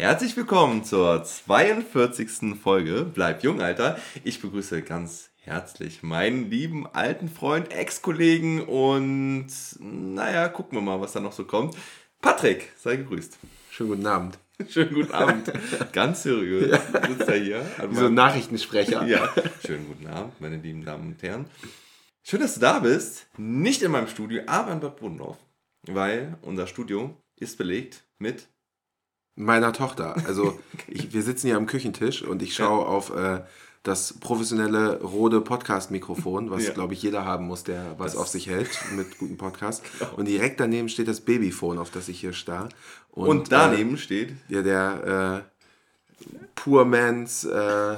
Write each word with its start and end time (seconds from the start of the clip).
Herzlich 0.00 0.34
willkommen 0.34 0.82
zur 0.82 1.22
42. 1.22 2.58
Folge 2.58 3.04
Bleib 3.04 3.42
jung, 3.42 3.60
Alter. 3.60 3.98
Ich 4.24 4.40
begrüße 4.40 4.80
ganz 4.80 5.28
herzlich 5.42 6.02
meinen 6.02 6.48
lieben 6.48 6.86
alten 6.86 7.28
Freund, 7.28 7.70
Ex-Kollegen 7.70 8.62
und 8.62 9.48
naja, 9.78 10.48
gucken 10.48 10.78
wir 10.78 10.80
mal, 10.80 11.02
was 11.02 11.12
da 11.12 11.20
noch 11.20 11.32
so 11.32 11.44
kommt. 11.44 11.76
Patrick, 12.22 12.72
sei 12.78 12.96
gegrüßt. 12.96 13.38
Schönen 13.70 13.90
guten 13.90 14.06
Abend. 14.06 14.38
Schönen 14.70 14.94
guten 14.94 15.12
Abend. 15.12 15.52
Ganz 15.92 16.22
seriös 16.22 16.70
ja. 16.70 17.06
sitzt 17.06 17.28
er 17.28 17.36
hier. 17.36 17.66
Wie 17.90 17.96
so 17.96 18.06
ein 18.06 18.14
Nachrichtensprecher. 18.14 19.02
Ja. 19.06 19.28
Schönen 19.66 19.86
guten 19.86 20.06
Abend, 20.06 20.40
meine 20.40 20.56
lieben 20.56 20.82
Damen 20.82 21.08
und 21.08 21.22
Herren. 21.22 21.44
Schön, 22.22 22.40
dass 22.40 22.54
du 22.54 22.60
da 22.60 22.78
bist. 22.78 23.26
Nicht 23.36 23.82
in 23.82 23.92
meinem 23.92 24.08
Studio, 24.08 24.44
aber 24.46 24.72
in 24.72 24.80
Bad 24.80 24.96
Bodendorf. 24.96 25.36
Weil 25.82 26.38
unser 26.40 26.66
Studio 26.66 27.14
ist 27.36 27.58
belegt 27.58 28.04
mit 28.18 28.48
meiner 29.40 29.72
Tochter. 29.72 30.14
Also 30.26 30.58
ich, 30.86 31.12
wir 31.12 31.22
sitzen 31.22 31.48
hier 31.48 31.56
am 31.56 31.66
Küchentisch 31.66 32.22
und 32.22 32.42
ich 32.42 32.54
schaue 32.54 32.82
ja. 32.82 32.86
auf 32.86 33.14
äh, 33.14 33.40
das 33.82 34.14
professionelle 34.20 35.00
Rode 35.00 35.40
Podcast-Mikrofon, 35.40 36.50
was, 36.50 36.66
ja. 36.66 36.72
glaube 36.72 36.92
ich, 36.92 37.02
jeder 37.02 37.24
haben 37.24 37.46
muss, 37.46 37.64
der 37.64 37.94
was 37.98 38.12
das 38.12 38.20
auf 38.20 38.28
sich 38.28 38.46
hält 38.46 38.70
mit 38.94 39.18
guten 39.18 39.36
Podcast. 39.36 39.82
Genau. 39.98 40.12
Und 40.16 40.28
direkt 40.28 40.60
daneben 40.60 40.88
steht 40.88 41.08
das 41.08 41.20
Babyphone, 41.20 41.78
auf 41.78 41.90
das 41.90 42.08
ich 42.08 42.20
hier 42.20 42.32
starr. 42.32 42.68
Und, 43.10 43.28
und 43.28 43.52
daneben 43.52 43.94
äh, 43.94 43.98
steht? 43.98 44.32
Ja, 44.48 44.62
der 44.62 45.42
äh, 45.44 46.26
Poor 46.54 46.84
Man's 46.84 47.44
äh, 47.44 47.96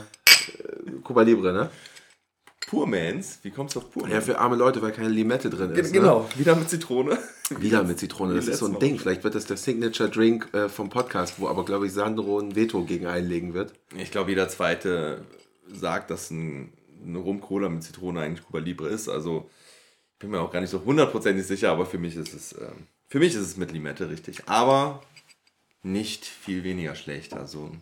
Cuba 1.04 1.22
Libre, 1.22 1.52
ne? 1.52 1.70
Poor 2.66 2.86
Mans? 2.86 3.38
Wie 3.42 3.50
kommst 3.50 3.76
du 3.76 3.80
auf 3.80 3.90
Poor 3.90 4.08
Ja, 4.08 4.20
für 4.20 4.38
arme 4.38 4.56
Leute, 4.56 4.80
weil 4.82 4.92
keine 4.92 5.08
Limette 5.08 5.50
drin 5.50 5.70
ist. 5.72 5.92
Ne? 5.92 6.00
Genau, 6.00 6.20
ne? 6.20 6.38
wieder 6.38 6.56
mit 6.56 6.70
Zitrone. 6.70 7.18
Wieder 7.58 7.82
mit 7.82 7.98
Zitrone, 7.98 8.34
das 8.34 8.48
ist 8.48 8.58
so 8.58 8.66
ein 8.66 8.78
Ding. 8.78 8.98
Vielleicht 8.98 9.24
wird 9.24 9.34
das 9.34 9.46
der 9.46 9.56
Signature 9.56 10.08
Drink 10.08 10.48
äh, 10.54 10.68
vom 10.68 10.88
Podcast, 10.88 11.38
wo 11.38 11.48
aber, 11.48 11.64
glaube 11.64 11.86
ich, 11.86 11.92
Sandro 11.92 12.38
ein 12.38 12.56
Veto 12.56 12.84
gegen 12.84 13.06
einlegen 13.06 13.52
wird. 13.52 13.74
Ich 13.96 14.10
glaube, 14.10 14.30
jeder 14.30 14.48
Zweite 14.48 15.22
sagt, 15.70 16.10
dass 16.10 16.30
ein, 16.30 16.72
eine 17.04 17.18
Rum-Cola 17.18 17.68
mit 17.68 17.82
Zitrone 17.82 18.20
eigentlich 18.20 18.46
Cuba 18.46 18.60
Libre 18.60 18.88
ist. 18.88 19.08
Also, 19.08 19.50
ich 20.14 20.18
bin 20.20 20.30
mir 20.30 20.40
auch 20.40 20.52
gar 20.52 20.60
nicht 20.60 20.70
so 20.70 20.82
hundertprozentig 20.84 21.46
sicher, 21.46 21.72
aber 21.72 21.84
für 21.84 21.98
mich 21.98 22.16
ist 22.16 22.32
es, 22.32 22.52
äh, 22.52 22.68
für 23.08 23.18
mich 23.18 23.34
ist 23.34 23.42
es 23.42 23.56
mit 23.56 23.72
Limette 23.72 24.08
richtig. 24.08 24.42
Aber 24.46 25.02
nicht 25.82 26.24
viel 26.24 26.64
weniger 26.64 26.94
schlecht. 26.94 27.34
Also, 27.34 27.72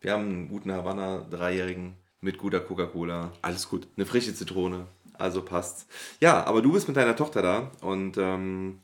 wir 0.00 0.12
haben 0.12 0.28
einen 0.28 0.48
guten 0.48 0.70
Havanna, 0.70 1.26
dreijährigen 1.30 1.94
mit 2.26 2.38
guter 2.38 2.60
Coca-Cola. 2.60 3.32
Alles 3.40 3.68
gut. 3.68 3.86
Eine 3.96 4.04
frische 4.04 4.34
Zitrone. 4.34 4.86
Also 5.14 5.42
passt's. 5.42 5.86
Ja, 6.20 6.44
aber 6.44 6.60
du 6.60 6.72
bist 6.72 6.88
mit 6.88 6.96
deiner 6.96 7.16
Tochter 7.16 7.40
da 7.40 7.70
und 7.80 8.18
ähm, 8.18 8.80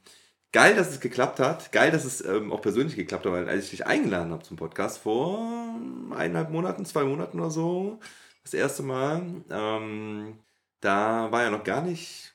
geil, 0.52 0.74
dass 0.76 0.90
es 0.90 1.00
geklappt 1.00 1.40
hat. 1.40 1.72
Geil, 1.72 1.90
dass 1.90 2.04
es 2.04 2.24
ähm, 2.24 2.52
auch 2.52 2.62
persönlich 2.62 2.96
geklappt 2.96 3.26
hat, 3.26 3.32
weil 3.32 3.48
als 3.48 3.64
ich 3.64 3.70
dich 3.70 3.86
eingeladen 3.86 4.32
habe 4.32 4.44
zum 4.44 4.56
Podcast 4.56 4.98
vor 4.98 5.76
eineinhalb 6.10 6.50
Monaten, 6.50 6.86
zwei 6.86 7.02
Monaten 7.02 7.40
oder 7.40 7.50
so, 7.50 7.98
das 8.44 8.54
erste 8.54 8.84
Mal, 8.84 9.22
ähm, 9.50 10.38
da 10.80 11.30
war 11.32 11.42
ja 11.42 11.50
noch 11.50 11.64
gar 11.64 11.82
nicht. 11.82 12.32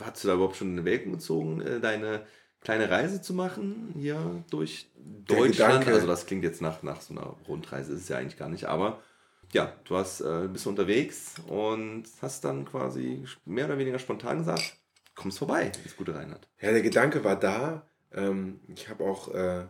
Hast 0.00 0.24
du 0.24 0.28
da 0.28 0.34
überhaupt 0.34 0.56
schon 0.56 0.78
in 0.78 0.84
Welken 0.86 1.12
gezogen, 1.12 1.60
äh, 1.60 1.78
deine 1.78 2.22
kleine 2.62 2.90
Reise 2.90 3.20
zu 3.20 3.34
machen 3.34 3.94
hier 3.98 4.42
durch 4.50 4.90
Deutschland? 4.96 5.86
Also 5.86 6.06
das 6.06 6.24
klingt 6.24 6.44
jetzt 6.44 6.62
nach, 6.62 6.82
nach 6.82 7.02
so 7.02 7.12
einer 7.12 7.36
Rundreise, 7.46 7.92
ist 7.92 8.02
es 8.02 8.08
ja 8.08 8.16
eigentlich 8.16 8.38
gar 8.38 8.48
nicht, 8.48 8.64
aber 8.64 9.00
ja, 9.52 9.72
du 9.84 9.96
hast, 9.96 10.20
äh, 10.20 10.48
bist 10.52 10.66
unterwegs 10.66 11.34
und 11.46 12.04
hast 12.22 12.44
dann 12.44 12.64
quasi 12.64 13.24
mehr 13.44 13.66
oder 13.66 13.78
weniger 13.78 13.98
spontan 13.98 14.38
gesagt, 14.38 14.76
kommst 15.14 15.38
vorbei 15.38 15.72
ins 15.84 15.96
gute 15.96 16.14
Rheinland. 16.14 16.48
Ja, 16.60 16.70
der 16.72 16.82
Gedanke 16.82 17.24
war 17.24 17.38
da. 17.38 17.86
Ähm, 18.12 18.60
ich 18.68 18.88
habe 18.88 19.04
auch 19.04 19.32
äh, 19.34 19.66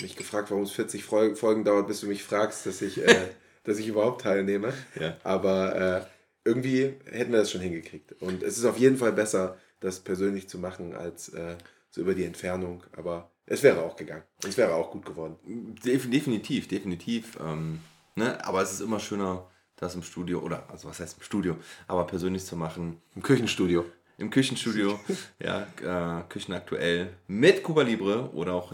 mich 0.00 0.16
gefragt, 0.16 0.50
warum 0.50 0.64
es 0.64 0.72
40 0.72 1.04
Folgen 1.04 1.64
dauert, 1.64 1.86
bis 1.86 2.00
du 2.00 2.06
mich 2.06 2.22
fragst, 2.22 2.66
dass 2.66 2.82
ich, 2.82 3.04
äh, 3.06 3.28
dass 3.64 3.78
ich 3.78 3.88
überhaupt 3.88 4.22
teilnehme. 4.22 4.72
Ja. 4.98 5.16
Aber 5.24 5.76
äh, 5.76 6.00
irgendwie 6.44 6.94
hätten 7.10 7.32
wir 7.32 7.40
das 7.40 7.50
schon 7.50 7.60
hingekriegt. 7.60 8.12
Und 8.20 8.42
es 8.42 8.58
ist 8.58 8.64
auf 8.64 8.78
jeden 8.78 8.96
Fall 8.96 9.12
besser, 9.12 9.58
das 9.80 10.00
persönlich 10.00 10.48
zu 10.48 10.58
machen, 10.58 10.94
als 10.94 11.28
äh, 11.30 11.56
so 11.90 12.00
über 12.00 12.14
die 12.14 12.24
Entfernung. 12.24 12.82
Aber 12.92 13.30
es 13.46 13.62
wäre 13.62 13.82
auch 13.82 13.96
gegangen. 13.96 14.24
Es 14.46 14.56
wäre 14.56 14.74
auch 14.74 14.90
gut 14.90 15.04
geworden. 15.04 15.36
Definitiv, 15.84 16.68
definitiv. 16.68 17.38
Ähm 17.40 17.80
Ne? 18.18 18.44
Aber 18.44 18.60
es 18.62 18.72
ist 18.72 18.80
immer 18.80 19.00
schöner, 19.00 19.46
das 19.76 19.94
im 19.94 20.02
Studio, 20.02 20.40
oder 20.40 20.64
also 20.68 20.88
was 20.88 21.00
heißt 21.00 21.18
im 21.18 21.22
Studio, 21.22 21.56
aber 21.86 22.06
persönlich 22.06 22.44
zu 22.44 22.56
machen. 22.56 23.00
Im 23.14 23.22
Küchenstudio. 23.22 23.84
Im 24.18 24.30
Küchenstudio, 24.30 24.98
ja, 25.38 25.66
äh, 25.80 26.22
Küchen 26.28 26.52
aktuell 26.52 27.14
mit 27.28 27.62
Cuba 27.62 27.82
Libre 27.82 28.30
oder 28.32 28.54
auch 28.54 28.72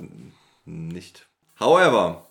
nicht. 0.65 1.27
However, 1.61 2.27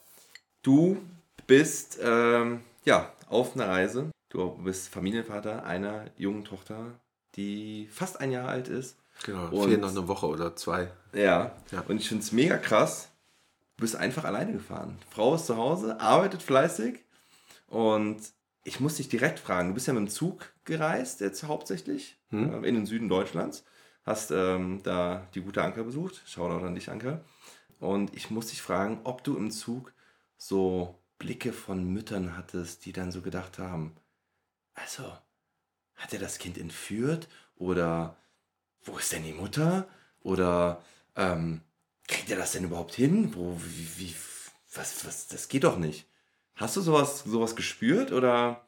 du 0.64 0.98
bist 1.46 2.00
ähm, 2.02 2.62
ja 2.84 3.14
auf 3.30 3.56
einer 3.56 3.70
Reise. 3.70 4.10
Du 4.30 4.50
bist 4.64 4.90
Familienvater 4.90 5.64
einer 5.64 6.06
jungen 6.18 6.44
Tochter, 6.44 7.00
die 7.36 7.88
fast 7.92 8.20
ein 8.20 8.32
Jahr 8.32 8.50
alt 8.50 8.68
ist. 8.68 8.98
Genau, 9.24 9.50
und, 9.50 9.70
fehlen 9.70 9.82
noch 9.82 9.92
eine 9.92 10.08
Woche 10.08 10.26
oder 10.26 10.56
zwei. 10.56 10.90
Ja, 11.14 11.56
ja. 11.72 11.84
und 11.88 11.98
ich 11.98 12.10
finde 12.10 12.24
es 12.24 12.32
mega 12.32 12.58
krass, 12.58 13.10
bist 13.84 13.96
einfach 13.96 14.24
alleine 14.24 14.54
gefahren. 14.54 14.98
Frau 15.10 15.36
ist 15.36 15.46
zu 15.46 15.58
Hause, 15.58 16.00
arbeitet 16.00 16.42
fleißig 16.42 17.04
und 17.68 18.22
ich 18.64 18.80
muss 18.80 18.96
dich 18.96 19.10
direkt 19.10 19.40
fragen, 19.40 19.70
du 19.70 19.74
bist 19.74 19.88
ja 19.88 19.94
mit 19.94 20.02
dem 20.02 20.10
Zug 20.10 20.54
gereist, 20.64 21.22
jetzt 21.22 21.44
hauptsächlich, 21.44 22.18
hm? 22.30 22.64
äh, 22.64 22.68
in 22.68 22.76
den 22.76 22.86
Süden 22.86 23.10
Deutschlands. 23.10 23.66
Hast 24.06 24.32
ähm, 24.32 24.82
da 24.84 25.28
die 25.34 25.42
gute 25.42 25.64
Anker 25.64 25.84
besucht. 25.84 26.22
Shoutout 26.26 26.66
an 26.66 26.76
dich, 26.76 26.90
Anker. 26.90 27.24
Und 27.80 28.14
ich 28.16 28.30
muss 28.30 28.48
dich 28.48 28.62
fragen, 28.62 29.00
ob 29.06 29.24
du 29.24 29.38
im 29.38 29.50
Zug 29.50 29.94
so 30.38 31.00
Blicke 31.20 31.54
von 31.54 31.86
Müttern 31.86 32.36
hattest, 32.38 32.86
die 32.86 32.92
dann 32.92 33.12
so 33.12 33.22
gedacht 33.22 33.60
haben, 33.60 33.96
also, 34.74 35.04
hat 35.96 36.12
er 36.12 36.20
das 36.20 36.38
Kind 36.38 36.58
entführt? 36.58 37.30
Oder 37.56 38.18
wo 38.84 38.98
ist 38.98 39.14
denn 39.14 39.24
die 39.24 39.34
Mutter? 39.34 39.88
Oder 40.22 40.82
ähm, 41.16 41.62
kriegt 42.08 42.30
er 42.30 42.38
das 42.38 42.52
denn 42.52 42.66
überhaupt 42.66 42.94
hin? 42.94 43.34
Wo, 43.36 43.58
wie, 43.58 43.88
wie, 43.98 44.16
was, 44.76 45.06
was, 45.06 45.28
das 45.28 45.48
geht 45.48 45.64
doch 45.64 45.78
nicht. 45.78 46.06
Hast 46.56 46.76
du 46.76 46.82
sowas, 46.82 47.24
sowas 47.26 47.56
gespürt 47.56 48.12
oder 48.12 48.62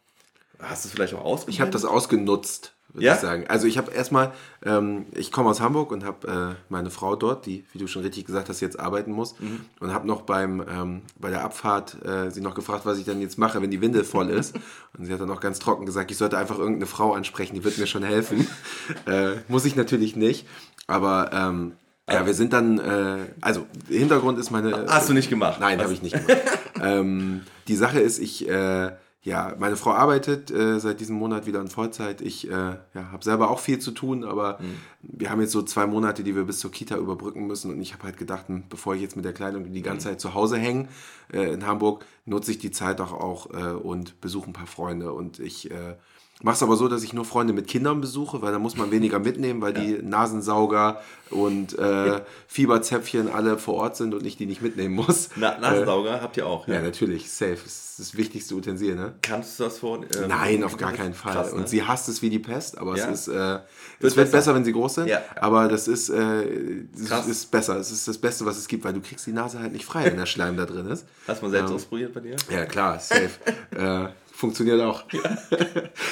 hast 0.60 0.86
du 0.86 0.88
es 0.88 0.94
vielleicht 0.94 1.14
auch 1.14 1.24
ausgenutzt? 1.24 1.50
Ich 1.50 1.62
habe 1.62 1.72
das 1.72 1.86
ausgenutzt, 1.86 2.74
würde 2.90 3.06
ja? 3.06 3.14
ich 3.14 3.20
sagen. 3.20 3.46
Also 3.48 3.68
ich 3.68 3.78
habe 3.78 3.92
erstmal, 3.92 4.34
ähm, 4.64 5.06
ich 5.14 5.32
komme 5.32 5.50
aus 5.50 5.62
Hamburg 5.62 5.92
und 5.92 6.04
habe 6.04 6.56
äh, 6.58 6.64
meine 6.70 6.90
Frau 6.90 7.16
dort, 7.16 7.46
die, 7.46 7.64
wie 7.74 7.78
du 7.78 7.86
schon 7.86 8.02
richtig 8.02 8.26
gesagt 8.26 8.50
hast, 8.50 8.62
jetzt 8.62 8.80
arbeiten 8.80 9.12
muss 9.12 9.40
mhm. 9.40 9.66
und 9.80 9.94
habe 9.94 10.08
noch 10.08 10.22
beim, 10.24 10.66
ähm, 10.68 11.02
bei 11.20 11.30
der 11.30 11.44
Abfahrt 11.44 12.04
äh, 12.04 12.32
sie 12.32 12.42
noch 12.42 12.56
gefragt, 12.56 12.86
was 12.86 12.98
ich 12.98 13.06
dann 13.06 13.22
jetzt 13.22 13.38
mache, 13.38 13.62
wenn 13.62 13.70
die 13.70 13.82
Windel 13.82 14.04
voll 14.04 14.30
ist. 14.30 14.56
und 14.98 15.06
sie 15.06 15.14
hat 15.14 15.22
dann 15.22 15.30
auch 15.30 15.42
ganz 15.42 15.60
trocken 15.60 15.86
gesagt, 15.86 16.10
ich 16.10 16.18
sollte 16.18 16.38
einfach 16.40 16.58
irgendeine 16.58 16.88
Frau 16.88 17.14
ansprechen, 17.14 17.54
die 17.54 17.64
wird 17.64 17.78
mir 17.78 17.88
schon 17.88 18.04
helfen. 18.04 18.48
äh, 19.06 19.36
muss 19.48 19.66
ich 19.66 19.76
natürlich 19.76 20.16
nicht, 20.16 20.48
aber... 20.88 21.32
Ähm, 21.34 21.74
ja, 22.10 22.26
wir 22.26 22.34
sind 22.36 22.54
dann, 22.54 22.78
äh, 22.78 23.18
also 23.42 23.66
Hintergrund 23.88 24.38
ist 24.38 24.52
meine. 24.52 24.86
Hast 24.88 25.10
du 25.10 25.14
nicht 25.14 25.30
gemacht? 25.30 25.60
Nein, 25.60 25.82
habe 25.82 25.92
ich 25.92 26.04
nicht 26.04 26.14
gemacht. 26.14 26.42
ähm, 26.82 27.42
die 27.68 27.76
Sache 27.76 28.00
ist, 28.00 28.20
ich, 28.20 28.48
äh, 28.48 28.92
ja, 29.24 29.56
meine 29.58 29.76
Frau 29.76 29.92
arbeitet 29.92 30.52
äh, 30.52 30.80
seit 30.80 31.00
diesem 31.00 31.16
Monat 31.16 31.48
wieder 31.48 31.60
in 31.60 31.68
Vollzeit. 31.68 32.22
Ich 32.22 32.48
äh, 32.48 32.52
ja, 32.52 33.12
habe 33.12 33.24
selber 33.24 33.50
auch 33.50 33.60
viel 33.60 33.80
zu 33.80 33.90
tun, 33.90 34.24
aber 34.24 34.60
mhm. 34.62 34.76
wir 35.02 35.32
haben 35.32 35.42
jetzt 35.42 35.52
so 35.52 35.64
zwei 35.64 35.88
Monate, 35.88 36.24
die 36.24 36.36
wir 36.36 36.44
bis 36.44 36.60
zur 36.60 36.70
Kita 36.72 36.96
überbrücken 36.96 37.48
müssen. 37.48 37.72
Und 37.72 37.82
ich 37.82 37.94
habe 37.94 38.04
halt 38.04 38.18
gedacht, 38.18 38.50
hm, 38.50 38.66
bevor 38.70 38.94
ich 38.94 39.02
jetzt 39.02 39.16
mit 39.16 39.26
der 39.26 39.34
Kleidung 39.34 39.74
die 39.74 39.82
ganze 39.82 40.08
mhm. 40.08 40.12
Zeit 40.12 40.22
zu 40.22 40.36
Hause 40.36 40.58
hänge 40.58 40.88
äh, 41.34 41.52
in 41.54 41.66
Hamburg, 41.66 42.06
nutze 42.26 42.52
ich 42.52 42.60
die 42.60 42.70
Zeit 42.70 43.02
auch, 43.02 43.14
auch 43.14 43.50
äh, 43.52 43.74
und 43.74 44.22
besuche 44.22 44.48
ein 44.48 44.54
paar 44.54 44.68
Freunde. 44.68 45.12
Und 45.12 45.40
ich 45.40 45.72
äh, 45.72 45.96
Mach's 46.44 46.62
aber 46.62 46.76
so, 46.76 46.90
dass 46.90 47.02
ich 47.02 47.14
nur 47.14 47.24
Freunde 47.24 47.54
mit 47.54 47.68
Kindern 47.68 48.02
besuche, 48.02 48.42
weil 48.42 48.52
da 48.52 48.60
muss 48.60 48.76
man 48.76 48.92
weniger 48.92 49.20
mitnehmen, 49.20 49.62
weil 49.62 49.74
ja. 49.74 49.80
die 49.82 50.06
Nasensauger 50.06 51.02
und 51.30 51.80
äh, 51.80 52.22
Fieberzäpfchen 52.48 53.30
alle 53.32 53.58
vor 53.58 53.76
Ort 53.76 53.96
sind 53.96 54.14
und 54.14 54.26
ich 54.26 54.36
die 54.36 54.46
nicht 54.46 54.62
mitnehmen 54.62 54.96
muss. 54.96 55.30
Na, 55.38 55.58
Nasensauger 55.58 56.18
äh, 56.18 56.20
habt 56.20 56.36
ihr 56.36 56.46
auch, 56.46 56.68
ja? 56.68 56.76
Ja, 56.76 56.82
natürlich, 56.82 57.32
safe. 57.32 57.58
Das 57.64 57.66
ist 57.66 58.00
das 58.00 58.18
wichtigste 58.18 58.54
Utensil, 58.54 58.96
ne? 58.96 59.14
Kannst 59.22 59.58
du 59.60 59.64
das 59.64 59.80
vor? 59.80 60.04
Äh, 60.04 60.28
Nein, 60.28 60.66
auf 60.66 60.76
gar 60.76 60.92
keinen 60.92 61.14
Fall. 61.14 61.34
Krass, 61.34 61.54
ne? 61.54 61.60
Und 61.60 61.70
sie 61.70 61.84
hasst 61.84 62.10
es 62.10 62.22
wie 62.22 62.30
die 62.30 62.40
Pest, 62.40 62.78
aber 62.78 62.98
ja? 62.98 63.10
es 63.10 63.28
ist, 63.28 63.34
äh, 63.34 63.60
es 64.02 64.18
wird 64.18 64.30
besser. 64.30 64.54
wenn 64.54 64.66
sie 64.66 64.74
groß 64.74 64.96
sind, 64.96 65.08
ja. 65.08 65.22
aber 65.40 65.70
das 65.70 65.88
ist, 65.88 66.10
äh, 66.10 66.84
das 67.10 67.28
ist 67.28 67.50
besser. 67.50 67.78
Es 67.78 67.92
ist 67.92 68.10
das 68.10 68.18
Beste, 68.18 68.46
was 68.46 68.58
es 68.58 68.68
gibt, 68.68 68.84
weil 68.84 68.94
du 68.94 69.00
kriegst 69.00 69.26
die 69.26 69.32
Nase 69.32 69.60
halt 69.60 69.72
nicht 69.72 69.86
frei, 69.86 70.04
wenn 70.06 70.18
der 70.18 70.26
Schleim 70.26 70.58
da 70.58 70.66
drin 70.66 70.88
ist. 70.88 71.06
Hast 71.28 71.42
du 71.42 71.46
mal 71.46 71.52
selbst 71.52 71.70
ähm, 71.70 71.76
ausprobiert 71.78 72.14
bei 72.14 72.20
dir? 72.20 72.36
Ja, 72.52 72.66
klar, 72.66 73.00
safe. 73.00 73.30
Funktioniert 74.36 74.82
auch. 74.82 75.06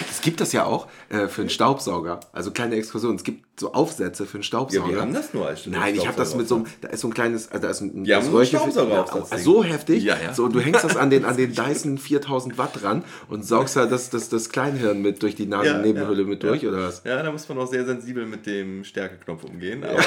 Es 0.09 0.21
gibt 0.21 0.39
das 0.39 0.53
ja 0.53 0.63
auch 0.63 0.87
äh, 1.09 1.27
für 1.27 1.41
einen 1.41 1.49
Staubsauger. 1.49 2.21
Also 2.31 2.51
kleine 2.51 2.75
Exkursionen. 2.75 3.17
Es 3.17 3.23
gibt 3.23 3.59
so 3.59 3.73
Aufsätze 3.73 4.25
für 4.25 4.35
einen 4.35 4.43
Staubsauger. 4.43 4.87
Ja, 4.87 4.93
wir 4.95 5.01
haben 5.01 5.13
das 5.13 5.33
nur 5.33 5.45
als 5.45 5.65
Nein, 5.65 5.95
ich 5.95 6.07
habe 6.07 6.15
das 6.15 6.33
mit 6.35 6.47
so 6.47 6.55
einem, 6.55 6.65
da 6.79 6.89
ist 6.89 7.01
so 7.01 7.09
ein 7.09 7.13
kleines, 7.13 7.51
also 7.51 7.61
da 7.61 7.69
ist 7.69 7.81
ein, 7.81 8.05
ja, 8.05 8.19
ein 8.19 8.45
Staubsauger 8.45 9.27
ja, 9.29 9.37
So 9.37 9.63
heftig. 9.63 10.03
Ja, 10.03 10.17
ja. 10.23 10.33
So, 10.33 10.45
und 10.45 10.55
du 10.55 10.61
hängst 10.61 10.85
das 10.85 10.95
an 10.95 11.09
den, 11.09 11.25
an 11.25 11.35
den 11.35 11.53
Dyson 11.53 11.97
4000 11.97 12.57
Watt 12.57 12.81
dran 12.81 13.03
und 13.27 13.45
saugst 13.45 13.75
da 13.75 13.85
das, 13.85 14.09
das, 14.09 14.29
das 14.29 14.49
Kleinhirn 14.49 15.01
mit 15.01 15.21
durch 15.21 15.35
die 15.35 15.45
Nasennebenhülle 15.45 16.21
ja, 16.21 16.27
mit 16.27 16.43
durch, 16.43 16.65
oder 16.65 16.79
was? 16.79 17.01
Ja, 17.03 17.21
da 17.21 17.31
muss 17.31 17.49
man 17.49 17.57
auch 17.57 17.67
sehr 17.67 17.85
sensibel 17.85 18.25
mit 18.25 18.45
dem 18.45 18.85
Stärkeknopf 18.85 19.43
umgehen. 19.43 19.83
Aber 19.83 20.01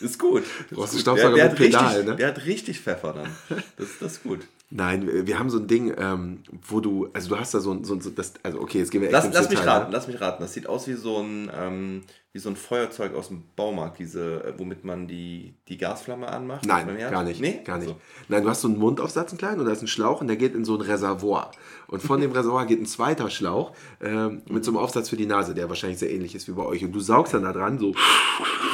Ist 0.00 0.18
gut. 0.18 0.42
Du 0.70 0.76
brauchst 0.76 0.92
einen 0.92 1.00
Staubsauger 1.00 1.36
der, 1.36 1.50
mit 1.50 1.58
der, 1.58 1.64
Pedal, 1.64 1.82
hat 1.82 1.90
richtig, 1.90 2.06
ne? 2.06 2.16
der 2.16 2.28
hat 2.28 2.44
richtig 2.46 2.80
Pfeffer 2.80 3.12
dann. 3.12 3.58
Das, 3.76 3.88
das 4.00 4.12
ist 4.12 4.22
gut. 4.22 4.40
Nein, 4.74 5.26
wir 5.26 5.38
haben 5.38 5.50
so 5.50 5.58
ein 5.58 5.66
Ding, 5.66 5.92
ähm, 5.98 6.42
wo 6.66 6.80
du, 6.80 7.10
also 7.12 7.28
du 7.28 7.38
hast 7.38 7.52
da 7.52 7.60
so 7.60 7.72
ein, 7.72 7.84
so 7.84 7.92
ein 7.92 8.00
so 8.00 8.08
das, 8.08 8.32
also 8.42 8.58
okay, 8.58 8.78
jetzt 8.78 8.90
gehen 8.90 9.02
wir 9.02 9.08
echt 9.08 9.12
Lass, 9.12 9.26
ins 9.26 9.34
lass 9.34 9.50
mich 9.50 9.66
raten, 9.66 9.90
ne? 9.90 9.96
lass 9.96 10.08
mich 10.08 10.18
raten. 10.18 10.42
Das 10.42 10.54
sieht 10.54 10.66
aus 10.66 10.88
wie 10.88 10.94
so 10.94 11.18
ein, 11.18 11.50
ähm, 11.54 12.02
wie 12.34 12.38
so 12.38 12.48
ein 12.48 12.56
Feuerzeug 12.56 13.14
aus 13.14 13.28
dem 13.28 13.42
Baumarkt, 13.56 13.98
diese, 13.98 14.42
äh, 14.42 14.54
womit 14.56 14.84
man 14.84 15.06
die, 15.06 15.52
die 15.68 15.76
Gasflamme 15.76 16.28
anmacht. 16.28 16.64
Nein, 16.64 16.96
gar 17.10 17.24
nicht. 17.24 17.42
Nee? 17.42 17.60
Gar 17.62 17.76
nicht. 17.76 17.88
Also, 17.88 18.00
Nein, 18.28 18.42
du 18.42 18.48
hast 18.48 18.62
so 18.62 18.68
einen 18.68 18.78
Mundaufsatz, 18.78 19.32
einen 19.32 19.38
kleinen, 19.38 19.60
und 19.60 19.66
da 19.66 19.72
ist 19.72 19.82
ein 19.82 19.86
Schlauch 19.86 20.22
und 20.22 20.28
der 20.28 20.36
geht 20.36 20.54
in 20.54 20.64
so 20.64 20.74
ein 20.74 20.80
Reservoir. 20.80 21.50
Und 21.88 22.02
von 22.02 22.22
dem 22.22 22.32
Reservoir 22.32 22.64
geht 22.64 22.80
ein 22.80 22.86
zweiter 22.86 23.28
Schlauch 23.28 23.72
ähm, 24.00 24.40
mit 24.48 24.64
so 24.64 24.70
einem 24.70 24.78
Aufsatz 24.78 25.10
für 25.10 25.16
die 25.16 25.26
Nase, 25.26 25.52
der 25.52 25.68
wahrscheinlich 25.68 25.98
sehr 25.98 26.10
ähnlich 26.10 26.34
ist 26.34 26.48
wie 26.48 26.52
bei 26.52 26.64
euch. 26.64 26.82
Und 26.82 26.92
du 26.92 27.00
saugst 27.00 27.34
dann 27.34 27.42
da 27.42 27.52
dran, 27.52 27.78
so, 27.78 27.92
du 27.92 27.98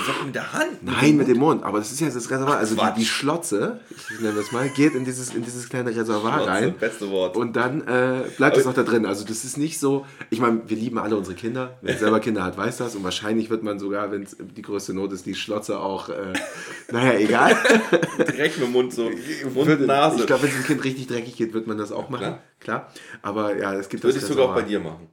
sagst 0.07 0.25
mit 0.25 0.37
der 0.37 0.53
Hand. 0.53 0.85
nein, 0.85 1.17
mit 1.17 1.27
dem 1.27 1.39
Mund. 1.39 1.65
Aber 1.65 1.79
das 1.79 1.91
ist 1.91 1.99
ja 1.99 2.07
das 2.09 2.31
Reservoir. 2.31 2.59
Also 2.59 2.77
die, 2.77 3.01
die 3.01 3.05
Schlotze, 3.05 3.81
ich 3.91 4.21
nenne 4.21 4.37
das 4.37 4.53
mal, 4.53 4.69
geht 4.69 4.95
in 4.95 5.05
dieses, 5.05 5.35
in 5.35 5.43
dieses 5.43 5.69
kleine 5.69 5.91
Reservoir 5.91 6.35
Schlotze, 6.35 6.49
rein. 6.49 6.75
beste 6.79 7.11
Wort. 7.11 7.37
Und 7.37 7.57
dann 7.57 7.81
äh, 7.89 8.23
bleibt 8.37 8.57
es 8.57 8.65
noch 8.67 8.75
da 8.75 8.85
drin. 8.85 9.05
Also 9.05 9.25
das 9.25 9.45
ist 9.45 9.59
nicht 9.59 9.81
so, 9.81 10.07
ich 10.31 10.39
meine, 10.39 10.61
wir 10.69 10.77
lieben 10.77 10.99
alle 10.99 11.17
unsere 11.17 11.35
Kinder. 11.35 11.77
Wer 11.83 11.99
selber 11.99 12.21
Kinder 12.21 12.45
hat, 12.45 12.57
weiß 12.57 12.77
das. 12.77 12.95
Und 12.95 13.03
wahrscheinlich 13.03 13.48
wird 13.51 13.63
man 13.63 13.79
sogar, 13.79 14.11
wenn 14.13 14.23
es 14.23 14.37
die 14.39 14.63
größte 14.63 14.95
Not 14.95 15.13
ist, 15.13 15.27
die 15.27 15.35
Schlotze 15.35 15.79
auch, 15.79 16.09
äh, 16.09 16.33
naja, 16.93 17.19
egal. 17.19 17.57
Direkt 18.19 18.59
mit 18.59 18.67
dem 18.67 18.73
Mund 18.73 18.93
so. 18.93 19.11
Mund, 19.55 19.67
Würde- 19.67 19.87
Nase. 19.87 20.21
Ich 20.21 20.27
glaube, 20.27 20.45
wenn 20.45 20.51
es 20.51 20.57
dem 20.57 20.65
Kind 20.65 20.85
richtig 20.85 21.07
dreckig 21.07 21.37
geht, 21.37 21.53
wird 21.55 21.67
man 21.67 21.79
das 21.79 21.93
auch 21.93 22.09
machen. 22.09 22.21
Klar. 22.21 22.43
Klar. 22.61 22.93
Aber 23.23 23.57
ja, 23.57 23.75
es 23.75 23.89
gibt 23.89 24.03
Würde 24.05 24.17
ich 24.17 24.23
das 24.23 24.31
sogar 24.31 24.51
auch 24.51 24.55
bei 24.55 24.63
dir 24.63 24.81
machen. 24.81 25.09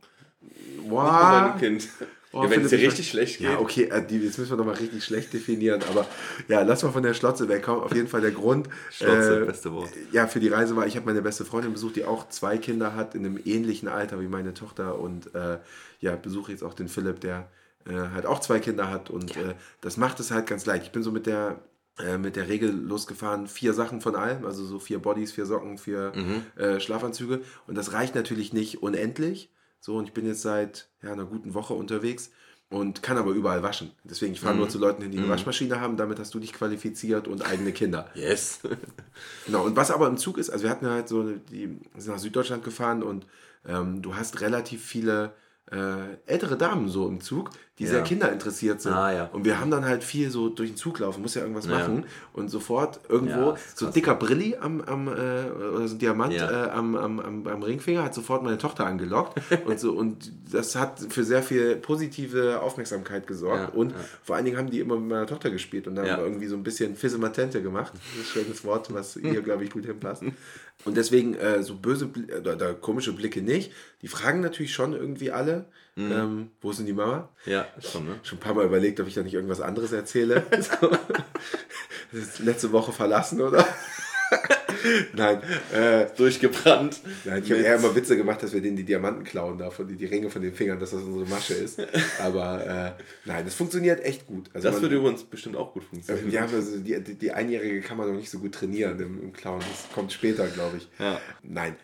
Wow. 0.87 1.57
Kind. 1.59 1.87
Oh, 2.35 2.43
ja, 2.43 2.49
wenn 2.49 2.63
es 2.65 2.69
dir 2.69 2.79
richtig 2.79 3.09
schlecht 3.09 3.37
geht. 3.37 3.47
Ja, 3.47 3.59
okay, 3.59 3.83
äh, 3.85 4.05
die, 4.05 4.17
jetzt 4.17 4.37
müssen 4.37 4.51
wir 4.51 4.57
nochmal 4.57 4.75
richtig 4.75 5.05
schlecht 5.05 5.31
definieren. 5.31 5.81
Aber 5.89 6.05
ja, 6.49 6.63
lass 6.63 6.83
mal 6.83 6.91
von 6.91 7.01
der 7.01 7.13
Schlotze 7.13 7.47
wegkommen. 7.47 7.81
Auf 7.81 7.95
jeden 7.95 8.09
Fall 8.09 8.19
der 8.19 8.31
Grund. 8.31 8.67
Schlotze, 8.91 9.43
äh, 9.43 9.45
beste 9.45 9.71
Wort. 9.71 9.89
Ja, 10.11 10.27
für 10.27 10.41
die 10.41 10.49
Reise 10.49 10.75
war, 10.75 10.85
ich 10.85 10.97
habe 10.97 11.05
meine 11.05 11.21
beste 11.21 11.45
Freundin 11.45 11.71
besucht, 11.71 11.95
die 11.95 12.03
auch 12.03 12.27
zwei 12.27 12.57
Kinder 12.57 12.93
hat, 12.93 13.15
in 13.15 13.25
einem 13.25 13.39
ähnlichen 13.45 13.87
Alter 13.87 14.19
wie 14.19 14.27
meine 14.27 14.53
Tochter. 14.53 14.99
Und 14.99 15.33
äh, 15.33 15.59
ja, 16.01 16.17
besuche 16.17 16.51
jetzt 16.51 16.61
auch 16.61 16.73
den 16.73 16.89
Philipp, 16.89 17.21
der 17.21 17.47
äh, 17.85 17.93
halt 18.13 18.25
auch 18.25 18.39
zwei 18.39 18.59
Kinder 18.59 18.89
hat. 18.89 19.09
Und 19.09 19.35
äh, 19.37 19.55
das 19.81 19.97
macht 19.97 20.19
es 20.19 20.31
halt 20.31 20.47
ganz 20.47 20.65
leicht. 20.65 20.85
Ich 20.85 20.91
bin 20.91 21.03
so 21.03 21.11
mit 21.11 21.25
der 21.25 21.59
äh, 21.97 22.17
mit 22.17 22.35
der 22.35 22.49
Regel 22.49 22.71
losgefahren, 22.71 23.47
vier 23.47 23.73
Sachen 23.73 24.01
von 24.01 24.15
allem, 24.15 24.45
also 24.45 24.65
so 24.65 24.79
vier 24.79 24.99
Bodies, 24.99 25.31
vier 25.31 25.45
Socken, 25.45 25.77
vier 25.77 26.11
äh, 26.57 26.79
Schlafanzüge. 26.81 27.41
Und 27.67 27.75
das 27.75 27.93
reicht 27.93 28.15
natürlich 28.15 28.51
nicht 28.51 28.83
unendlich. 28.83 29.49
So, 29.79 29.95
und 29.97 30.05
ich 30.05 30.13
bin 30.13 30.25
jetzt 30.25 30.41
seit 30.41 30.89
ja, 31.03 31.13
einer 31.13 31.25
guten 31.25 31.53
Woche 31.53 31.73
unterwegs 31.73 32.31
und 32.69 33.03
kann 33.03 33.17
aber 33.17 33.31
überall 33.31 33.63
waschen. 33.63 33.91
Deswegen, 34.03 34.33
ich 34.33 34.41
fahre 34.41 34.55
nur 34.55 34.67
zu 34.67 34.79
Leuten 34.79 35.01
hin, 35.01 35.11
die 35.11 35.19
eine 35.19 35.29
Waschmaschine 35.29 35.79
haben. 35.79 35.97
Damit 35.97 36.19
hast 36.19 36.33
du 36.33 36.39
dich 36.39 36.53
qualifiziert 36.53 37.27
und 37.27 37.45
eigene 37.45 37.71
Kinder. 37.71 38.09
Yes. 38.15 38.59
Genau, 39.45 39.63
und 39.63 39.75
was 39.75 39.91
aber 39.91 40.07
im 40.07 40.17
Zug 40.17 40.37
ist, 40.37 40.49
also 40.49 40.63
wir 40.63 40.69
hatten 40.71 40.87
halt 40.87 41.07
so, 41.07 41.23
die 41.23 41.79
sind 41.95 42.13
nach 42.13 42.19
Süddeutschland 42.19 42.63
gefahren 42.63 43.03
und 43.03 43.27
ähm, 43.65 44.01
du 44.01 44.15
hast 44.15 44.41
relativ 44.41 44.83
viele 44.83 45.33
äh, 45.71 46.15
ältere 46.25 46.57
Damen 46.57 46.89
so 46.89 47.07
im 47.07 47.21
Zug, 47.21 47.51
die 47.77 47.83
Ja. 47.83 47.89
sehr 47.89 48.03
kinderinteressiert 48.03 48.79
sind. 48.81 48.93
Ah, 48.93 49.11
ja. 49.11 49.25
Und 49.33 49.43
wir 49.43 49.59
haben 49.59 49.69
dann 49.69 49.83
halt 49.83 50.03
viel 50.03 50.29
so 50.31 50.47
durch 50.47 50.69
den 50.69 50.77
Zug 50.77 50.99
laufen, 50.99 51.21
muss 51.21 51.35
ja 51.35 51.41
irgendwas 51.41 51.65
Ja. 51.65 51.71
machen 51.79 52.05
und 52.31 52.49
sofort 52.49 53.01
irgendwo 53.09 53.57
so 53.75 53.87
ein 53.87 53.91
dicker 53.93 54.15
Brilli 54.15 54.55
am, 54.59 54.79
am 54.81 55.07
äh, 55.09 55.11
oder 55.11 55.87
so 55.87 55.95
ein 55.95 55.99
Diamant 55.99 56.33
äh, 56.35 56.39
am, 56.39 56.95
am, 56.95 57.19
am, 57.19 57.47
am 57.47 57.63
Ringfinger 57.63 58.03
hat 58.03 58.13
sofort 58.13 58.43
meine 58.43 58.57
Tochter 58.57 58.85
angelockt 58.85 59.41
und 59.65 59.77
so 59.77 59.91
und 59.91 60.31
das 60.51 60.75
hat 60.77 61.01
für 61.09 61.25
sehr 61.25 61.43
viel 61.43 61.75
positive 61.75 62.61
Aufmerksamkeit 62.61 63.27
gesorgt 63.27 63.75
und 63.75 63.93
vor 64.23 64.37
allen 64.37 64.45
Dingen 64.45 64.57
haben 64.57 64.69
die 64.69 64.79
immer 64.79 64.95
mit 64.97 65.09
meiner 65.09 65.27
Tochter 65.27 65.49
gespielt 65.49 65.87
und 65.87 65.95
dann 65.95 66.09
haben 66.09 66.19
wir 66.21 66.25
irgendwie 66.25 66.47
so 66.47 66.55
ein 66.55 66.63
bisschen 66.63 66.95
Fissematente 66.95 67.61
gemacht. 67.61 67.91
Das 68.15 68.27
ist 68.27 68.37
ein 68.37 68.43
schönes 68.45 68.63
Wort, 68.63 68.93
was 68.93 69.17
ihr, 69.17 69.41
glaube 69.41 69.63
ich, 69.65 69.69
gut 69.71 69.85
hinpasst. 69.85 70.23
Und 70.85 70.97
deswegen 70.97 71.33
äh, 71.35 71.63
so 71.63 71.75
böse 71.75 72.05
Bl- 72.05 72.39
oder, 72.39 72.53
oder 72.55 72.73
komische 72.73 73.13
Blicke 73.13 73.41
nicht. 73.41 73.71
Die 74.01 74.07
fragen 74.07 74.41
natürlich 74.41 74.73
schon 74.73 74.93
irgendwie 74.93 75.31
alle, 75.31 75.65
Mhm. 75.97 76.11
ähm, 76.11 76.49
wo 76.61 76.71
ist 76.71 76.77
denn 76.79 76.85
die 76.85 76.93
Mama? 76.93 77.29
Ja, 77.45 77.67
schon, 77.79 78.05
ne? 78.05 78.15
Schon 78.23 78.37
ein 78.37 78.41
paar 78.41 78.53
Mal 78.53 78.65
überlegt, 78.65 78.99
ob 78.99 79.07
ich 79.07 79.13
da 79.13 79.23
nicht 79.23 79.33
irgendwas 79.33 79.61
anderes 79.61 79.91
erzähle. 79.93 80.43
letzte 82.39 82.71
Woche 82.71 82.91
verlassen, 82.91 83.41
oder? 83.41 83.65
Nein, 85.13 85.41
äh, 85.73 86.05
Durchgebrannt. 86.17 86.99
Nein, 87.23 87.43
ich 87.43 87.51
habe 87.51 87.61
eher 87.61 87.75
immer 87.75 87.95
Witze 87.95 88.17
gemacht, 88.17 88.43
dass 88.43 88.53
wir 88.53 88.61
denen 88.61 88.75
die 88.75 88.83
Diamanten 88.83 89.23
klauen 89.23 89.57
davon, 89.57 89.87
die, 89.87 89.95
die 89.95 90.05
Ringe 90.05 90.29
von 90.29 90.41
den 90.41 90.53
Fingern, 90.53 90.79
dass 90.79 90.91
das 90.91 91.01
unsere 91.01 91.25
Masche 91.27 91.53
ist. 91.55 91.79
Aber 92.19 92.95
äh, 92.97 93.03
nein, 93.25 93.45
das 93.45 93.55
funktioniert 93.55 94.03
echt 94.03 94.27
gut. 94.27 94.49
Also 94.53 94.67
Das 94.67 94.75
man- 94.75 94.81
würde 94.83 94.95
übrigens 94.97 95.23
bestimmt 95.23 95.55
auch 95.55 95.73
gut 95.73 95.83
funktionieren. 95.85 96.29
ja, 96.31 96.41
also 96.41 96.77
die, 96.77 97.01
die, 97.03 97.15
die 97.15 97.31
Einjährige 97.31 97.81
kann 97.81 97.97
man 97.97 98.07
noch 98.09 98.15
nicht 98.15 98.29
so 98.29 98.39
gut 98.39 98.53
trainieren 98.53 98.99
im, 98.99 99.21
im 99.21 99.33
Clown. 99.33 99.59
Das 99.59 99.91
kommt 99.93 100.11
später, 100.11 100.45
glaube 100.47 100.77
ich. 100.77 100.87
Ja. 100.99 101.19
Nein, 101.41 101.75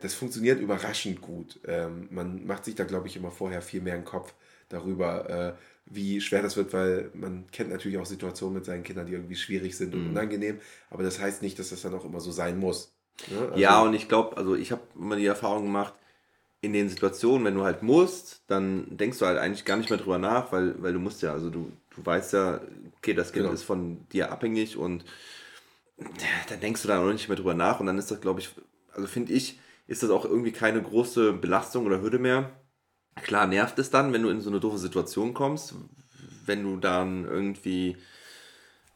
das 0.00 0.14
funktioniert 0.14 0.60
überraschend 0.60 1.20
gut. 1.22 1.58
Ähm, 1.66 2.08
man 2.10 2.46
macht 2.46 2.64
sich 2.66 2.74
da, 2.74 2.84
glaube 2.84 3.08
ich, 3.08 3.16
immer 3.16 3.30
vorher 3.30 3.62
viel 3.62 3.80
mehr 3.80 3.94
einen 3.94 4.04
Kopf 4.04 4.34
darüber, 4.68 5.28
äh, 5.30 5.52
wie 5.86 6.20
schwer 6.20 6.42
das 6.42 6.56
wird, 6.56 6.72
weil 6.72 7.10
man 7.14 7.46
kennt 7.50 7.70
natürlich 7.70 7.98
auch 7.98 8.06
Situationen 8.06 8.54
mit 8.56 8.64
seinen 8.64 8.82
Kindern, 8.82 9.06
die 9.06 9.12
irgendwie 9.12 9.36
schwierig 9.36 9.76
sind 9.76 9.94
Mhm. 9.94 10.00
und 10.00 10.10
unangenehm. 10.10 10.60
Aber 10.90 11.02
das 11.02 11.18
heißt 11.20 11.42
nicht, 11.42 11.58
dass 11.58 11.70
das 11.70 11.82
dann 11.82 11.94
auch 11.94 12.04
immer 12.04 12.20
so 12.20 12.30
sein 12.30 12.58
muss. 12.58 12.92
Ne? 13.30 13.38
Also- 13.40 13.58
Ja, 13.60 13.82
und 13.82 13.94
ich 13.94 14.08
glaube, 14.08 14.36
also 14.36 14.54
ich 14.54 14.70
habe 14.72 14.82
immer 14.94 15.16
die 15.16 15.26
Erfahrung 15.26 15.64
gemacht, 15.64 15.94
in 16.60 16.72
den 16.72 16.88
Situationen, 16.88 17.44
wenn 17.44 17.54
du 17.54 17.62
halt 17.64 17.82
musst, 17.82 18.42
dann 18.46 18.96
denkst 18.96 19.18
du 19.18 19.26
halt 19.26 19.38
eigentlich 19.38 19.66
gar 19.66 19.76
nicht 19.76 19.90
mehr 19.90 19.98
drüber 19.98 20.18
nach, 20.18 20.50
weil, 20.52 20.82
weil 20.82 20.94
du 20.94 20.98
musst 20.98 21.20
ja, 21.20 21.32
also 21.32 21.50
du, 21.50 21.70
du 21.94 22.04
weißt 22.06 22.32
ja, 22.32 22.60
okay, 22.98 23.12
das 23.12 23.32
Kind 23.32 23.44
Genau. 23.44 23.54
ist 23.54 23.62
von 23.64 24.06
dir 24.08 24.32
abhängig 24.32 24.76
und 24.78 25.04
dann 26.48 26.60
denkst 26.60 26.82
du 26.82 26.88
da 26.88 27.02
auch 27.02 27.12
nicht 27.12 27.28
mehr 27.28 27.36
drüber 27.36 27.54
nach 27.54 27.80
und 27.80 27.86
dann 27.86 27.98
ist 27.98 28.10
das, 28.10 28.20
glaube 28.20 28.40
ich, 28.40 28.50
also 28.94 29.06
finde 29.08 29.32
ich, 29.32 29.58
ist 29.86 30.02
das 30.02 30.10
auch 30.10 30.24
irgendwie 30.24 30.52
keine 30.52 30.82
große 30.82 31.32
Belastung 31.34 31.86
oder 31.86 32.00
Hürde 32.00 32.18
mehr. 32.18 32.50
Klar 33.22 33.46
nervt 33.46 33.78
es 33.78 33.90
dann, 33.90 34.12
wenn 34.12 34.22
du 34.22 34.30
in 34.30 34.40
so 34.40 34.50
eine 34.50 34.60
doofe 34.60 34.78
Situation 34.78 35.34
kommst, 35.34 35.74
wenn 36.46 36.62
du 36.64 36.78
dann 36.78 37.24
irgendwie, 37.26 37.96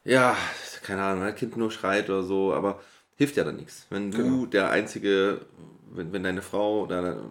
ja, 0.05 0.37
keine 0.83 1.03
Ahnung, 1.03 1.25
ein 1.25 1.35
Kind 1.35 1.56
nur 1.56 1.71
schreit 1.71 2.09
oder 2.11 2.23
so, 2.23 2.53
aber 2.55 2.81
hilft 3.17 3.37
ja 3.37 3.45
dann 3.45 3.56
nichts. 3.56 3.87
Wenn 3.91 4.11
du 4.11 4.17
Genau. 4.19 4.47
der 4.47 4.71
einzige, 4.71 5.47
wenn, 5.91 6.12
wenn 6.12 6.23
deine 6.23 6.43
Frau 6.43 6.83
oder 6.83 7.23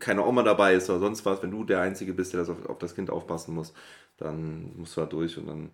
keine 0.00 0.24
Oma 0.26 0.42
dabei 0.42 0.74
ist 0.74 0.90
oder 0.90 1.00
sonst 1.00 1.24
was, 1.26 1.42
wenn 1.42 1.50
du 1.50 1.64
der 1.64 1.80
Einzige 1.80 2.12
bist, 2.14 2.32
der 2.32 2.40
das 2.40 2.50
auf, 2.50 2.66
auf 2.68 2.78
das 2.78 2.94
Kind 2.94 3.10
aufpassen 3.10 3.54
muss, 3.54 3.72
dann 4.18 4.76
musst 4.76 4.96
du 4.96 5.00
da 5.02 5.06
durch 5.06 5.38
und 5.38 5.46
dann, 5.46 5.70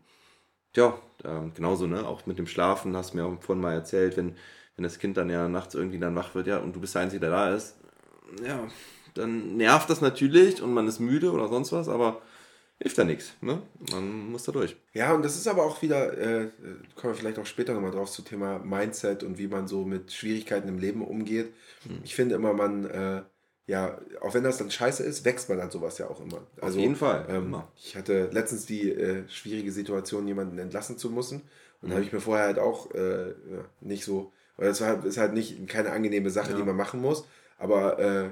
ja, 0.77 0.99
ähm, 1.25 1.53
genauso, 1.55 1.87
ne, 1.87 2.07
auch 2.07 2.27
mit 2.27 2.39
dem 2.39 2.47
Schlafen, 2.47 2.97
hast 2.97 3.13
du 3.15 3.19
mir 3.19 3.27
auch 3.27 3.43
vorhin 3.43 3.63
mal 3.63 3.75
erzählt, 3.75 4.17
wenn, 4.17 4.37
wenn 4.77 4.83
das 4.83 4.99
Kind 4.99 5.17
dann 5.17 5.31
ja 5.31 5.49
nachts 5.49 5.75
irgendwie 5.75 5.99
dann 5.99 6.15
wach 6.15 6.35
wird, 6.35 6.47
ja, 6.47 6.59
und 6.59 6.75
du 6.77 6.81
bist 6.81 6.95
der 6.95 7.03
Einzige, 7.03 7.21
der 7.21 7.31
da 7.31 7.55
ist, 7.55 7.77
ja, 8.47 8.69
dann 9.15 9.57
nervt 9.57 9.89
das 9.89 10.01
natürlich 10.01 10.63
und 10.63 10.73
man 10.75 10.87
ist 10.87 11.01
müde 11.01 11.33
oder 11.33 11.49
sonst 11.49 11.73
was, 11.73 11.89
aber 11.89 12.21
hilft 12.79 12.99
ja 12.99 13.05
nichts, 13.05 13.33
ne, 13.41 13.63
man 13.91 14.31
muss 14.31 14.45
da 14.45 14.53
durch. 14.53 14.77
Ja, 14.93 15.15
und 15.15 15.25
das 15.25 15.37
ist 15.37 15.49
aber 15.49 15.65
auch 15.65 15.81
wieder, 15.81 16.17
äh, 16.19 16.51
kommen 16.95 17.15
wir 17.15 17.15
vielleicht 17.15 17.39
auch 17.39 17.47
später 17.47 17.73
nochmal 17.73 17.91
drauf 17.93 18.11
zu 18.11 18.23
Thema 18.23 18.59
Mindset 18.59 19.23
und 19.23 19.39
wie 19.39 19.47
man 19.47 19.67
so 19.67 19.85
mit 19.85 20.13
Schwierigkeiten 20.13 20.69
im 20.69 20.79
Leben 20.79 21.03
umgeht. 21.03 21.53
Hm. 21.85 22.01
Ich 22.05 22.15
finde 22.15 22.35
immer, 22.35 22.53
man, 22.53 22.85
äh, 22.85 23.23
ja, 23.67 23.99
auch 24.21 24.35
wenn 24.35 24.45
das 24.45 24.59
dann 24.59 24.71
scheiße 24.71 25.03
ist, 25.03 25.25
wächst 25.25 25.49
man 25.49 25.59
an 25.61 25.71
sowas 25.71 25.99
ja 25.99 26.09
auch 26.09 26.21
immer. 26.21 26.47
Also, 26.61 26.79
jeden 26.79 26.97
Fall, 26.97 27.25
Ähm, 27.29 27.47
immer. 27.47 27.69
ich 27.77 27.97
hatte 27.97 28.29
letztens 28.31 28.67
die 28.67 28.91
äh, 28.93 29.27
schwierige 29.29 29.73
Situation, 29.73 30.29
jemanden 30.29 30.59
entlassen 30.59 30.99
zu 30.99 31.11
müssen. 31.11 31.43
Und 31.81 31.89
da 31.89 31.89
Mhm. 31.89 31.93
habe 31.95 32.05
ich 32.05 32.13
mir 32.13 32.21
vorher 32.21 32.47
halt 32.47 32.59
auch 32.59 32.91
äh, 32.95 33.35
nicht 33.81 34.05
so, 34.05 34.33
weil 34.57 34.69
das 34.69 34.81
war, 34.81 35.05
ist 35.05 35.19
halt 35.19 35.35
nicht 35.35 35.67
keine 35.69 35.93
angenehme 35.93 36.31
Sache, 36.31 36.51
Ja. 36.53 36.57
die 36.57 36.63
man 36.63 36.77
machen 36.77 37.01
muss. 37.01 37.27
Aber 37.59 37.99
äh, 37.99 38.29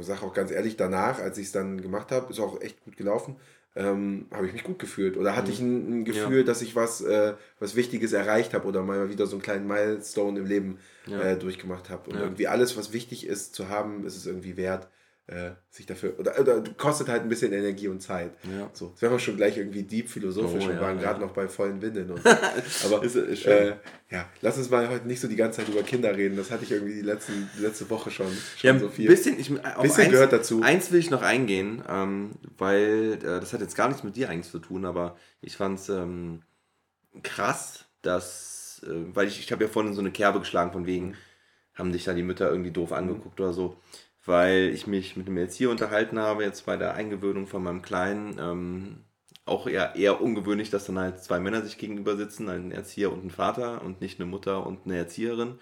ich 0.00 0.06
sage 0.06 0.22
auch 0.22 0.34
ganz 0.34 0.50
ehrlich, 0.50 0.76
danach, 0.76 1.18
als 1.20 1.38
ich 1.38 1.46
es 1.46 1.52
dann 1.52 1.80
gemacht 1.80 2.10
habe, 2.12 2.30
ist 2.32 2.40
auch 2.40 2.60
echt 2.60 2.82
gut 2.84 2.96
gelaufen, 2.96 3.36
ähm, 3.76 4.26
habe 4.32 4.46
ich 4.46 4.52
mich 4.52 4.64
gut 4.64 4.78
gefühlt. 4.78 5.16
Oder 5.16 5.36
hatte 5.36 5.50
ich 5.52 5.60
ein, 5.60 6.00
ein 6.00 6.04
Gefühl, 6.04 6.42
dass 6.44 6.62
ich 6.62 6.74
was, 6.74 7.00
äh, 7.00 7.34
was 7.60 7.76
Wichtiges 7.76 8.12
erreicht 8.12 8.54
habe 8.54 8.66
oder 8.66 8.82
mal 8.82 9.08
wieder 9.08 9.26
so 9.26 9.36
einen 9.36 9.42
kleinen 9.42 9.66
Milestone 9.68 10.40
im 10.40 10.46
Leben 10.46 10.78
Ja. 11.06 11.20
äh, 11.22 11.38
durchgemacht 11.38 11.88
habe. 11.90 12.10
Und 12.10 12.16
Ja. 12.16 12.22
irgendwie 12.24 12.48
alles, 12.48 12.76
was 12.76 12.92
wichtig 12.92 13.26
ist 13.26 13.54
zu 13.54 13.68
haben, 13.68 14.04
ist 14.04 14.16
es 14.16 14.26
irgendwie 14.26 14.56
wert, 14.56 14.88
äh, 15.28 15.50
sich 15.70 15.84
dafür, 15.84 16.18
oder, 16.18 16.40
oder 16.40 16.62
kostet 16.78 17.08
halt 17.08 17.22
ein 17.22 17.28
bisschen 17.28 17.52
Energie 17.52 17.86
und 17.88 18.00
Zeit. 18.00 18.32
Ja. 18.44 18.70
So, 18.72 18.88
jetzt 18.88 19.02
werden 19.02 19.12
wir 19.12 19.18
schon 19.18 19.36
gleich 19.36 19.58
irgendwie 19.58 19.82
deep 19.82 20.08
philosophisch 20.08 20.64
Oh, 20.64 20.68
und 20.70 20.74
ja, 20.76 20.80
waren 20.80 20.96
ja. 20.96 21.02
gerade 21.02 21.20
noch 21.20 21.32
bei 21.32 21.46
vollen 21.48 21.80
Winden. 21.82 22.10
Und. 22.10 22.26
Aber 22.84 23.04
Ist- 23.04 23.14
ist 23.14 23.44
äh, 23.46 23.76
ja, 24.10 24.26
lass 24.40 24.56
uns 24.56 24.70
mal 24.70 24.88
heute 24.88 25.06
nicht 25.06 25.20
so 25.20 25.28
die 25.28 25.36
ganze 25.36 25.58
Zeit 25.60 25.68
über 25.68 25.82
Kinder 25.82 26.16
reden. 26.16 26.36
Das 26.36 26.50
hatte 26.50 26.64
ich 26.64 26.72
irgendwie 26.72 26.94
die, 26.94 27.02
letzten, 27.02 27.48
die 27.58 27.60
letzte 27.62 27.88
Woche 27.90 28.10
schon, 28.10 28.26
schon 28.56 28.68
Ja, 28.68 28.72
ein 28.72 28.80
so 28.80 28.88
viel. 28.88 29.06
bisschen, 29.06 29.38
ich, 29.38 29.48
Bisschen 29.50 29.64
eins, 29.76 30.10
gehört 30.10 30.32
dazu. 30.32 30.62
Eins 30.62 30.90
will 30.92 30.98
ich 31.00 31.10
noch 31.10 31.20
eingehen, 31.22 31.82
ähm, 31.86 32.30
weil 32.56 33.18
äh, 33.20 33.40
das 33.40 33.52
hat 33.52 33.60
jetzt 33.60 33.76
gar 33.76 33.88
nichts 33.88 34.02
mit 34.02 34.16
dir 34.16 34.30
eigentlich 34.30 34.50
zu 34.50 34.58
tun, 34.60 34.86
aber 34.86 35.16
ich 35.42 35.56
fand 35.58 35.78
es 35.78 35.90
ähm, 35.90 36.40
krass, 37.22 37.84
dass, 38.02 38.80
äh, 38.86 38.90
weil 39.14 39.28
ich, 39.28 39.40
ich 39.40 39.52
habe 39.52 39.64
ja 39.64 39.68
vorhin 39.70 39.90
in 39.90 39.94
so 39.94 40.00
eine 40.00 40.10
Kerbe 40.10 40.38
geschlagen 40.40 40.72
von 40.72 40.86
wegen, 40.86 41.14
haben 41.74 41.92
dich 41.92 42.04
da 42.04 42.14
die 42.14 42.22
Mütter 42.22 42.48
irgendwie 42.50 42.70
doof 42.72 42.92
angeguckt 42.92 43.38
oder 43.40 43.52
so, 43.52 43.76
weil 44.28 44.68
ich 44.74 44.86
mich 44.86 45.16
mit 45.16 45.26
einem 45.26 45.38
Erzieher 45.38 45.70
unterhalten 45.70 46.18
habe, 46.18 46.44
jetzt 46.44 46.66
bei 46.66 46.76
der 46.76 46.94
Eingewöhnung 46.94 47.46
von 47.46 47.62
meinem 47.62 47.80
Kleinen, 47.80 48.38
ähm, 48.38 49.04
auch 49.46 49.66
eher, 49.66 49.96
eher 49.96 50.20
ungewöhnlich, 50.20 50.68
dass 50.68 50.84
dann 50.84 50.98
halt 50.98 51.22
zwei 51.24 51.40
Männer 51.40 51.62
sich 51.62 51.78
gegenüber 51.78 52.14
sitzen, 52.16 52.50
ein 52.50 52.70
Erzieher 52.70 53.10
und 53.10 53.24
ein 53.24 53.30
Vater 53.30 53.82
und 53.82 54.02
nicht 54.02 54.20
eine 54.20 54.28
Mutter 54.28 54.66
und 54.66 54.84
eine 54.84 54.98
Erzieherin. 54.98 55.58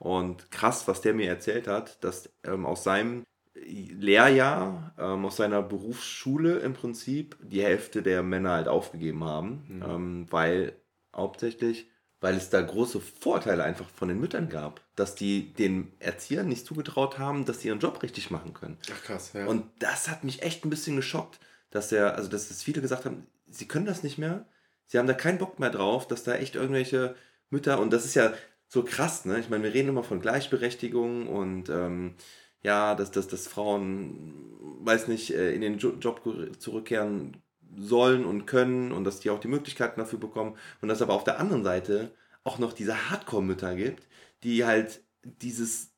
Und 0.00 0.50
krass, 0.50 0.88
was 0.88 1.00
der 1.00 1.14
mir 1.14 1.28
erzählt 1.28 1.68
hat, 1.68 2.02
dass 2.02 2.28
ähm, 2.42 2.66
aus 2.66 2.82
seinem 2.82 3.24
Lehrjahr, 3.54 4.94
ähm, 4.98 5.24
aus 5.24 5.36
seiner 5.36 5.62
Berufsschule 5.62 6.58
im 6.58 6.74
Prinzip, 6.74 7.36
die 7.40 7.62
Hälfte 7.62 8.02
der 8.02 8.24
Männer 8.24 8.50
halt 8.50 8.68
aufgegeben 8.68 9.22
haben, 9.22 9.64
mhm. 9.68 9.82
ähm, 9.82 10.26
weil 10.30 10.72
hauptsächlich, 11.14 11.88
weil 12.20 12.36
es 12.36 12.50
da 12.50 12.60
große 12.60 13.00
Vorteile 13.00 13.64
einfach 13.64 13.88
von 13.90 14.08
den 14.08 14.18
Müttern 14.18 14.48
gab, 14.48 14.80
dass 14.96 15.14
die 15.14 15.52
den 15.52 15.92
Erziehern 16.00 16.48
nicht 16.48 16.66
zugetraut 16.66 17.18
haben, 17.18 17.44
dass 17.44 17.60
sie 17.60 17.68
ihren 17.68 17.78
Job 17.78 18.02
richtig 18.02 18.30
machen 18.30 18.54
können. 18.54 18.78
Ach 18.92 19.02
krass, 19.02 19.32
ja. 19.34 19.46
Und 19.46 19.64
das 19.78 20.08
hat 20.08 20.24
mich 20.24 20.42
echt 20.42 20.64
ein 20.64 20.70
bisschen 20.70 20.96
geschockt, 20.96 21.38
dass 21.70 21.92
er, 21.92 22.16
also 22.16 22.28
dass 22.28 22.50
es 22.50 22.62
viele 22.62 22.80
gesagt 22.82 23.04
haben, 23.04 23.26
sie 23.46 23.68
können 23.68 23.86
das 23.86 24.02
nicht 24.02 24.18
mehr, 24.18 24.46
sie 24.86 24.98
haben 24.98 25.06
da 25.06 25.14
keinen 25.14 25.38
Bock 25.38 25.60
mehr 25.60 25.70
drauf, 25.70 26.06
dass 26.08 26.24
da 26.24 26.34
echt 26.34 26.56
irgendwelche 26.56 27.14
Mütter, 27.50 27.80
und 27.80 27.92
das 27.92 28.04
ist 28.04 28.14
ja 28.14 28.32
so 28.66 28.84
krass, 28.84 29.24
ne? 29.24 29.38
Ich 29.38 29.48
meine, 29.48 29.64
wir 29.64 29.72
reden 29.72 29.88
immer 29.88 30.04
von 30.04 30.20
Gleichberechtigung 30.20 31.26
und 31.28 31.70
ähm, 31.70 32.16
ja, 32.62 32.94
dass, 32.94 33.10
dass, 33.10 33.28
dass 33.28 33.46
Frauen, 33.46 34.56
weiß 34.80 35.08
nicht, 35.08 35.30
äh, 35.30 35.52
in 35.54 35.60
den 35.60 35.78
Job 35.78 36.22
zurückkehren 36.58 37.42
sollen 37.78 38.24
und 38.24 38.46
können 38.46 38.92
und 38.92 39.04
dass 39.04 39.20
die 39.20 39.30
auch 39.30 39.40
die 39.40 39.48
Möglichkeiten 39.48 40.00
dafür 40.00 40.18
bekommen 40.18 40.56
und 40.80 40.88
dass 40.88 41.02
aber 41.02 41.14
auf 41.14 41.24
der 41.24 41.38
anderen 41.38 41.64
Seite 41.64 42.12
auch 42.44 42.58
noch 42.58 42.72
diese 42.72 43.10
Hardcore-Mütter 43.10 43.76
gibt, 43.76 44.06
die 44.42 44.64
halt 44.64 45.00
dieses, 45.22 45.90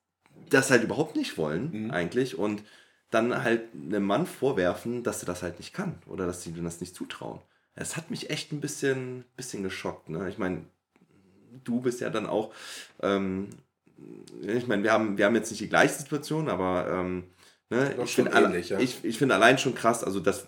das 0.49 0.71
halt 0.71 0.83
überhaupt 0.83 1.17
nicht 1.17 1.39
wollen 1.39 1.85
mhm. 1.85 1.91
eigentlich 1.91 2.39
und 2.39 2.63
dann 3.11 3.43
halt 3.43 3.63
einem 3.75 4.05
Mann 4.05 4.27
vorwerfen, 4.27 5.03
dass 5.03 5.23
er 5.23 5.27
das 5.27 5.43
halt 5.43 5.59
nicht 5.59 5.75
kann 5.75 5.99
oder 6.07 6.27
dass 6.27 6.43
sie 6.43 6.53
das 6.53 6.81
nicht 6.81 6.95
zutrauen. 6.95 7.41
Es 7.75 7.97
hat 7.97 8.11
mich 8.11 8.31
echt 8.31 8.53
ein 8.53 8.61
bisschen, 8.61 9.25
bisschen 9.37 9.63
geschockt. 9.63 10.09
Ne? 10.09 10.29
Ich 10.29 10.39
meine, 10.39 10.65
du 11.65 11.81
bist 11.81 12.01
ja 12.01 12.11
dann 12.11 12.27
auch 12.27 12.53
ähm, 13.03 13.49
ich 14.43 14.67
meine, 14.67 14.83
wir 14.83 14.93
haben, 14.93 15.19
wir 15.19 15.25
haben 15.25 15.35
jetzt 15.35 15.51
nicht 15.51 15.61
die 15.61 15.69
gleiche 15.69 15.95
Situation, 15.95 16.49
aber 16.49 16.89
ähm, 16.91 17.25
ne, 17.69 17.95
ich 18.03 18.15
finde 18.15 18.63
ja. 18.69 18.79
ich, 18.79 19.05
ich 19.05 19.19
find 19.19 19.33
allein 19.33 19.59
schon 19.59 19.75
krass, 19.75 20.03
also 20.05 20.21
das, 20.21 20.47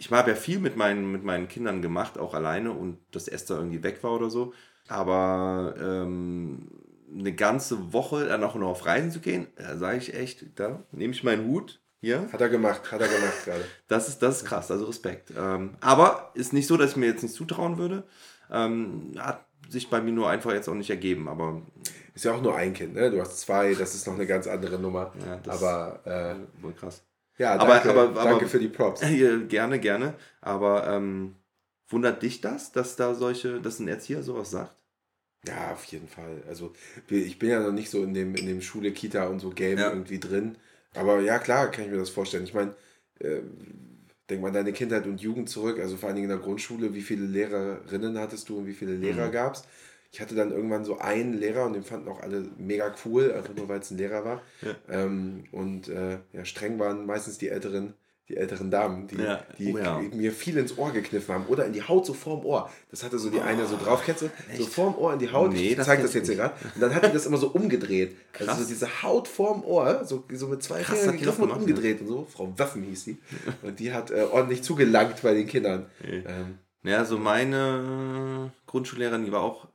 ich 0.00 0.10
habe 0.10 0.30
ja 0.30 0.36
viel 0.36 0.58
mit 0.60 0.76
meinen, 0.76 1.12
mit 1.12 1.24
meinen 1.24 1.46
Kindern 1.46 1.82
gemacht, 1.82 2.18
auch 2.18 2.32
alleine 2.32 2.72
und 2.72 2.98
dass 3.12 3.28
Esther 3.28 3.58
irgendwie 3.58 3.82
weg 3.82 4.02
war 4.02 4.12
oder 4.12 4.30
so, 4.30 4.54
aber 4.88 5.74
ähm, 5.78 6.70
eine 7.12 7.34
ganze 7.34 7.92
Woche 7.92 8.24
dann 8.24 8.42
auch 8.42 8.54
noch 8.54 8.68
auf 8.68 8.86
Reisen 8.86 9.10
zu 9.10 9.20
gehen, 9.20 9.46
da 9.56 9.76
sage 9.76 9.98
ich 9.98 10.14
echt, 10.14 10.58
da 10.58 10.82
nehme 10.90 11.12
ich 11.12 11.22
meinen 11.22 11.46
Hut 11.46 11.80
hier. 12.00 12.32
Hat 12.32 12.40
er 12.40 12.48
gemacht, 12.48 12.90
hat 12.90 13.00
er 13.02 13.08
gemacht 13.08 13.44
gerade. 13.44 13.64
Das 13.88 14.08
ist, 14.08 14.20
das 14.20 14.38
ist 14.38 14.46
krass, 14.46 14.70
also 14.70 14.86
Respekt. 14.86 15.34
Ähm, 15.36 15.76
aber 15.82 16.30
ist 16.32 16.54
nicht 16.54 16.66
so, 16.66 16.78
dass 16.78 16.92
ich 16.92 16.96
mir 16.96 17.06
jetzt 17.06 17.22
nicht 17.22 17.34
zutrauen 17.34 17.76
würde. 17.76 18.04
Ähm, 18.50 19.12
hat 19.18 19.44
sich 19.68 19.90
bei 19.90 20.00
mir 20.00 20.12
nur 20.12 20.30
einfach 20.30 20.52
jetzt 20.52 20.68
auch 20.68 20.74
nicht 20.74 20.90
ergeben, 20.90 21.28
aber. 21.28 21.60
Ist 22.14 22.24
ja 22.24 22.32
auch 22.32 22.42
nur 22.42 22.56
ein 22.56 22.72
Kind, 22.72 22.94
ne? 22.94 23.10
Du 23.10 23.20
hast 23.20 23.38
zwei, 23.38 23.74
das 23.74 23.94
ist 23.94 24.06
noch 24.06 24.14
eine 24.14 24.26
ganz 24.26 24.46
andere 24.46 24.78
Nummer. 24.78 25.12
Ja, 25.24 25.40
aber 25.46 26.00
äh, 26.04 26.62
wohl 26.62 26.72
krass. 26.72 27.04
Ja, 27.40 27.56
danke, 27.56 27.88
aber, 27.88 28.02
aber, 28.02 28.24
danke 28.24 28.48
für 28.48 28.58
die 28.58 28.68
Props. 28.68 29.00
Gerne, 29.48 29.80
gerne. 29.80 30.12
Aber 30.42 30.86
ähm, 30.86 31.36
wundert 31.88 32.22
dich 32.22 32.42
das, 32.42 32.70
dass 32.70 32.96
da 32.96 33.14
solche, 33.14 33.62
dass 33.62 33.80
ein 33.80 33.88
Erzieher 33.88 34.22
sowas 34.22 34.50
sagt? 34.50 34.76
Ja, 35.48 35.72
auf 35.72 35.84
jeden 35.84 36.06
Fall. 36.06 36.42
Also 36.46 36.74
ich 37.08 37.38
bin 37.38 37.48
ja 37.48 37.60
noch 37.60 37.72
nicht 37.72 37.88
so 37.88 38.02
in 38.02 38.12
dem, 38.12 38.34
in 38.34 38.44
dem 38.44 38.60
Schule, 38.60 38.92
Kita 38.92 39.26
und 39.26 39.40
so 39.40 39.48
Game 39.48 39.78
ja. 39.78 39.88
irgendwie 39.88 40.20
drin. 40.20 40.58
Aber 40.94 41.20
ja, 41.20 41.38
klar, 41.38 41.70
kann 41.70 41.86
ich 41.86 41.90
mir 41.90 41.96
das 41.96 42.10
vorstellen. 42.10 42.44
Ich 42.44 42.52
meine, 42.52 42.74
äh, 43.20 43.40
denk 44.28 44.42
mal 44.42 44.48
an 44.48 44.54
deine 44.54 44.74
Kindheit 44.74 45.06
und 45.06 45.22
Jugend 45.22 45.48
zurück, 45.48 45.80
also 45.80 45.96
vor 45.96 46.08
allen 46.08 46.16
Dingen 46.16 46.30
in 46.30 46.36
der 46.36 46.44
Grundschule, 46.44 46.92
wie 46.92 47.00
viele 47.00 47.24
Lehrerinnen 47.24 48.18
hattest 48.18 48.50
du 48.50 48.58
und 48.58 48.66
wie 48.66 48.74
viele 48.74 48.96
Lehrer 48.96 49.28
mhm. 49.28 49.32
gab 49.32 49.54
es? 49.54 49.64
Ich 50.12 50.20
hatte 50.20 50.34
dann 50.34 50.50
irgendwann 50.50 50.84
so 50.84 50.98
einen 50.98 51.34
Lehrer 51.34 51.66
und 51.66 51.74
den 51.74 51.84
fanden 51.84 52.08
auch 52.08 52.20
alle 52.20 52.44
mega 52.58 52.92
cool, 53.04 53.32
einfach 53.32 53.54
nur 53.54 53.68
weil 53.68 53.80
es 53.80 53.90
ein 53.90 53.98
Lehrer 53.98 54.24
war. 54.24 54.42
Ja. 54.62 54.74
Ähm, 54.88 55.44
und 55.52 55.88
äh, 55.88 56.18
ja, 56.32 56.44
streng 56.44 56.78
waren 56.78 57.06
meistens 57.06 57.38
die 57.38 57.48
älteren 57.48 57.94
die 58.30 58.36
älteren 58.36 58.70
Damen, 58.70 59.08
die, 59.08 59.16
ja. 59.16 59.42
die 59.58 59.74
oh, 59.74 60.16
mir 60.16 60.30
viel 60.30 60.56
ins 60.56 60.78
Ohr 60.78 60.92
gekniffen 60.92 61.34
haben 61.34 61.46
oder 61.46 61.66
in 61.66 61.72
die 61.72 61.82
Haut 61.82 62.06
so 62.06 62.14
vorm 62.14 62.44
Ohr. 62.44 62.70
Das 62.90 63.02
hatte 63.02 63.18
so 63.18 63.28
die 63.28 63.38
oh, 63.38 63.42
eine 63.42 63.66
so 63.66 63.76
drauf, 63.76 64.02
kennst 64.06 64.22
du? 64.22 64.30
So 64.56 64.66
vorm 64.66 64.94
Ohr 64.96 65.12
in 65.14 65.18
die 65.18 65.32
Haut. 65.32 65.52
Nee, 65.52 65.70
ich 65.72 65.80
zeig 65.82 66.00
das 66.00 66.14
jetzt 66.14 66.28
hier 66.28 66.36
gerade. 66.36 66.54
Und 66.76 66.80
dann 66.80 66.94
hat 66.94 67.04
die 67.04 67.12
das 67.12 67.26
immer 67.26 67.38
so 67.38 67.48
umgedreht. 67.48 68.14
Also 68.32 68.44
Krass. 68.44 68.48
Also 68.50 68.62
so 68.62 68.68
diese 68.68 69.02
Haut 69.02 69.26
vorm 69.26 69.64
Ohr, 69.64 70.04
so, 70.04 70.24
so 70.32 70.46
mit 70.46 70.62
zwei 70.62 70.82
Krass, 70.82 71.00
Fingern 71.00 71.18
gegriffen 71.18 71.44
und 71.44 71.50
umgedreht 71.50 71.96
ja. 71.96 72.02
und 72.02 72.08
so. 72.08 72.26
Frau 72.30 72.52
Waffen 72.56 72.84
hieß 72.84 73.04
die. 73.04 73.18
Und 73.62 73.80
die 73.80 73.92
hat 73.92 74.12
äh, 74.12 74.22
ordentlich 74.22 74.62
zugelangt 74.62 75.20
bei 75.22 75.34
den 75.34 75.48
Kindern. 75.48 75.86
Okay. 76.00 76.22
Ähm, 76.24 76.58
ja, 76.84 77.04
so 77.04 77.18
meine 77.18 78.52
Grundschullehrerin, 78.66 79.24
die 79.24 79.32
war 79.32 79.42
auch 79.42 79.66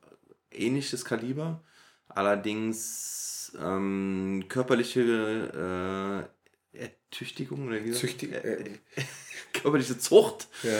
ähnliches 0.56 1.04
Kaliber. 1.04 1.62
Allerdings 2.08 3.56
ähm, 3.60 4.44
körperliche 4.48 6.28
äh, 6.74 6.78
Ertüchtigung 6.78 7.66
oder 7.66 7.84
wie 7.84 7.92
Züchtig 7.92 8.32
äh, 8.32 8.64
körperliche 9.52 9.98
Zucht 9.98 10.48
ja. 10.62 10.78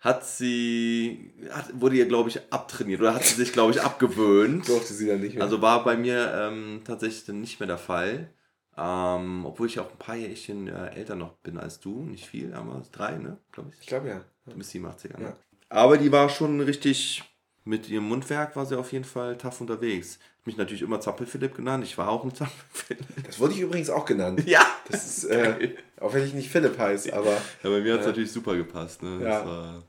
hat 0.00 0.26
sie, 0.26 1.32
hat, 1.50 1.80
wurde 1.80 1.96
ihr, 1.96 2.06
glaube 2.06 2.28
ich, 2.28 2.40
abtrainiert 2.52 3.00
oder 3.00 3.14
hat 3.14 3.24
sie 3.24 3.34
sich, 3.34 3.52
glaube 3.52 3.72
ich, 3.72 3.80
abgewöhnt. 3.80 4.68
Durfte 4.68 4.94
sie 4.94 5.06
dann 5.06 5.20
nicht 5.20 5.34
mehr. 5.34 5.44
Also 5.44 5.62
war 5.62 5.84
bei 5.84 5.96
mir 5.96 6.32
ähm, 6.34 6.82
tatsächlich 6.84 7.24
dann 7.24 7.40
nicht 7.40 7.60
mehr 7.60 7.66
der 7.66 7.78
Fall. 7.78 8.30
Ähm, 8.76 9.44
obwohl 9.44 9.66
ich 9.66 9.78
auch 9.80 9.90
ein 9.90 9.98
paar 9.98 10.16
Jährchen 10.16 10.66
äh, 10.66 10.94
älter 10.94 11.14
noch 11.14 11.34
bin 11.38 11.58
als 11.58 11.80
du. 11.80 12.04
Nicht 12.04 12.26
viel, 12.26 12.54
aber 12.54 12.82
drei, 12.90 13.18
ne? 13.18 13.38
Glaube 13.52 13.70
ich. 13.72 13.80
Ich 13.80 13.86
glaube 13.86 14.08
ja. 14.08 14.24
Du 14.46 14.56
bist 14.56 14.74
87er, 14.74 15.18
ne? 15.18 15.24
Ja. 15.24 15.36
Aber 15.68 15.98
die 15.98 16.10
war 16.10 16.28
schon 16.28 16.60
richtig, 16.60 17.22
mit 17.64 17.88
ihrem 17.88 18.08
Mundwerk 18.08 18.56
war 18.56 18.66
sie 18.66 18.78
auf 18.78 18.92
jeden 18.92 19.04
Fall 19.04 19.38
tough 19.38 19.60
unterwegs 19.60 20.18
mich 20.44 20.56
natürlich 20.56 20.82
immer 20.82 21.00
Zappel-Philipp 21.00 21.54
genannt. 21.54 21.84
Ich 21.84 21.96
war 21.98 22.08
auch 22.08 22.24
ein 22.24 22.34
Zappel-Philipp. 22.34 23.24
Das 23.26 23.38
wurde 23.38 23.54
ich 23.54 23.60
übrigens 23.60 23.90
auch 23.90 24.04
genannt. 24.04 24.42
Ja. 24.52 24.66
Das 24.88 25.06
ist, 25.06 25.24
äh, 25.24 25.76
auch 26.00 26.12
wenn 26.12 26.24
ich 26.24 26.34
nicht 26.34 26.50
Philipp 26.50 26.76
heiße, 26.76 27.12
aber. 27.14 27.30
Ja, 27.62 27.70
bei 27.70 27.80
mir 27.80 27.94
hat 27.94 28.00
es 28.00 28.06
äh, 28.06 28.08
natürlich 28.08 28.32
super 28.32 28.56
gepasst. 28.56 29.02
Ne? 29.02 29.20
Ja. 29.22 29.38
Das 29.38 29.46
war 29.46 29.82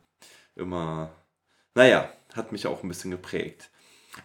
immer. 0.55 1.11
Naja, 1.73 2.09
hat 2.33 2.51
mich 2.51 2.67
auch 2.67 2.83
ein 2.83 2.87
bisschen 2.87 3.11
geprägt. 3.11 3.69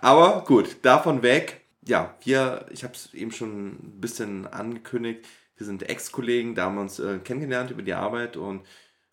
Aber 0.01 0.45
gut, 0.45 0.77
davon 0.83 1.23
weg. 1.23 1.63
Ja, 1.87 2.15
wir, 2.23 2.67
ich 2.71 2.85
habe 2.85 2.93
es 2.93 3.15
eben 3.15 3.33
schon 3.33 3.69
ein 3.69 4.01
bisschen 4.01 4.47
angekündigt. 4.47 5.27
Wir 5.57 5.67
sind 5.67 5.89
Ex-Kollegen, 5.89 6.55
da 6.55 6.67
haben 6.67 6.75
wir 6.75 6.83
uns 6.83 6.99
äh, 6.99 7.19
kennengelernt 7.19 7.71
über 7.71 7.83
die 7.83 7.95
Arbeit 7.95 8.37
und 8.37 8.61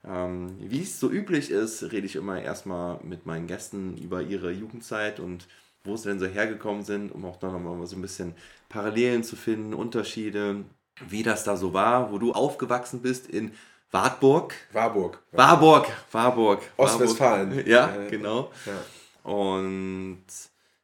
ähm, 0.07 0.55
wie 0.59 0.83
es 0.83 0.99
so 0.99 1.09
üblich 1.09 1.49
ist, 1.49 1.83
rede 1.91 2.05
ich 2.05 2.15
immer 2.15 2.41
erstmal 2.41 2.99
mit 3.03 3.25
meinen 3.25 3.47
Gästen 3.47 3.97
über 3.97 4.21
ihre 4.21 4.51
Jugendzeit 4.51 5.19
und 5.19 5.47
wo 5.83 5.95
sie 5.95 6.09
denn 6.09 6.19
so 6.19 6.25
hergekommen 6.25 6.83
sind, 6.83 7.11
um 7.11 7.25
auch 7.25 7.41
noch 7.41 7.59
mal 7.59 7.85
so 7.87 7.95
ein 7.95 8.01
bisschen 8.01 8.33
Parallelen 8.69 9.23
zu 9.23 9.35
finden, 9.35 9.73
Unterschiede, 9.73 10.63
wie 11.07 11.23
das 11.23 11.43
da 11.43 11.57
so 11.57 11.73
war, 11.73 12.11
wo 12.11 12.17
du 12.17 12.33
aufgewachsen 12.33 13.01
bist 13.01 13.27
in 13.27 13.51
Wartburg. 13.91 14.55
Warburg. 14.73 15.19
Warburg, 15.31 15.87
Warburg. 16.11 16.61
Ostwestfalen. 16.77 17.65
Ja, 17.67 17.95
genau. 18.09 18.51
Ja. 18.65 19.31
Und 19.31 20.25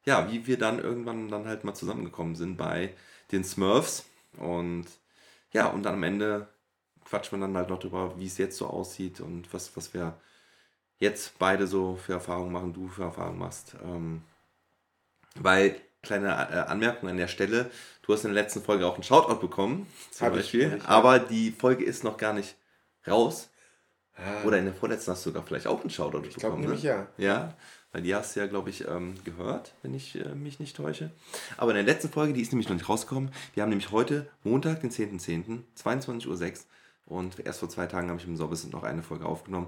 ja, 0.06 0.32
wie 0.32 0.48
wir 0.48 0.58
dann 0.58 0.80
irgendwann 0.80 1.30
dann 1.30 1.46
halt 1.46 1.64
mal 1.64 1.74
zusammengekommen 1.74 2.36
sind 2.36 2.58
bei 2.58 2.94
den 3.32 3.44
Smurfs. 3.44 4.06
Und 4.38 4.86
ja, 5.52 5.68
und 5.68 5.84
dann 5.84 5.96
am 5.96 6.04
Ende 6.04 6.48
quatschen 7.12 7.38
wir 7.38 7.46
dann 7.46 7.58
halt 7.58 7.70
noch 7.70 7.80
darüber, 7.80 8.18
wie 8.18 8.26
es 8.26 8.38
jetzt 8.38 8.58
so 8.58 8.68
aussieht 8.68 9.20
und 9.20 9.54
was, 9.54 9.76
was 9.76 9.94
wir 9.94 10.14
jetzt 10.98 11.38
beide 11.38 11.68
so 11.68 11.98
für 11.98 12.14
Erfahrungen 12.14 12.54
machen, 12.54 12.74
du 12.74 12.88
für 12.88 13.04
Erfahrungen 13.04 13.38
machst. 13.38 13.76
Ähm, 13.84 14.22
weil, 15.36 15.76
kleine 16.02 16.30
äh, 16.30 16.70
Anmerkung 16.72 17.10
an 17.10 17.18
der 17.18 17.28
Stelle, 17.28 17.70
du 18.04 18.14
hast 18.14 18.24
in 18.24 18.34
der 18.34 18.42
letzten 18.42 18.62
Folge 18.62 18.88
auch 18.88 18.94
einen 18.94 19.04
Shoutout 19.04 19.42
bekommen, 19.42 19.88
zum 20.12 20.28
Hab 20.28 20.36
Beispiel. 20.36 20.78
Ich, 20.78 20.88
aber 20.88 21.20
die 21.20 21.52
Folge 21.52 21.84
ist 21.84 22.06
noch 22.06 22.16
gar 22.16 22.32
nicht 22.32 22.56
raus. 23.06 23.50
Ah. 24.16 24.46
Oder 24.46 24.60
in 24.60 24.66
der 24.66 24.74
vorletzten 24.74 25.12
hast 25.12 25.26
du 25.26 25.32
sogar 25.32 25.44
vielleicht 25.44 25.68
auch 25.68 25.82
einen 25.82 25.90
Shoutout 25.90 26.20
ich 26.20 26.34
bekommen. 26.36 26.36
Ich 26.36 26.40
glaube 26.40 26.62
nämlich 26.62 26.84
ne? 26.84 27.08
ja. 27.18 27.34
Ja, 27.34 27.54
weil 27.92 28.04
die 28.04 28.16
hast 28.16 28.36
du 28.36 28.40
ja, 28.40 28.48
glaube 28.48 28.70
ich, 28.70 28.88
ähm, 28.88 29.16
gehört, 29.26 29.74
wenn 29.82 29.94
ich 29.94 30.16
äh, 30.16 30.34
mich 30.34 30.62
nicht 30.62 30.78
täusche. 30.78 31.12
Aber 31.58 31.72
in 31.72 31.76
der 31.76 31.94
letzten 31.94 32.10
Folge, 32.10 32.32
die 32.32 32.42
ist 32.42 32.54
nämlich 32.54 32.70
noch 32.70 32.76
nicht 32.76 32.88
rausgekommen. 32.88 33.32
Wir 33.54 33.64
haben 33.64 33.70
nämlich 33.70 33.92
heute, 33.92 34.30
Montag, 34.44 34.80
den 34.80 34.92
10.10., 34.92 35.20
.10., 35.20 35.64
22.06 35.78 36.28
Uhr. 36.28 36.38
Und 37.06 37.46
erst 37.46 37.60
vor 37.60 37.70
zwei 37.70 37.88
Tagen 37.88 38.10
habe 38.10 38.20
ich 38.20 38.28
im 38.28 38.38
Sorbis 38.38 38.66
noch 38.72 38.84
eine 38.84 39.04
Folge 39.04 39.26
aufgenommen. 39.26 39.68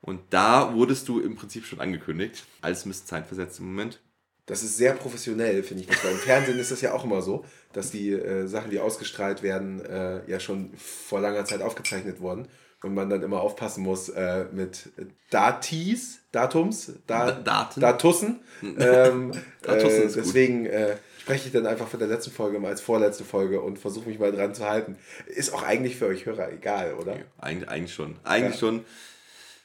Und 0.00 0.20
da 0.30 0.74
wurdest 0.74 1.08
du 1.08 1.20
im 1.20 1.36
Prinzip 1.36 1.64
schon 1.64 1.80
angekündigt. 1.80 2.46
Alles 2.60 2.84
ein 2.84 2.90
bisschen 2.90 3.06
zeitversetzt 3.06 3.58
im 3.58 3.66
Moment. 3.66 4.00
Das 4.46 4.62
ist 4.62 4.78
sehr 4.78 4.94
professionell, 4.94 5.62
finde 5.62 5.84
ich. 5.84 6.04
Weil 6.04 6.12
im 6.12 6.18
Fernsehen 6.18 6.58
ist 6.58 6.70
das 6.70 6.80
ja 6.80 6.94
auch 6.94 7.04
immer 7.04 7.20
so, 7.20 7.44
dass 7.72 7.90
die 7.90 8.12
äh, 8.12 8.46
Sachen, 8.46 8.70
die 8.70 8.80
ausgestrahlt 8.80 9.42
werden, 9.42 9.84
äh, 9.84 10.28
ja 10.30 10.40
schon 10.40 10.72
vor 10.76 11.20
langer 11.20 11.44
Zeit 11.44 11.60
aufgezeichnet 11.60 12.20
wurden. 12.20 12.48
Und 12.82 12.94
man 12.94 13.10
dann 13.10 13.22
immer 13.22 13.40
aufpassen 13.40 13.82
muss 13.82 14.08
äh, 14.08 14.46
mit 14.52 14.90
Datis, 15.30 16.20
Datums, 16.30 16.92
da, 17.08 17.32
Daten. 17.32 17.80
Datussen. 17.80 18.40
ähm, 18.62 19.32
Datussen 19.62 20.02
äh, 20.02 20.12
deswegen 20.14 20.66
äh, 20.66 20.96
spreche 21.28 21.48
ich 21.48 21.52
dann 21.52 21.66
einfach 21.66 21.88
von 21.88 21.98
der 21.98 22.08
letzten 22.08 22.30
Folge 22.30 22.58
mal 22.58 22.68
als 22.68 22.80
vorletzte 22.80 23.22
Folge 23.22 23.60
und 23.60 23.78
versuche 23.78 24.08
mich 24.08 24.18
mal 24.18 24.32
dran 24.32 24.54
zu 24.54 24.66
halten. 24.66 24.96
Ist 25.26 25.52
auch 25.52 25.62
eigentlich 25.62 25.96
für 25.96 26.06
euch 26.06 26.24
Hörer 26.24 26.50
egal, 26.50 26.94
oder? 26.94 27.18
Eig 27.38 27.68
eigentlich 27.68 27.92
schon. 27.92 28.16
Eigentlich 28.24 28.54
ja. 28.54 28.60
schon. 28.60 28.84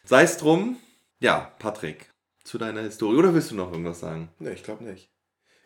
Sei 0.04 0.24
es 0.24 0.36
drum. 0.36 0.76
Ja, 1.20 1.54
Patrick, 1.60 2.10
zu 2.44 2.58
deiner 2.58 2.82
Historie. 2.82 3.16
Oder 3.16 3.34
willst 3.34 3.52
du 3.52 3.56
noch 3.56 3.72
irgendwas 3.72 4.02
sagen? 4.02 4.28
Ne, 4.40 4.52
ich 4.52 4.64
glaube 4.64 4.84
nicht. 4.84 5.10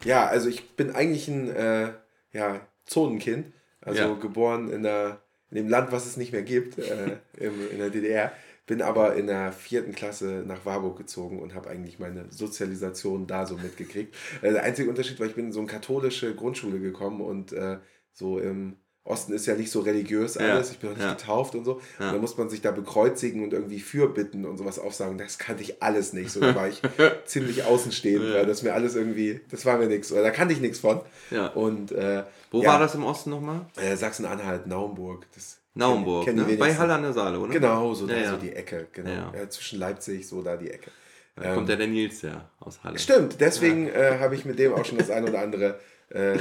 Ja, 0.03 0.27
also 0.27 0.49
ich 0.49 0.75
bin 0.75 0.91
eigentlich 0.91 1.27
ein 1.29 1.49
äh, 1.49 1.93
ja, 2.31 2.59
Zonenkind. 2.85 3.51
Also 3.81 4.01
Ja. 4.01 4.13
geboren 4.13 4.69
in, 4.69 4.83
der, 4.83 5.23
in 5.49 5.55
dem 5.57 5.67
Land, 5.67 5.91
was 5.91 6.05
es 6.05 6.15
nicht 6.15 6.31
mehr 6.31 6.43
gibt, 6.43 6.77
äh, 6.77 7.17
im, 7.37 7.71
in 7.71 7.79
der 7.79 7.89
DDR. 7.89 8.31
Bin 8.67 8.81
aber 8.83 9.15
in 9.15 9.27
der 9.27 9.51
vierten 9.53 9.95
Klasse 9.95 10.43
nach 10.45 10.65
Warburg 10.65 10.97
gezogen 10.97 11.39
und 11.39 11.55
habe 11.55 11.69
eigentlich 11.69 11.97
meine 11.99 12.25
Sozialisation 12.29 13.25
da 13.25 13.45
so 13.45 13.55
mitgekriegt. 13.57 14.13
Äh, 14.41 14.51
der 14.51 14.63
einzige 14.63 14.89
Unterschied 14.89 15.19
war, 15.19 15.25
ich 15.25 15.35
bin 15.35 15.45
in 15.47 15.51
so 15.53 15.59
eine 15.61 15.67
katholische 15.67 16.35
Grundschule 16.35 16.79
gekommen 16.79 17.21
und 17.21 17.53
äh, 17.53 17.77
so 18.13 18.37
im 18.39 18.75
Osten 19.05 19.31
ist 19.31 19.45
ja 19.45 19.55
nicht 19.55 19.71
so 19.71 19.79
religiös 19.79 20.35
Ja, 20.35 20.53
alles. 20.55 20.71
Ich 20.71 20.79
bin 20.79 20.89
noch 20.89 20.97
nicht 20.97 21.05
ja. 21.05 21.13
getauft 21.13 21.55
und 21.55 21.63
so. 21.63 21.79
Ja. 21.97 22.07
Und 22.07 22.13
dann 22.15 22.19
muss 22.21 22.37
man 22.37 22.49
sich 22.49 22.59
da 22.61 22.71
bekreuzigen 22.71 23.41
und 23.41 23.53
irgendwie 23.53 23.79
fürbitten 23.79 24.45
und 24.45 24.57
sowas 24.57 24.79
aufsagen. 24.79 25.17
Das 25.17 25.37
kannte 25.37 25.63
ich 25.63 25.81
alles 25.81 26.11
nicht. 26.11 26.29
So 26.29 26.41
da 26.41 26.53
war 26.53 26.67
ich 26.67 26.81
ziemlich 27.25 27.63
außenstehend, 27.63 28.25
Ja. 28.25 28.33
weil 28.33 28.45
das 28.45 28.63
mir 28.63 28.73
alles 28.73 28.95
irgendwie, 28.95 29.39
das 29.49 29.65
war 29.65 29.77
mir 29.77 29.87
nichts. 29.87 30.11
Oder 30.11 30.23
da 30.23 30.31
kannte 30.31 30.53
ich 30.53 30.59
nichts 30.59 30.79
von. 30.79 30.99
Ja. 31.31 31.47
Und 31.47 31.93
äh, 31.93 32.23
Wo 32.51 32.61
ja, 32.61 32.71
war 32.73 32.79
das 32.79 32.95
im 32.95 33.05
Osten 33.05 33.29
nochmal? 33.29 33.65
Äh, 33.77 33.95
Sachsen-Anhalt, 33.95 34.67
Naumburg. 34.67 35.25
Das 35.33 35.59
Naumburg, 35.77 36.25
kennen 36.25 36.47
ne? 36.47 36.57
Bei. 36.57 36.75
Halle 36.75 36.93
an 36.93 37.01
der 37.03 37.13
Saale, 37.13 37.39
oder? 37.39 37.53
Genau, 37.53 37.93
so 37.93 38.07
da 38.07 38.15
Ja, 38.15 38.21
ja. 38.21 38.31
so 38.31 38.37
die 38.37 38.51
Ecke, 38.53 38.87
genau. 38.91 39.09
Ja. 39.09 39.33
Ja, 39.35 39.49
zwischen 39.49 39.79
Leipzig, 39.79 40.27
so 40.27 40.41
da 40.41 40.55
die 40.57 40.69
Ecke. 40.71 40.91
Da 41.35 41.53
kommt 41.53 41.69
ja 41.69 41.75
der 41.75 41.87
Nils 41.87 42.21
ja 42.23 42.49
aus 42.59 42.79
Halle. 42.83 42.97
Stimmt, 42.97 43.39
deswegen 43.39 43.87
äh, 43.89 44.17
habe 44.19 44.33
ich 44.35 44.43
mit 44.45 44.57
dem 44.57 44.73
auch 44.73 44.83
schon 44.85 44.97
das 44.97 45.09
ein 45.11 45.23
oder 45.27 45.39
andere 45.39 45.79
äh, 46.09 46.37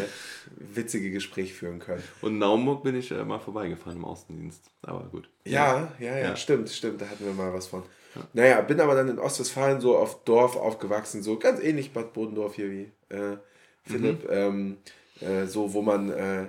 witzige 0.56 1.10
Gespräch 1.10 1.52
führen 1.54 1.80
können. 1.80 2.02
Und 2.22 2.38
Naumburg 2.38 2.82
bin 2.82 2.96
ich 2.96 3.10
äh, 3.10 3.24
mal 3.24 3.38
vorbeigefahren 3.38 3.98
im 3.98 4.04
Außendienst. 4.04 4.62
Aber 4.82 5.00
gut. 5.10 5.28
Ja, 5.44 5.92
ja, 5.98 6.12
ja, 6.16 6.18
Ja. 6.28 6.36
stimmt, 6.36 6.70
stimmt, 6.70 7.02
da 7.02 7.06
hatten 7.06 7.24
wir 7.26 7.32
mal 7.34 7.52
was 7.52 7.66
von. 7.66 7.82
Naja, 8.32 8.62
bin 8.62 8.80
aber 8.80 8.94
dann 8.94 9.08
in 9.10 9.18
Ostwestfalen 9.18 9.78
so 9.82 9.98
auf 9.98 10.24
Dorf 10.24 10.56
aufgewachsen, 10.56 11.22
so 11.22 11.38
ganz 11.38 11.60
ähnlich 11.60 11.92
Bad 11.92 12.14
Bodendorf 12.14 12.54
hier 12.54 12.70
wie 12.70 12.90
äh, 13.10 13.36
Philipp, 13.84 14.24
Mhm. 14.24 14.30
ähm, 14.30 14.76
äh, 15.20 15.44
so 15.46 15.74
wo 15.74 15.82
man 15.82 16.10
äh, 16.10 16.46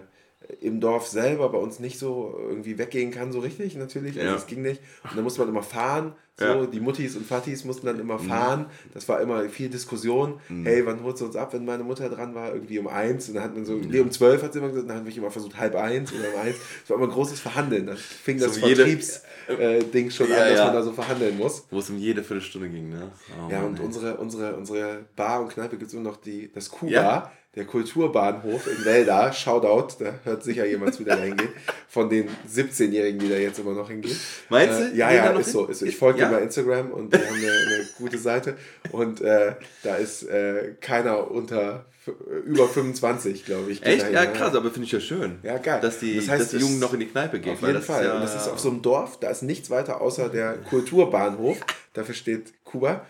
im 0.61 0.79
Dorf 0.79 1.07
selber 1.07 1.49
bei 1.49 1.57
uns 1.57 1.79
nicht 1.79 1.99
so 1.99 2.35
irgendwie 2.49 2.77
weggehen 2.77 3.11
kann, 3.11 3.31
so 3.31 3.39
richtig 3.39 3.75
natürlich, 3.75 4.17
also 4.19 4.31
Ja. 4.31 4.35
es 4.37 4.47
ging 4.47 4.61
nicht. 4.61 4.81
Und 5.03 5.15
dann 5.17 5.23
musste 5.23 5.41
man 5.41 5.49
immer 5.49 5.63
fahren, 5.63 6.13
so 6.39 6.45
Ja. 6.45 6.55
Mhm. 6.55 6.71
die 6.71 6.79
Muttis 6.79 7.15
und 7.17 7.25
Fattis 7.25 7.65
mussten 7.65 7.85
dann 7.87 7.99
immer 7.99 8.19
fahren, 8.19 8.67
das 8.93 9.09
war 9.09 9.19
immer 9.21 9.49
viel 9.49 9.69
Diskussion, 9.69 10.39
hey, 10.63 10.85
wann 10.85 11.03
holst 11.03 11.21
du 11.21 11.25
uns 11.25 11.35
ab, 11.35 11.51
wenn 11.53 11.65
meine 11.65 11.83
Mutter 11.83 12.07
dran 12.09 12.33
war, 12.35 12.53
irgendwie 12.53 12.77
um 12.79 12.87
eins 12.87 13.27
und 13.27 13.35
dann 13.35 13.43
hat 13.43 13.55
man 13.55 13.65
so, 13.65 13.73
nee, 13.73 13.99
um 13.99 14.11
zwölf 14.11 14.41
hat 14.43 14.53
sie 14.53 14.59
immer 14.59 14.69
gesagt, 14.69 14.89
dann 14.89 14.97
habe 14.99 15.09
ich 15.09 15.17
immer 15.17 15.31
versucht, 15.31 15.57
halb 15.57 15.75
eins 15.75 16.13
oder 16.13 16.33
um 16.33 16.39
eins, 16.39 16.57
es 16.83 16.89
war 16.89 16.97
immer 16.97 17.07
ein 17.07 17.11
großes 17.11 17.39
Verhandeln, 17.39 17.87
dann 17.87 17.97
fing 17.97 18.39
das 18.39 18.53
So 18.55 18.61
Vertriebsding 18.67 20.11
schon 20.11 20.29
Ja, 20.29 20.37
an, 20.37 20.49
dass 20.49 20.57
ja. 20.59 20.65
man 20.65 20.73
da 20.75 20.83
so 20.83 20.93
verhandeln 20.93 21.37
muss. 21.37 21.65
Wo 21.71 21.79
es 21.79 21.89
um 21.89 21.97
jede 21.97 22.23
Viertelstunde 22.23 22.69
ging, 22.69 22.89
ne? 22.89 23.11
Oh, 23.31 23.51
Ja, 23.51 23.63
und 23.63 23.79
ey. 23.79 23.85
unsere, 23.85 24.17
unsere, 24.17 24.55
unsere 24.55 25.05
Bar 25.15 25.41
und 25.41 25.49
Kneipe 25.49 25.77
gibt 25.77 25.87
es 25.89 25.93
immer 25.93 26.03
noch 26.03 26.17
die, 26.17 26.51
das 26.51 26.69
Kuba, 26.69 26.91
Ja. 26.91 27.31
Der 27.57 27.65
Kulturbahnhof 27.65 28.67
in 28.67 28.85
Welda. 28.85 29.33
Shoutout, 29.33 29.95
da 30.03 30.13
hört 30.23 30.43
sicher 30.43 30.65
jemand 30.65 30.93
zu, 30.95 31.03
der 31.03 31.17
da 31.17 31.23
hingeht. 31.23 31.49
Von 31.89 32.09
den 32.09 32.29
17-Jährigen, 32.49 33.19
die 33.19 33.29
da 33.29 33.35
jetzt 33.35 33.59
immer 33.59 33.73
noch 33.73 33.89
hingehen. 33.89 34.17
Meinst 34.49 34.79
du? 34.79 34.83
Äh, 34.85 34.95
ja, 34.95 35.11
ja, 35.11 35.25
ist 35.31 35.45
hin? 35.47 35.53
so, 35.53 35.65
ist 35.65 35.79
so. 35.79 35.85
Ich 35.85 35.97
folge 35.97 36.19
Ja? 36.19 36.29
dir 36.29 36.35
bei 36.37 36.41
Instagram 36.43 36.91
und 36.91 37.13
die 37.13 37.17
haben 37.17 37.35
eine, 37.35 37.51
eine 37.51 37.87
gute 37.97 38.17
Seite. 38.17 38.55
Und 38.91 39.21
äh, 39.21 39.55
da 39.83 39.95
ist 39.95 40.23
äh, 40.23 40.75
keiner 40.79 41.29
unter 41.31 41.85
f- 42.05 42.13
über 42.45 42.67
25, 42.67 43.45
glaube 43.45 43.71
ich. 43.71 43.81
geht 43.81 43.93
Echt? 43.93 44.01
dahin, 44.03 44.13
Ja, 44.15 44.25
krass, 44.27 44.55
aber 44.55 44.69
finde 44.71 44.85
ich 44.85 44.91
ja 44.91 44.99
schön. 44.99 45.39
Ja, 45.43 45.57
geil. 45.57 45.79
Dass 45.81 45.99
die, 45.99 46.15
Das 46.17 46.29
heißt, 46.29 46.41
dass 46.43 46.49
die 46.51 46.57
Jungen 46.57 46.79
noch 46.79 46.93
in 46.93 46.99
die 46.99 47.07
Kneipe 47.07 47.39
gehen. 47.39 47.53
Auf 47.53 47.61
jeden 47.61 47.81
Fall. 47.81 48.05
Ja, 48.05 48.15
und 48.15 48.21
das 48.21 48.35
ist 48.35 48.47
auf 48.47 48.59
so 48.59 48.69
einem 48.69 48.81
Dorf, 48.81 49.19
da 49.19 49.29
ist 49.29 49.41
nichts 49.43 49.69
weiter 49.69 50.01
außer 50.01 50.29
der 50.29 50.53
Kulturbahnhof. 50.57 51.57
Dafür 51.93 52.13
steht 52.15 52.53
Kuba. 52.63 53.05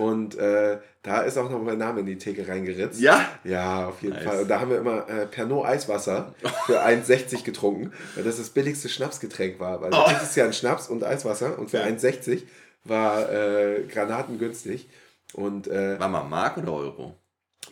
Und 0.00 0.34
äh, 0.38 0.78
da 1.02 1.20
ist 1.22 1.36
auch 1.36 1.50
noch 1.50 1.60
mein 1.62 1.76
Name 1.78 2.00
in 2.00 2.06
die 2.06 2.16
Theke 2.16 2.48
reingeritzt. 2.48 3.00
Ja? 3.00 3.28
Ja, 3.44 3.88
auf 3.88 4.00
jeden 4.02 4.14
Nice. 4.14 4.24
Fall. 4.24 4.42
Und 4.42 4.48
da 4.48 4.60
haben 4.60 4.70
wir 4.70 4.78
immer 4.78 5.06
äh, 5.08 5.26
Pernod 5.26 5.66
Eiswasser 5.66 6.34
für 6.66 6.80
1,60 6.86 7.44
getrunken, 7.44 7.92
weil 8.14 8.24
das 8.24 8.38
das 8.38 8.50
billigste 8.50 8.88
Schnapsgetränk 8.88 9.60
war. 9.60 9.80
Weil 9.82 9.92
Oh. 9.92 10.04
das 10.06 10.22
ist 10.22 10.36
ja 10.36 10.44
ein 10.46 10.52
Schnaps 10.54 10.88
und 10.88 11.04
Eiswasser 11.04 11.58
und 11.58 11.70
für 11.70 11.78
Ja. 11.78 11.84
1,60 11.84 12.42
war 12.84 13.30
äh, 13.30 13.82
Granaten 13.88 14.38
günstig. 14.38 14.88
Und 15.34 15.68
äh, 15.68 16.00
War 16.00 16.08
mal 16.08 16.24
Mark 16.24 16.56
oder 16.56 16.72
Euro? 16.72 17.14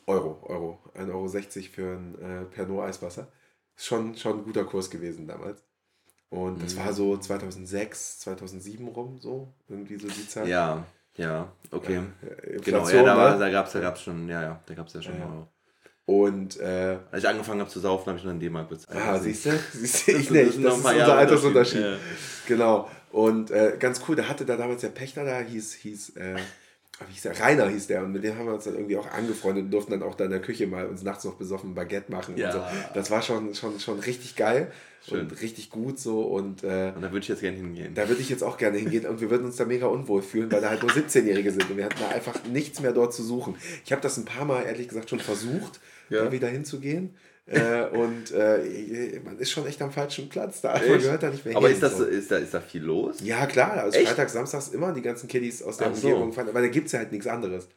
Euro, 0.06 0.38
Euro. 0.42 0.78
1,60 0.96 1.10
Euro 1.12 1.28
für 1.72 1.96
ein 1.96 2.14
äh, 2.20 2.44
Pernod 2.54 2.84
Eiswasser. 2.84 3.28
Ist 3.76 3.86
schon, 3.86 4.16
schon 4.16 4.38
ein 4.40 4.44
guter 4.44 4.64
Kurs 4.64 4.90
gewesen 4.90 5.26
damals. 5.26 5.62
Und 6.30 6.62
das 6.62 6.74
Mhm. 6.74 6.78
war 6.80 6.92
so 6.92 7.16
2006, 7.16 8.18
2007 8.20 8.86
rum, 8.88 9.18
so. 9.18 9.48
Irgendwie 9.68 9.96
so 9.96 10.08
die 10.08 10.28
Zeit. 10.28 10.46
Ja, 10.46 10.84
ja, 11.18 11.52
okay. 11.70 12.00
Äh, 12.22 12.58
Genau, 12.60 12.88
ja, 12.88 13.02
da, 13.02 13.16
war, 13.16 13.32
ne? 13.34 13.38
da 13.38 13.50
gab 13.50 13.66
es 13.66 13.72
da 13.74 13.80
gab's 13.80 14.00
schon, 14.02 14.26
ja, 14.28 14.42
ja, 14.42 14.60
da 14.64 14.74
gab 14.74 14.86
es 14.86 14.94
ja 14.94 15.02
schon 15.02 15.14
Ja, 15.14 15.20
ja. 15.20 15.26
Euro. 15.26 15.48
Und, 16.06 16.58
äh, 16.58 16.96
Als 17.10 17.22
ich 17.22 17.28
angefangen 17.28 17.60
habe 17.60 17.68
zu 17.68 17.80
saufen, 17.80 18.06
habe 18.06 18.16
ich 18.18 18.24
noch 18.24 18.30
einen 18.30 18.40
D-Mark 18.40 18.70
bezahlt. 18.70 18.98
ah, 18.98 19.10
Also, 19.12 19.24
siehst 19.24 19.44
du? 19.44 19.50
Siehst 19.74 20.06
du, 20.08 20.12
ich 20.12 20.18
ist- 20.20 20.30
nicht. 20.30 20.46
das 20.46 20.54
sind 20.54 20.64
Das 20.64 20.78
ist 20.78 20.84
unser 20.86 21.14
Altersunterschied. 21.18 21.84
Unterschied. 21.84 22.00
Genau. 22.46 22.88
Und 23.12 23.50
äh, 23.50 23.76
ganz 23.78 24.00
cool, 24.08 24.16
da 24.16 24.26
hatte 24.28 24.46
da 24.46 24.56
damals 24.56 24.80
der 24.80 24.88
Pächter 24.88 25.24
da, 25.24 25.40
hieß, 25.40 25.74
hieß, 25.74 26.16
äh, 26.16 26.36
wie 27.06 27.12
hieß 27.12 27.22
der? 27.22 27.38
Rainer 27.38 27.68
hieß 27.68 27.86
der. 27.86 28.02
Und 28.02 28.12
mit 28.12 28.24
dem 28.24 28.36
haben 28.36 28.46
wir 28.46 28.54
uns 28.54 28.64
dann 28.64 28.74
irgendwie 28.74 28.96
auch 28.96 29.06
angefreundet 29.10 29.64
und 29.66 29.70
durften 29.70 29.92
dann 29.92 30.02
auch 30.02 30.14
da 30.16 30.24
in 30.24 30.30
der 30.30 30.40
Küche 30.40 30.66
mal 30.66 30.86
uns 30.86 31.02
nachts 31.02 31.24
noch 31.24 31.34
besoffen 31.34 31.74
Baguette 31.74 32.10
machen 32.10 32.36
Ja. 32.36 32.50
so. 32.52 32.60
Das 32.94 33.10
war 33.10 33.22
schon, 33.22 33.54
schon, 33.54 33.78
schon 33.78 33.98
richtig 34.00 34.34
geil 34.36 34.70
Schön. 35.08 35.20
und 35.20 35.40
richtig 35.40 35.70
gut 35.70 35.98
so. 35.98 36.22
Und 36.22 36.64
äh, 36.64 36.92
Und 36.94 37.02
da 37.02 37.12
würde 37.12 37.18
ich 37.20 37.28
jetzt 37.28 37.40
gerne 37.40 37.56
hingehen. 37.56 37.94
da 37.94 38.08
würde 38.08 38.20
ich 38.20 38.28
jetzt 38.28 38.42
auch 38.42 38.56
gerne 38.56 38.78
hingehen 38.78 39.06
und 39.06 39.20
wir 39.20 39.30
würden 39.30 39.46
uns 39.46 39.56
da 39.56 39.64
mega 39.64 39.86
unwohl 39.86 40.22
fühlen, 40.22 40.50
weil 40.50 40.60
da 40.60 40.70
halt 40.70 40.82
nur 40.82 40.90
17-Jährige 40.90 41.52
sind 41.52 41.70
und 41.70 41.76
wir 41.76 41.84
hatten 41.84 42.00
da 42.00 42.08
einfach 42.08 42.42
nichts 42.50 42.80
mehr 42.80 42.92
dort 42.92 43.14
zu 43.14 43.22
suchen. 43.22 43.54
Ich 43.84 43.92
habe 43.92 44.02
das 44.02 44.16
ein 44.16 44.24
paar 44.24 44.44
Mal 44.44 44.62
ehrlich 44.64 44.88
gesagt 44.88 45.10
schon 45.10 45.20
versucht, 45.20 45.80
Ja. 46.10 46.24
da 46.24 46.32
wieder 46.32 46.48
hinzugehen. 46.48 47.14
Äh, 47.50 47.86
und 47.96 48.30
äh, 48.32 49.20
man 49.24 49.38
ist 49.38 49.50
schon 49.50 49.66
echt 49.66 49.80
am 49.80 49.90
falschen 49.90 50.28
Platz 50.28 50.60
da. 50.60 50.74
Man 50.74 50.98
gehört 51.00 51.22
da 51.22 51.30
nicht 51.30 51.44
mehr 51.46 51.56
Aber 51.56 51.68
hin. 51.68 51.76
ist, 51.76 51.82
das, 51.82 51.96
so. 51.96 52.04
ist, 52.04 52.30
da, 52.30 52.36
ist 52.36 52.52
da 52.52 52.60
viel 52.60 52.82
los? 52.82 53.16
Ja, 53.22 53.46
klar, 53.46 53.72
also 53.84 53.96
Echt? 53.98 54.08
Freitag, 54.08 54.28
Samstags 54.28 54.68
immer 54.68 54.92
die 54.92 55.00
ganzen 55.02 55.28
Kiddies 55.28 55.62
aus 55.62 55.78
der 55.78 55.88
Ach 55.88 55.94
so. 55.94 56.08
Umgebung 56.08 56.32
fahren, 56.32 56.48
aber 56.50 56.60
da 56.60 56.68
gibt 56.68 56.86
es 56.86 56.92
ja 56.92 56.98
halt 56.98 57.10
nichts 57.12 57.26
anderes. 57.26 57.68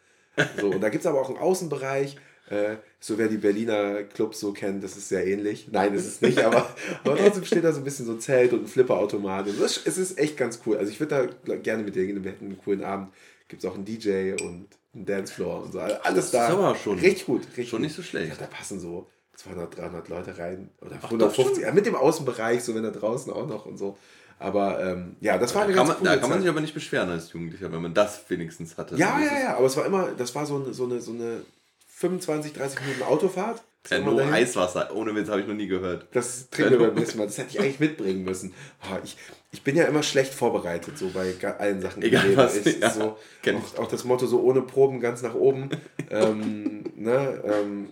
So, 0.60 0.68
und 0.72 0.82
da 0.82 0.90
gibt 0.90 1.04
es 1.04 1.08
aber 1.08 1.22
auch 1.22 1.30
einen 1.30 1.38
Außenbereich, 1.40 2.18
äh, 2.50 2.76
so 3.00 3.18
wer 3.18 3.30
die 3.30 3.38
Berliner 3.38 4.04
Clubs 4.04 4.40
so 4.42 4.52
kennt, 4.52 4.84
das 4.84 4.98
ist 4.98 5.08
sehr 5.08 5.26
ähnlich. 5.26 5.70
Nein, 5.72 5.94
das 5.94 6.06
ist 6.06 6.22
nicht, 6.22 6.40
aber, 6.40 6.76
aber 7.06 7.18
trotzdem 7.18 7.46
steht 7.46 7.64
da 7.64 7.72
so 7.72 7.80
ein 7.80 7.84
bisschen 7.86 8.06
so 8.06 8.12
ein 8.14 8.20
Zelt 8.20 8.52
und 8.52 8.64
ein 8.64 8.68
Flipperautomat. 8.68 9.48
Und 9.48 9.62
das, 9.62 9.80
es 9.86 9.98
ist 9.98 10.18
echt 10.18 10.36
ganz 10.36 10.60
cool. 10.66 10.78
Also 10.78 10.92
ich 10.92 11.00
würde 11.00 11.30
da 11.46 11.56
gerne 11.56 11.84
mit 11.84 11.96
dir 11.96 12.06
gehen, 12.06 12.22
wir 12.24 12.32
hätten 12.32 12.46
einen 12.46 12.58
coolen 12.62 12.84
Abend. 12.84 13.10
Gibt 13.48 13.64
es 13.64 13.70
auch 13.70 13.76
einen 13.76 13.86
DJ 13.86 14.34
und 14.42 14.68
einen 14.94 15.06
Dancefloor 15.06 15.64
und 15.64 15.72
so. 15.74 15.80
Alles 15.80 16.32
da. 16.32 16.48
ist 16.48 16.54
aber 16.54 16.76
schon- 16.76 17.00
richtig 17.00 17.26
gut. 17.26 17.42
Richtig 17.48 17.70
schon 17.70 17.80
gut. 17.80 17.88
nicht 17.88 17.96
so 17.96 18.02
schlecht. 18.02 18.30
Ja, 18.30 18.36
da 18.38 18.46
passen 18.48 18.80
so 18.80 19.08
200, 19.44 19.78
300 19.78 20.08
Leute 20.10 20.38
rein. 20.38 20.70
Oder 20.82 20.92
Ach, 20.98 21.02
doch 21.02 21.12
150. 21.12 21.56
schon? 21.56 21.64
Ja, 21.64 21.72
mit 21.72 21.86
dem 21.86 21.96
Außenbereich, 21.96 22.64
so 22.64 22.76
wenn 22.76 22.84
da 22.84 22.92
draußen 22.92 23.32
auch 23.32 23.48
noch 23.48 23.66
und 23.66 23.78
so. 23.78 23.98
Aber 24.40 24.84
ähm, 24.84 25.16
ja, 25.20 25.38
das 25.38 25.54
war 25.54 25.62
Da 25.62 25.68
eine 25.68 25.76
ganz 25.76 25.90
man, 25.90 25.98
da 25.98 26.10
coole 26.10 26.20
kann 26.20 26.30
man 26.30 26.38
Zeit. 26.38 26.42
sich 26.42 26.50
aber 26.50 26.62
nicht 26.62 26.74
beschweren 26.74 27.10
als 27.10 27.32
Jugendlicher, 27.32 27.72
wenn 27.72 27.82
man 27.82 27.94
das 27.94 28.28
wenigstens 28.30 28.78
hatte. 28.78 28.96
Ja, 28.96 29.14
Also 29.16 29.26
ja, 29.28 29.40
ja, 29.40 29.58
aber 29.58 29.66
es 29.68 29.78
war 29.78 29.86
immer, 29.86 30.08
das 30.18 30.34
war 30.34 30.46
so 30.46 30.56
eine, 30.56 30.74
so 30.74 30.86
eine, 30.86 31.00
so 31.00 31.12
eine 31.12 31.42
25, 31.90 32.54
30 32.54 32.82
Minuten 32.82 33.04
Autofahrt. 33.04 33.62
Ja, 33.90 33.98
wir 33.98 34.06
nur 34.06 34.16
dahin. 34.18 34.34
Eiswasser, 34.34 34.96
ohne 34.96 35.16
Witz 35.16 35.28
habe 35.30 35.42
ich 35.42 35.48
noch 35.48 35.56
nie 35.56 35.68
gehört. 35.68 36.08
Das 36.14 36.50
trinken 36.50 36.72
wir 36.80 36.88
beim 36.88 36.96
nächsten 36.96 37.18
Mal. 37.18 37.26
Das 37.26 37.38
hätte 37.38 37.50
ich 37.50 37.60
eigentlich 37.60 37.80
mitbringen 37.80 38.24
müssen. 38.24 38.54
Ah, 38.82 39.00
Ich, 39.04 39.18
ich 39.52 39.64
bin 39.64 39.76
ja 39.76 39.86
immer 39.86 40.04
schlecht 40.04 40.34
vorbereitet, 40.34 40.98
so 40.98 41.10
bei 41.10 41.34
allen 41.58 41.82
Sachen. 41.82 42.04
Egal 42.04 42.26
Leben. 42.26 42.38
was, 42.38 42.56
Ist 42.58 42.80
ja, 42.82 42.90
so, 42.92 43.18
auch, 43.56 43.78
auch 43.80 43.88
das 43.88 44.04
Motto 44.04 44.28
so 44.28 44.42
ohne 44.42 44.62
Proben 44.62 45.00
ganz 45.00 45.22
nach 45.24 45.34
oben. 45.34 45.70
ähm, 46.10 46.84
ne, 46.96 47.42
ähm, 47.44 47.90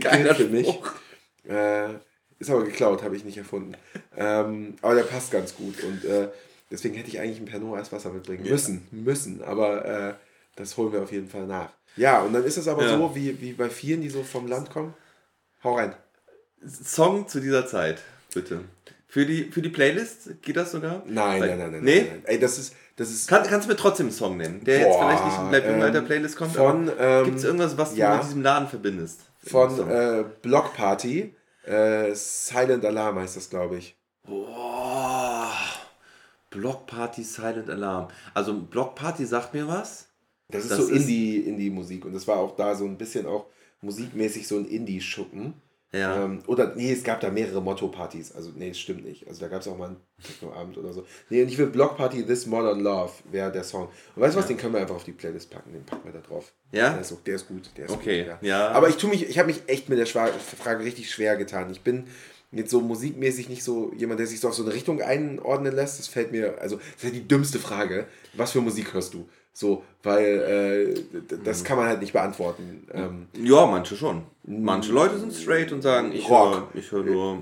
gilt 0.00 0.36
für 0.36 0.48
mich. 0.48 0.68
Äh, 1.48 1.94
ist 2.38 2.50
aber 2.50 2.64
geklaut, 2.64 3.02
habe 3.02 3.16
ich 3.16 3.24
nicht 3.24 3.36
erfunden. 3.38 3.72
Ähm, 4.16 4.74
aber 4.82 4.94
der 4.94 5.02
passt 5.02 5.30
ganz 5.30 5.54
gut 5.56 5.82
und 5.82 6.04
äh, 6.04 6.28
deswegen 6.70 6.94
hätte 6.94 7.08
ich 7.08 7.18
eigentlich 7.20 7.38
ein 7.40 7.46
Pernod 7.46 7.78
Eiswasser 7.78 8.10
mitbringen 8.10 8.44
Ja. 8.44 8.52
müssen. 8.52 8.86
Müssen, 8.92 9.42
aber 9.42 9.84
äh, 9.84 10.14
das 10.56 10.76
holen 10.76 10.92
wir 10.92 11.02
auf 11.02 11.12
jeden 11.12 11.28
Fall 11.28 11.46
nach. 11.46 11.70
Ja, 11.96 12.22
und 12.22 12.32
dann 12.32 12.44
ist 12.44 12.56
es 12.56 12.68
aber 12.68 12.84
Ja. 12.84 12.96
so, 12.96 13.14
wie, 13.14 13.40
wie 13.40 13.52
bei 13.52 13.68
vielen, 13.68 14.00
die 14.02 14.08
so 14.08 14.22
vom 14.22 14.46
Land 14.46 14.70
kommen. 14.70 14.94
Hau 15.64 15.74
rein. 15.76 15.94
Song 16.66 17.28
zu 17.28 17.40
dieser 17.40 17.66
Zeit, 17.66 18.00
bitte. 18.34 18.60
Für 19.06 19.24
die, 19.24 19.44
für 19.44 19.62
die 19.62 19.70
Playlist 19.70 20.42
geht 20.42 20.56
das 20.56 20.72
sogar? 20.72 21.02
Nein, 21.06 21.40
Weil- 21.40 21.48
nein, 21.48 21.58
nein, 21.58 21.70
nein, 21.72 21.82
Nee? 21.82 22.00
nein, 22.00 22.08
nein. 22.10 22.22
Ey, 22.26 22.38
das 22.38 22.58
ist, 22.58 22.74
das 22.96 23.10
ist 23.10 23.28
Kann, 23.28 23.42
kannst 23.44 23.66
du 23.66 23.72
mir 23.72 23.76
trotzdem 23.78 24.06
einen 24.06 24.14
Song 24.14 24.36
nennen, 24.36 24.62
der 24.64 24.80
jetzt 24.80 24.88
Boah, 24.88 25.00
vielleicht 25.08 25.24
nicht 25.24 25.38
in 25.38 25.48
Bleib 25.48 25.64
ähm, 25.86 25.92
der 25.92 26.00
Playlist 26.02 26.36
kommt, 26.36 26.52
von, 26.54 26.90
ähm, 26.98 27.24
gibt 27.24 27.38
es 27.38 27.44
irgendwas, 27.44 27.78
was 27.78 27.96
ja. 27.96 28.10
du 28.12 28.16
mit 28.18 28.26
diesem 28.26 28.42
Laden 28.42 28.68
verbindest? 28.68 29.20
von 29.46 29.88
äh, 29.90 30.24
Block 30.42 30.74
Party. 30.74 31.34
Äh, 31.64 32.14
Silent 32.14 32.84
Alarm 32.84 33.18
heißt 33.18 33.36
das, 33.36 33.48
glaube 33.48 33.76
ich. 33.78 33.96
Boah. 34.26 35.50
Block 36.50 36.86
Party 36.86 37.22
Silent 37.22 37.70
Alarm. 37.70 38.08
Also 38.34 38.54
Block 38.60 38.94
Party 38.94 39.24
sagt 39.24 39.54
mir 39.54 39.66
was. 39.68 40.06
Das 40.50 40.62
ist 40.64 40.70
Das 40.72 40.78
so 40.78 40.84
ist- 40.88 41.02
Indie- 41.02 41.40
Indie-Musik 41.46 42.04
und 42.04 42.12
das 42.14 42.26
war 42.26 42.36
auch 42.38 42.56
da 42.56 42.74
so 42.74 42.84
ein 42.84 42.96
bisschen 42.98 43.26
auch 43.26 43.46
musikmäßig 43.80 44.48
so 44.48 44.56
ein 44.56 44.66
Indie-Schuppen. 44.66 45.54
Ja. 45.92 46.22
Ähm, 46.22 46.42
oder, 46.46 46.74
nee, 46.74 46.92
es 46.92 47.02
gab 47.02 47.20
da 47.20 47.30
mehrere 47.30 47.62
Motto-Partys. 47.62 48.32
Also, 48.32 48.50
nee, 48.54 48.68
das 48.68 48.78
stimmt 48.78 49.04
nicht. 49.04 49.26
Also, 49.26 49.40
da 49.40 49.48
gab 49.48 49.62
es 49.62 49.68
auch 49.68 49.78
mal 49.78 49.88
einen 49.88 49.96
Techno-Abend 50.22 50.76
oder 50.76 50.92
so. 50.92 51.06
Nee, 51.30 51.42
und 51.42 51.48
ich 51.48 51.56
will 51.56 51.68
Blockparty 51.68 52.26
This 52.26 52.46
Modern 52.46 52.80
Love 52.80 53.12
wäre 53.30 53.50
der 53.50 53.64
Song. 53.64 53.88
Und 54.14 54.22
weißt 54.22 54.34
du 54.34 54.40
was, 54.40 54.46
den 54.46 54.58
können 54.58 54.74
wir 54.74 54.80
einfach 54.80 54.96
auf 54.96 55.04
die 55.04 55.12
Playlist 55.12 55.50
packen. 55.50 55.72
Den 55.72 55.84
packen 55.84 56.04
wir 56.04 56.12
da 56.12 56.20
drauf. 56.20 56.52
Ja? 56.72 56.90
Der 56.90 57.00
ist, 57.00 57.16
der 57.26 57.34
ist 57.36 57.48
gut. 57.48 57.70
Der 57.76 57.86
ist 57.86 57.90
Okay, 57.92 58.24
gut, 58.24 58.42
ja. 58.42 58.68
Aber 58.68 58.90
ich 58.90 58.96
tue 58.96 59.08
mich, 59.08 59.26
ich 59.26 59.38
habe 59.38 59.48
mich 59.48 59.62
echt 59.66 59.88
mit 59.88 59.98
der 59.98 60.06
Frage 60.06 60.84
richtig 60.84 61.10
schwer 61.10 61.36
getan. 61.36 61.70
Ich 61.70 61.80
bin 61.80 62.04
jetzt 62.52 62.70
so 62.70 62.82
musikmäßig 62.82 63.48
nicht 63.48 63.64
so 63.64 63.92
jemand, 63.94 64.20
der 64.20 64.26
sich 64.26 64.40
so 64.40 64.48
auf 64.48 64.54
so 64.54 64.64
eine 64.64 64.74
Richtung 64.74 65.00
einordnen 65.00 65.74
lässt. 65.74 65.98
Das 65.98 66.08
fällt 66.08 66.32
mir, 66.32 66.60
also, 66.60 66.76
das 66.76 66.86
ist 66.96 67.04
ja 67.04 67.10
die 67.10 67.26
dümmste 67.26 67.58
Frage. 67.58 68.06
Was 68.34 68.52
für 68.52 68.60
Musik 68.60 68.92
hörst 68.92 69.14
du? 69.14 69.26
So, 69.60 69.82
weil 70.04 70.24
äh, 70.24 70.94
d- 70.94 71.34
Mhm. 71.34 71.42
das 71.44 71.64
kann 71.64 71.76
man 71.78 71.88
halt 71.88 72.00
nicht 72.00 72.12
beantworten. 72.12 72.86
Ähm, 72.94 73.26
Ja, 73.34 73.66
manche 73.66 73.96
schon. 73.96 74.22
Manche 74.44 74.92
Leute 74.92 75.18
sind 75.18 75.34
straight 75.34 75.72
und 75.72 75.82
sagen, 75.82 76.12
ich 76.12 76.30
höre 76.30 76.68
höre 76.72 77.02
nur 77.02 77.38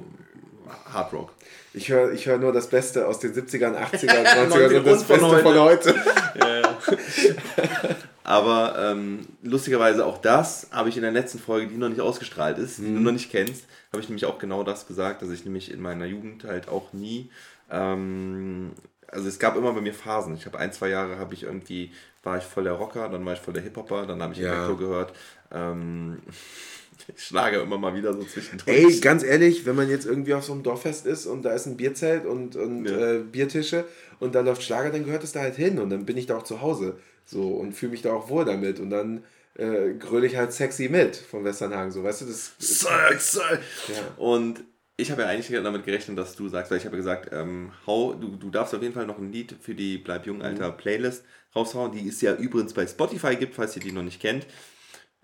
Hard 0.91 1.13
Rock. 1.13 1.33
Ich 1.75 1.91
höre 1.91 2.13
ich 2.13 2.25
hör 2.25 2.39
nur 2.39 2.55
das 2.55 2.69
Beste 2.71 3.07
aus 3.07 3.19
den 3.19 3.35
70ern, 3.35 3.75
80ern, 3.77 4.25
90ern 4.25 4.49
90ern 4.49 4.77
und 4.79 4.87
das 4.87 5.03
von 5.03 5.19
Beste 5.21 5.39
von 5.41 5.59
heute. 5.61 5.95
Aber 8.25 8.75
ähm, 8.79 9.21
lustigerweise 9.43 10.05
auch 10.07 10.19
das 10.19 10.69
habe 10.73 10.89
ich 10.89 10.97
in 10.97 11.03
der 11.03 11.13
letzten 11.13 11.39
Folge, 11.39 11.69
die 11.69 11.77
noch 11.77 11.91
nicht 11.91 12.01
ausgestrahlt 12.01 12.57
ist, 12.59 12.79
die 12.79 12.83
du 12.95 13.01
noch 13.01 13.13
nicht 13.13 13.31
kennst, 13.31 13.67
habe 13.93 14.03
ich 14.03 14.09
nämlich 14.09 14.25
auch 14.25 14.39
genau 14.39 14.63
das 14.65 14.87
gesagt, 14.89 15.21
dass 15.23 15.29
ich 15.31 15.45
nämlich 15.45 15.71
in 15.71 15.81
meiner 15.83 16.07
Jugend 16.07 16.45
halt 16.45 16.69
auch 16.69 16.93
nie, 16.93 17.31
ähm, 17.71 18.73
also 19.09 19.29
es 19.29 19.39
gab 19.39 19.57
immer 19.57 19.73
bei 19.73 19.81
mir 19.81 19.95
Phasen. 19.95 20.35
Ich 20.35 20.47
habe 20.47 20.59
ein, 20.59 20.73
zwei 20.73 20.89
Jahre 20.89 21.19
habe 21.19 21.35
ich 21.35 21.45
irgendwie, 21.45 21.93
war 22.23 22.39
ich 22.39 22.45
voll 22.45 22.65
der 22.65 22.73
Rocker, 22.75 23.09
dann 23.09 23.25
war 23.25 23.33
ich 23.35 23.41
voll 23.41 23.55
der 23.55 23.63
Hip-Hopper, 23.63 24.07
dann 24.07 24.23
habe 24.23 24.33
ich 24.33 24.41
Ja. 24.41 24.53
Elektro 24.55 24.77
gehört. 24.77 25.13
Ähm, 25.53 26.19
ich 27.17 27.23
schlage 27.23 27.59
immer 27.61 27.79
mal 27.79 27.95
wieder 27.95 28.13
so 28.13 28.23
zwischendurch. 28.25 28.69
Ey, 28.77 29.01
ganz 29.01 29.23
ehrlich, 29.23 29.65
wenn 29.67 29.77
man 29.77 29.89
jetzt 29.89 30.07
irgendwie 30.07 30.35
auf 30.35 30.45
so 30.45 30.53
einem 30.53 30.63
Dorffest 30.63 31.07
ist 31.07 31.27
und 31.27 31.43
da 31.43 31.53
ist 31.53 31.67
ein 31.67 31.77
Bierzelt 31.77 32.25
und, 32.27 32.57
und 32.57 32.87
Ja. 32.87 33.15
äh, 33.15 33.19
Biertische 33.21 33.85
und 34.19 34.35
da 34.35 34.41
läuft 34.41 34.63
Schlager, 34.63 34.91
dann 34.91 35.05
gehört 35.05 35.23
es 35.25 35.33
da 35.33 35.41
halt 35.41 35.57
hin 35.57 35.79
und 35.79 35.91
dann 35.91 36.05
bin 36.05 36.17
ich 36.17 36.27
da 36.27 36.37
auch 36.39 36.43
zu 36.45 36.61
Hause 36.63 36.99
so 37.25 37.49
und 37.49 37.73
fühle 37.75 37.93
mich 37.93 38.03
da 38.03 38.13
auch 38.13 38.29
wohl 38.29 38.45
damit 38.45 38.81
und 38.81 38.91
dann 38.91 39.23
äh, 39.57 39.95
gröle 39.95 40.27
ich 40.27 40.37
halt 40.37 40.53
sexy 40.53 40.89
mit 40.89 41.17
von 41.17 41.45
Westernhagen, 41.45 41.91
so 41.91 42.03
weißt 42.05 42.23
du, 42.23 42.27
das 42.27 42.53
Sex, 42.59 43.33
Sex. 43.33 43.61
Ja. 43.89 43.95
Und 44.17 44.65
ich 44.97 45.11
habe 45.11 45.23
ja 45.23 45.29
eigentlich 45.29 45.63
damit 45.63 45.85
gerechnet, 45.85 46.19
dass 46.19 46.37
du 46.37 46.49
sagst, 46.49 46.71
weil 46.71 46.79
ich 46.79 46.87
habe 46.87 46.97
ja 46.97 47.01
gesagt, 47.01 47.31
ähm, 47.33 47.73
hau, 47.87 48.15
du, 48.15 48.37
du 48.37 48.51
darfst 48.51 48.75
auf 48.75 48.83
jeden 48.83 48.95
Fall 48.95 49.07
noch 49.07 49.19
ein 49.19 49.31
Lied 49.31 49.55
für 49.61 49.75
die 49.75 49.99
Bleib 49.99 50.27
Jung 50.27 50.43
Alter 50.43 50.73
Playlist 50.73 51.25
raushauen, 51.55 51.93
die 51.93 52.09
es 52.09 52.21
ja 52.21 52.35
übrigens 52.35 52.73
bei 52.73 52.87
Spotify 52.87 53.37
gibt, 53.37 53.55
falls 53.55 53.77
ihr 53.77 53.83
die 53.83 53.93
noch 53.93 54.03
nicht 54.03 54.21
kennt. 54.21 54.47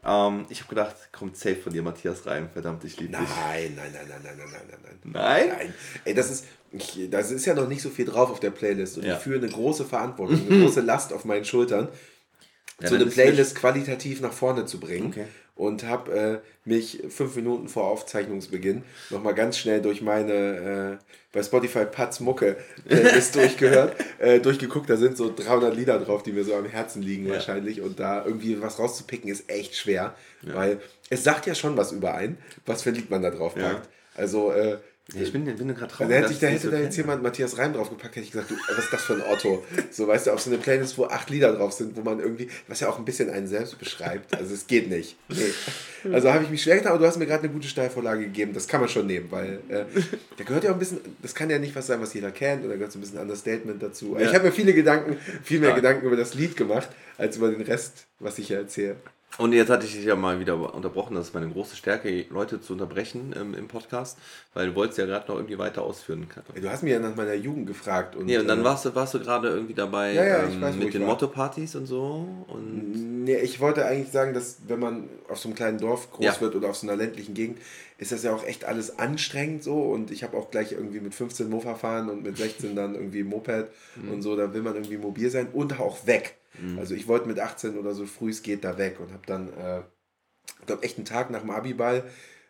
Ähm, 0.05 0.47
ich 0.49 0.61
habe 0.61 0.69
gedacht, 0.69 0.97
kommt 1.13 1.37
safe 1.37 1.57
von 1.57 1.73
dir, 1.73 1.83
Matthias 1.83 2.27
Reim. 2.27 2.51
Verdammt, 2.51 2.85
ich 2.85 2.99
liebe 2.99 3.17
dich. 3.17 3.29
Nein, 3.29 3.75
nein, 3.77 3.93
nein, 3.93 4.07
nein, 4.09 4.21
nein, 4.23 4.37
nein, 4.37 4.49
nein, 4.51 4.79
nein, 4.83 4.99
nein. 5.13 5.49
Nein? 5.55 5.75
Ey, 6.05 6.15
das 6.15 6.31
ist, 6.31 6.47
ich, 6.73 7.09
das 7.11 7.31
ist 7.31 7.47
ja 7.47 7.55
noch 7.55 7.69
nicht 7.69 7.83
so 7.83 7.89
viel 7.89 8.05
drauf 8.05 8.31
auf 8.31 8.41
der 8.41 8.51
Playlist 8.51 8.99
und 8.99 9.05
Ja. 9.05 9.17
ich 9.17 9.23
fühle 9.23 9.39
eine 9.39 9.49
große 9.49 9.85
Verantwortung, 9.85 10.41
eine 10.51 10.65
große 10.65 10.81
Last 10.81 11.13
auf 11.13 11.25
meinen 11.25 11.45
Schultern, 11.45 11.89
Ja, 12.81 12.89
so 12.89 12.97
eine 12.97 13.05
ist 13.05 13.15
Playlist 13.15 13.55
qualitativ 13.55 14.21
nach 14.21 14.33
vorne 14.33 14.67
zu 14.67 14.81
bringen. 14.81 15.07
Okay. 15.07 15.27
Und 15.55 15.85
habe 15.85 16.13
äh, 16.13 16.39
mich 16.69 17.03
fünf 17.11 17.37
Minuten 17.37 17.69
vor 17.69 17.85
Aufzeichnungsbeginn 17.85 18.83
nochmal 19.11 19.35
ganz 19.35 19.59
schnell 19.59 19.83
durch 19.83 20.01
meine 20.01 20.99
äh, 20.99 21.05
bei 21.33 21.43
Spotify 21.43 21.85
Patz 21.85 22.21
Mucke 22.21 22.57
Playlist 22.89 23.35
durchgehört, 23.37 23.95
äh, 24.19 24.41
durchgeguckt. 24.41 24.89
Da 24.89 24.97
sind 24.97 25.17
so 25.17 25.33
300 25.35 25.75
Lieder 25.77 25.99
drauf, 25.99 26.23
die 26.23 26.33
mir 26.33 26.45
so 26.45 26.55
am 26.55 26.65
Herzen 26.67 27.03
liegen 27.03 27.27
Ja. 27.27 27.35
wahrscheinlich. 27.35 27.81
Und 27.83 28.01
da 28.01 28.25
irgendwie 28.25 28.61
was 28.63 28.79
rauszupicken 28.79 29.31
ist 29.31 29.49
echt 29.51 29.77
schwer, 29.77 30.15
weil 30.43 30.81
es 31.11 31.23
sagt 31.23 31.47
ja 31.47 31.55
schon 31.55 31.77
was 31.77 31.93
über 31.93 32.15
ein, 32.15 32.39
was 32.67 32.83
für 32.83 32.89
ein 32.91 32.95
Lied 32.97 33.11
man 33.11 33.23
da 33.23 33.31
drauf 33.31 33.55
Ja. 33.57 33.69
packt. 33.75 33.89
Also 34.15 34.53
äh, 35.13 35.17
Ja, 35.17 35.23
ich 35.23 35.33
bin, 35.33 35.45
bin 35.45 35.57
gerade 35.69 35.83
also 35.85 35.97
traurig. 35.97 36.15
hätte, 36.17 36.33
ich, 36.33 36.39
da 36.39 36.47
hätte 36.49 36.71
da 36.71 36.79
jetzt 36.79 36.97
jemand 36.97 37.23
Matthias 37.23 37.59
Reim 37.59 37.73
draufgepackt, 37.73 38.17
hätte 38.17 38.25
ich 38.27 38.33
gesagt, 38.33 38.51
du, 38.51 38.55
was 38.69 38.85
ist 38.85 38.93
das 38.93 39.03
für 39.03 39.15
ein 39.15 39.23
Otto? 39.23 39.65
So, 39.91 40.07
weißt 40.07 40.27
du, 40.27 40.31
auf 40.33 40.41
so 40.41 40.51
eine 40.51 40.59
Playlist, 40.59 40.97
wo 40.99 41.07
acht 41.07 41.29
Lieder 41.31 41.53
drauf 41.53 41.73
sind, 41.73 41.97
wo 41.97 42.03
man 42.03 42.21
irgendwie, 42.21 42.49
was 42.69 42.81
ja 42.81 42.89
auch 42.89 42.99
ein 42.99 43.05
bisschen 43.05 43.29
einen 43.31 43.47
selbst 43.47 43.79
beschreibt. 43.79 44.35
Also 44.37 44.55
es 44.55 44.67
geht 44.67 44.89
nicht. 44.89 45.17
Nee. 45.29 46.13
Also 46.13 46.33
habe 46.33 46.45
ich 46.45 46.51
mich 46.51 46.63
schwer 46.63 46.77
getan, 46.77 46.93
aber 46.93 47.01
du 47.01 47.07
hast 47.07 47.17
mir 47.19 47.27
gerade 47.27 47.45
eine 47.45 47.53
gute 47.53 47.69
Steilvorlage 47.69 48.25
gegeben. 48.25 48.53
Das 48.55 48.67
kann 48.69 48.81
man 48.81 48.89
schon 48.89 49.07
nehmen, 49.07 49.27
weil 49.31 49.61
äh, 49.69 49.85
da 50.37 50.45
gehört 50.45 50.65
ja 50.65 50.71
auch 50.71 50.75
ein 50.75 50.79
bisschen, 50.81 51.01
das 51.21 51.35
kann 51.35 51.51
ja 51.51 51.59
nicht 51.59 51.75
was 51.77 51.87
sein, 51.87 52.01
was 52.01 52.15
jeder 52.15 52.31
kennt, 52.31 52.65
oder 52.65 52.75
gehört 52.75 52.93
so 52.93 52.99
ein 52.99 53.03
bisschen 53.03 53.19
Understatement 53.19 53.83
dazu. 53.83 54.17
Ja. 54.19 54.27
Ich 54.27 54.35
habe 54.35 54.45
mir 54.47 54.53
viele 54.53 54.73
Gedanken, 54.73 55.17
viel 55.43 55.61
mehr 55.61 55.71
Ja. 55.71 55.75
Gedanken 55.77 56.07
über 56.07 56.17
das 56.17 56.35
Lied 56.35 56.57
gemacht, 56.57 56.89
als 57.19 57.37
über 57.37 57.51
den 57.51 57.61
Rest, 57.63 58.07
was 58.19 58.39
ich 58.39 58.49
hier 58.49 58.59
erzähle. 58.59 58.97
Und 59.39 59.55
jetzt 59.55 59.71
hatte 59.71 59.87
ich 59.87 59.95
dich 59.95 60.05
ja 60.05 60.15
mal 60.15 60.39
wieder 60.41 60.75
unterbrochen. 60.75 61.15
Das 61.15 61.29
ist 61.29 61.35
meine 61.35 61.49
große 61.49 61.75
Stärke, 61.75 62.27
Leute 62.29 62.61
zu 62.61 62.75
unterbrechen 62.75 63.35
ähm, 63.35 63.55
im 63.55 63.67
Podcast, 63.67 64.19
weil 64.53 64.69
du 64.69 64.75
wolltest 64.75 64.99
ja 64.99 65.07
gerade 65.07 65.27
noch 65.29 65.37
irgendwie 65.37 65.57
weiter 65.59 65.83
ausführen. 65.83 66.27
Du 66.55 66.69
hast 66.71 66.83
mich 66.83 66.93
ja 66.93 66.99
nach 66.99 67.17
meiner 67.17 67.33
Jugend 67.33 67.67
gefragt. 67.67 68.15
Und, 68.15 68.27
Nee, 68.27 68.37
und 68.37 68.47
dann 68.47 68.61
äh, 68.61 68.65
warst 68.65 68.85
du, 68.85 68.95
warst 68.95 69.15
du 69.15 69.21
gerade 69.21 69.49
irgendwie 69.49 69.73
dabei 69.73 70.13
Ja, 70.13 70.25
ja, 70.25 70.43
ähm, 70.45 70.61
weiß, 70.61 70.77
mit 70.77 70.93
den. 70.93 71.07
Motto-Partys 71.07 71.77
und 71.77 71.87
so. 71.87 72.29
Und 72.47 73.25
Nee, 73.25 73.37
ich 73.37 73.59
wollte 73.61 73.87
eigentlich 73.87 74.11
sagen, 74.13 74.35
dass 74.35 74.59
wenn 74.69 74.81
man 74.81 75.09
auf 75.29 75.39
so 75.39 75.49
einem 75.49 75.55
kleinen 75.57 75.79
Dorf 75.79 76.11
groß 76.13 76.25
Ja. 76.27 76.41
wird 76.41 76.55
oder 76.55 76.69
auf 76.69 76.77
so 76.77 76.87
einer 76.87 76.97
ländlichen 76.97 77.33
Gegend, 77.33 77.59
ist 77.97 78.13
das 78.13 78.23
ja 78.25 78.35
auch 78.35 78.45
echt 78.45 78.67
alles 78.67 78.99
anstrengend 78.99 79.63
so. 79.63 79.75
Und 79.81 80.11
ich 80.11 80.25
habe 80.25 80.37
auch 80.37 80.51
gleich 80.51 80.73
irgendwie 80.73 81.01
mit 81.01 81.15
15 81.15 81.49
Mofa 81.49 81.75
fahren 81.75 82.11
und 82.11 82.23
mit 82.23 82.37
16 82.37 82.77
dann 82.77 82.95
irgendwie 82.95 83.23
Moped 83.23 83.69
Mhm. 83.97 84.13
und 84.13 84.23
so. 84.23 84.37
Da 84.37 84.53
will 84.53 84.61
man 84.63 84.75
irgendwie 84.75 84.99
mobil 84.99 85.31
sein 85.31 85.49
und 85.55 85.81
auch 85.81 86.07
weg. 86.07 86.37
Also 86.79 86.95
ich 86.95 87.09
wollte 87.09 87.27
mit 87.29 87.39
18 87.41 87.79
oder 87.79 87.95
so 87.95 88.07
früh 88.07 88.31
es 88.31 88.43
geht 88.43 88.63
da 88.65 88.77
weg 88.79 89.01
und 89.01 89.13
habe 89.13 89.23
dann, 89.27 89.49
äh, 89.55 89.81
ich 90.61 90.67
glaube, 90.67 90.83
echt 90.83 90.97
einen 90.99 91.07
Tag 91.07 91.31
nach 91.31 91.41
dem 91.41 91.51
Abiball 91.51 92.05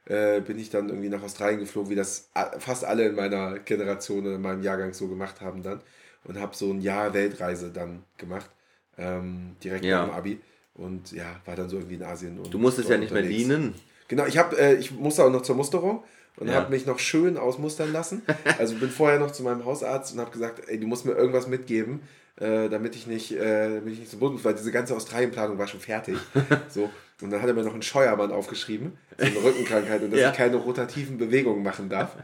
äh, 0.06 0.40
bin 0.40 0.58
ich 0.58 0.70
dann 0.70 0.88
irgendwie 0.88 1.08
nach 1.08 1.22
Australien 1.22 1.60
geflogen, 1.60 1.90
wie 1.90 1.94
das 1.94 2.30
fast 2.58 2.84
alle 2.84 3.06
in 3.06 3.14
meiner 3.14 3.58
Generation 3.60 4.26
oder 4.26 4.34
in 4.36 4.42
meinem 4.42 4.62
Jahrgang 4.62 4.92
so 4.92 5.06
gemacht 5.08 5.40
haben 5.40 5.62
dann. 5.62 5.80
Und 6.24 6.38
habe 6.40 6.54
so 6.54 6.70
ein 6.72 6.80
Jahr 6.80 7.14
Weltreise 7.14 7.70
dann 7.70 8.04
gemacht, 8.18 8.50
ähm, 8.98 9.56
direkt 9.62 9.84
Ja. 9.84 10.00
nach 10.02 10.08
dem 10.08 10.14
Abi. 10.14 10.40
Und 10.74 11.12
ja, 11.12 11.40
war 11.44 11.56
dann 11.56 11.68
so 11.68 11.76
irgendwie 11.76 11.96
in 11.96 12.02
Asien. 12.02 12.38
Und 12.38 12.52
du 12.52 12.58
musstest 12.58 12.88
ja 12.90 12.96
nicht 12.96 13.12
mehr 13.12 13.22
unterwegs. 13.22 13.42
dienen. 13.44 13.74
Genau, 14.08 14.26
ich, 14.26 14.38
hab, 14.38 14.52
äh, 14.58 14.74
ich 14.74 14.90
musste 14.92 15.24
auch 15.24 15.30
noch 15.30 15.42
zur 15.42 15.56
Musterung 15.56 16.02
und 16.36 16.48
Ja. 16.48 16.54
habe 16.54 16.70
mich 16.70 16.86
noch 16.86 16.98
schön 16.98 17.36
ausmustern 17.36 17.92
lassen. 17.92 18.22
Also 18.58 18.76
bin 18.76 18.90
vorher 18.90 19.18
noch 19.18 19.30
zu 19.32 19.42
meinem 19.42 19.64
Hausarzt 19.64 20.14
und 20.14 20.20
habe 20.20 20.30
gesagt, 20.30 20.62
ey, 20.68 20.78
du 20.78 20.86
musst 20.86 21.04
mir 21.04 21.12
irgendwas 21.12 21.46
mitgeben, 21.46 22.00
äh, 22.40 22.68
damit 22.68 22.96
ich 22.96 23.06
nicht, 23.06 23.32
äh, 23.32 23.74
damit 23.76 23.92
ich 23.94 24.00
nicht 24.00 24.10
so 24.10 24.16
bunt 24.18 24.34
muss, 24.34 24.44
weil 24.44 24.54
diese 24.54 24.72
ganze 24.72 24.94
Australienplanung 24.96 25.58
war 25.58 25.66
schon 25.66 25.80
fertig. 25.80 26.16
so. 26.68 26.90
Und 27.20 27.30
dann 27.30 27.40
hat 27.40 27.46
er 27.48 27.54
mir 27.54 27.62
noch 27.62 27.72
einen 27.74 27.82
Scheuermann 27.82 28.32
aufgeschrieben, 28.32 28.98
so 29.16 29.24
eine 29.24 29.36
Rückenkrankheit 29.44 30.02
und 30.02 30.10
dass 30.10 30.18
Ja. 30.18 30.30
ich 30.30 30.36
keine 30.36 30.56
rotativen 30.56 31.18
Bewegungen 31.18 31.62
machen 31.62 31.88
darf. 31.88 32.16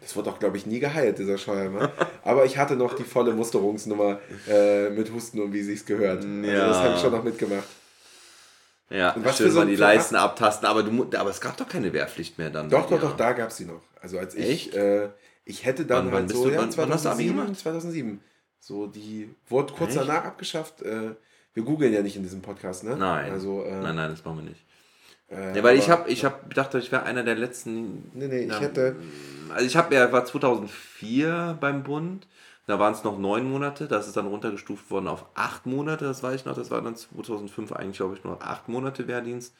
Das 0.00 0.14
wurde 0.14 0.30
auch, 0.30 0.38
glaube 0.38 0.56
ich, 0.58 0.64
nie 0.66 0.78
geheilt, 0.78 1.18
dieser 1.18 1.38
Scheuermann. 1.38 1.88
Aber 2.22 2.44
ich 2.44 2.56
hatte 2.56 2.76
noch 2.76 2.94
die 2.94 3.02
volle 3.02 3.32
Musterungsnummer 3.32 4.20
äh, 4.48 4.90
mit 4.90 5.12
Husten 5.12 5.40
und 5.40 5.52
wie 5.52 5.62
sich's 5.62 5.84
gehört. 5.84 6.18
Also 6.24 6.28
Ja. 6.28 6.68
das 6.68 6.76
habe 6.76 6.94
ich 6.94 7.00
schon 7.00 7.10
noch 7.12 7.24
mitgemacht. 7.24 7.66
Ja, 8.90 9.12
Und 9.12 9.24
was 9.24 9.38
schön 9.38 9.50
so- 9.50 9.58
mal 9.60 9.66
die 9.66 9.76
Leisten 9.76 10.14
abtasten, 10.14 10.68
aber, 10.68 10.82
du, 10.82 11.06
aber 11.16 11.30
es 11.30 11.40
gab 11.40 11.56
doch 11.56 11.66
keine 11.68 11.92
Wehrpflicht 11.92 12.38
mehr 12.38 12.50
dann. 12.50 12.68
Doch, 12.68 12.88
doch, 12.88 13.00
doch, 13.00 13.16
da 13.16 13.32
gab 13.32 13.48
es 13.50 13.56
sie 13.56 13.64
noch. 13.64 13.80
Also 14.00 14.18
als 14.18 14.34
ich, 14.36 14.76
äh, 14.76 15.08
ich 15.46 15.64
hätte 15.64 15.84
dann 15.86 16.06
Wann- 16.06 16.06
wann 16.06 16.14
halt 16.20 16.26
bist 16.28 16.38
so, 16.38 16.44
du- 16.48 16.54
ja, 16.54 16.60
wann- 16.60 16.76
wann 16.76 16.92
hast 16.92 17.04
du 17.06 17.08
Abi 17.08 17.24
2007, 17.26 17.36
gemacht? 17.36 17.58
2007. 17.58 18.20
So, 18.66 18.86
die 18.86 19.28
wurde 19.48 19.74
kurz 19.74 19.94
Echt? 19.94 20.00
danach 20.08 20.24
abgeschafft. 20.24 20.80
Äh, 20.80 21.10
wir 21.52 21.62
googeln 21.62 21.92
ja 21.92 22.00
nicht 22.00 22.16
in 22.16 22.22
diesem 22.22 22.40
Podcast, 22.40 22.82
ne? 22.82 22.96
Nein. 22.96 23.30
Also, 23.30 23.62
äh, 23.62 23.70
nein, 23.80 23.94
nein, 23.94 24.10
das 24.10 24.24
machen 24.24 24.38
wir 24.38 24.44
nicht. 24.48 24.64
Äh, 25.30 25.54
Ja, 25.56 25.62
weil 25.62 25.76
ich 25.76 25.84
aber- 25.90 26.00
habe 26.02 26.10
ich 26.10 26.24
hab 26.24 26.48
gedacht, 26.48 26.74
ich 26.76 26.90
wäre 26.90 27.02
einer 27.02 27.22
der 27.24 27.34
letzten. 27.34 28.10
Nee, 28.14 28.26
nee, 28.26 28.38
ich 28.44 28.48
Ja, 28.52 28.60
hätte. 28.60 28.96
Also 29.52 29.66
ich 29.66 29.76
habe 29.76 29.94
ja 29.94 30.10
war 30.12 30.24
2004 30.24 31.58
beim 31.60 31.82
Bund. 31.82 32.26
Da 32.66 32.78
waren 32.78 32.94
es 32.94 33.04
noch 33.04 33.18
neun 33.18 33.44
Monate. 33.50 33.86
Das 33.86 34.06
ist 34.06 34.16
dann 34.16 34.26
runtergestuft 34.28 34.90
worden 34.90 35.08
auf 35.08 35.26
acht 35.34 35.66
Monate. 35.66 36.06
Das 36.06 36.22
weiß 36.22 36.36
ich 36.36 36.44
noch. 36.46 36.54
Das 36.56 36.70
war 36.70 36.80
dann 36.80 36.96
2005 36.96 37.70
eigentlich, 37.72 37.98
glaube 37.98 38.14
ich, 38.16 38.24
nur 38.24 38.42
acht 38.42 38.68
Monate 38.70 39.06
Wehrdienst. 39.06 39.54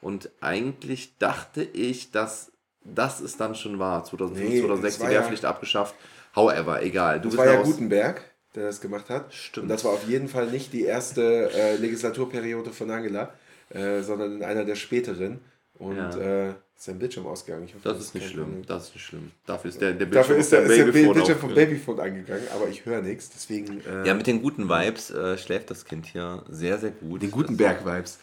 Und 0.00 0.30
eigentlich 0.40 1.18
dachte 1.18 1.62
ich, 1.62 2.10
dass 2.12 2.52
das 2.82 3.20
es 3.20 3.36
dann 3.36 3.54
schon 3.54 3.78
war. 3.78 4.04
2005, 4.04 4.48
Nee, 4.48 4.60
2006 4.60 4.94
das 4.94 5.00
war 5.02 5.08
die 5.08 5.14
ja- 5.14 5.20
Wehrpflicht 5.20 5.44
abgeschafft. 5.44 5.94
However, 6.34 6.82
egal. 6.82 7.20
Du 7.20 7.28
Das 7.28 7.36
bist 7.36 7.46
war 7.46 7.52
ja 7.52 7.62
Gutenberg, 7.62 8.22
der 8.54 8.64
das 8.66 8.80
gemacht 8.80 9.08
hat. 9.10 9.32
Stimmt. 9.34 9.64
Und 9.64 9.68
das 9.68 9.84
war 9.84 9.92
auf 9.92 10.08
jeden 10.08 10.28
Fall 10.28 10.46
nicht 10.50 10.72
die 10.72 10.84
erste 10.84 11.50
äh, 11.52 11.76
Legislaturperiode 11.76 12.70
von 12.70 12.90
Angela, 12.90 13.32
äh, 13.70 14.00
sondern 14.02 14.36
in 14.36 14.42
einer 14.44 14.64
der 14.64 14.74
späteren. 14.74 15.40
Und 15.74 15.96
Ja. 15.96 16.48
äh, 16.48 16.54
sein 16.80 16.98
Bildschirm 16.98 17.26
ausgegangen. 17.26 17.66
Hoffe, 17.68 17.88
Das 17.88 18.00
ist 18.00 18.14
nicht 18.14 18.30
schlimm. 18.30 18.62
Das 18.66 18.84
ist 18.88 18.94
nicht 18.94 19.04
schlimm. 19.04 19.30
Dafür 19.46 19.68
ist 19.68 19.80
der, 19.80 19.92
der 19.92 20.06
Dafür 20.06 20.36
auf 20.36 20.40
ist 20.40 20.52
der, 20.52 20.62
der 20.66 20.84
Babyphone 20.84 21.12
Bildschirm 21.14 21.38
vom 21.38 21.54
Babyphone 21.54 22.00
angegangen, 22.00 22.44
aber 22.54 22.68
ich 22.68 22.84
höre 22.86 23.00
nichts. 23.02 23.30
Deswegen. 23.30 23.80
Äh, 23.84 24.06
Ja, 24.06 24.14
mit 24.14 24.26
den 24.28 24.40
guten 24.42 24.68
Vibes 24.68 25.10
äh, 25.10 25.36
schläft 25.38 25.70
das 25.70 25.84
Kind 25.84 26.06
hier 26.06 26.44
sehr, 26.48 26.78
sehr 26.78 26.90
gut. 26.90 27.22
Den 27.22 27.30
Gutenberg-Vibes. 27.32 28.18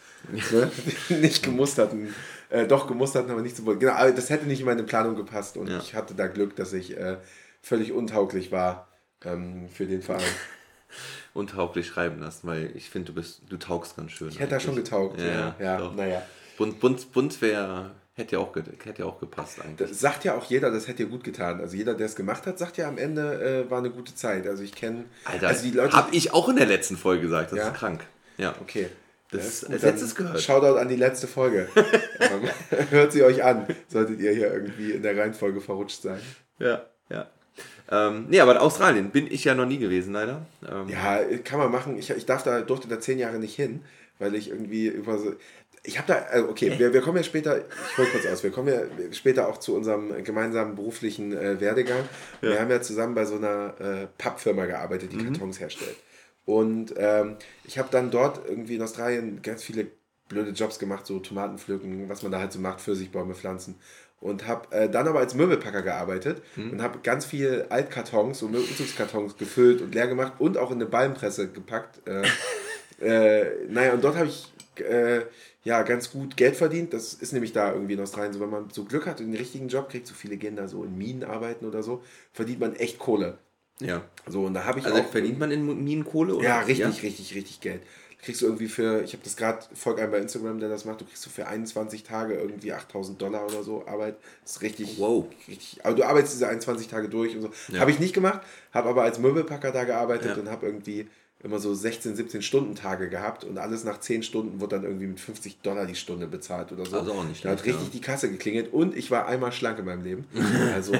ne? 0.52 0.70
nicht 1.20 1.42
gemusterten, 1.42 2.14
äh, 2.50 2.66
doch 2.66 2.86
gemusterten, 2.88 3.30
aber 3.30 3.42
nicht 3.42 3.56
so 3.56 3.64
wohl. 3.66 3.78
Genau, 3.78 4.10
das 4.10 4.28
hätte 4.30 4.46
nicht 4.46 4.60
in 4.60 4.66
meine 4.66 4.82
Planung 4.82 5.16
gepasst 5.16 5.56
und 5.58 5.68
Ja. 5.68 5.78
ich 5.78 5.94
hatte 5.94 6.14
da 6.14 6.26
Glück, 6.26 6.56
dass 6.56 6.72
ich 6.72 6.96
äh, 6.96 7.16
völlig 7.62 7.92
untauglich 7.92 8.52
war 8.52 8.88
ähm, 9.24 9.68
für 9.68 9.86
den 9.86 10.02
Verein. 10.02 10.22
untauglich 11.34 11.86
schreiben 11.86 12.20
lassen, 12.20 12.46
weil 12.46 12.70
ich 12.74 12.88
finde, 12.88 13.12
du 13.12 13.14
bist, 13.14 13.42
du 13.48 13.56
taugst 13.58 13.96
ganz 13.96 14.12
schön. 14.12 14.28
Ich 14.28 14.38
hätte 14.38 14.50
da 14.50 14.60
schon 14.60 14.76
getaugt. 14.76 15.20
Ja, 15.20 15.26
Ja, 15.26 15.56
ja, 15.60 15.92
naja. 15.94 16.22
Bunt, 16.56 16.80
bunt, 16.80 17.12
bunt 17.12 17.42
wäre 17.42 17.90
Hätte 18.16 18.36
ja 18.36 18.38
auch, 18.38 18.56
hätte 18.56 19.02
ja 19.02 19.04
auch 19.04 19.20
gepasst 19.20 19.60
eigentlich. 19.62 19.90
Das 19.90 20.00
sagt 20.00 20.24
ja 20.24 20.38
auch 20.38 20.44
jeder, 20.44 20.70
das 20.70 20.88
hätte 20.88 21.04
dir 21.04 21.10
gut 21.10 21.22
getan. 21.22 21.60
Also 21.60 21.76
jeder, 21.76 21.92
der 21.92 22.06
es 22.06 22.16
gemacht 22.16 22.46
hat, 22.46 22.58
sagt 22.58 22.78
ja 22.78 22.88
am 22.88 22.96
Ende, 22.96 23.66
äh, 23.66 23.70
war 23.70 23.76
eine 23.76 23.90
gute 23.90 24.14
Zeit. 24.14 24.46
Also 24.46 24.62
ich 24.62 24.72
kenne... 24.72 25.04
Alter, 25.24 25.48
also 25.48 25.62
die 25.62 25.72
Leute, 25.72 25.94
hab 25.94 26.14
ich 26.14 26.32
auch 26.32 26.48
in 26.48 26.56
der 26.56 26.64
letzten 26.64 26.96
Folge 26.96 27.24
gesagt. 27.24 27.52
Das 27.52 27.58
ja? 27.58 27.68
ist 27.68 27.74
krank. 27.74 28.06
Ja. 28.38 28.54
Okay. 28.62 28.88
Das 29.32 29.64
als 29.64 29.82
letztes 29.82 30.14
gehört. 30.14 30.40
Shoutout 30.40 30.78
an 30.78 30.88
die 30.88 30.96
letzte 30.96 31.26
Folge. 31.26 31.68
Hört 32.88 33.12
sie 33.12 33.22
euch 33.22 33.44
an, 33.44 33.66
solltet 33.88 34.18
ihr 34.20 34.32
hier 34.32 34.50
irgendwie 34.50 34.92
in 34.92 35.02
der 35.02 35.14
Reihenfolge 35.14 35.60
verrutscht 35.60 36.00
sein. 36.00 36.20
Ja, 36.58 36.86
ja. 37.10 37.28
Ähm, 37.90 38.26
nee, 38.28 38.40
aber 38.40 38.52
in 38.52 38.58
Australien 38.58 39.10
bin 39.10 39.30
ich 39.30 39.44
ja 39.44 39.54
noch 39.54 39.66
nie 39.66 39.78
gewesen, 39.78 40.12
leider. 40.12 40.46
Ähm, 40.68 40.88
ja, 40.88 41.20
kann 41.44 41.58
man 41.58 41.70
machen. 41.70 41.98
Ich, 41.98 42.10
ich 42.10 42.26
darf 42.26 42.42
da, 42.42 42.60
durfte 42.60 42.88
da 42.88 43.00
zehn 43.00 43.18
Jahre 43.18 43.38
nicht 43.38 43.54
hin, 43.54 43.82
weil 44.18 44.34
ich 44.34 44.50
irgendwie 44.50 44.86
über 44.88 45.18
so, 45.18 45.34
ich 45.86 45.98
habe 45.98 46.08
da, 46.08 46.14
also 46.30 46.48
okay, 46.48 46.78
wir, 46.78 46.92
wir 46.92 47.00
kommen 47.00 47.16
ja 47.16 47.22
später, 47.22 47.58
ich 47.58 47.98
hole 47.98 48.08
kurz 48.08 48.26
aus, 48.26 48.42
wir 48.42 48.50
kommen 48.50 48.68
ja 48.68 48.80
später 49.12 49.48
auch 49.48 49.58
zu 49.58 49.76
unserem 49.76 50.24
gemeinsamen 50.24 50.74
beruflichen 50.74 51.32
äh, 51.32 51.60
Werdegang. 51.60 52.02
Ja. 52.42 52.50
Wir 52.50 52.60
haben 52.60 52.70
ja 52.70 52.82
zusammen 52.82 53.14
bei 53.14 53.24
so 53.24 53.36
einer 53.36 53.74
äh, 53.80 54.06
Pappfirma 54.18 54.66
gearbeitet, 54.66 55.12
die 55.12 55.18
mhm. 55.18 55.32
Kartons 55.32 55.60
herstellt. 55.60 55.96
Und 56.44 56.94
ähm, 56.96 57.36
ich 57.64 57.78
habe 57.78 57.88
dann 57.90 58.10
dort 58.10 58.48
irgendwie 58.48 58.76
in 58.76 58.82
Australien 58.82 59.42
ganz 59.42 59.62
viele 59.62 59.86
blöde 60.28 60.50
Jobs 60.50 60.78
gemacht, 60.78 61.06
so 61.06 61.18
Tomaten 61.20 61.58
pflücken, 61.58 62.08
was 62.08 62.22
man 62.22 62.32
da 62.32 62.40
halt 62.40 62.52
so 62.52 62.58
macht, 62.58 62.80
Pfirsichbäume 62.80 63.34
pflanzen. 63.34 63.76
Und 64.20 64.46
habe 64.46 64.74
äh, 64.74 64.88
dann 64.88 65.06
aber 65.06 65.18
als 65.20 65.34
Möbelpacker 65.34 65.82
gearbeitet 65.82 66.42
mhm. 66.56 66.72
und 66.72 66.82
habe 66.82 67.00
ganz 67.02 67.26
viel 67.26 67.66
Altkartons, 67.68 68.38
so 68.38 68.46
Umzugskartons 68.46 69.36
gefüllt 69.36 69.82
und 69.82 69.94
leer 69.94 70.08
gemacht 70.08 70.34
und 70.38 70.56
auch 70.56 70.70
in 70.70 70.76
eine 70.76 70.86
Ballenpresse 70.86 71.48
gepackt. 71.48 72.00
Äh, 72.06 72.24
äh, 73.04 73.66
naja, 73.68 73.92
und 73.92 74.02
dort 74.02 74.16
habe 74.16 74.28
ich 74.28 74.52
äh, 74.80 75.22
ja, 75.66 75.82
ganz 75.82 76.12
gut 76.12 76.36
Geld 76.36 76.56
verdient. 76.56 76.92
Das 76.92 77.12
ist 77.14 77.32
nämlich 77.32 77.52
da 77.52 77.72
irgendwie 77.72 77.94
in 77.94 78.00
Australien 78.00 78.32
so, 78.32 78.40
wenn 78.40 78.50
man 78.50 78.70
so 78.70 78.84
Glück 78.84 79.06
hat 79.06 79.20
und 79.20 79.26
den 79.26 79.36
richtigen 79.36 79.68
Job 79.68 79.88
kriegt, 79.88 80.06
so 80.06 80.14
viele 80.14 80.36
gehen 80.36 80.54
da 80.54 80.68
so 80.68 80.84
in 80.84 80.96
Minen 80.96 81.24
arbeiten 81.24 81.66
oder 81.66 81.82
so, 81.82 82.02
verdient 82.32 82.60
man 82.60 82.76
echt 82.76 82.98
Kohle. 82.98 83.38
Ja. 83.80 84.04
So, 84.26 84.44
und 84.44 84.54
da 84.54 84.64
habe 84.64 84.78
ich 84.78 84.86
also 84.86 85.00
auch. 85.00 85.08
verdient 85.10 85.38
man 85.38 85.50
in 85.50 85.84
Minen 85.84 86.04
Kohle? 86.04 86.36
Oder? 86.36 86.44
Ja, 86.44 86.60
richtig, 86.60 86.78
ja? 86.78 86.88
richtig, 87.02 87.34
richtig 87.34 87.60
Geld. 87.60 87.82
Kriegst 88.26 88.42
du 88.42 88.46
irgendwie 88.46 88.66
für, 88.66 89.04
ich 89.04 89.12
habe 89.12 89.22
das 89.22 89.36
gerade, 89.36 89.64
folgt 89.72 90.00
einem 90.00 90.10
bei 90.10 90.18
Instagram, 90.18 90.58
der 90.58 90.68
das 90.68 90.84
macht, 90.84 91.00
du 91.00 91.04
kriegst 91.04 91.24
du 91.24 91.30
für 91.30 91.46
21 91.46 92.02
Tage 92.02 92.34
irgendwie 92.34 92.72
8000 92.72 93.22
Dollar 93.22 93.46
oder 93.46 93.62
so 93.62 93.86
Arbeit. 93.86 94.16
Das 94.42 94.56
ist 94.56 94.62
richtig. 94.62 94.96
Wow. 94.98 95.26
Richtig, 95.46 95.78
aber 95.84 95.94
du 95.94 96.02
arbeitest 96.02 96.34
diese 96.34 96.48
21 96.48 96.88
Tage 96.88 97.08
durch 97.08 97.36
und 97.36 97.42
so. 97.42 97.50
Ja. 97.68 97.78
Habe 97.78 97.92
ich 97.92 98.00
nicht 98.00 98.14
gemacht, 98.14 98.40
habe 98.72 98.88
aber 98.88 99.04
als 99.04 99.20
Möbelpacker 99.20 99.70
da 99.70 99.84
gearbeitet 99.84 100.32
ja. 100.34 100.42
und 100.42 100.50
habe 100.50 100.66
irgendwie 100.66 101.08
immer 101.42 101.58
so 101.58 101.74
16, 101.74 102.16
17 102.16 102.40
Stunden 102.40 102.74
Tage 102.74 103.10
gehabt 103.10 103.44
und 103.44 103.58
alles 103.58 103.84
nach 103.84 104.00
10 104.00 104.22
Stunden 104.22 104.58
wurde 104.60 104.76
dann 104.76 104.84
irgendwie 104.84 105.06
mit 105.06 105.20
50 105.20 105.58
Dollar 105.60 105.84
die 105.84 105.94
Stunde 105.94 106.26
bezahlt 106.26 106.72
oder 106.72 106.86
so. 106.86 106.98
Also 106.98 107.12
auch 107.12 107.24
nicht 107.24 107.44
Da 107.44 107.50
hat 107.50 107.64
richtig 107.64 107.84
ja. 107.84 107.90
die 107.92 108.00
Kasse 108.00 108.30
geklingelt 108.30 108.72
und 108.72 108.96
ich 108.96 109.10
war 109.10 109.26
einmal 109.28 109.52
schlank 109.52 109.78
in 109.78 109.84
meinem 109.84 110.02
Leben. 110.02 110.24
Also 110.74 110.92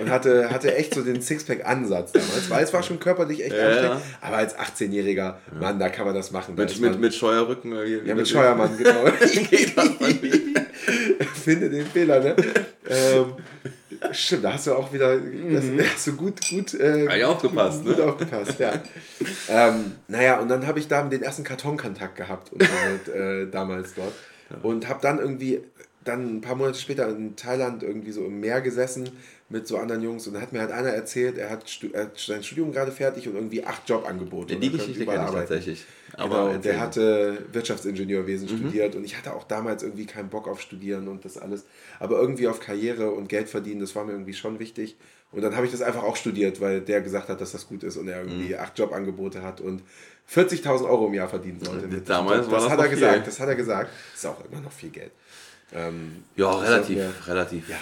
und 0.00 0.10
hatte, 0.10 0.50
hatte 0.50 0.74
echt 0.74 0.94
so 0.94 1.02
den 1.02 1.20
Sixpack-Ansatz 1.20 2.12
damals, 2.12 2.50
weil 2.50 2.62
es 2.62 2.72
war 2.72 2.82
schon 2.82 3.00
körperlich 3.00 3.44
echt 3.44 3.54
ja, 3.56 3.68
anstrengend. 3.68 4.00
Aber 4.20 4.36
als 4.36 4.56
18-Jähriger, 4.56 5.16
ja. 5.16 5.38
Mann, 5.58 5.78
da 5.78 5.88
kann 5.88 6.04
man 6.06 6.14
das 6.14 6.30
machen. 6.30 6.54
Mit, 6.54 6.78
mit, 6.80 7.00
mit 7.00 7.14
Scheuerrücken? 7.14 7.74
Ja, 8.04 8.14
mit 8.14 8.28
Scheuermann, 8.28 8.76
genau. 8.78 9.06
Finde 11.34 11.70
den 11.70 11.86
Fehler, 11.86 12.20
ne? 12.20 12.36
ähm, 12.88 13.34
Stimmt, 14.12 14.44
da 14.44 14.52
hast 14.54 14.66
du 14.66 14.74
auch 14.74 14.92
wieder 14.92 15.16
das, 15.16 15.64
mhm. 15.64 15.80
hast 15.80 16.06
du 16.06 16.16
gut, 16.16 16.40
gut, 16.48 16.74
äh, 16.74 17.18
ja, 17.18 17.28
aufgepasst, 17.28 17.84
gut, 17.84 17.98
ne? 17.98 18.04
aufgepasst, 18.04 18.58
ja. 18.58 18.72
ähm, 19.48 19.92
naja, 20.08 20.38
und 20.40 20.48
dann 20.48 20.66
habe 20.66 20.78
ich 20.78 20.88
da 20.88 21.02
den 21.02 21.22
ersten 21.22 21.44
Kartonkontakt 21.44 22.16
gehabt 22.16 22.52
und 22.52 22.62
halt, 22.62 23.08
äh, 23.08 23.50
damals 23.50 23.94
dort. 23.94 24.12
Ja. 24.50 24.56
Und 24.62 24.88
habe 24.88 25.00
dann 25.02 25.18
irgendwie, 25.18 25.60
dann 26.04 26.36
ein 26.36 26.40
paar 26.40 26.54
Monate 26.54 26.78
später 26.78 27.08
in 27.08 27.36
Thailand 27.36 27.82
irgendwie 27.82 28.12
so 28.12 28.24
im 28.24 28.40
Meer 28.40 28.60
gesessen 28.60 29.08
mit 29.48 29.66
so 29.66 29.78
anderen 29.78 30.02
Jungs 30.02 30.26
und 30.26 30.34
da 30.34 30.40
hat 30.40 30.52
mir 30.52 30.60
halt 30.60 30.72
einer 30.72 30.90
erzählt, 30.90 31.38
er 31.38 31.50
hat, 31.50 31.64
er 31.92 32.02
hat 32.04 32.18
sein 32.18 32.42
Studium 32.42 32.72
gerade 32.72 32.92
fertig 32.92 33.28
und 33.28 33.34
irgendwie 33.34 33.64
acht 33.64 33.88
Jobangebote. 33.88 34.56
Die 34.56 34.70
Geschichte 34.70 35.04
kenne 35.04 35.26
ich 35.26 35.34
tatsächlich. 35.34 35.84
Aber 36.16 36.48
genau, 36.48 36.58
der 36.58 36.80
hatte 36.80 37.44
Wirtschaftsingenieurwesen 37.52 38.48
mhm. 38.50 38.58
studiert 38.58 38.94
und 38.94 39.04
ich 39.04 39.16
hatte 39.16 39.34
auch 39.34 39.44
damals 39.44 39.82
irgendwie 39.82 40.06
keinen 40.06 40.28
Bock 40.28 40.48
auf 40.48 40.60
Studieren 40.60 41.08
und 41.08 41.24
das 41.24 41.38
alles. 41.38 41.64
Aber 41.98 42.20
irgendwie 42.20 42.48
auf 42.48 42.60
Karriere 42.60 43.10
und 43.10 43.28
Geld 43.28 43.48
verdienen, 43.48 43.80
das 43.80 43.94
war 43.96 44.04
mir 44.04 44.12
irgendwie 44.12 44.34
schon 44.34 44.58
wichtig. 44.58 44.96
Und 45.32 45.42
dann 45.42 45.56
habe 45.56 45.66
ich 45.66 45.72
das 45.72 45.82
einfach 45.82 46.04
auch 46.04 46.14
studiert, 46.14 46.60
weil 46.60 46.80
der 46.80 47.00
gesagt 47.00 47.28
hat, 47.28 47.40
dass 47.40 47.52
das 47.52 47.66
gut 47.66 47.82
ist 47.82 47.96
und 47.96 48.06
er 48.08 48.22
irgendwie 48.22 48.54
mhm. 48.54 48.60
acht 48.60 48.78
Jobangebote 48.78 49.42
hat 49.42 49.60
und 49.60 49.82
40.000 50.32 50.88
Euro 50.88 51.08
im 51.08 51.14
Jahr 51.14 51.28
verdienen 51.28 51.60
sollte. 51.62 51.88
Damals 52.02 52.42
das, 52.42 52.50
war 52.50 52.60
das 52.60 52.70
hat 52.70 52.78
er 52.78 52.88
gesagt. 52.88 53.26
Das 53.26 53.40
hat 53.40 53.48
er 53.48 53.54
gesagt. 53.56 53.90
Das 54.12 54.20
ist 54.20 54.26
auch 54.26 54.44
immer 54.50 54.60
noch 54.60 54.72
viel 54.72 54.90
Geld. 54.90 55.10
Ähm, 55.72 56.24
ja, 56.36 56.50
relativ, 56.56 57.26
relativ. 57.26 57.68
Ja, 57.68 57.76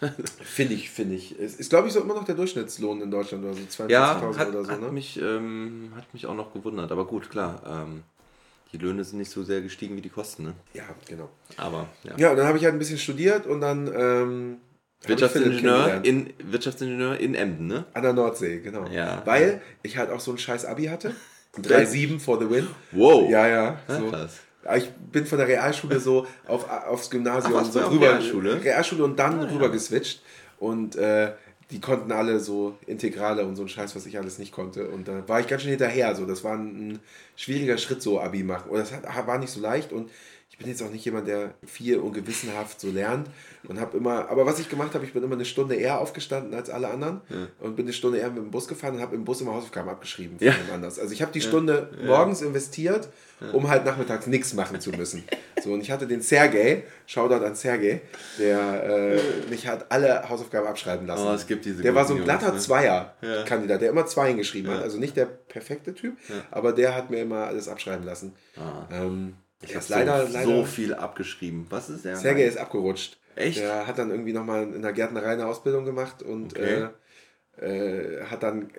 finde 0.42 0.74
ich, 0.74 0.90
finde 0.90 1.16
ich. 1.16 1.38
Es 1.38 1.56
ist, 1.56 1.70
glaube 1.70 1.88
ich, 1.88 1.94
so 1.94 2.00
immer 2.00 2.14
noch 2.14 2.24
der 2.24 2.34
Durchschnittslohn 2.34 3.00
in 3.00 3.10
Deutschland 3.10 3.44
oder 3.44 3.54
so 3.54 3.60
42.000 3.60 3.90
ja, 3.90 4.20
oder 4.20 4.64
so. 4.64 4.70
Hat, 4.70 4.80
ne? 4.80 4.92
mich, 4.92 5.20
ähm, 5.20 5.92
hat 5.96 6.12
mich 6.12 6.26
auch 6.26 6.34
noch 6.34 6.52
gewundert. 6.52 6.92
Aber 6.92 7.06
gut, 7.06 7.30
klar. 7.30 7.62
Ähm, 7.66 8.02
die 8.72 8.78
Löhne 8.78 9.02
sind 9.02 9.18
nicht 9.18 9.30
so 9.30 9.42
sehr 9.42 9.62
gestiegen 9.62 9.96
wie 9.96 10.02
die 10.02 10.10
Kosten, 10.10 10.44
ne? 10.44 10.54
Ja, 10.74 10.84
genau. 11.06 11.30
Aber, 11.56 11.88
ja. 12.04 12.12
Ja, 12.18 12.30
und 12.30 12.36
dann 12.36 12.46
habe 12.46 12.58
ich 12.58 12.64
halt 12.64 12.74
ein 12.74 12.78
bisschen 12.78 12.98
studiert 12.98 13.46
und 13.46 13.60
dann. 13.60 13.90
Ähm, 13.94 14.56
Wirtschaftsingenieur 15.06 16.04
in, 16.04 16.32
Wirtschaftsingenieur 16.38 17.18
in 17.18 17.34
Emden, 17.34 17.68
ne? 17.68 17.84
An 17.94 18.02
der 18.02 18.12
Nordsee, 18.12 18.58
genau. 18.58 18.86
Ja. 18.88 19.22
Weil 19.24 19.62
ich 19.82 19.96
halt 19.96 20.10
auch 20.10 20.20
so 20.20 20.32
ein 20.32 20.38
scheiß 20.38 20.64
Abi 20.64 20.86
hatte. 20.86 21.14
3,7 21.56 22.20
for 22.20 22.38
the 22.38 22.48
win. 22.48 22.66
Wow. 22.92 23.30
Ja, 23.30 23.46
ja. 23.46 23.80
So. 23.88 24.10
krass. 24.10 24.40
Ich 24.76 24.90
bin 24.90 25.24
von 25.24 25.38
der 25.38 25.48
Realschule 25.48 26.00
so 26.00 26.26
auf, 26.46 26.68
aufs 26.68 27.10
Gymnasium 27.10 27.54
Ach, 27.56 27.64
so 27.64 27.80
rüber. 27.80 28.08
Realschule? 28.08 28.62
Realschule 28.62 29.04
und 29.04 29.18
dann 29.18 29.40
ah, 29.40 29.50
rüber 29.50 29.66
ja. 29.66 29.72
geswitcht. 29.72 30.22
Und 30.58 30.96
äh, 30.96 31.32
die 31.70 31.80
konnten 31.80 32.12
alle 32.12 32.40
so 32.40 32.76
Integrale 32.86 33.44
und 33.44 33.56
so 33.56 33.62
ein 33.62 33.68
Scheiß, 33.68 33.94
was 33.94 34.06
ich 34.06 34.18
alles 34.18 34.38
nicht 34.38 34.52
konnte. 34.52 34.88
Und 34.88 35.06
da 35.06 35.28
war 35.28 35.40
ich 35.40 35.46
ganz 35.46 35.62
schön 35.62 35.70
hinterher. 35.70 36.14
So. 36.14 36.26
Das 36.26 36.42
war 36.42 36.54
ein, 36.54 36.92
ein 36.92 36.98
schwieriger 37.36 37.78
Schritt, 37.78 38.02
so 38.02 38.20
Abi 38.20 38.42
machen. 38.42 38.70
Und 38.70 38.78
das 38.78 38.92
hat, 38.92 39.26
war 39.26 39.38
nicht 39.38 39.52
so 39.52 39.60
leicht. 39.60 39.92
Und 39.92 40.10
ich 40.50 40.56
bin 40.56 40.68
jetzt 40.68 40.82
auch 40.82 40.90
nicht 40.90 41.04
jemand, 41.04 41.28
der 41.28 41.54
viel 41.66 41.98
und 41.98 42.14
gewissenhaft 42.14 42.80
so 42.80 42.90
lernt 42.90 43.28
und 43.68 43.78
habe 43.78 43.96
immer, 43.98 44.28
aber 44.30 44.46
was 44.46 44.58
ich 44.58 44.68
gemacht 44.68 44.94
habe, 44.94 45.04
ich 45.04 45.12
bin 45.12 45.22
immer 45.22 45.34
eine 45.34 45.44
Stunde 45.44 45.74
eher 45.74 46.00
aufgestanden 46.00 46.54
als 46.54 46.70
alle 46.70 46.88
anderen 46.88 47.20
ja. 47.28 47.48
und 47.60 47.76
bin 47.76 47.84
eine 47.84 47.92
Stunde 47.92 48.18
eher 48.18 48.30
mit 48.30 48.38
dem 48.38 48.50
Bus 48.50 48.66
gefahren 48.66 48.94
und 48.96 49.02
habe 49.02 49.14
im 49.14 49.24
Bus 49.24 49.40
immer 49.40 49.54
Hausaufgaben 49.54 49.88
abgeschrieben 49.90 50.36
ja. 50.40 50.54
anders. 50.72 50.98
Also 50.98 51.12
ich 51.12 51.20
habe 51.20 51.32
die 51.32 51.42
Stunde 51.42 51.90
ja. 52.00 52.06
morgens 52.06 52.40
investiert, 52.40 53.08
um 53.52 53.68
halt 53.68 53.84
nachmittags 53.84 54.26
nichts 54.26 54.54
machen 54.54 54.80
zu 54.80 54.90
müssen. 54.90 55.22
So 55.62 55.72
und 55.72 55.80
ich 55.80 55.90
hatte 55.90 56.06
den 56.06 56.22
Sergej, 56.22 56.84
Shoutout 57.06 57.44
an 57.44 57.54
Sergej, 57.54 58.00
der 58.38 58.84
äh, 58.84 59.20
mich 59.50 59.68
hat 59.68 59.92
alle 59.92 60.28
Hausaufgaben 60.28 60.66
abschreiben 60.66 61.06
lassen. 61.06 61.26
Oh, 61.26 61.34
es 61.34 61.46
gibt 61.46 61.66
diese 61.66 61.82
der 61.82 61.94
war 61.94 62.04
so 62.04 62.14
ein 62.14 62.24
glatter 62.24 62.52
ne? 62.52 62.58
Zweier-Kandidat, 62.58 63.82
der 63.82 63.90
immer 63.90 64.06
zwei 64.06 64.28
hingeschrieben 64.28 64.72
hat. 64.72 64.82
Also 64.82 64.98
nicht 64.98 65.16
der 65.16 65.26
perfekte 65.26 65.94
Typ, 65.94 66.16
aber 66.50 66.72
der 66.72 66.94
hat 66.94 67.10
mir 67.10 67.20
immer 67.20 67.46
alles 67.46 67.68
abschreiben 67.68 68.04
lassen. 68.04 68.34
Ah. 68.56 68.88
Ähm, 68.90 69.34
ich 69.62 69.74
habe 69.74 69.84
leider, 69.88 70.26
so, 70.26 70.32
leider 70.32 70.46
so 70.46 70.64
viel 70.64 70.94
abgeschrieben. 70.94 71.66
Was 71.70 71.90
ist 71.90 72.04
der? 72.04 72.16
Sergej 72.16 72.46
ist 72.46 72.58
abgerutscht. 72.58 73.18
Echt? 73.34 73.58
Der 73.58 73.86
hat 73.86 73.98
dann 73.98 74.10
irgendwie 74.10 74.32
nochmal 74.32 74.62
in 74.62 74.82
der 74.82 74.92
Gärtnerei 74.92 75.32
eine 75.32 75.46
Ausbildung 75.46 75.84
gemacht 75.84 76.22
und 76.22 76.56
okay. 76.56 76.88
äh, 77.60 78.18
äh, 78.20 78.24
hat 78.24 78.42
dann 78.42 78.70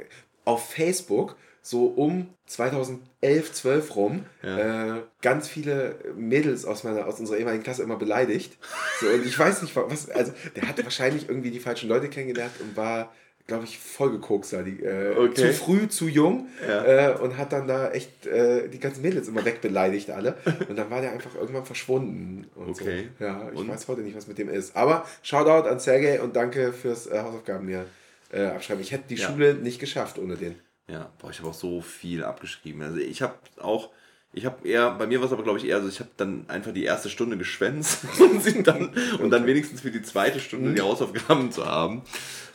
auf 0.46 0.70
Facebook 0.70 1.36
so 1.62 1.86
um 1.86 2.34
2011, 2.46 3.54
12 3.54 3.96
rum 3.96 4.26
ja. 4.42 4.98
äh, 4.98 5.02
ganz 5.22 5.48
viele 5.48 5.96
Mädels 6.16 6.66
aus 6.66 6.84
meiner 6.84 7.06
aus 7.06 7.20
unserer 7.20 7.38
ehemaligen 7.38 7.64
Klasse 7.64 7.84
immer 7.84 7.98
beleidigt. 7.98 8.58
So, 9.00 9.08
und 9.08 9.26
ich 9.26 9.38
weiß 9.38 9.62
nicht, 9.62 9.76
was, 9.76 10.10
also 10.10 10.34
der 10.56 10.68
hatte 10.68 10.84
wahrscheinlich 10.84 11.28
irgendwie 11.30 11.52
die 11.52 11.60
falschen 11.60 11.90
Leute 11.90 12.10
kennengelernt 12.10 12.54
und 12.60 12.76
war 12.76 13.14
glaube 13.50 13.66
ich, 13.66 13.78
vollgekokst 13.78 14.54
war. 14.54 14.64
Die, 14.64 14.82
äh, 14.82 15.18
okay. 15.18 15.34
Zu 15.34 15.54
früh, 15.54 15.90
zu 15.90 16.08
jung 16.08 16.48
ja. 16.66 17.12
äh, 17.12 17.18
und 17.18 17.38
hat 17.38 17.52
dann 17.52 17.68
da 17.68 17.92
echt 17.92 18.26
äh, 18.26 18.70
die 18.70 18.80
ganzen 18.80 19.02
Mädels 19.02 19.28
immer 19.28 19.44
wegbeleidigt 19.44 20.10
alle. 20.12 20.38
Und 20.70 20.78
dann 20.78 20.90
war 20.90 21.02
der 21.02 21.12
einfach 21.12 21.36
irgendwann 21.36 21.66
verschwunden. 21.66 22.48
okay. 22.56 23.10
So. 23.18 23.26
Ja, 23.26 23.50
ich 23.52 23.60
und? 23.60 23.68
weiß 23.68 23.88
heute 23.88 24.02
nicht, 24.02 24.16
was 24.16 24.28
mit 24.28 24.38
dem 24.38 24.50
ist. 24.50 24.76
Aber 24.76 25.06
Shoutout 25.24 25.68
an 25.68 25.80
Sergej 25.80 26.20
und 26.20 26.36
danke 26.36 26.72
fürs 26.72 27.08
äh, 27.08 27.20
Hausaufgaben 27.20 27.66
mir 27.66 27.86
äh, 28.32 28.46
abschreiben. 28.46 28.82
Ich 28.82 28.92
hätte 28.92 29.06
die 29.10 29.16
ja. 29.16 29.28
Schule 29.28 29.56
nicht 29.56 29.80
geschafft 29.80 30.20
ohne 30.20 30.36
den. 30.36 30.56
Ja, 30.88 31.12
boah, 31.20 31.30
ich 31.30 31.40
habe 31.40 31.50
auch 31.50 31.54
so 31.54 31.82
viel 31.82 32.24
abgeschrieben. 32.24 32.82
Also 32.82 32.98
ich 32.98 33.22
habe 33.22 33.36
auch 33.58 33.90
ich 34.32 34.46
habe 34.46 34.68
eher, 34.68 34.92
bei 34.92 35.08
mir 35.08 35.20
war 35.20 35.26
es 35.26 35.34
aber 35.34 35.44
glaube 35.44 35.58
ich 35.58 35.66
eher 35.66 35.82
so, 35.82 35.88
ich 35.88 36.00
habe 36.00 36.12
dann 36.18 36.46
einfach 36.50 36.72
die 36.72 36.84
erste 36.84 37.10
Stunde 37.10 37.38
geschwänzt 37.38 38.06
und, 38.20 38.68
dann, 38.68 38.94
und 39.20 39.30
dann 39.32 39.46
wenigstens 39.46 39.82
für 39.82 39.92
die 39.92 40.02
zweite 40.02 40.40
Stunde 40.40 40.74
die 40.74 40.82
mhm. 40.82 40.86
Hausaufgaben 40.86 41.52
zu 41.52 41.66
haben. 41.66 42.04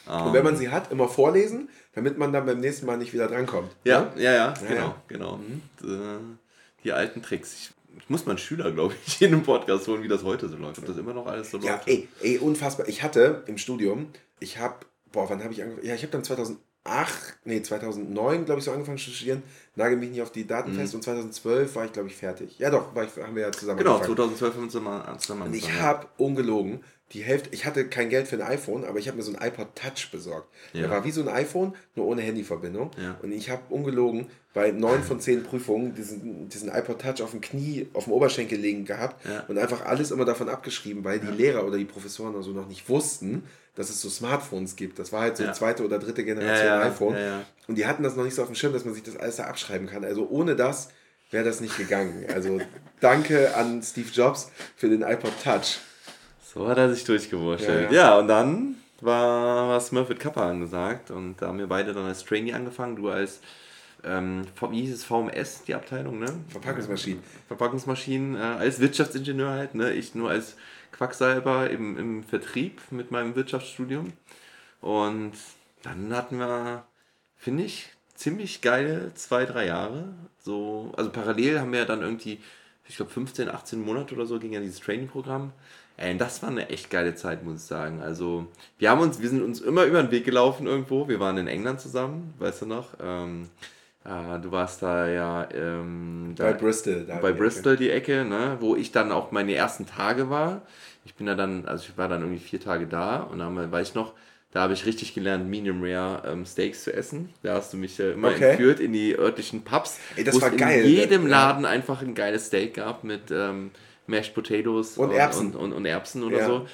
Und 0.07 0.33
wenn 0.33 0.45
man 0.45 0.57
sie 0.57 0.69
hat, 0.69 0.93
immer 0.93 1.09
vorlesen, 1.09 1.69
damit 1.95 2.19
man 2.19 2.33
dann 2.33 2.47
beim 2.47 2.61
nächsten 2.61 2.87
Mal 2.87 2.99
nicht 2.99 3.13
wieder 3.13 3.29
drankommt. 3.29 3.71
Ja, 3.85 4.13
ja, 4.17 4.23
ja, 4.23 4.33
ja 4.33 4.55
genau, 4.69 4.81
ja. 4.81 5.03
genau. 5.09 5.37
Mhm. 5.39 6.39
Die 6.83 6.93
alten 6.93 7.23
Tricks. 7.23 7.55
Ich, 7.55 7.71
ich 7.99 8.11
muss 8.11 8.27
meinen 8.27 8.39
Schüler, 8.39 8.71
glaube 8.73 8.95
ich, 9.07 9.23
in 9.23 9.33
einem 9.33 9.43
Podcast 9.43 9.89
holen, 9.89 10.03
wie 10.03 10.09
das 10.09 10.25
heute 10.25 10.49
so 10.49 10.57
läuft. 10.57 10.79
Ob 10.79 10.87
das 10.87 10.97
immer 10.97 11.15
noch 11.15 11.27
alles 11.27 11.51
so 11.51 11.57
läuft. 11.57 11.69
Ja, 11.69 11.81
ey, 11.87 12.09
ey, 12.21 12.39
unfassbar. 12.39 12.89
Ich 12.89 13.03
hatte 13.03 13.45
im 13.47 13.57
Studium, 13.59 14.09
ich 14.41 14.59
habe, 14.59 14.75
boah, 15.13 15.29
wann 15.31 15.43
habe 15.43 15.53
ich 15.53 15.63
angefangen? 15.63 15.87
Ja, 15.87 15.95
ich 15.95 16.03
habe 16.03 16.13
dann 16.13 16.25
2011 16.25 16.59
nee, 17.45 17.63
2009, 17.63 18.45
glaube 18.45 18.59
ich, 18.59 18.65
so 18.65 18.73
angefangen 18.73 18.99
zu 18.99 19.11
studieren. 19.11 19.43
Nagel 19.75 19.97
mich 19.97 20.11
nicht 20.11 20.23
auf 20.23 20.33
die 20.33 20.47
Daten 20.47 20.73
mhm. 20.73 20.77
fest. 20.77 20.95
Und 20.95 21.03
2012 21.03 21.75
war 21.75 21.85
ich, 21.87 21.93
glaube 21.93 22.09
ich, 22.09 22.17
fertig. 22.17 22.59
Ja, 22.59 22.71
doch, 22.71 22.91
ich, 22.95 23.23
haben 23.23 23.35
wir 23.35 23.43
ja 23.43 23.53
zusammen 23.53 23.79
Genau, 23.79 23.95
angefangen. 23.95 24.17
2012 24.17 24.55
haben 24.55 24.63
wir 24.63 24.69
zusammen, 24.69 25.19
zusammen 25.19 25.43
Und 25.43 25.55
ich 25.55 25.73
habe 25.81 26.07
ungelogen 26.19 26.81
die 27.15 27.23
Hälfte, 27.23 27.49
ich 27.53 27.65
hatte 27.65 27.87
kein 27.87 28.09
Geld 28.09 28.27
für 28.27 28.37
ein 28.37 28.43
iPhone, 28.43 28.85
aber 28.85 28.99
ich 28.99 29.07
habe 29.07 29.17
mir 29.17 29.23
so 29.23 29.33
ein 29.33 29.41
iPod 29.41 29.69
Touch 29.77 30.11
besorgt. 30.11 30.49
Ja. 30.73 30.83
Der 30.83 30.91
war 30.91 31.05
wie 31.05 31.13
so 31.13 31.23
ein 31.23 31.29
iPhone, 31.29 31.75
nur 31.95 32.07
ohne 32.07 32.23
Handyverbindung. 32.23 32.91
Ja. 33.01 33.17
Und 33.23 33.33
ich 33.33 33.51
habe 33.51 33.63
ungelogen 33.71 34.27
bei 34.53 34.73
neun 34.73 35.03
von 35.03 35.21
zehn 35.21 35.45
Prüfungen 35.45 35.95
diesen, 35.95 36.49
diesen 36.49 36.69
iPod 36.69 37.01
Touch 37.01 37.23
auf 37.23 37.31
dem 37.31 37.41
Knie, 37.41 37.89
auf 37.93 38.05
dem 38.05 38.13
Oberschenkel 38.13 38.59
liegen 38.59 38.85
gehabt 38.85 39.25
ja. 39.27 39.45
und 39.47 39.59
einfach 39.59 39.87
alles 39.87 40.11
immer 40.11 40.25
davon 40.25 40.49
abgeschrieben, 40.49 41.05
weil 41.05 41.21
die 41.21 41.29
Lehrer 41.29 41.65
oder 41.65 41.79
die 41.79 41.85
Professoren 41.85 42.35
also 42.35 42.51
noch 42.51 42.67
nicht 42.67 42.89
wussten, 42.89 43.45
dass 43.77 43.91
es 43.91 44.01
so 44.01 44.09
Smartphones 44.09 44.75
gibt. 44.75 44.99
Das 44.99 45.13
war 45.13 45.23
halt 45.23 45.37
so 45.37 45.51
zweite 45.53 45.85
oder 45.85 45.99
dritte 46.01 46.25
Generation 46.25 46.69
iPhone. 46.69 47.17
Und 47.69 47.79
die 47.79 47.87
hatten 47.87 48.03
das 48.03 48.17
noch 48.17 48.25
nicht 48.25 48.35
so 48.35 48.43
auf 48.43 48.49
dem 48.49 48.57
Schirm, 48.57 48.73
dass 48.73 48.85
man 48.85 48.95
sich 48.95 49.05
das 49.05 49.17
alles 49.17 49.37
da 49.37 49.45
abschreiben 49.45 49.87
kann. 49.87 50.05
Also 50.05 50.29
ohne 50.29 50.57
das 50.57 50.89
wäre 51.31 51.45
das 51.45 51.61
nicht 51.61 51.77
gegangen. 51.77 52.25
Also 52.33 52.61
danke 53.01 53.55
an 53.57 53.83
Steve 53.83 54.09
Jobs 54.13 54.51
für 54.77 54.89
den 54.89 55.03
iPod 55.03 55.33
Touch. 55.43 55.79
So 56.55 56.69
hat 56.69 56.79
er 56.79 56.95
sich 56.95 57.05
durchgewurschtelt. 57.05 57.91
Ja, 57.91 57.97
ja. 57.97 58.11
ja, 58.11 58.19
und 58.19 58.29
dann 58.29 58.77
war, 59.01 59.69
war 59.69 59.81
Smurf 59.81 60.09
mit 60.09 60.21
Kappa 60.21 60.49
angesagt 60.49 61.11
und 61.11 61.43
da 61.43 61.49
haben 61.49 61.59
wir 61.59 61.67
beide 61.67 61.93
dann 61.93 62.07
als 62.07 62.25
Trainee 62.25 62.53
angefangen. 62.53 62.95
Du 62.95 63.09
als, 63.09 63.41
ähm, 64.05 64.47
wie 64.71 64.83
hieß 64.83 64.95
es, 64.95 65.05
VMS, 65.05 65.65
die 65.65 65.75
Abteilung, 65.75 66.21
ne? 66.21 66.33
Verpackungsmaschinen. 66.49 67.23
Verpackungsmaschinen, 67.49 68.37
äh, 68.37 68.39
als 68.39 68.79
Wirtschaftsingenieur 68.79 69.51
halt, 69.51 69.75
ne? 69.75 69.93
Ich 69.93 70.15
nur 70.15 70.31
als 70.31 70.57
Quacksalber 70.93 71.71
im, 71.71 71.99
im 71.99 72.23
Vertrieb 72.23 72.81
mit 72.91 73.11
meinem 73.11 73.35
Wirtschaftsstudium. 73.35 74.13
Und 74.81 75.33
dann 75.83 76.15
hatten 76.15 76.39
wir, 76.39 76.85
finde 77.37 77.65
ich, 77.65 77.91
ziemlich 78.15 78.61
geile 78.61 79.13
zwei, 79.15 79.45
drei 79.45 79.67
Jahre. 79.67 80.15
So, 80.39 80.93
also 80.97 81.11
parallel 81.11 81.59
haben 81.59 81.73
wir 81.73 81.85
dann 81.85 82.03
irgendwie, 82.03 82.39
ich 82.87 82.97
glaube 82.97 83.11
15, 83.11 83.49
18 83.49 83.81
Monate 83.81 84.15
oder 84.15 84.27
so 84.27 84.39
ging 84.39 84.53
ja 84.53 84.61
dieses 84.61 84.79
Training-Programm. 84.81 85.53
Ey, 85.97 86.17
das 86.17 86.43
war 86.43 86.51
eine 86.51 86.69
echt 86.71 86.91
geile 86.91 87.15
Zeit, 87.15 87.45
muss 87.45 87.63
ich 87.63 87.67
sagen. 87.67 88.03
Also, 88.03 88.49
wir 88.79 88.91
haben 88.91 89.01
uns, 89.01 89.21
wir 89.21 89.29
sind 89.29 89.43
uns 89.43 89.61
immer 89.61 89.85
über 89.85 90.03
den 90.03 90.11
Weg 90.11 90.25
gelaufen 90.25 90.67
irgendwo. 90.67 91.09
Wir 91.09 91.21
waren 91.21 91.39
in 91.39 91.47
England 91.47 91.81
zusammen, 91.81 92.35
weißt 92.39 92.63
du 92.63 92.67
noch? 92.67 92.89
Ähm, 93.01 93.49
äh, 94.05 94.39
du 94.41 94.51
warst 94.53 94.83
da 94.83 95.09
ja 95.09 95.49
ähm, 95.53 96.35
da, 96.37 96.45
bei 96.45 96.53
Bristol. 96.55 97.07
bei 97.23 97.33
die 97.33 97.39
Bristol 97.39 97.75
Ecke. 97.75 97.83
die 97.83 97.91
Ecke, 97.91 98.25
ne? 98.25 98.57
wo 98.61 98.77
ich 98.77 98.93
dann 98.93 99.13
auch 99.13 99.31
meine 99.31 99.55
ersten 99.55 99.87
Tage 99.87 100.29
war. 100.29 100.63
Ich 101.05 101.15
bin 101.15 101.27
da 101.27 101.35
dann, 101.35 101.67
also 101.67 101.87
ich 101.89 101.97
war 101.97 102.09
dann 102.09 102.23
irgendwie 102.23 102.43
vier 102.43 102.61
Tage 102.61 102.87
da 102.87 103.19
und 103.19 103.39
dann 103.39 103.73
war 103.73 103.81
ich 103.81 103.95
noch, 103.95 104.15
da 104.53 104.61
habe 104.61 104.73
ich 104.73 104.87
richtig 104.87 105.15
gelernt, 105.15 105.49
Medium 105.49 105.83
Rare 105.83 106.23
ähm, 106.31 106.45
Steaks 106.45 106.85
zu 106.85 106.93
essen. 106.93 107.31
Da 107.43 107.55
hast 107.55 107.73
du 107.73 107.77
mich 107.77 107.99
äh, 107.99 108.13
immer 108.13 108.29
okay. 108.29 108.51
entführt 108.51 108.79
in 108.79 108.93
die 108.93 109.19
örtlichen 109.19 109.63
Pubs. 109.63 109.99
Ey, 110.17 110.25
das 110.25 110.41
war 110.41 110.51
geil. 110.51 110.85
In 110.85 110.91
jedem 110.91 111.27
Laden 111.27 111.65
ja. 111.65 111.71
einfach 111.71 112.03
ein 112.03 112.15
geiles 112.15 112.47
Steak 112.47 112.75
gab 112.75 113.05
mit 113.05 113.31
ähm, 113.31 113.71
Mashed 114.07 114.35
Potatoes 114.35 114.99
und, 114.99 115.11
Erbsen. 115.11 115.49
Und, 115.49 115.57
und, 115.57 115.73
und 115.73 115.87
Erbsen 115.87 116.23
oder 116.23 116.39
ja. 116.39 116.47
so. 116.47 116.67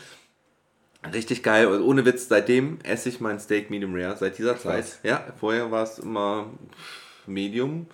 Richtig 1.15 1.43
geil. 1.43 1.67
Und 1.67 1.83
ohne 1.83 2.05
Witz, 2.05 2.29
seitdem 2.29 2.79
esse 2.83 3.09
ich 3.09 3.21
mein 3.21 3.41
Steak 3.41 3.71
Medium 3.71 3.95
Rare, 3.95 4.17
seit 4.17 4.37
dieser 4.37 4.55
Krass. 4.55 4.63
Zeit. 4.63 4.99
Ja, 5.03 5.25
vorher 5.39 5.71
war 5.71 5.85
es 5.85 5.99
immer 5.99 6.51
Medium. 7.27 7.87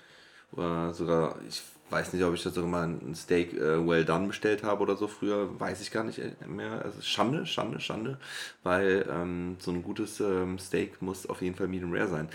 Oder 0.52 0.92
sogar, 0.92 1.36
ich 1.48 1.62
weiß 1.90 2.12
nicht, 2.12 2.24
ob 2.24 2.34
ich 2.34 2.42
das 2.42 2.54
sogar 2.54 2.70
mal 2.70 2.86
ein 2.86 3.14
Steak 3.14 3.52
äh, 3.54 3.86
well 3.86 4.04
done 4.04 4.26
bestellt 4.26 4.62
habe 4.62 4.82
oder 4.82 4.96
so 4.96 5.06
früher, 5.06 5.58
weiß 5.60 5.80
ich 5.80 5.90
gar 5.90 6.04
nicht 6.04 6.20
mehr. 6.48 6.82
Also 6.84 7.00
Schande, 7.02 7.46
Schande, 7.46 7.80
Schande, 7.80 8.18
weil 8.62 9.06
ähm, 9.10 9.56
so 9.60 9.70
ein 9.70 9.82
gutes 9.82 10.20
ähm, 10.20 10.58
Steak 10.58 11.00
muss 11.00 11.26
auf 11.26 11.42
jeden 11.42 11.54
Fall 11.54 11.68
Medium 11.68 11.92
Rare 11.92 12.08
sein, 12.08 12.28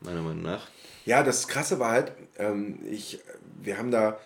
meiner 0.00 0.22
Meinung 0.22 0.42
nach. 0.42 0.66
Ja, 1.06 1.22
das 1.22 1.48
Krasse 1.48 1.78
war 1.78 1.92
halt, 1.92 2.12
ähm, 2.38 2.80
ich, 2.84 3.20
wir 3.62 3.78
haben 3.78 3.90
da 3.90 4.18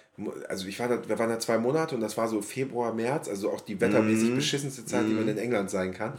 also 0.48 0.66
ich 0.66 0.78
war 0.78 0.88
da, 0.88 1.08
wir 1.08 1.18
waren 1.18 1.30
da 1.30 1.38
zwei 1.38 1.58
Monate 1.58 1.94
und 1.94 2.00
das 2.00 2.16
war 2.16 2.28
so 2.28 2.40
Februar, 2.40 2.92
März, 2.92 3.28
also 3.28 3.50
auch 3.50 3.60
die 3.60 3.80
wettermäßig 3.80 4.30
mm. 4.30 4.36
beschissenste 4.36 4.86
Zeit, 4.86 5.06
die 5.08 5.12
man 5.12 5.24
mhm. 5.24 5.30
in 5.30 5.38
England 5.38 5.70
sein 5.70 5.92
kann. 5.92 6.14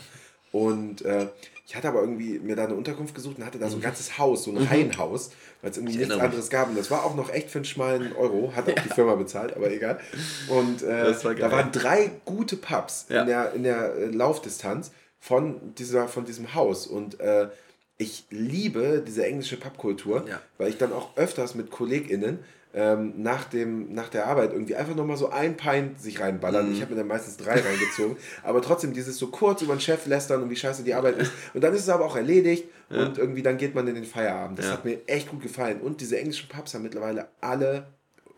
Und 0.51 1.03
äh, 1.03 1.27
ich 1.67 1.75
hatte 1.75 1.87
aber 1.87 2.01
irgendwie 2.01 2.39
mir 2.39 2.55
da 2.55 2.65
eine 2.65 2.75
Unterkunft 2.75 3.15
gesucht 3.15 3.39
und 3.39 3.45
hatte 3.45 3.57
da 3.57 3.67
so 3.67 3.75
ein 3.75 3.79
mhm. 3.79 3.83
ganzes 3.83 4.17
Haus, 4.17 4.43
so 4.43 4.51
ein 4.51 4.61
mhm. 4.61 4.67
Reihenhaus, 4.67 5.31
weil 5.61 5.71
es 5.71 5.77
irgendwie 5.77 5.97
nichts 5.97 6.13
anderes 6.13 6.49
gab. 6.49 6.69
Und 6.69 6.77
das 6.77 6.91
war 6.91 7.03
auch 7.03 7.15
noch 7.15 7.29
echt 7.29 7.49
für 7.49 7.57
einen 7.57 7.65
schmalen 7.65 8.13
Euro, 8.13 8.53
hat 8.55 8.65
auch 8.65 8.75
ja. 8.75 8.81
die 8.83 8.89
Firma 8.89 9.15
bezahlt, 9.15 9.55
aber 9.55 9.71
egal. 9.71 9.99
Und 10.47 10.83
äh, 10.83 11.23
war 11.23 11.35
da 11.35 11.51
waren 11.51 11.71
drei 11.71 12.11
gute 12.23 12.55
Pubs 12.55 13.07
ja. 13.09 13.21
in 13.21 13.27
der, 13.27 13.53
in 13.53 13.63
der 13.63 13.95
äh, 13.95 14.05
Laufdistanz 14.05 14.91
von, 15.19 15.73
dieser, 15.75 16.07
von 16.07 16.25
diesem 16.25 16.53
Haus. 16.53 16.85
Und 16.85 17.19
äh, 17.19 17.49
ich 17.97 18.25
liebe 18.29 19.03
diese 19.05 19.25
englische 19.25 19.57
Pubkultur, 19.57 20.25
ja. 20.29 20.39
weil 20.57 20.69
ich 20.69 20.77
dann 20.77 20.93
auch 20.93 21.17
öfters 21.17 21.55
mit 21.55 21.71
KollegInnen 21.71 22.39
ähm, 22.75 23.13
nach, 23.15 23.45
dem, 23.45 23.93
nach 23.93 24.09
der 24.09 24.27
Arbeit 24.27 24.51
irgendwie 24.51 24.75
einfach 24.75 24.95
nochmal 24.95 25.15
so 25.15 25.29
ein 25.29 25.55
Pint 25.55 25.99
sich 25.99 26.19
reinballern. 26.19 26.67
Mhm. 26.67 26.73
Ich 26.73 26.81
habe 26.81 26.91
mir 26.91 26.97
dann 26.97 27.07
meistens 27.07 27.37
drei 27.37 27.61
reingezogen. 27.61 28.17
Aber 28.43 28.61
trotzdem 28.61 28.93
dieses 28.93 29.17
so 29.17 29.27
kurz 29.27 29.61
über 29.61 29.73
den 29.73 29.79
Chef 29.79 30.05
lästern 30.05 30.43
und 30.43 30.49
wie 30.49 30.57
scheiße 30.57 30.83
die 30.83 30.93
Arbeit 30.93 31.17
ist. 31.17 31.31
Und 31.53 31.63
dann 31.63 31.73
ist 31.73 31.81
es 31.81 31.89
aber 31.89 32.05
auch 32.05 32.17
erledigt 32.17 32.65
ja. 32.89 33.05
und 33.05 33.17
irgendwie 33.17 33.41
dann 33.41 33.57
geht 33.57 33.73
man 33.75 33.87
in 33.87 33.95
den 33.95 34.03
Feierabend. 34.03 34.59
Das 34.59 34.65
ja. 34.65 34.73
hat 34.73 34.83
mir 34.83 34.99
echt 35.07 35.29
gut 35.29 35.41
gefallen. 35.41 35.79
Und 35.79 36.01
diese 36.01 36.19
englischen 36.19 36.49
Pubs 36.49 36.73
haben 36.73 36.83
mittlerweile 36.83 37.29
alle, 37.39 37.87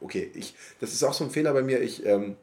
okay, 0.02 0.32
ich, 0.36 0.56
das 0.80 0.94
ist 0.94 1.04
auch 1.04 1.14
so 1.14 1.24
ein 1.24 1.32
Fehler 1.32 1.54
bei 1.54 1.64
mir, 1.64 1.82
ich... 1.82 2.06
Ähm, 2.06 2.36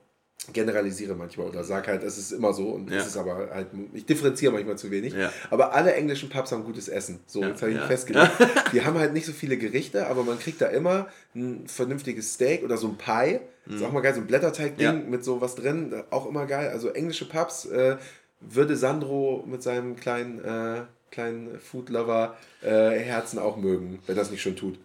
generalisiere 0.53 1.15
manchmal 1.15 1.49
oder 1.49 1.65
sage 1.65 1.89
halt, 1.89 2.03
es 2.03 2.19
ist 2.19 2.33
immer 2.33 2.53
so 2.53 2.69
und 2.71 2.91
ja. 2.91 2.99
es 2.99 3.07
ist 3.07 3.17
aber 3.17 3.49
halt, 3.51 3.69
ich 3.95 4.05
differenziere 4.05 4.53
manchmal 4.53 4.77
zu 4.77 4.91
wenig. 4.91 5.15
Ja. 5.15 5.33
Aber 5.51 5.73
alle 5.73 5.95
englischen 5.95 6.29
Pubs 6.29 6.53
haben 6.53 6.65
gutes 6.65 6.89
Essen. 6.89 7.21
So, 7.27 7.41
ja. 7.41 7.49
jetzt 7.49 7.63
habe 7.63 7.73
ich 7.73 7.79
ja. 7.79 7.87
festgelegt. 7.87 8.31
Die 8.73 8.85
haben 8.85 8.99
halt 8.99 9.15
nicht 9.15 9.27
so 9.27 9.33
viele 9.33 9.57
Gerichte, 9.57 10.07
aber 10.07 10.23
man 10.23 10.39
kriegt 10.39 10.61
da 10.61 10.67
immer 10.67 11.09
ein 11.35 11.67
vernünftiges 11.67 12.35
Steak 12.35 12.63
oder 12.63 12.77
so 12.77 12.89
ein 12.89 12.99
Pie. 12.99 13.41
Mhm. 13.67 13.77
Ist 13.77 13.83
auch 13.83 13.93
mal 13.93 14.01
geil, 14.01 14.15
so 14.15 14.21
ein 14.21 14.27
Blätterteig-Ding 14.27 15.09
mit 15.09 15.25
so 15.25 15.41
was 15.41 15.55
drin. 15.55 16.03
Auch 16.11 16.27
immer 16.27 16.47
geil. 16.47 16.69
Also 16.69 16.91
englische 16.91 17.27
Pubs 17.27 17.65
äh, 17.67 17.97
würde 18.41 18.77
Sandro 18.77 19.45
mit 19.47 19.63
seinem 19.63 19.97
kleinen, 19.97 20.45
äh, 20.45 20.83
kleinen 21.11 21.59
Food-Lover-Herzen 21.59 23.39
äh, 23.39 23.43
auch 23.43 23.57
mögen, 23.57 24.01
wenn 24.07 24.17
das 24.17 24.31
nicht 24.31 24.43
schon 24.43 24.57
tut. 24.57 24.79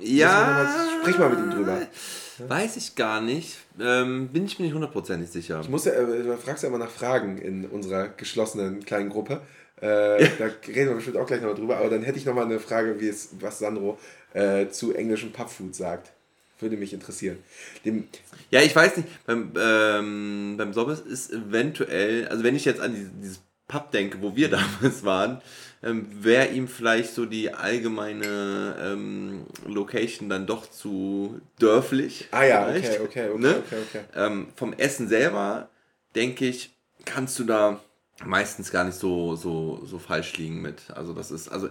Ja. 0.00 0.66
Mal, 0.66 1.00
sprich 1.00 1.18
mal 1.18 1.30
mit 1.30 1.38
ihm 1.38 1.50
drüber. 1.50 1.78
Weiß 2.46 2.76
ich 2.76 2.94
gar 2.94 3.20
nicht. 3.20 3.56
Ähm, 3.80 4.28
bin 4.28 4.44
ich 4.44 4.58
mir 4.58 4.66
nicht 4.66 4.74
hundertprozentig 4.74 5.30
sicher. 5.30 5.60
Ich 5.60 5.68
muss 5.68 5.84
ja, 5.84 5.92
äh, 5.92 6.22
du 6.22 6.36
fragst 6.36 6.62
ja 6.62 6.68
immer 6.68 6.78
nach 6.78 6.90
Fragen 6.90 7.38
in 7.38 7.66
unserer 7.66 8.08
geschlossenen 8.08 8.84
kleinen 8.84 9.10
Gruppe. 9.10 9.40
Äh, 9.80 10.28
da 10.38 10.46
reden 10.66 10.88
wir 10.88 10.94
bestimmt 10.94 11.16
auch 11.16 11.26
gleich 11.26 11.42
noch 11.42 11.54
drüber. 11.54 11.78
Aber 11.78 11.90
dann 11.90 12.02
hätte 12.02 12.18
ich 12.18 12.24
noch 12.24 12.34
mal 12.34 12.44
eine 12.44 12.60
Frage, 12.60 13.00
wie 13.00 13.08
es, 13.08 13.30
was 13.40 13.58
Sandro 13.58 13.98
äh, 14.34 14.68
zu 14.68 14.94
englischem 14.94 15.32
Pubfood 15.32 15.74
sagt. 15.74 16.12
Würde 16.60 16.76
mich 16.76 16.92
interessieren. 16.92 17.38
Dem 17.84 18.08
ja, 18.50 18.60
ich 18.60 18.74
weiß 18.74 18.96
nicht. 18.96 19.08
Beim, 19.26 19.52
ähm, 19.58 20.54
beim 20.56 20.72
Sobbes 20.72 21.00
ist 21.00 21.32
eventuell, 21.32 22.26
also 22.28 22.42
wenn 22.42 22.56
ich 22.56 22.64
jetzt 22.64 22.80
an 22.80 22.94
dieses, 22.94 23.10
dieses 23.20 23.40
Pub 23.68 23.92
denke, 23.92 24.20
wo 24.22 24.34
wir 24.34 24.50
damals 24.82 25.04
waren, 25.04 25.40
ähm, 25.82 26.06
wäre 26.10 26.48
ihm 26.48 26.68
vielleicht 26.68 27.14
so 27.14 27.24
die 27.24 27.52
allgemeine 27.54 28.76
ähm, 28.80 29.46
Location 29.66 30.28
dann 30.28 30.46
doch 30.46 30.70
zu 30.70 31.40
dörflich. 31.58 32.28
Ah 32.30 32.44
ja, 32.44 32.68
okay, 32.68 32.98
okay, 33.00 33.28
okay, 33.30 33.38
ne? 33.38 33.62
okay, 33.64 33.76
okay. 33.88 34.04
Ähm, 34.16 34.48
vom 34.56 34.72
Essen 34.72 35.08
selber, 35.08 35.68
denke 36.14 36.46
ich, 36.46 36.74
kannst 37.04 37.38
du 37.38 37.44
da 37.44 37.80
meistens 38.24 38.70
gar 38.70 38.84
nicht 38.84 38.98
so, 38.98 39.36
so, 39.36 39.84
so 39.84 39.98
falsch 39.98 40.36
liegen 40.36 40.60
mit. 40.60 40.90
Also 40.94 41.12
das 41.12 41.30
ist, 41.30 41.48
also 41.48 41.68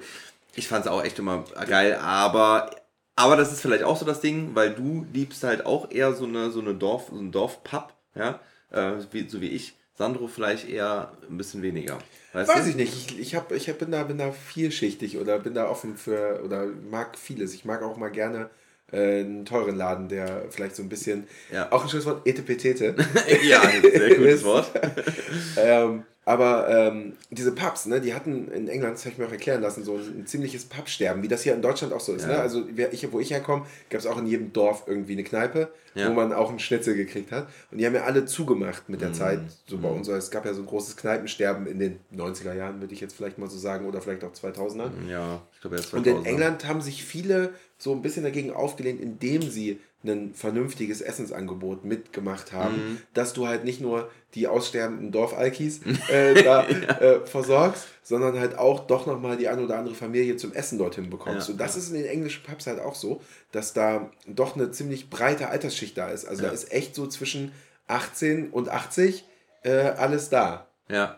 ich 0.55 0.67
fand 0.67 0.85
es 0.85 0.91
auch 0.91 1.03
echt 1.03 1.19
immer 1.19 1.43
geil, 1.67 1.95
aber 1.95 2.71
aber 3.15 3.35
das 3.35 3.51
ist 3.51 3.61
vielleicht 3.61 3.83
auch 3.83 3.97
so 3.97 4.05
das 4.05 4.21
Ding, 4.21 4.51
weil 4.53 4.73
du 4.73 5.05
liebst 5.11 5.43
halt 5.43 5.65
auch 5.65 5.89
eher 5.89 6.13
so 6.13 6.25
eine 6.25 6.51
so 6.51 6.61
eine 6.61 6.75
Dorf 6.75 7.07
so 7.09 7.19
ein 7.19 7.31
Dorfpub, 7.31 7.93
ja, 8.15 8.39
äh, 8.71 8.93
wie, 9.11 9.27
so 9.27 9.41
wie 9.41 9.49
ich. 9.49 9.73
Sandro 9.97 10.27
vielleicht 10.27 10.69
eher 10.69 11.11
ein 11.27 11.37
bisschen 11.37 11.63
weniger. 11.63 11.97
Weißt 12.37 12.49
Weiß 12.49 12.65
du? 12.65 12.69
ich 12.69 12.75
nicht. 12.75 12.93
Ich, 12.93 13.19
ich, 13.19 13.35
hab, 13.35 13.51
ich 13.51 13.67
hab, 13.67 13.79
bin, 13.79 13.89
da, 13.89 14.03
bin 14.03 14.19
da 14.19 14.31
vielschichtig 14.31 15.17
oder 15.17 15.39
bin 15.39 15.55
da 15.55 15.67
offen 15.67 15.97
für 15.97 16.43
oder 16.45 16.67
mag 16.67 17.17
vieles. 17.17 17.55
Ich 17.55 17.65
mag 17.65 17.81
auch 17.81 17.97
mal 17.97 18.11
gerne 18.11 18.51
äh, 18.91 19.21
einen 19.21 19.43
teuren 19.43 19.75
Laden, 19.75 20.07
der 20.07 20.43
vielleicht 20.51 20.75
so 20.75 20.83
ein 20.83 20.89
bisschen. 20.89 21.27
Ja. 21.51 21.71
Auch 21.71 21.81
ein 21.81 21.89
schönes 21.89 22.05
Wort, 22.05 22.27
Etepetete. 22.27 22.95
ja, 23.43 23.61
ein 23.61 23.81
sehr 23.81 24.15
gutes 24.15 24.43
Wort. 24.43 24.69
ähm, 25.57 26.03
aber 26.27 26.67
ähm, 26.67 27.13
diese 27.31 27.53
Pubs, 27.53 27.85
ne, 27.85 28.01
die 28.01 28.13
hatten 28.13 28.51
in 28.51 28.67
England, 28.67 28.95
das 28.95 29.05
habe 29.05 29.13
ich 29.13 29.17
mir 29.17 29.27
auch 29.27 29.31
erklären 29.31 29.61
lassen, 29.61 29.85
so 29.85 29.95
ein, 29.95 30.19
ein 30.19 30.27
ziemliches 30.27 30.65
Pubsterben, 30.65 31.23
wie 31.23 31.29
das 31.29 31.43
hier 31.43 31.53
in 31.53 31.61
Deutschland 31.61 31.93
auch 31.93 32.01
so 32.01 32.13
ist. 32.13 32.25
Ne? 32.25 32.33
Ja. 32.33 32.39
Ne? 32.39 32.43
Also 32.43 32.65
ich, 32.91 33.09
wo 33.13 33.21
ich 33.21 33.31
herkomme, 33.31 33.65
gab 33.89 34.01
es 34.01 34.05
auch 34.05 34.17
in 34.17 34.27
jedem 34.27 34.51
Dorf 34.51 34.83
irgendwie 34.87 35.13
eine 35.13 35.23
Kneipe, 35.23 35.71
ja. 35.95 36.09
wo 36.09 36.13
man 36.13 36.33
auch 36.33 36.49
einen 36.49 36.59
Schnitzel 36.59 36.95
gekriegt 36.95 37.31
hat. 37.31 37.47
Und 37.71 37.77
die 37.77 37.85
haben 37.85 37.95
ja 37.95 38.03
alle 38.03 38.25
zugemacht 38.25 38.89
mit 38.89 38.99
der 38.99 39.09
mhm. 39.09 39.13
Zeit, 39.13 39.39
so 39.67 39.77
bei 39.77 39.89
mhm. 39.89 39.99
uns. 39.99 40.09
Es 40.09 40.29
gab 40.29 40.43
ja 40.43 40.53
so 40.53 40.63
ein 40.63 40.65
großes 40.65 40.97
Kneipensterben 40.97 41.65
in 41.65 41.79
den 41.79 41.99
90er 42.13 42.53
Jahren, 42.53 42.81
würde 42.81 42.93
ich 42.93 42.99
jetzt 42.99 43.15
vielleicht 43.15 43.37
mal 43.37 43.49
so 43.49 43.57
sagen, 43.57 43.87
oder 43.87 44.01
vielleicht 44.01 44.25
auch 44.25 44.33
2000er. 44.33 44.89
Ja, 45.09 45.41
ich 45.53 45.61
glaube 45.61 45.77
erst 45.77 45.91
2000 45.91 46.07
Und 46.07 46.25
in 46.25 46.25
England 46.25 46.67
haben 46.67 46.81
sich 46.81 47.05
viele 47.05 47.53
so 47.77 47.93
ein 47.93 48.01
bisschen 48.01 48.23
dagegen 48.23 48.51
aufgelehnt, 48.51 48.99
indem 48.99 49.43
sie 49.43 49.79
ein 50.07 50.33
vernünftiges 50.33 51.01
Essensangebot 51.01 51.85
mitgemacht 51.85 52.53
haben, 52.53 52.75
mhm. 52.75 53.01
dass 53.13 53.33
du 53.33 53.47
halt 53.47 53.63
nicht 53.63 53.81
nur 53.81 54.09
die 54.33 54.47
aussterbenden 54.47 55.11
Dorfalkis 55.11 55.81
äh, 56.09 56.43
da 56.43 56.67
ja. 56.67 56.99
äh, 56.99 57.25
versorgst, 57.25 57.87
sondern 58.03 58.39
halt 58.39 58.57
auch 58.57 58.87
doch 58.87 59.05
nochmal 59.05 59.37
die 59.37 59.47
eine 59.47 59.63
oder 59.63 59.77
andere 59.77 59.95
Familie 59.95 60.37
zum 60.37 60.53
Essen 60.53 60.77
dorthin 60.77 61.09
bekommst. 61.09 61.47
Ja, 61.47 61.53
und 61.53 61.59
das 61.59 61.75
ja. 61.75 61.81
ist 61.81 61.89
in 61.89 61.95
den 61.95 62.05
englischen 62.05 62.43
Pubs 62.43 62.67
halt 62.67 62.79
auch 62.79 62.95
so, 62.95 63.21
dass 63.51 63.73
da 63.73 64.09
doch 64.27 64.55
eine 64.55 64.71
ziemlich 64.71 65.09
breite 65.09 65.49
Altersschicht 65.49 65.97
da 65.97 66.09
ist. 66.09 66.25
Also 66.25 66.43
da 66.43 66.49
ist 66.49 66.71
echt 66.71 66.95
so 66.95 67.07
zwischen 67.07 67.51
18 67.87 68.49
und 68.49 68.69
80 68.69 69.23
äh, 69.63 69.71
alles 69.71 70.29
da. 70.29 70.67
Ja. 70.89 71.17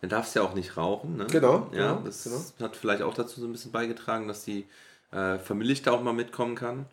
Du 0.00 0.08
darfst 0.08 0.34
ja 0.34 0.42
auch 0.42 0.54
nicht 0.54 0.76
rauchen, 0.76 1.16
ne? 1.16 1.26
Genau. 1.30 1.68
Ja, 1.72 1.92
genau, 1.92 2.02
das 2.04 2.24
genau. 2.24 2.68
hat 2.68 2.76
vielleicht 2.76 3.02
auch 3.02 3.14
dazu 3.14 3.40
so 3.40 3.46
ein 3.46 3.52
bisschen 3.52 3.70
beigetragen, 3.70 4.26
dass 4.26 4.44
die 4.44 4.66
äh, 5.12 5.38
Familie 5.38 5.76
da 5.76 5.92
auch 5.92 6.02
mal 6.02 6.12
mitkommen 6.12 6.56
kann. 6.56 6.86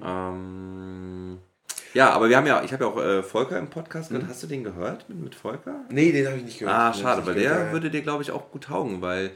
Ähm, 0.00 1.38
ja, 1.94 2.10
aber 2.10 2.28
wir 2.28 2.36
haben 2.36 2.46
ja, 2.46 2.62
ich 2.62 2.72
habe 2.72 2.84
ja 2.84 2.90
auch 2.90 2.98
äh, 2.98 3.22
Volker 3.22 3.58
im 3.58 3.68
Podcast 3.68 4.08
gehört. 4.08 4.26
Mhm. 4.26 4.30
Hast 4.30 4.42
du 4.42 4.46
den 4.46 4.64
gehört 4.64 5.08
mit, 5.08 5.18
mit 5.18 5.34
Volker? 5.34 5.84
Nee, 5.90 6.12
den 6.12 6.26
habe 6.26 6.38
ich 6.38 6.44
nicht 6.44 6.58
gehört. 6.58 6.76
Ah, 6.76 6.92
schade, 6.94 7.22
aber 7.22 7.34
der 7.34 7.50
gehört, 7.50 7.72
würde 7.72 7.90
dir, 7.90 8.02
glaube 8.02 8.22
ich, 8.22 8.30
auch 8.30 8.50
gut 8.50 8.64
taugen, 8.64 9.02
weil 9.02 9.32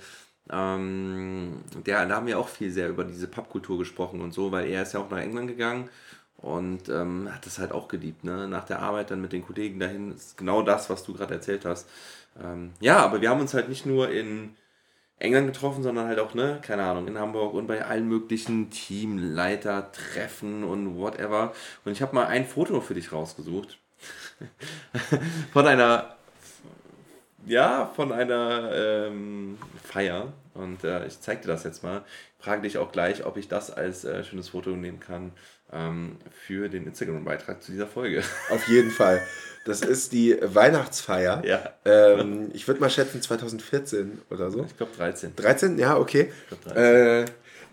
ähm, 0.51 1.63
der, 1.85 2.07
da 2.07 2.17
haben 2.17 2.27
wir 2.27 2.39
auch 2.39 2.49
viel 2.49 2.71
sehr 2.71 2.89
über 2.89 3.05
diese 3.05 3.27
Pappkultur 3.27 3.79
gesprochen 3.79 4.21
und 4.21 4.33
so, 4.33 4.53
weil 4.53 4.69
er 4.69 4.83
ist 4.83 4.95
ja 4.95 5.01
auch 5.01 5.11
nach 5.11 5.19
England 5.19 5.49
gegangen 5.49 5.91
und 6.39 6.89
ähm, 6.89 7.29
hat 7.33 7.45
das 7.47 7.59
halt 7.59 7.73
auch 7.73 7.89
geliebt, 7.89 8.25
ne? 8.25 8.47
Nach 8.47 8.65
der 8.65 8.81
Arbeit 8.81 9.11
dann 9.11 9.21
mit 9.21 9.33
den 9.33 9.45
Kollegen 9.45 9.81
dahin 9.81 10.13
ist 10.13 10.37
genau 10.37 10.63
das, 10.63 10.89
was 10.89 11.05
du 11.05 11.15
gerade 11.15 11.35
erzählt 11.35 11.65
hast. 11.65 11.89
Ähm, 12.43 12.73
ja, 12.81 12.99
aber 12.99 13.21
wir 13.21 13.31
haben 13.31 13.41
uns 13.41 13.55
halt 13.55 13.69
nicht 13.69 13.87
nur 13.87 14.11
in 14.11 14.55
England 15.19 15.47
getroffen, 15.47 15.83
sondern 15.83 16.09
halt 16.09 16.19
auch, 16.19 16.35
ne, 16.35 16.59
keine 16.63 16.85
Ahnung, 16.85 17.09
in 17.09 17.19
Hamburg 17.19 17.55
und 17.55 17.67
bei 17.67 17.85
allen 17.85 18.07
möglichen 18.07 18.71
Teamleiter-Treffen 18.71 20.63
und 20.63 20.97
whatever. 20.97 21.55
Und 21.85 21.93
ich 21.93 22.03
habe 22.03 22.15
mal 22.15 22.27
ein 22.27 22.45
Foto 22.45 22.81
für 22.81 22.95
dich 22.95 23.13
rausgesucht. 23.13 23.79
von 25.53 25.67
einer, 25.67 26.17
ja, 27.47 27.91
von 27.97 28.13
einer 28.13 28.71
ähm, 28.75 29.59
Feier. 29.83 30.33
Und 30.53 30.85
äh, 30.85 31.07
ich 31.07 31.21
zeige 31.21 31.43
dir 31.43 31.49
das 31.49 31.65
jetzt 31.65 31.83
mal. 31.83 32.05
Frage 32.39 32.63
dich 32.63 32.77
auch 32.77 32.93
gleich, 32.93 33.25
ob 33.25 33.39
ich 33.39 33.49
das 33.49 33.71
als 33.71 34.05
äh, 34.05 34.23
schönes 34.23 34.51
Foto 34.51 34.71
nehmen 34.71 35.01
kann 35.01 35.33
ähm, 35.73 36.17
für 36.31 36.69
den 36.69 36.87
Instagram-Beitrag 36.87 37.63
zu 37.63 37.73
dieser 37.73 37.87
Folge. 37.87 38.23
Auf 38.51 38.69
jeden 38.69 38.91
Fall. 38.91 39.23
Das 39.65 39.81
ist 39.81 40.13
die 40.13 40.37
Weihnachtsfeier. 40.41 41.45
Ja. 41.45 41.75
Ähm, 41.85 42.51
ich 42.53 42.69
würde 42.69 42.81
mal 42.81 42.89
schätzen 42.89 43.21
2014 43.21 44.23
oder 44.31 44.51
so. 44.51 44.65
Ich 44.65 44.77
glaube 44.77 44.93
13. 44.97 45.35
13? 45.35 45.79
Ja, 45.79 45.97
okay. 45.97 46.33
Ich 46.51 46.73
13. 46.73 46.83
Äh, 46.83 47.25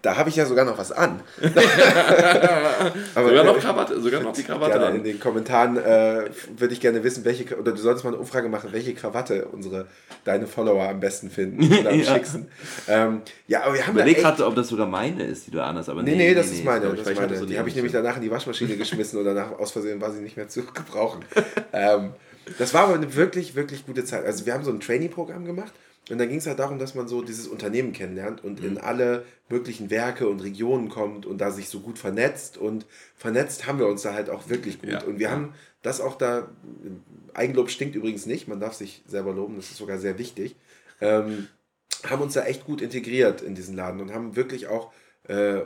da 0.03 0.17
habe 0.17 0.29
ich 0.29 0.35
ja 0.35 0.45
sogar 0.45 0.65
noch 0.65 0.77
was 0.77 0.91
an. 0.91 1.21
Aber, 3.15 3.29
sogar 3.29 3.43
noch 3.45 3.57
Krawatte, 3.57 4.01
sogar 4.01 4.21
noch 4.21 4.33
die 4.33 4.43
Krawatte 4.43 4.73
gerne 4.73 4.85
an. 4.87 4.95
In 4.97 5.03
den 5.05 5.17
Kommentaren 5.17 5.77
äh, 5.77 6.29
würde 6.57 6.73
ich 6.73 6.81
gerne 6.81 7.05
wissen, 7.05 7.23
welche, 7.23 7.57
oder 7.57 7.71
du 7.71 7.77
solltest 7.77 8.03
mal 8.03 8.11
eine 8.11 8.19
Umfrage 8.19 8.49
machen, 8.49 8.73
welche 8.73 8.93
Krawatte 8.93 9.45
unsere, 9.45 9.87
deine 10.25 10.45
Follower 10.45 10.89
am 10.89 10.99
besten 10.99 11.29
finden 11.29 11.71
oder 11.79 11.91
am 11.91 11.99
ja. 11.99 12.13
schicksten. 12.13 12.49
Ähm, 12.89 13.21
ja, 13.47 13.63
aber 13.63 13.75
wir 13.75 13.87
haben 13.87 13.95
Überleg 13.95 14.17
gerade, 14.17 14.45
ob 14.45 14.55
das 14.55 14.67
sogar 14.67 14.87
meine 14.87 15.23
ist, 15.23 15.47
die 15.47 15.51
du 15.51 15.63
anhast. 15.63 15.87
Aber 15.87 16.03
nee, 16.03 16.11
nee, 16.11 16.17
nee 16.17 16.33
das 16.33 16.49
nee, 16.49 16.57
ist 16.57 16.65
meine. 16.65 16.85
Das, 16.89 17.07
ist 17.07 17.15
meine. 17.15 17.37
So 17.37 17.45
die 17.45 17.57
habe 17.57 17.69
ich 17.69 17.75
nämlich 17.75 17.93
danach 17.93 18.17
in 18.17 18.23
die 18.23 18.31
Waschmaschine 18.31 18.75
geschmissen 18.77 19.17
oder 19.21 19.33
nach, 19.33 19.57
aus 19.57 19.71
Versehen 19.71 20.01
war 20.01 20.11
sie 20.11 20.19
nicht 20.19 20.35
mehr 20.35 20.49
zu 20.49 20.65
gebrauchen. 20.65 21.23
ähm, 21.71 22.11
das 22.59 22.73
war 22.73 22.83
aber 22.83 22.95
eine 22.95 23.15
wirklich, 23.15 23.55
wirklich 23.55 23.85
gute 23.85 24.03
Zeit. 24.03 24.25
Also 24.25 24.45
wir 24.45 24.53
haben 24.53 24.65
so 24.65 24.71
ein 24.71 24.81
Trainee-Programm 24.81 25.45
gemacht 25.45 25.71
und 26.09 26.17
dann 26.17 26.27
ging 26.27 26.39
es 26.39 26.47
halt 26.47 26.59
darum, 26.59 26.79
dass 26.79 26.95
man 26.95 27.07
so 27.07 27.21
dieses 27.21 27.47
Unternehmen 27.47 27.93
kennenlernt 27.93 28.43
und 28.43 28.59
mhm. 28.59 28.67
in 28.67 28.77
alle 28.77 29.25
möglichen 29.47 29.89
Werke 29.89 30.27
und 30.27 30.41
Regionen 30.41 30.89
kommt 30.89 31.25
und 31.25 31.37
da 31.37 31.49
sich 31.51 31.69
so 31.69 31.79
gut 31.79 31.97
vernetzt. 31.97 32.57
Und 32.57 32.85
vernetzt 33.15 33.67
haben 33.67 33.79
wir 33.79 33.87
uns 33.87 34.01
da 34.01 34.13
halt 34.13 34.29
auch 34.29 34.49
wirklich 34.49 34.81
gut. 34.81 34.89
Ja. 34.89 35.03
Und 35.03 35.19
wir 35.19 35.31
haben 35.31 35.53
das 35.81 36.01
auch 36.01 36.17
da, 36.17 36.49
Eigenlob 37.33 37.69
stinkt 37.69 37.95
übrigens 37.95 38.25
nicht, 38.25 38.47
man 38.47 38.59
darf 38.59 38.73
sich 38.73 39.01
selber 39.07 39.33
loben, 39.33 39.55
das 39.55 39.71
ist 39.71 39.77
sogar 39.77 39.97
sehr 39.97 40.17
wichtig, 40.17 40.55
ähm, 40.99 41.47
haben 42.05 42.21
uns 42.21 42.33
da 42.33 42.43
echt 42.45 42.65
gut 42.65 42.81
integriert 42.81 43.41
in 43.41 43.55
diesen 43.55 43.75
Laden 43.75 44.01
und 44.01 44.13
haben 44.13 44.35
wirklich 44.35 44.67
auch 44.67 44.91
äh, 45.27 45.61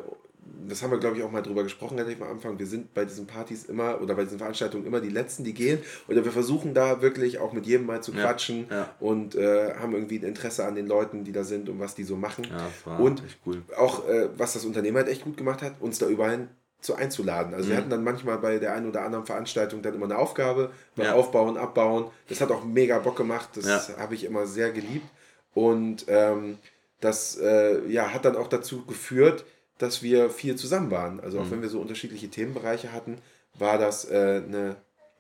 das 0.68 0.82
haben 0.82 0.92
wir, 0.92 0.98
glaube 0.98 1.18
ich, 1.18 1.24
auch 1.24 1.32
mal 1.32 1.42
drüber 1.42 1.64
gesprochen, 1.64 1.98
relativ 1.98 2.22
am 2.22 2.30
Anfang. 2.30 2.60
Wir 2.60 2.68
sind 2.68 2.94
bei 2.94 3.06
diesen 3.06 3.28
Partys 3.28 3.66
immer 3.66 4.02
oder 4.02 4.16
bei 4.16 4.24
diesen 4.24 4.38
Veranstaltungen 4.38 4.86
immer 4.86 5.00
die 5.00 5.10
Letzten, 5.10 5.44
die 5.44 5.54
gehen. 5.54 5.80
Oder 6.08 6.24
wir 6.26 6.32
versuchen 6.32 6.74
da 6.74 7.02
wirklich 7.02 7.40
auch 7.40 7.54
mit 7.54 7.66
jedem 7.66 7.86
mal 7.86 8.02
zu 8.02 8.12
quatschen 8.12 8.68
ja, 8.70 8.76
ja. 8.76 8.96
und 9.00 9.36
äh, 9.36 9.76
haben 9.76 9.94
irgendwie 9.94 10.20
ein 10.20 10.24
Interesse 10.24 10.66
an 10.66 10.76
den 10.76 10.88
Leuten, 10.88 11.24
die 11.24 11.32
da 11.32 11.44
sind 11.44 11.70
und 11.70 11.80
was 11.80 11.96
die 11.96 12.04
so 12.04 12.16
machen. 12.16 12.48
Ja, 12.86 12.98
und 12.98 13.24
cool. 13.46 13.62
auch, 13.78 14.08
äh, 14.08 14.30
was 14.38 14.54
das 14.54 14.66
Unternehmen 14.66 14.98
halt 14.98 15.08
echt 15.08 15.24
gut 15.24 15.38
gemacht 15.38 15.62
hat, 15.62 15.74
uns 15.80 16.00
da 16.00 16.08
überall 16.08 16.48
zu 16.82 16.96
einzuladen. 16.96 17.54
Also 17.54 17.66
mhm. 17.66 17.70
wir 17.70 17.78
hatten 17.78 17.90
dann 17.90 18.04
manchmal 18.04 18.38
bei 18.38 18.60
der 18.60 18.74
einen 18.74 18.88
oder 18.88 19.02
anderen 19.02 19.26
Veranstaltung 19.26 19.82
dann 19.82 19.96
immer 19.96 20.06
eine 20.06 20.18
Aufgabe 20.18 20.72
beim 20.96 21.14
Aufbauen, 21.14 21.58
Abbauen. 21.58 22.06
Das 22.30 22.42
hat 22.42 22.52
auch 22.52 22.64
mega 22.64 23.00
Bock 23.00 23.16
gemacht. 23.16 23.50
Das 23.56 23.98
habe 23.98 24.16
ich 24.16 24.24
immer 24.24 24.46
sehr 24.46 24.72
geliebt. 24.72 25.08
Und 25.54 26.06
ähm, 26.08 26.60
das 27.00 27.38
äh, 27.38 27.88
ja, 27.88 28.14
hat 28.14 28.26
dann 28.26 28.36
auch 28.36 28.48
dazu 28.48 28.86
geführt, 28.86 29.46
dass 29.78 30.02
wir 30.02 30.30
viel 30.30 30.56
zusammen 30.56 30.92
waren. 30.92 31.20
Also 31.20 31.40
auch 31.40 31.46
mhm. 31.46 31.52
wenn 31.52 31.62
wir 31.62 31.70
so 31.70 31.80
unterschiedliche 31.80 32.30
Themenbereiche 32.30 32.92
hatten, 32.92 33.20
war 33.56 33.78
das 33.78 34.10
äh, 34.10 34.42
eine, 34.46 34.76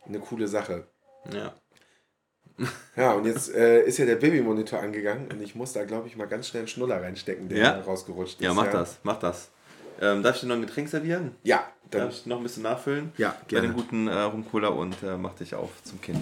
eine 0.05 0.19
coole 0.19 0.47
Sache. 0.47 0.85
Ja. 1.33 1.53
Ja, 2.95 3.13
und 3.13 3.25
jetzt 3.25 3.53
äh, 3.53 3.83
ist 3.83 3.99
ja 3.99 4.05
der 4.05 4.15
Babymonitor 4.15 4.79
angegangen 4.79 5.27
und 5.31 5.41
ich 5.43 5.53
muss 5.53 5.73
da, 5.73 5.85
glaube 5.85 6.07
ich, 6.07 6.15
mal 6.15 6.25
ganz 6.25 6.47
schnell 6.47 6.61
einen 6.61 6.67
Schnuller 6.67 7.01
reinstecken, 7.01 7.49
der 7.49 7.57
ja. 7.57 7.79
rausgerutscht 7.81 8.39
ist. 8.39 8.41
Ja, 8.41 8.53
mach 8.53 8.65
ja. 8.65 8.71
das, 8.71 8.97
mach 9.03 9.19
das. 9.19 9.49
Ähm, 10.01 10.23
darf 10.23 10.35
ich 10.35 10.41
dir 10.41 10.47
noch 10.47 10.55
ein 10.55 10.61
Getränk 10.61 10.89
servieren? 10.89 11.35
Ja. 11.43 11.67
Dann 11.91 12.01
darf 12.01 12.13
ich 12.13 12.25
noch 12.25 12.37
ein 12.37 12.43
bisschen 12.43 12.63
nachfüllen? 12.63 13.11
Ja, 13.17 13.35
gerne. 13.47 13.67
Bei 13.67 13.73
den 13.73 13.81
guten 13.81 14.07
äh, 14.07 14.19
Rumcola 14.19 14.69
und 14.69 14.95
äh, 15.03 15.17
mach 15.17 15.35
dich 15.35 15.53
auf 15.53 15.69
zum 15.83 16.01
Kind. 16.01 16.19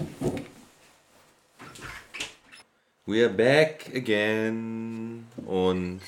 We're 3.06 3.28
back 3.28 3.90
again. 3.94 5.26
Und 5.44 6.00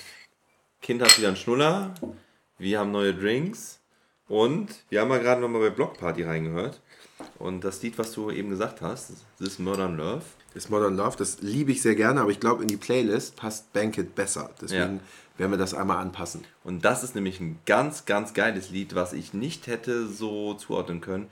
Kind 0.82 1.02
hat 1.02 1.16
wieder 1.18 1.28
einen 1.28 1.36
Schnuller. 1.36 1.94
Wir 2.58 2.80
haben 2.80 2.92
neue 2.92 3.14
Drinks. 3.14 3.80
Und 4.28 4.84
wir 4.90 5.00
haben 5.00 5.10
ja 5.10 5.18
gerade 5.18 5.40
nochmal 5.40 5.62
bei 5.62 5.70
Blockparty 5.70 6.22
reingehört. 6.22 6.80
Und 7.38 7.64
das 7.64 7.82
Lied, 7.82 7.98
was 7.98 8.12
du 8.12 8.30
eben 8.30 8.50
gesagt 8.50 8.80
hast, 8.80 9.12
This 9.38 9.58
Modern 9.58 9.96
Love. 9.96 10.22
This 10.52 10.68
Modern 10.68 10.96
Love, 10.96 11.16
das 11.16 11.40
liebe 11.40 11.72
ich 11.72 11.82
sehr 11.82 11.94
gerne, 11.94 12.20
aber 12.20 12.30
ich 12.30 12.40
glaube, 12.40 12.62
in 12.62 12.68
die 12.68 12.76
Playlist 12.76 13.36
passt 13.36 13.72
Banquet 13.72 14.14
besser. 14.14 14.50
Deswegen 14.60 14.96
ja. 14.96 15.38
werden 15.38 15.50
wir 15.52 15.58
das 15.58 15.74
einmal 15.74 15.98
anpassen. 15.98 16.44
Und 16.62 16.84
das 16.84 17.02
ist 17.02 17.14
nämlich 17.14 17.40
ein 17.40 17.58
ganz, 17.64 18.04
ganz 18.04 18.34
geiles 18.34 18.70
Lied, 18.70 18.94
was 18.94 19.12
ich 19.12 19.34
nicht 19.34 19.66
hätte 19.66 20.06
so 20.06 20.54
zuordnen 20.54 21.00
können. 21.00 21.28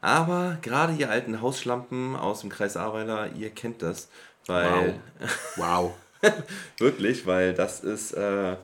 Aber 0.00 0.58
gerade 0.62 0.94
ihr 0.94 1.10
alten 1.10 1.42
Hausschlampen 1.42 2.16
aus 2.16 2.40
dem 2.40 2.50
Kreis 2.50 2.76
Ahrweiler, 2.76 3.32
ihr 3.34 3.50
kennt 3.50 3.82
das. 3.82 4.08
Weil 4.46 5.00
wow. 5.20 5.30
wow. 5.56 5.94
Wirklich, 6.78 7.26
weil 7.26 7.54
das 7.54 7.80
ist. 7.80 8.12
Äh, 8.12 8.56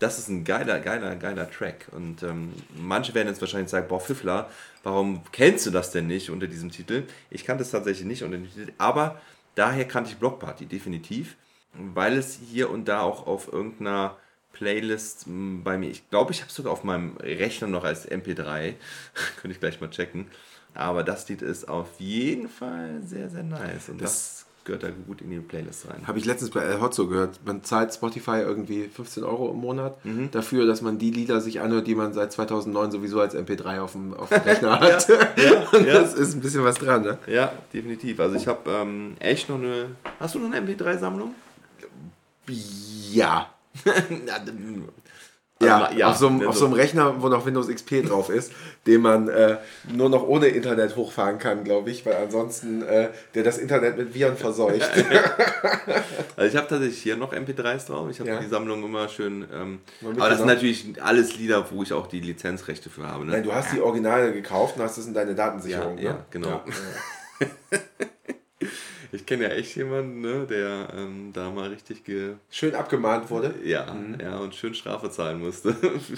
das 0.00 0.18
ist 0.18 0.28
ein 0.28 0.44
geiler, 0.44 0.80
geiler, 0.80 1.14
geiler 1.14 1.48
Track. 1.50 1.88
Und 1.92 2.22
ähm, 2.22 2.54
manche 2.74 3.14
werden 3.14 3.28
jetzt 3.28 3.40
wahrscheinlich 3.42 3.70
sagen, 3.70 3.86
boah, 3.86 4.00
Pfiffler, 4.00 4.48
warum 4.82 5.22
kennst 5.30 5.66
du 5.66 5.70
das 5.70 5.90
denn 5.90 6.06
nicht 6.06 6.30
unter 6.30 6.46
diesem 6.46 6.70
Titel? 6.70 7.04
Ich 7.28 7.44
kannte 7.44 7.62
es 7.62 7.70
tatsächlich 7.70 8.06
nicht 8.06 8.22
unter 8.24 8.38
dem 8.38 8.50
Titel, 8.50 8.72
aber 8.78 9.20
daher 9.54 9.86
kannte 9.86 10.10
ich 10.10 10.16
Blockparty 10.16 10.64
definitiv, 10.64 11.36
weil 11.74 12.16
es 12.16 12.38
hier 12.50 12.70
und 12.70 12.88
da 12.88 13.02
auch 13.02 13.26
auf 13.26 13.52
irgendeiner 13.52 14.16
Playlist 14.54 15.26
hm, 15.26 15.62
bei 15.62 15.76
mir, 15.76 15.90
ich 15.90 16.08
glaube, 16.08 16.32
ich 16.32 16.40
habe 16.40 16.48
es 16.48 16.54
sogar 16.54 16.72
auf 16.72 16.82
meinem 16.82 17.18
Rechner 17.18 17.68
noch 17.68 17.84
als 17.84 18.10
MP3, 18.10 18.74
könnte 19.40 19.52
ich 19.52 19.60
gleich 19.60 19.80
mal 19.82 19.90
checken. 19.90 20.28
Aber 20.72 21.02
das 21.02 21.28
Lied 21.28 21.42
ist 21.42 21.68
auf 21.68 21.88
jeden 21.98 22.48
Fall 22.48 23.02
sehr, 23.04 23.28
sehr 23.28 23.42
nice. 23.42 23.88
Und 23.88 24.00
das, 24.00 24.36
das 24.36 24.39
gehört 24.64 24.82
da 24.82 24.88
gut 25.06 25.20
in 25.22 25.30
die 25.30 25.38
Playlist 25.38 25.88
rein. 25.88 26.06
Habe 26.06 26.18
ich 26.18 26.24
letztens 26.24 26.50
bei 26.50 26.60
El 26.60 26.80
Hotzo 26.80 27.06
gehört. 27.06 27.40
Man 27.44 27.64
zahlt 27.64 27.92
Spotify 27.92 28.40
irgendwie 28.40 28.88
15 28.88 29.24
Euro 29.24 29.50
im 29.50 29.58
Monat 29.58 30.04
mhm. 30.04 30.30
dafür, 30.30 30.66
dass 30.66 30.82
man 30.82 30.98
die 30.98 31.10
Lieder 31.10 31.40
sich 31.40 31.60
anhört, 31.60 31.86
die 31.86 31.94
man 31.94 32.12
seit 32.12 32.32
2009 32.32 32.90
sowieso 32.90 33.20
als 33.20 33.34
MP3 33.34 33.80
auf 33.80 33.92
dem, 33.92 34.14
auf 34.14 34.28
dem 34.28 34.42
Rechner 34.44 34.80
hat. 34.80 35.08
ja, 35.08 35.14
ja, 35.36 35.68
Und 35.72 35.86
das 35.86 36.14
ist 36.14 36.34
ein 36.34 36.40
bisschen 36.40 36.64
was 36.64 36.76
dran, 36.76 37.02
ne? 37.02 37.18
Ja, 37.26 37.52
definitiv. 37.72 38.20
Also 38.20 38.36
ich 38.36 38.46
habe 38.46 38.70
ähm, 38.70 39.16
echt 39.18 39.48
noch 39.48 39.58
eine... 39.58 39.86
Hast 40.18 40.34
du 40.34 40.38
noch 40.38 40.52
eine 40.52 40.66
MP3-Sammlung? 40.66 41.34
Ja. 43.12 43.50
Ja, 45.62 45.84
also, 45.84 45.98
ja, 45.98 46.08
auf, 46.08 46.16
so 46.16 46.26
einem, 46.26 46.48
auf 46.48 46.56
so 46.56 46.64
einem 46.64 46.74
Rechner, 46.74 47.20
wo 47.20 47.28
noch 47.28 47.44
Windows 47.44 47.68
XP 47.68 48.06
drauf 48.06 48.30
ist, 48.30 48.52
den 48.86 49.02
man 49.02 49.28
äh, 49.28 49.58
nur 49.92 50.08
noch 50.08 50.26
ohne 50.26 50.48
Internet 50.48 50.96
hochfahren 50.96 51.38
kann, 51.38 51.64
glaube 51.64 51.90
ich, 51.90 52.06
weil 52.06 52.14
ansonsten 52.14 52.82
äh, 52.82 53.10
der 53.34 53.42
das 53.42 53.58
Internet 53.58 53.98
mit 53.98 54.14
Viren 54.14 54.38
verseucht. 54.38 54.80
also 56.36 56.48
ich 56.48 56.56
habe 56.56 56.66
tatsächlich 56.66 57.02
hier 57.02 57.16
noch 57.16 57.34
MP3s 57.34 57.88
drauf. 57.88 58.08
Ich 58.10 58.20
habe 58.20 58.30
ja. 58.30 58.40
die 58.40 58.46
Sammlung 58.46 58.82
immer 58.82 59.08
schön. 59.08 59.46
Ähm, 59.52 59.80
aber 60.02 60.30
das 60.30 60.38
sind 60.38 60.46
natürlich 60.46 60.94
alles 61.02 61.36
Lieder, 61.36 61.70
wo 61.70 61.82
ich 61.82 61.92
auch 61.92 62.06
die 62.06 62.20
Lizenzrechte 62.20 62.88
für 62.88 63.06
habe. 63.06 63.26
Ne? 63.26 63.32
Nein, 63.32 63.42
du 63.42 63.52
hast 63.52 63.72
die 63.74 63.80
Originale 63.80 64.32
gekauft 64.32 64.76
und 64.78 64.82
hast 64.82 64.96
es 64.96 65.06
in 65.06 65.14
deine 65.14 65.34
Datensicherung. 65.34 65.98
Ja, 65.98 66.12
ne? 66.12 66.18
ja 66.18 66.26
genau. 66.30 66.62
Ja. 67.40 67.46
ich 69.30 69.38
kenne 69.38 69.48
ja 69.48 69.54
echt 69.54 69.76
jemanden, 69.76 70.22
ne, 70.22 70.44
der 70.44 70.88
ähm, 70.96 71.30
da 71.32 71.50
mal 71.50 71.68
richtig 71.68 72.02
ge 72.02 72.34
schön 72.50 72.74
abgemahnt 72.74 73.30
wurde. 73.30 73.54
Ja, 73.62 73.92
mhm. 73.92 74.18
ja, 74.20 74.38
und 74.38 74.56
schön 74.56 74.74
Strafe 74.74 75.08
zahlen 75.08 75.38
musste. 75.38 75.76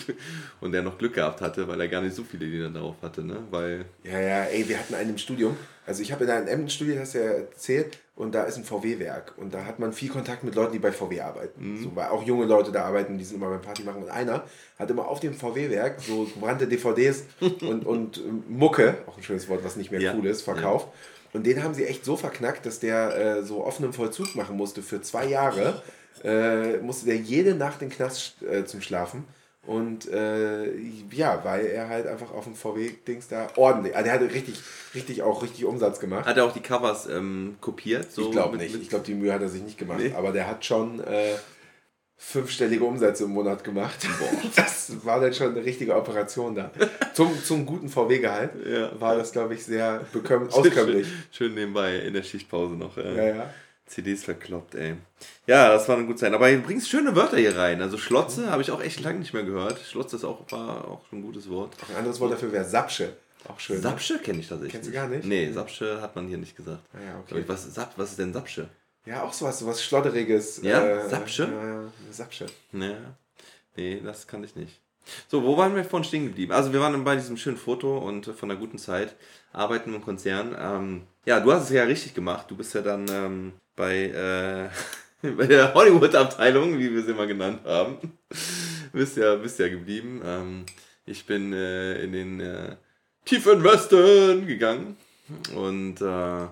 und 0.63 0.73
der 0.73 0.81
noch 0.81 0.97
Glück 0.97 1.13
gehabt 1.13 1.43
hatte, 1.43 1.69
weil 1.69 1.79
er 1.79 1.89
gar 1.89 2.01
nicht 2.01 2.17
so 2.17 2.23
viele 2.23 2.47
Lieder 2.47 2.71
darauf 2.71 2.97
hatte, 3.03 3.23
ne? 3.23 3.37
Weil. 3.51 3.85
Ja, 4.03 4.19
ja, 4.19 4.45
ey, 4.45 4.67
wir 4.67 4.79
hatten 4.79 4.95
einen 4.95 5.11
im 5.11 5.19
Studium. 5.19 5.55
Also 5.85 6.01
ich 6.01 6.11
habe 6.11 6.25
in 6.25 6.31
einem 6.31 6.47
Emden 6.47 6.71
studiert, 6.71 7.01
hast 7.01 7.15
du 7.15 7.19
ja 7.19 7.25
erzählt, 7.25 7.99
und 8.15 8.35
da 8.35 8.45
ist 8.45 8.57
ein 8.57 8.65
VW-Werk. 8.65 9.35
Und 9.37 9.53
da 9.53 9.65
hat 9.65 9.79
man 9.79 9.93
viel 9.93 10.11
Kontakt 10.11 10.45
mit 10.45 10.55
Leuten, 10.55 10.73
die 10.73 10.79
bei 10.79 10.93
VW 10.93 11.21
arbeiten. 11.21 11.73
Mhm. 11.73 11.83
So, 11.83 11.97
weil 11.97 12.09
auch 12.09 12.23
junge 12.23 12.45
Leute 12.45 12.71
da 12.71 12.85
arbeiten, 12.85 13.19
die 13.19 13.25
sind 13.25 13.37
immer 13.37 13.49
beim 13.49 13.63
Party 13.63 13.83
machen. 13.83 14.03
Und 14.03 14.11
einer 14.11 14.45
hat 14.79 14.91
immer 14.91 15.09
auf 15.09 15.19
dem 15.21 15.35
VW-Werk 15.35 16.01
so 16.01 16.25
gebrannte 16.25 16.67
DVDs 16.69 17.25
und, 17.41 17.85
und 17.85 18.49
Mucke, 18.49 18.99
auch 19.07 19.17
ein 19.17 19.23
schönes 19.23 19.49
Wort, 19.49 19.65
was 19.65 19.77
nicht 19.77 19.91
mehr 19.91 20.01
ja. 20.01 20.15
cool 20.15 20.27
ist, 20.27 20.43
verkauft. 20.43 20.89
Ja. 20.89 20.93
Und 21.33 21.47
den 21.47 21.63
haben 21.63 21.75
sie 21.75 21.87
echt 21.87 22.05
so 22.05 22.17
verknackt, 22.17 22.67
dass 22.67 22.79
der 22.81 23.17
äh, 23.17 23.43
so 23.43 23.65
offenen 23.65 23.93
Vollzug 23.93 24.35
machen 24.35 24.57
musste 24.57 24.83
für 24.83 25.01
zwei 25.01 25.27
Jahre. 25.27 25.83
Äh, 26.23 26.77
musste 26.79 27.07
der 27.07 27.17
jede 27.17 27.55
Nacht 27.55 27.83
in 27.83 27.89
den 27.89 27.97
Knast 27.97 28.43
äh, 28.43 28.65
zum 28.65 28.83
Schlafen. 28.83 29.25
Und 29.65 30.11
äh, 30.11 30.73
ja, 31.13 31.45
weil 31.45 31.67
er 31.67 31.89
halt 31.89 32.09
einfach 32.09 32.33
auf 32.33 32.45
dem 32.45 32.57
VW-Dings 32.57 33.29
da 33.29 33.47
ordentlich, 33.55 33.95
also 33.95 34.05
der 34.05 34.15
hat 34.15 34.35
richtig, 34.35 34.61
richtig 34.93 35.23
auch 35.23 35.41
richtig 35.43 35.65
Umsatz 35.65 36.01
gemacht. 36.01 36.27
Hat 36.27 36.37
er 36.37 36.45
auch 36.45 36.53
die 36.53 36.61
Covers 36.61 37.07
ähm, 37.07 37.57
kopiert? 37.61 38.11
So 38.11 38.23
ich 38.23 38.31
glaube 38.33 38.57
nicht. 38.57 38.75
ich 38.75 38.89
glaube, 38.89 39.05
die 39.05 39.15
Mühe 39.15 39.33
hat 39.33 39.41
er 39.41 39.49
sich 39.49 39.63
nicht 39.63 39.79
gemacht. 39.79 40.01
Nee. 40.01 40.15
Aber 40.17 40.33
der 40.33 40.49
hat 40.49 40.65
schon 40.65 40.99
äh, 41.01 41.35
fünfstellige 42.25 42.85
Umsätze 42.85 43.25
im 43.25 43.31
Monat 43.31 43.65
gemacht. 43.65 44.07
Boah. 44.19 44.51
Das 44.57 45.05
war 45.05 45.21
dann 45.21 45.35
schon 45.35 45.51
eine 45.51 45.65
richtige 45.65 45.95
Operation 45.95 46.55
da. 46.55 46.71
Zum, 47.15 47.43
zum 47.43 47.67
guten 47.67 47.89
VW-Gehalt 47.89 48.51
ja. 48.67 49.01
war 49.01 49.17
das, 49.17 49.33
glaube 49.33 49.55
ich, 49.55 49.65
sehr 49.65 50.05
auskömmlich. 50.51 51.07
Schön, 51.07 51.17
schön, 51.31 51.55
nebenbei 51.55 51.99
in 51.99 52.15
der 52.15 52.23
Schichtpause 52.23 52.75
noch. 52.75 52.97
Äh. 52.97 53.17
Ja, 53.17 53.37
ja. 53.37 53.51
CDs 53.87 54.25
verkloppt, 54.25 54.75
ey. 54.75 54.95
Ja, 55.47 55.71
das 55.71 55.89
war 55.89 55.97
eine 55.97 56.07
gute 56.07 56.19
Zeit. 56.19 56.33
Aber 56.33 56.51
du 56.51 56.59
bringst 56.61 56.89
schöne 56.89 57.15
Wörter 57.15 57.37
hier 57.37 57.57
rein. 57.57 57.83
Also 57.83 57.99
Schlotze 57.99 58.51
habe 58.51 58.63
ich 58.63 58.71
auch 58.71 58.83
echt 58.83 59.01
lange 59.01 59.19
nicht 59.19 59.35
mehr 59.35 59.45
gehört. 59.45 59.79
Schlotze 59.81 60.17
ist 60.17 60.25
auch, 60.25 60.51
war 60.51 60.89
auch 60.89 61.07
schon 61.11 61.19
ein 61.19 61.23
gutes 61.23 61.51
Wort. 61.51 61.75
Auch 61.83 61.91
ein 61.91 61.97
anderes 61.97 62.19
Wort 62.21 62.33
dafür 62.33 62.53
wäre 62.53 62.65
Sapsche. 62.65 63.15
Auch 63.49 63.61
schön. 63.61 63.77
Ne? 63.77 63.83
Sapsche 63.83 64.19
kenne 64.19 64.39
ich 64.39 64.49
tatsächlich. 64.49 64.73
Kennst 64.73 64.89
du 64.89 64.93
gar 64.93 65.09
nicht? 65.09 65.27
Nee, 65.27 65.53
Sapsche 65.53 66.01
hat 66.01 66.17
man 66.17 66.29
hier 66.29 66.39
nicht 66.39 66.57
gesagt. 66.57 66.83
Ah, 66.95 66.99
ja, 67.05 67.19
okay. 67.19 67.45
was, 67.47 67.69
was 67.97 68.11
ist 68.11 68.19
denn 68.19 68.33
Sapsche? 68.33 68.69
Ja, 69.05 69.23
auch 69.25 69.33
sowas, 69.33 69.59
sowas 69.59 69.83
Schlotteriges. 69.83 70.63
Ja, 70.63 70.85
äh, 70.85 71.09
Sapsche? 71.09 71.45
Ja, 71.45 71.67
ja, 71.67 71.89
Sapsche. 72.11 72.47
Ja. 72.73 72.97
Nee, 73.77 74.01
das 74.05 74.27
kann 74.27 74.45
ich 74.45 74.55
nicht. 74.55 74.81
So, 75.29 75.43
wo 75.43 75.57
waren 75.57 75.75
wir 75.75 75.85
vorhin 75.85 76.05
stehen 76.05 76.27
geblieben? 76.27 76.53
Also 76.53 76.73
wir 76.73 76.81
waren 76.81 77.03
bei 77.03 77.17
diesem 77.17 77.37
schönen 77.37 77.57
Foto 77.57 77.99
und 77.99 78.27
von 78.27 78.51
einer 78.51 78.61
guten 78.61 78.79
Zeit, 78.79 79.17
arbeiten 79.53 79.95
im 79.95 80.03
Konzern. 80.03 80.57
Ähm, 80.59 81.03
ja, 81.25 81.41
du 81.41 81.53
hast 81.53 81.65
es 81.65 81.71
ja 81.71 81.83
richtig 81.85 82.15
gemacht. 82.15 82.51
Du 82.51 82.57
bist 82.57 82.75
ja 82.75 82.83
dann 82.83 83.07
ähm, 83.11 83.53
bei, 83.75 84.05
äh, 84.05 84.69
bei 85.37 85.47
der 85.47 85.75
Hollywood-Abteilung, 85.75 86.79
wie 86.79 86.95
wir 86.95 87.03
sie 87.03 87.15
mal 87.15 87.27
genannt 87.27 87.61
haben, 87.65 87.99
bist 88.93 89.17
ja, 89.17 89.35
bist 89.37 89.59
ja 89.59 89.69
geblieben. 89.69 90.23
Ähm, 90.25 90.67
ich 91.05 91.27
bin 91.27 91.53
äh, 91.53 92.03
in 92.03 92.13
den 92.13 92.41
äh, 92.41 92.77
tiefen 93.25 93.65
Westen 93.65 94.47
gegangen 94.47 94.97
und 95.55 96.01
äh, 96.01 96.47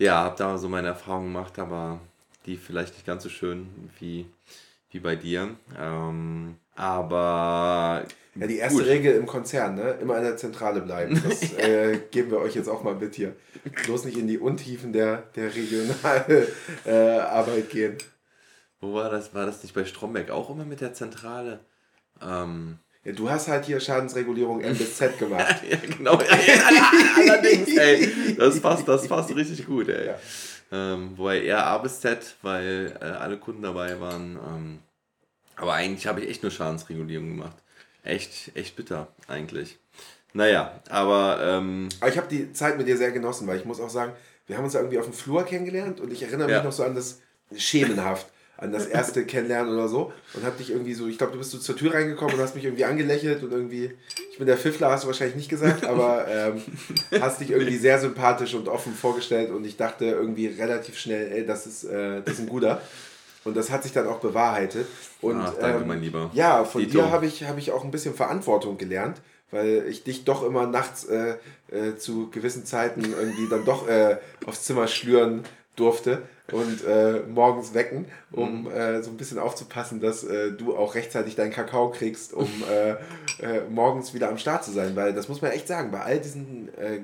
ja, 0.00 0.24
habe 0.24 0.36
da 0.36 0.58
so 0.58 0.68
meine 0.68 0.88
Erfahrungen 0.88 1.32
gemacht, 1.32 1.58
aber 1.58 2.00
die 2.46 2.56
vielleicht 2.56 2.94
nicht 2.94 3.06
ganz 3.06 3.22
so 3.22 3.28
schön 3.28 3.68
wie, 3.98 4.26
wie 4.90 5.00
bei 5.00 5.14
dir. 5.14 5.56
Ähm, 5.78 6.56
aber 6.74 8.06
ja, 8.34 8.46
die 8.46 8.56
erste 8.56 8.78
Gut. 8.78 8.88
Regel 8.88 9.16
im 9.16 9.26
Konzern, 9.26 9.74
ne? 9.74 9.98
Immer 10.00 10.16
in 10.16 10.24
der 10.24 10.38
Zentrale 10.38 10.80
bleiben. 10.80 11.22
Das 11.22 11.52
äh, 11.58 12.00
geben 12.10 12.30
wir 12.30 12.38
euch 12.38 12.54
jetzt 12.54 12.68
auch 12.68 12.82
mal 12.82 12.94
mit 12.94 13.14
hier. 13.14 13.36
Bloß 13.84 14.06
nicht 14.06 14.16
in 14.16 14.26
die 14.26 14.38
Untiefen 14.38 14.94
der, 14.94 15.24
der 15.36 15.54
Regionalarbeit 15.54 17.58
äh, 17.58 17.62
gehen. 17.62 17.98
Wo 18.80 18.94
war 18.94 19.10
das? 19.10 19.34
War 19.34 19.44
das 19.44 19.62
nicht 19.62 19.74
bei 19.74 19.84
Stromberg 19.84 20.30
auch 20.30 20.48
immer 20.48 20.64
mit 20.64 20.80
der 20.80 20.94
Zentrale? 20.94 21.60
Ähm. 22.22 22.78
Ja, 23.04 23.12
du 23.12 23.30
hast 23.30 23.48
halt 23.48 23.64
hier 23.64 23.80
Schadensregulierung 23.80 24.60
M 24.60 24.76
bis 24.76 24.96
Z 24.96 25.18
gemacht. 25.18 25.62
ja, 25.70 25.76
genau. 25.76 26.16
Allerdings, 27.16 27.76
ey. 27.76 28.36
Das 28.36 28.60
passt, 28.60 28.86
das 28.86 29.08
passt 29.08 29.34
richtig 29.34 29.66
gut, 29.66 29.88
ey. 29.88 30.08
Ja. 30.08 30.18
Ähm, 30.72 31.12
wobei 31.16 31.42
eher 31.42 31.66
A 31.66 31.78
bis 31.78 32.00
Z, 32.00 32.36
weil 32.42 32.96
äh, 33.00 33.04
alle 33.04 33.38
Kunden 33.38 33.62
dabei 33.62 34.00
waren. 34.00 34.36
Ähm, 34.36 34.78
aber 35.56 35.74
eigentlich 35.74 36.06
habe 36.06 36.20
ich 36.20 36.28
echt 36.28 36.42
nur 36.42 36.52
Schadensregulierung 36.52 37.28
gemacht 37.28 37.56
echt, 38.04 38.52
echt 38.54 38.76
bitter 38.76 39.08
eigentlich. 39.28 39.78
Naja, 40.32 40.80
aber. 40.88 41.40
Ähm, 41.42 41.88
aber 42.00 42.10
ich 42.10 42.16
habe 42.16 42.28
die 42.28 42.52
Zeit 42.52 42.78
mit 42.78 42.86
dir 42.86 42.96
sehr 42.96 43.12
genossen, 43.12 43.46
weil 43.46 43.58
ich 43.58 43.64
muss 43.64 43.80
auch 43.80 43.90
sagen, 43.90 44.12
wir 44.46 44.56
haben 44.56 44.64
uns 44.64 44.74
ja 44.74 44.80
irgendwie 44.80 44.98
auf 44.98 45.06
dem 45.06 45.14
Flur 45.14 45.44
kennengelernt 45.44 46.00
und 46.00 46.12
ich 46.12 46.22
erinnere 46.22 46.50
ja. 46.50 46.56
mich 46.56 46.64
noch 46.64 46.72
so 46.72 46.84
an 46.84 46.94
das 46.94 47.20
schemenhaft, 47.56 48.26
an 48.60 48.72
das 48.72 48.86
erste 48.86 49.24
Kennenlernen 49.24 49.72
oder 49.72 49.88
so 49.88 50.12
und 50.34 50.44
hab 50.44 50.58
dich 50.58 50.70
irgendwie 50.70 50.92
so, 50.94 51.06
ich 51.06 51.18
glaube, 51.18 51.32
du 51.32 51.38
bist 51.38 51.50
so 51.50 51.58
zur 51.58 51.76
Tür 51.76 51.94
reingekommen 51.94 52.34
und 52.34 52.40
hast 52.40 52.54
mich 52.54 52.64
irgendwie 52.64 52.84
angelächelt 52.84 53.42
und 53.42 53.52
irgendwie, 53.52 53.90
ich 54.30 54.38
bin 54.38 54.46
der 54.46 54.58
Pfiffler, 54.58 54.90
hast 54.90 55.04
du 55.04 55.08
wahrscheinlich 55.08 55.36
nicht 55.36 55.48
gesagt, 55.48 55.84
aber 55.86 56.26
ähm, 56.28 56.62
hast 57.20 57.40
dich 57.40 57.50
irgendwie 57.50 57.76
sehr 57.76 57.98
sympathisch 57.98 58.54
und 58.54 58.68
offen 58.68 58.94
vorgestellt 58.94 59.50
und 59.50 59.64
ich 59.64 59.76
dachte 59.76 60.04
irgendwie 60.04 60.46
relativ 60.46 60.98
schnell, 60.98 61.32
ey, 61.32 61.46
das 61.46 61.66
ist, 61.66 61.84
äh, 61.84 62.22
das 62.22 62.34
ist 62.34 62.40
ein 62.40 62.48
guter. 62.48 62.80
Und 63.42 63.56
das 63.56 63.70
hat 63.70 63.82
sich 63.82 63.92
dann 63.92 64.06
auch 64.06 64.18
bewahrheitet. 64.18 64.86
Und, 65.22 65.40
Ach, 65.40 65.54
danke, 65.58 65.80
ähm, 65.80 65.88
mein 65.88 66.02
Lieber. 66.02 66.30
Ja, 66.34 66.62
von 66.64 66.82
Dito. 66.82 66.98
dir 66.98 67.10
habe 67.10 67.24
ich, 67.24 67.44
hab 67.44 67.56
ich 67.56 67.72
auch 67.72 67.84
ein 67.84 67.90
bisschen 67.90 68.14
Verantwortung 68.14 68.76
gelernt, 68.76 69.22
weil 69.50 69.86
ich 69.88 70.04
dich 70.04 70.24
doch 70.24 70.42
immer 70.44 70.66
nachts 70.66 71.04
äh, 71.04 71.36
äh, 71.70 71.96
zu 71.96 72.28
gewissen 72.30 72.66
Zeiten 72.66 73.02
irgendwie 73.02 73.48
dann 73.48 73.64
doch 73.64 73.88
äh, 73.88 74.18
aufs 74.44 74.64
Zimmer 74.64 74.86
schlüren 74.88 75.44
durfte 75.76 76.22
und 76.52 76.84
äh, 76.84 77.20
morgens 77.28 77.74
wecken, 77.74 78.06
um 78.32 78.62
mhm. 78.62 78.70
äh, 78.70 79.02
so 79.02 79.10
ein 79.10 79.16
bisschen 79.16 79.38
aufzupassen, 79.38 80.00
dass 80.00 80.24
äh, 80.24 80.52
du 80.52 80.76
auch 80.76 80.94
rechtzeitig 80.94 81.36
deinen 81.36 81.52
Kakao 81.52 81.90
kriegst, 81.90 82.32
um 82.32 82.48
äh, 82.70 82.90
äh, 83.42 83.62
morgens 83.68 84.14
wieder 84.14 84.28
am 84.28 84.38
Start 84.38 84.64
zu 84.64 84.72
sein. 84.72 84.96
Weil 84.96 85.14
das 85.14 85.28
muss 85.28 85.42
man 85.42 85.52
echt 85.52 85.68
sagen, 85.68 85.90
bei 85.90 86.00
all 86.00 86.18
diesen 86.18 86.68
äh, 86.76 87.00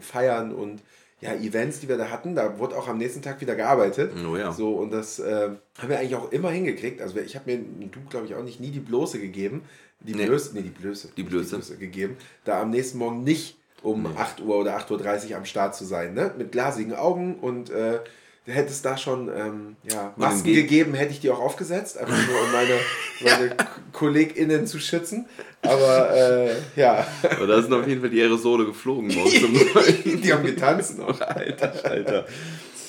Feiern 0.00 0.54
und 0.54 0.80
ja, 1.20 1.34
Events, 1.34 1.80
die 1.80 1.88
wir 1.88 1.98
da 1.98 2.08
hatten, 2.08 2.34
da 2.34 2.58
wurde 2.58 2.78
auch 2.78 2.88
am 2.88 2.96
nächsten 2.96 3.20
Tag 3.20 3.42
wieder 3.42 3.54
gearbeitet. 3.54 4.12
Oh 4.26 4.36
ja. 4.38 4.52
So, 4.52 4.76
und 4.76 4.90
das 4.90 5.18
haben 5.18 5.58
wir 5.86 5.98
eigentlich 5.98 6.14
auch 6.14 6.32
immer 6.32 6.50
hingekriegt. 6.50 7.02
Also 7.02 7.18
ich 7.18 7.36
habe 7.36 7.50
mir, 7.50 7.58
du 7.58 8.00
glaube 8.08 8.24
ich 8.24 8.34
auch 8.34 8.42
nicht, 8.42 8.58
nie 8.58 8.70
die 8.70 8.80
Blöße 8.80 9.18
gegeben. 9.18 9.62
Die 10.00 10.14
nee. 10.14 10.24
Blöße, 10.24 10.54
nee, 10.54 10.62
die 10.62 10.70
Blöße. 10.70 11.10
Die 11.14 11.22
Blöße. 11.22 11.50
Die 11.50 11.56
Blöße 11.56 11.76
gegeben. 11.76 12.16
Da 12.44 12.62
am 12.62 12.70
nächsten 12.70 12.96
Morgen 12.96 13.22
nicht 13.22 13.59
um 13.82 14.02
nee. 14.02 14.08
8 14.16 14.40
Uhr 14.40 14.56
oder 14.56 14.76
8.30 14.78 15.30
Uhr 15.30 15.36
am 15.36 15.44
Start 15.44 15.74
zu 15.74 15.84
sein. 15.84 16.14
Ne? 16.14 16.32
Mit 16.36 16.52
glasigen 16.52 16.94
Augen 16.94 17.36
und 17.40 17.70
äh, 17.70 18.00
hätte 18.46 18.70
es 18.70 18.82
da 18.82 18.96
schon 18.96 19.28
ähm, 19.28 19.76
ja, 19.90 20.12
Masken 20.16 20.54
gegeben, 20.54 20.94
hätte 20.94 21.12
ich 21.12 21.20
die 21.20 21.30
auch 21.30 21.40
aufgesetzt, 21.40 21.98
einfach 21.98 22.16
nur 22.26 22.42
um 22.42 22.52
meine, 22.52 22.74
meine 23.20 23.56
KollegInnen 23.92 24.66
zu 24.66 24.78
schützen. 24.78 25.26
Aber 25.62 26.14
äh, 26.14 26.54
ja. 26.76 27.06
Aber 27.22 27.46
da 27.46 27.60
sind 27.60 27.72
auf 27.72 27.86
jeden 27.86 28.00
Fall 28.00 28.10
die 28.10 28.20
Aerosole 28.20 28.66
geflogen 28.66 29.08
die 30.04 30.32
haben 30.32 30.44
getanzt 30.44 30.98
noch. 30.98 31.20
Alter, 31.20 31.72
Alter. 31.84 32.26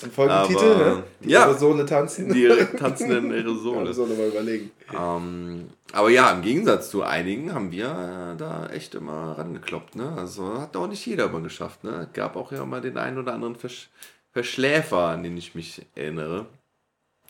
Ein 0.03 0.11
Folgentitel, 0.11 0.77
ne? 0.77 1.03
Die 1.21 1.29
ja, 1.29 1.43
Aerosole 1.43 1.85
tanzen. 1.85 2.33
Die 2.33 2.47
tanzenden 2.77 3.31
Aerosole. 3.31 3.91
Ja, 3.91 4.05
mal 4.05 4.27
überlegen. 4.27 4.71
Ähm, 4.97 5.69
aber 5.91 6.09
ja, 6.09 6.31
im 6.31 6.41
Gegensatz 6.41 6.89
zu 6.89 7.03
einigen 7.03 7.53
haben 7.53 7.71
wir 7.71 8.35
da 8.37 8.67
echt 8.67 8.95
immer 8.95 9.37
rangekloppt. 9.37 9.95
Ne? 9.95 10.13
Also 10.17 10.59
hat 10.59 10.75
auch 10.75 10.87
nicht 10.87 11.05
jeder 11.05 11.25
immer 11.25 11.41
geschafft. 11.41 11.83
Ne? 11.83 12.07
Es 12.07 12.13
gab 12.13 12.35
auch 12.35 12.51
ja 12.51 12.65
mal 12.65 12.81
den 12.81 12.97
einen 12.97 13.17
oder 13.17 13.33
anderen 13.33 13.55
Fisch 13.55 13.89
Verschläfer, 14.31 15.09
an 15.09 15.23
den 15.23 15.37
ich 15.37 15.55
mich 15.55 15.85
erinnere. 15.95 16.45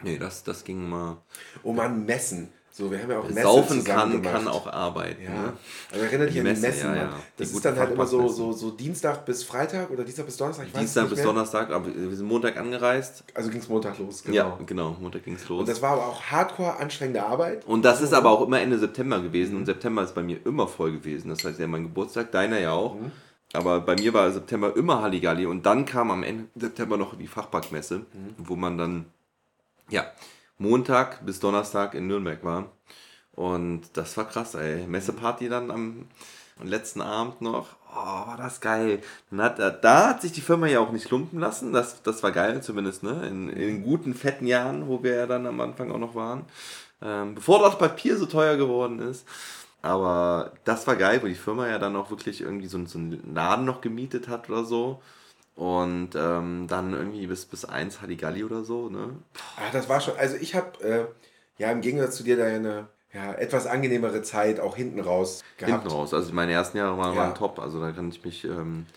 Nee, 0.04 0.18
das, 0.18 0.44
das 0.44 0.64
ging 0.64 0.88
mal. 0.88 1.18
Oh 1.64 1.74
man, 1.74 2.06
Messen. 2.06 2.50
So, 2.74 2.90
wir 2.90 3.02
haben 3.02 3.12
ja 3.12 3.20
auch 3.20 3.28
Messen 3.28 3.44
Saufen 3.44 3.84
kann, 3.84 4.22
kann 4.22 4.48
auch 4.48 4.66
arbeiten. 4.66 5.24
Ja. 5.24 5.30
Ne? 5.30 5.54
Also 5.92 6.06
erinnert 6.06 6.30
dich 6.30 6.40
an 6.40 6.46
die 6.46 6.62
Messen. 6.62 6.90
Ja, 6.90 6.96
ja. 6.96 7.10
Das 7.36 7.50
die 7.50 7.56
ist 7.56 7.66
dann 7.66 7.78
halt 7.78 7.92
immer 7.92 8.08
so, 8.08 8.30
so, 8.30 8.54
so 8.54 8.72
Dienstag 8.72 9.26
bis 9.26 9.44
Freitag 9.44 9.90
oder 9.92 10.06
Dienstag 10.06 10.26
bis 10.26 10.38
Donnerstag. 10.38 10.68
Ich 10.68 10.74
Dienstag 10.74 11.10
bis 11.10 11.18
mehr. 11.18 11.26
Donnerstag, 11.26 11.70
aber 11.70 11.88
wir 11.94 12.16
sind 12.16 12.28
Montag 12.28 12.56
angereist. 12.56 13.26
Also 13.34 13.50
ging 13.50 13.60
es 13.60 13.68
Montag 13.68 14.00
los, 14.00 14.24
genau. 14.24 14.36
Ja, 14.36 14.60
genau, 14.66 14.96
Montag 15.02 15.26
ging 15.26 15.36
es 15.36 15.50
los. 15.50 15.60
Und 15.60 15.70
das 15.70 15.82
war 15.82 15.92
aber 15.92 16.08
auch 16.08 16.22
hardcore 16.22 16.78
anstrengende 16.78 17.24
Arbeit. 17.24 17.66
Und 17.66 17.84
das 17.84 18.02
ist 18.02 18.14
aber 18.14 18.32
auch 18.32 18.42
immer 18.48 18.62
Ende 18.62 18.80
September 18.80 19.20
gewesen. 19.20 19.58
Und 19.58 19.66
September 19.66 20.04
ist 20.04 20.16
bei 20.16 20.24
mir 20.24 20.38
immer 20.46 20.68
voll 20.68 20.94
gewesen. 20.94 21.28
Das 21.28 21.44
heißt 21.44 21.60
ja 21.60 21.68
mein 21.68 21.84
Geburtstag, 21.84 22.32
deiner 22.32 22.58
ja 22.58 22.72
auch. 22.72 22.96
Mhm. 22.96 23.12
Aber 23.54 23.82
bei 23.82 23.96
mir 23.96 24.14
war 24.14 24.32
September 24.32 24.76
immer 24.78 25.02
Halligalli 25.02 25.46
und 25.46 25.66
dann 25.66 25.86
kam 25.86 26.10
am 26.10 26.24
Ende 26.24 26.46
September 26.56 26.96
noch 26.96 27.18
die 27.18 27.28
Fachparkmesse, 27.28 28.00
mhm. 28.00 28.36
wo 28.38 28.56
man 28.56 28.78
dann, 28.78 29.06
ja, 29.90 30.06
Montag 30.62 31.26
bis 31.26 31.40
Donnerstag 31.40 31.96
in 31.96 32.08
Nürnberg 32.08 32.44
war. 32.44 32.72
Und 33.34 33.82
das 33.94 34.16
war 34.18 34.28
krass, 34.28 34.54
ey. 34.56 34.86
Messeparty 34.88 35.50
dann 35.50 35.72
am 35.72 36.08
letzten 36.62 37.02
Abend 37.02 37.42
noch. 37.42 37.68
Oh, 37.92 38.28
war 38.28 38.38
das 38.38 38.62
geil. 38.62 39.02
Hat, 39.36 39.60
da 39.60 40.10
hat 40.10 40.22
sich 40.22 40.32
die 40.32 40.42
Firma 40.42 40.68
ja 40.68 40.80
auch 40.80 40.92
nicht 40.92 41.10
lumpen 41.10 41.40
lassen. 41.40 41.74
Das, 41.74 42.04
das 42.04 42.22
war 42.24 42.32
geil, 42.32 42.62
zumindest, 42.62 43.04
ne? 43.04 43.28
In, 43.28 43.50
in 43.50 43.84
guten, 43.84 44.14
fetten 44.14 44.46
Jahren, 44.46 44.88
wo 44.88 45.04
wir 45.04 45.16
ja 45.16 45.26
dann 45.26 45.48
am 45.48 45.60
Anfang 45.60 45.92
auch 45.92 45.98
noch 45.98 46.16
waren. 46.16 46.46
Ähm, 47.02 47.36
bevor 47.36 47.60
das 47.64 47.78
Papier 47.78 48.16
so 48.18 48.28
teuer 48.28 48.56
geworden 48.56 49.00
ist. 49.00 49.26
Aber 49.82 50.52
das 50.64 50.86
war 50.86 50.96
geil, 50.96 51.22
wo 51.24 51.28
die 51.28 51.34
Firma 51.34 51.68
ja 51.68 51.80
dann 51.80 51.96
auch 51.96 52.12
wirklich 52.12 52.42
irgendwie 52.42 52.68
so, 52.68 52.86
so 52.86 53.00
einen 53.00 53.34
Laden 53.34 53.66
noch 53.66 53.82
gemietet 53.82 54.28
hat 54.28 54.50
oder 54.50 54.64
so. 54.64 55.02
Und 55.62 56.16
ähm, 56.16 56.66
dann 56.68 56.92
irgendwie 56.92 57.28
bis, 57.28 57.46
bis 57.46 57.66
1 57.66 58.02
Halligalli 58.02 58.44
oder 58.44 58.64
so, 58.64 58.90
ne? 58.90 59.12
Ah, 59.58 59.70
das 59.72 59.88
war 59.88 60.02
schon, 60.02 60.16
also 60.18 60.36
ich 60.36 60.56
habe 60.56 60.84
äh, 60.84 61.06
ja 61.62 61.72
im 61.72 61.82
Gegensatz 61.82 62.16
zu 62.16 62.24
dir 62.24 62.36
da 62.36 62.46
eine 62.46 62.88
ja, 63.14 63.32
etwas 63.34 63.68
angenehmere 63.68 64.24
Zeit 64.24 64.60
auch 64.60 64.76
hinten 64.76 65.00
raus 65.00 65.44
gehabt. 65.58 65.84
Hinten 65.84 65.96
raus, 65.96 66.16
also 66.16 66.34
meine 66.34 66.52
ersten 66.52 66.78
Jahre 66.78 66.98
waren, 66.98 67.14
ja. 67.14 67.22
waren 67.22 67.36
top, 67.36 67.60
also 67.60 67.80
da 67.80 67.92
kann 67.92 68.10
ich 68.10 68.26
mich 68.26 68.44
ähm, 68.44 68.88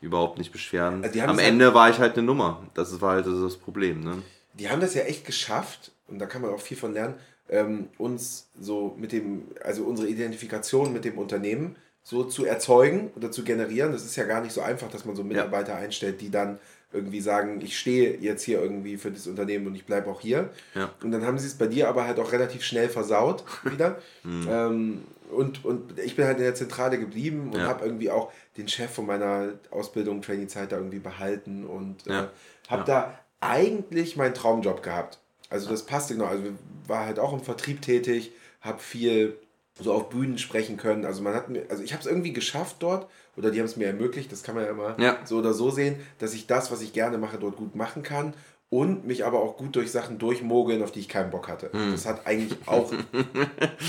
überhaupt 0.00 0.38
nicht 0.38 0.50
beschweren. 0.50 1.04
Also 1.04 1.20
Am 1.20 1.38
Ende 1.38 1.66
halt, 1.66 1.74
war 1.74 1.90
ich 1.90 1.98
halt 1.98 2.16
eine 2.16 2.26
Nummer, 2.26 2.62
das 2.72 2.98
war 3.02 3.16
halt 3.16 3.26
das 3.26 3.58
Problem, 3.58 4.00
ne? 4.00 4.22
Die 4.54 4.70
haben 4.70 4.80
das 4.80 4.94
ja 4.94 5.02
echt 5.02 5.26
geschafft, 5.26 5.92
und 6.08 6.18
da 6.20 6.24
kann 6.24 6.40
man 6.40 6.54
auch 6.54 6.60
viel 6.60 6.78
von 6.78 6.94
lernen, 6.94 7.16
ähm, 7.50 7.90
uns 7.98 8.48
so 8.58 8.94
mit 8.96 9.12
dem, 9.12 9.42
also 9.62 9.84
unsere 9.84 10.08
Identifikation 10.08 10.90
mit 10.90 11.04
dem 11.04 11.18
Unternehmen 11.18 11.76
so 12.04 12.22
zu 12.22 12.44
erzeugen 12.44 13.10
oder 13.16 13.32
zu 13.32 13.42
generieren. 13.42 13.90
Das 13.90 14.04
ist 14.04 14.14
ja 14.14 14.24
gar 14.24 14.42
nicht 14.42 14.52
so 14.52 14.60
einfach, 14.60 14.90
dass 14.90 15.04
man 15.04 15.16
so 15.16 15.24
Mitarbeiter 15.24 15.72
ja. 15.72 15.78
einstellt, 15.78 16.20
die 16.20 16.30
dann 16.30 16.58
irgendwie 16.92 17.20
sagen, 17.20 17.60
ich 17.60 17.76
stehe 17.76 18.16
jetzt 18.18 18.44
hier 18.44 18.62
irgendwie 18.62 18.96
für 18.96 19.10
das 19.10 19.26
Unternehmen 19.26 19.66
und 19.66 19.74
ich 19.74 19.84
bleibe 19.84 20.08
auch 20.08 20.20
hier. 20.20 20.50
Ja. 20.74 20.92
Und 21.02 21.10
dann 21.10 21.26
haben 21.26 21.38
sie 21.38 21.46
es 21.46 21.54
bei 21.54 21.66
dir 21.66 21.88
aber 21.88 22.06
halt 22.06 22.20
auch 22.20 22.30
relativ 22.30 22.62
schnell 22.62 22.88
versaut 22.88 23.42
wieder. 23.64 23.98
mhm. 24.22 24.48
ähm, 24.48 25.04
und, 25.30 25.64
und 25.64 25.98
ich 25.98 26.14
bin 26.14 26.26
halt 26.26 26.36
in 26.36 26.44
der 26.44 26.54
Zentrale 26.54 26.98
geblieben 26.98 27.50
und 27.52 27.58
ja. 27.58 27.66
habe 27.66 27.84
irgendwie 27.84 28.10
auch 28.10 28.30
den 28.56 28.68
Chef 28.68 28.90
von 28.90 29.06
meiner 29.06 29.54
Ausbildung, 29.70 30.22
Trainee-Zeit 30.22 30.70
da 30.70 30.76
irgendwie 30.76 31.00
behalten 31.00 31.64
und 31.64 32.06
äh, 32.06 32.26
habe 32.68 32.84
da 32.84 33.18
eigentlich 33.40 34.16
meinen 34.16 34.34
Traumjob 34.34 34.82
gehabt. 34.82 35.18
Also 35.48 35.68
das 35.68 35.84
passte 35.84 36.14
genau. 36.14 36.26
Also 36.26 36.44
war 36.86 37.06
halt 37.06 37.18
auch 37.18 37.32
im 37.32 37.40
Vertrieb 37.40 37.82
tätig, 37.82 38.32
habe 38.60 38.78
viel 38.78 39.36
so 39.80 39.92
auf 39.92 40.08
Bühnen 40.08 40.38
sprechen 40.38 40.76
können. 40.76 41.04
Also 41.04 41.22
man 41.22 41.34
hat 41.34 41.48
mir, 41.48 41.64
also 41.68 41.82
ich 41.82 41.92
habe 41.92 42.00
es 42.00 42.06
irgendwie 42.06 42.32
geschafft 42.32 42.76
dort, 42.80 43.08
oder 43.36 43.50
die 43.50 43.58
haben 43.58 43.66
es 43.66 43.76
mir 43.76 43.88
ermöglicht, 43.88 44.30
das 44.30 44.42
kann 44.42 44.54
man 44.54 44.64
ja 44.64 44.70
immer 44.70 44.96
ja. 45.00 45.18
so 45.24 45.38
oder 45.38 45.52
so 45.52 45.70
sehen, 45.70 45.96
dass 46.18 46.34
ich 46.34 46.46
das, 46.46 46.70
was 46.70 46.80
ich 46.80 46.92
gerne 46.92 47.18
mache, 47.18 47.38
dort 47.38 47.56
gut 47.56 47.74
machen 47.74 48.02
kann 48.02 48.34
und 48.70 49.06
mich 49.06 49.24
aber 49.24 49.40
auch 49.40 49.56
gut 49.56 49.76
durch 49.76 49.90
Sachen 49.90 50.18
durchmogeln, 50.18 50.82
auf 50.82 50.90
die 50.90 51.00
ich 51.00 51.08
keinen 51.08 51.30
Bock 51.30 51.48
hatte. 51.48 51.70
Hm. 51.72 51.92
Das 51.92 52.06
hat 52.06 52.26
eigentlich 52.26 52.58
auch 52.66 52.92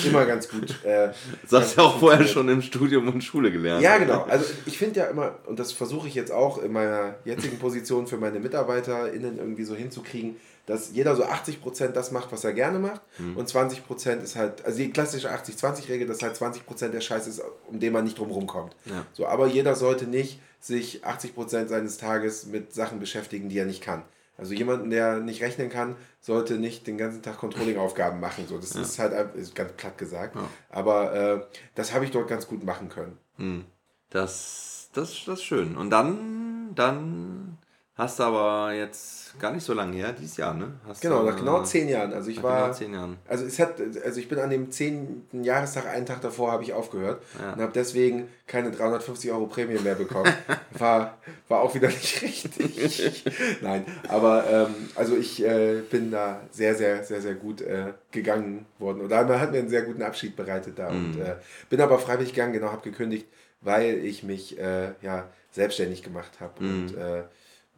immer 0.05 0.25
ganz 0.25 0.49
gut. 0.49 0.83
Äh, 0.83 1.09
das 1.41 1.51
hast 1.51 1.77
du 1.77 1.81
ja 1.81 1.88
auch 1.88 1.99
vorher 1.99 2.27
schon 2.27 2.49
im 2.49 2.61
Studium 2.61 3.07
und 3.07 3.23
Schule 3.23 3.51
gelernt. 3.51 3.81
Ja, 3.81 3.97
genau. 3.97 4.23
Also 4.23 4.45
ich 4.65 4.77
finde 4.77 4.99
ja 4.99 5.05
immer, 5.07 5.39
und 5.45 5.59
das 5.59 5.71
versuche 5.71 6.07
ich 6.07 6.13
jetzt 6.13 6.31
auch 6.31 6.59
in 6.59 6.71
meiner 6.71 7.15
jetzigen 7.25 7.57
Position 7.57 8.05
für 8.05 8.17
meine 8.17 8.39
MitarbeiterInnen 8.39 9.39
irgendwie 9.39 9.63
so 9.63 9.75
hinzukriegen, 9.75 10.36
dass 10.66 10.91
jeder 10.93 11.16
so 11.16 11.26
80% 11.26 11.89
das 11.89 12.11
macht, 12.11 12.32
was 12.32 12.43
er 12.43 12.53
gerne 12.53 12.80
macht 12.80 13.01
mhm. 13.20 13.38
und 13.38 13.49
20% 13.49 14.22
ist 14.22 14.36
halt, 14.36 14.66
also 14.66 14.78
die 14.78 14.89
klassische 14.89 15.32
80-20-Regel, 15.32 16.07
dass 16.07 16.22
halt 16.22 16.36
20% 16.36 16.89
der 16.89 17.01
Scheiß 17.01 17.28
ist, 17.28 17.41
um 17.68 17.80
den 17.80 17.93
man 17.93 18.03
nicht 18.03 18.18
drum 18.18 18.32
rumkommt. 18.32 18.76
Ja. 18.86 19.05
So, 19.13 19.28
aber 19.28 19.47
jeder 19.47 19.76
sollte 19.76 20.05
nicht 20.05 20.39
sich 20.59 21.05
80% 21.05 21.68
seines 21.68 21.97
Tages 21.97 22.47
mit 22.47 22.74
Sachen 22.74 22.99
beschäftigen, 22.99 23.49
die 23.49 23.59
er 23.59 23.66
nicht 23.66 23.82
kann. 23.82 24.03
Also 24.38 24.53
jemanden, 24.53 24.89
der 24.89 25.20
nicht 25.20 25.41
rechnen 25.41 25.70
kann, 25.70 25.95
sollte 26.20 26.55
nicht 26.55 26.88
den 26.88 26.97
ganzen 26.97 27.22
Tag 27.22 27.38
Controlling-Aufgaben 27.38 28.20
machen. 28.20 28.45
So, 28.47 28.57
das 28.57 28.74
ja. 28.74 28.82
ist 28.82 28.99
halt 28.99 29.36
ist 29.36 29.55
ganz 29.55 29.72
platt 29.74 29.97
gesagt. 29.97 30.36
Ja. 30.36 30.49
Aber 30.70 31.13
äh, 31.13 31.41
das 31.76 31.93
habe 31.93 32.03
ich 32.03 32.11
dort 32.11 32.28
ganz 32.28 32.47
gut 32.47 32.63
machen 32.63 32.89
können. 32.89 33.18
Mhm. 33.38 33.66
Das, 34.09 34.89
das, 34.93 35.24
das 35.26 35.39
ist 35.39 35.43
schön. 35.43 35.78
Und 35.78 35.89
dann, 35.89 36.74
dann 36.76 37.57
hast 37.95 38.20
du 38.20 38.24
aber 38.24 38.74
jetzt 38.74 39.24
gar 39.39 39.51
nicht 39.51 39.63
so 39.63 39.73
lange 39.73 39.95
her, 39.97 40.13
dieses 40.13 40.38
Jahr, 40.38 40.53
ne? 40.53 40.73
Hast 40.88 41.01
genau, 41.01 41.23
nach 41.23 41.36
genau 41.36 41.63
zehn 41.63 41.89
Jahren. 41.89 42.13
Also 42.13 42.29
ich 42.29 42.41
war. 42.41 42.63
Genau 42.63 42.73
zehn 42.73 42.93
Jahren. 42.93 43.17
Also 43.27 43.45
es 43.45 43.59
hat, 43.59 43.79
also 44.03 44.19
ich 44.19 44.27
bin 44.27 44.39
an 44.39 44.49
dem 44.49 44.71
zehnten 44.71 45.43
Jahrestag, 45.43 45.88
einen 45.88 46.05
Tag 46.05 46.21
davor, 46.21 46.51
habe 46.51 46.63
ich 46.63 46.73
aufgehört 46.73 47.21
ja. 47.39 47.53
und 47.53 47.61
habe 47.61 47.71
deswegen 47.73 48.27
keine 48.47 48.71
350 48.71 49.31
Euro 49.31 49.47
Prämie 49.47 49.79
mehr 49.79 49.95
bekommen. 49.95 50.31
war, 50.71 51.17
war 51.47 51.61
auch 51.61 51.73
wieder 51.75 51.88
nicht 51.88 52.21
richtig. 52.21 53.23
Nein, 53.61 53.86
aber 54.07 54.45
ähm, 54.49 54.75
also 54.95 55.15
ich 55.15 55.43
äh, 55.43 55.81
bin 55.89 56.11
da 56.11 56.41
sehr, 56.51 56.75
sehr, 56.75 57.03
sehr, 57.03 57.21
sehr 57.21 57.36
gut 57.36 57.61
äh, 57.61 57.93
gegangen 58.11 58.65
worden. 58.79 59.01
Oder 59.01 59.23
man 59.25 59.39
hat 59.39 59.51
mir 59.51 59.59
einen 59.59 59.69
sehr 59.69 59.83
guten 59.83 60.01
Abschied 60.01 60.36
bereitet 60.36 60.77
da. 60.79 60.89
Mhm. 60.91 61.05
Und 61.05 61.21
äh, 61.21 61.36
bin 61.69 61.81
aber 61.81 61.99
freiwillig 61.99 62.33
gegangen, 62.33 62.53
genau, 62.53 62.71
habe 62.71 62.89
gekündigt, 62.89 63.27
weil 63.61 64.03
ich 64.05 64.23
mich 64.23 64.59
äh, 64.59 64.93
ja 65.01 65.27
selbstständig 65.51 66.03
gemacht 66.03 66.39
habe. 66.39 66.63
Mhm. 66.63 66.83
Und 66.83 66.97
äh, 66.97 67.23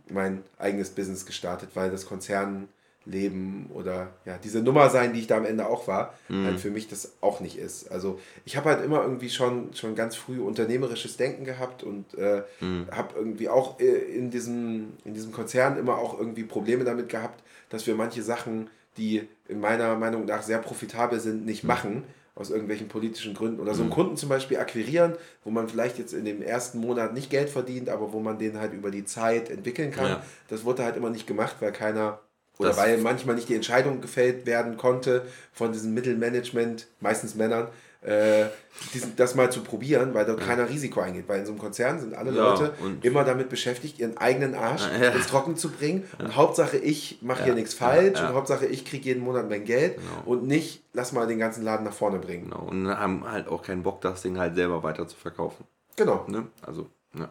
mein 0.09 0.43
eigenes 0.57 0.89
Business 0.89 1.25
gestartet, 1.25 1.69
weil 1.73 1.91
das 1.91 2.05
Konzernleben 2.05 3.69
oder 3.73 4.09
ja, 4.25 4.37
diese 4.43 4.61
Nummer 4.61 4.89
sein, 4.89 5.13
die 5.13 5.19
ich 5.19 5.27
da 5.27 5.37
am 5.37 5.45
Ende 5.45 5.67
auch 5.67 5.87
war, 5.87 6.13
mhm. 6.29 6.45
halt 6.45 6.59
für 6.59 6.71
mich 6.71 6.87
das 6.87 7.13
auch 7.21 7.39
nicht 7.39 7.57
ist. 7.57 7.91
Also 7.91 8.19
ich 8.45 8.57
habe 8.57 8.69
halt 8.69 8.83
immer 8.83 9.01
irgendwie 9.01 9.29
schon, 9.29 9.73
schon 9.73 9.95
ganz 9.95 10.15
früh 10.15 10.39
unternehmerisches 10.39 11.17
Denken 11.17 11.45
gehabt 11.45 11.83
und 11.83 12.13
äh, 12.15 12.43
mhm. 12.59 12.87
habe 12.91 13.15
irgendwie 13.17 13.49
auch 13.49 13.79
äh, 13.79 13.85
in 13.85 14.31
diesem, 14.31 14.93
in 15.05 15.13
diesem 15.13 15.31
Konzern 15.31 15.77
immer 15.77 15.97
auch 15.97 16.17
irgendwie 16.17 16.43
Probleme 16.43 16.83
damit 16.83 17.09
gehabt, 17.09 17.43
dass 17.69 17.85
wir 17.87 17.95
manche 17.95 18.23
Sachen, 18.23 18.69
die 18.97 19.27
in 19.47 19.59
meiner 19.59 19.95
Meinung 19.95 20.25
nach 20.25 20.41
sehr 20.41 20.59
profitabel 20.59 21.19
sind, 21.19 21.45
nicht 21.45 21.63
mhm. 21.63 21.67
machen 21.67 22.03
aus 22.37 22.49
irgendwelchen 22.49 22.87
politischen 22.87 23.33
Gründen. 23.33 23.59
Oder 23.59 23.73
so 23.73 23.81
einen 23.81 23.89
mhm. 23.89 23.95
Kunden 23.95 24.17
zum 24.17 24.29
Beispiel 24.29 24.57
akquirieren, 24.57 25.15
wo 25.43 25.49
man 25.49 25.67
vielleicht 25.67 25.97
jetzt 25.97 26.13
in 26.13 26.25
dem 26.25 26.41
ersten 26.41 26.79
Monat 26.79 27.13
nicht 27.13 27.29
Geld 27.29 27.49
verdient, 27.49 27.89
aber 27.89 28.13
wo 28.13 28.19
man 28.19 28.37
den 28.37 28.59
halt 28.59 28.73
über 28.73 28.91
die 28.91 29.05
Zeit 29.05 29.49
entwickeln 29.49 29.91
kann. 29.91 30.07
Ja. 30.07 30.23
Das 30.47 30.63
wurde 30.63 30.83
halt 30.83 30.95
immer 30.95 31.09
nicht 31.09 31.27
gemacht, 31.27 31.57
weil 31.59 31.71
keiner 31.71 32.19
oder 32.59 32.69
das 32.69 32.77
weil 32.77 32.97
manchmal 32.97 33.35
nicht 33.35 33.49
die 33.49 33.55
Entscheidung 33.55 34.01
gefällt 34.01 34.45
werden 34.45 34.77
konnte 34.77 35.25
von 35.53 35.71
diesem 35.71 35.93
Mittelmanagement, 35.93 36.87
meistens 36.99 37.35
Männern, 37.35 37.67
äh, 38.07 38.45
diesen, 38.93 39.15
das 39.15 39.35
mal 39.35 39.51
zu 39.51 39.61
probieren, 39.61 40.13
weil 40.13 40.25
dort 40.25 40.39
ja. 40.39 40.45
keiner 40.45 40.69
Risiko 40.69 41.01
eingeht. 41.01 41.27
Weil 41.27 41.39
in 41.39 41.45
so 41.45 41.51
einem 41.51 41.59
Konzern 41.59 41.99
sind 41.99 42.13
alle 42.13 42.31
ja, 42.31 42.51
Leute 42.51 42.73
immer 43.01 43.23
damit 43.23 43.49
beschäftigt, 43.49 43.99
ihren 43.99 44.17
eigenen 44.17 44.55
Arsch 44.55 44.83
ja. 45.01 45.09
ins 45.09 45.27
Trocken 45.27 45.57
zu 45.57 45.69
bringen. 45.69 46.05
Und 46.19 46.35
Hauptsache 46.35 46.77
ich 46.77 47.19
mache 47.21 47.43
hier 47.43 47.53
nichts 47.53 47.73
falsch 47.73 48.19
und 48.19 48.33
Hauptsache 48.33 48.65
ich 48.65 48.85
kriege 48.85 49.05
jeden 49.05 49.23
Monat 49.23 49.49
mein 49.49 49.65
Geld 49.65 49.97
genau. 49.97 50.23
und 50.25 50.47
nicht 50.47 50.83
lass 50.93 51.11
mal 51.11 51.27
den 51.27 51.39
ganzen 51.39 51.63
Laden 51.63 51.85
nach 51.85 51.93
vorne 51.93 52.19
bringen. 52.19 52.45
Genau. 52.45 52.63
Und 52.63 52.87
haben 52.87 53.29
halt 53.29 53.47
auch 53.47 53.61
keinen 53.61 53.83
Bock, 53.83 54.01
das 54.01 54.21
Ding 54.21 54.37
halt 54.37 54.55
selber 54.55 54.83
weiter 54.83 55.07
zu 55.07 55.17
verkaufen. 55.17 55.65
Genau. 55.95 56.25
Ne? 56.27 56.47
Also, 56.65 56.87
ja. 57.17 57.29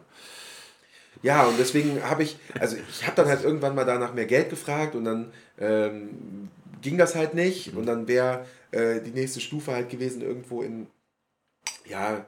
Ja, 1.23 1.45
und 1.45 1.57
deswegen 1.57 2.03
habe 2.03 2.21
ich, 2.21 2.37
also 2.59 2.77
ich 2.89 3.03
habe 3.05 3.15
dann 3.15 3.27
halt 3.27 3.43
irgendwann 3.43 3.73
mal 3.73 3.85
danach 3.85 4.13
mehr 4.13 4.27
Geld 4.27 4.51
gefragt 4.51 4.93
und 4.93 5.05
dann 5.05 5.31
ähm, 5.59 6.49
ging 6.81 6.97
das 6.97 7.15
halt 7.15 7.33
nicht. 7.33 7.73
Mhm. 7.73 7.79
Und 7.79 7.85
dann 7.85 8.07
wäre 8.07 8.45
äh, 8.71 9.01
die 9.01 9.11
nächste 9.11 9.39
Stufe 9.39 9.71
halt 9.71 9.89
gewesen, 9.89 10.21
irgendwo 10.21 10.61
in, 10.61 10.87
ja, 11.85 12.25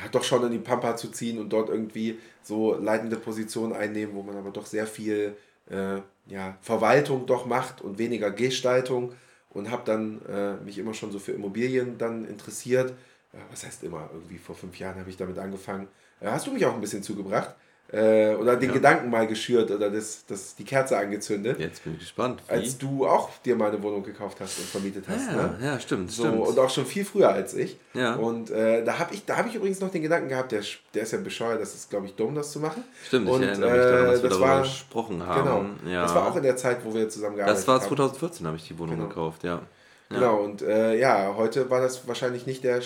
ja, 0.00 0.08
doch 0.10 0.24
schon 0.24 0.44
in 0.44 0.52
die 0.52 0.58
Pampa 0.58 0.96
zu 0.96 1.10
ziehen 1.10 1.38
und 1.38 1.50
dort 1.50 1.68
irgendwie 1.68 2.18
so 2.42 2.74
leitende 2.74 3.16
Positionen 3.16 3.74
einnehmen, 3.74 4.14
wo 4.14 4.22
man 4.22 4.36
aber 4.36 4.50
doch 4.50 4.66
sehr 4.66 4.86
viel 4.86 5.36
äh, 5.70 6.00
ja, 6.26 6.56
Verwaltung 6.60 7.26
doch 7.26 7.46
macht 7.46 7.82
und 7.82 7.98
weniger 7.98 8.30
Gestaltung 8.30 9.14
und 9.50 9.70
habe 9.70 9.82
dann 9.84 10.22
äh, 10.26 10.54
mich 10.64 10.78
immer 10.78 10.94
schon 10.94 11.12
so 11.12 11.18
für 11.18 11.32
Immobilien 11.32 11.98
dann 11.98 12.24
interessiert. 12.24 12.92
Äh, 13.32 13.38
was 13.50 13.64
heißt 13.64 13.84
immer? 13.84 14.08
Irgendwie 14.12 14.38
vor 14.38 14.54
fünf 14.54 14.78
Jahren 14.78 14.98
habe 14.98 15.10
ich 15.10 15.16
damit 15.16 15.38
angefangen. 15.38 15.88
Äh, 16.20 16.28
hast 16.28 16.46
du 16.46 16.52
mich 16.52 16.64
auch 16.64 16.74
ein 16.74 16.80
bisschen 16.80 17.02
zugebracht? 17.02 17.54
Äh, 17.92 18.34
oder 18.34 18.56
den 18.56 18.70
ja. 18.70 18.74
Gedanken 18.74 19.10
mal 19.10 19.26
geschürt 19.26 19.70
oder 19.70 19.90
das, 19.90 20.24
das, 20.26 20.54
die 20.56 20.64
Kerze 20.64 20.96
angezündet. 20.96 21.58
Jetzt 21.58 21.84
bin 21.84 21.94
ich 21.94 22.00
gespannt. 22.00 22.42
Wie? 22.48 22.52
Als 22.52 22.78
du 22.78 23.06
auch 23.06 23.28
dir 23.44 23.54
mal 23.54 23.70
eine 23.70 23.82
Wohnung 23.82 24.02
gekauft 24.02 24.38
hast 24.40 24.58
und 24.58 24.66
vermietet 24.66 25.04
hast. 25.08 25.26
Ja, 25.26 25.36
ne? 25.36 25.58
ja 25.62 25.78
stimmt, 25.78 26.10
so, 26.10 26.22
stimmt. 26.22 26.40
Und 26.40 26.58
auch 26.58 26.70
schon 26.70 26.86
viel 26.86 27.04
früher 27.04 27.28
als 27.28 27.52
ich. 27.52 27.78
Ja. 27.92 28.14
Und 28.14 28.50
äh, 28.50 28.82
da 28.82 28.98
habe 28.98 29.14
ich, 29.14 29.22
hab 29.28 29.46
ich 29.46 29.54
übrigens 29.54 29.80
noch 29.80 29.90
den 29.90 30.02
Gedanken 30.02 30.30
gehabt, 30.30 30.52
der, 30.52 30.62
der 30.94 31.02
ist 31.02 31.12
ja 31.12 31.18
bescheuert, 31.18 31.60
das 31.60 31.74
ist, 31.74 31.90
glaube 31.90 32.06
ich, 32.06 32.14
dumm, 32.14 32.34
das 32.34 32.50
zu 32.50 32.60
machen. 32.60 32.82
Stimmt, 33.06 33.28
und, 33.28 33.42
ich 33.42 33.48
erinnere 33.48 33.70
mich 33.70 33.80
daran, 33.80 34.06
dass 34.06 34.22
wir 34.22 34.30
darüber 34.30 34.48
war, 34.48 34.62
gesprochen 34.62 35.26
haben. 35.26 35.76
Genau, 35.84 35.92
ja. 35.92 36.02
das 36.02 36.14
war 36.14 36.26
auch 36.30 36.36
in 36.36 36.42
der 36.42 36.56
Zeit, 36.56 36.78
wo 36.84 36.94
wir 36.94 37.08
zusammen 37.10 37.36
gearbeitet 37.36 37.68
haben. 37.68 37.74
Das 37.76 37.82
war 37.82 37.88
2014, 37.88 38.46
habe 38.46 38.56
ich 38.56 38.66
die 38.66 38.78
Wohnung 38.78 38.96
genau. 38.96 39.08
gekauft, 39.08 39.44
ja. 39.44 39.60
Genau, 40.08 40.42
und 40.42 40.62
äh, 40.62 40.98
ja, 40.98 41.34
heute 41.36 41.70
war 41.70 41.80
das 41.80 42.06
wahrscheinlich 42.06 42.46
nicht 42.46 42.64
der, 42.64 42.80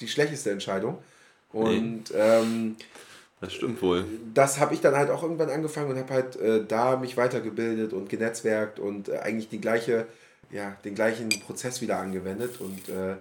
die 0.00 0.08
schlechteste 0.08 0.50
Entscheidung. 0.50 0.98
Und 1.50 2.10
nee. 2.10 2.16
ähm, 2.16 2.76
das 3.40 3.54
stimmt 3.54 3.80
wohl. 3.82 4.04
Das 4.34 4.58
habe 4.58 4.74
ich 4.74 4.80
dann 4.80 4.96
halt 4.96 5.10
auch 5.10 5.22
irgendwann 5.22 5.50
angefangen 5.50 5.90
und 5.90 5.98
habe 5.98 6.12
halt 6.12 6.36
äh, 6.36 6.64
da 6.66 6.96
mich 6.96 7.16
weitergebildet 7.16 7.92
und 7.92 8.08
genetzwerkt 8.08 8.78
und 8.78 9.08
äh, 9.08 9.18
eigentlich 9.18 9.48
die 9.48 9.60
gleiche, 9.60 10.06
ja, 10.50 10.76
den 10.84 10.94
gleichen 10.94 11.28
Prozess 11.46 11.80
wieder 11.80 11.98
angewendet 11.98 12.60
und 12.60 12.88
äh, 12.88 13.16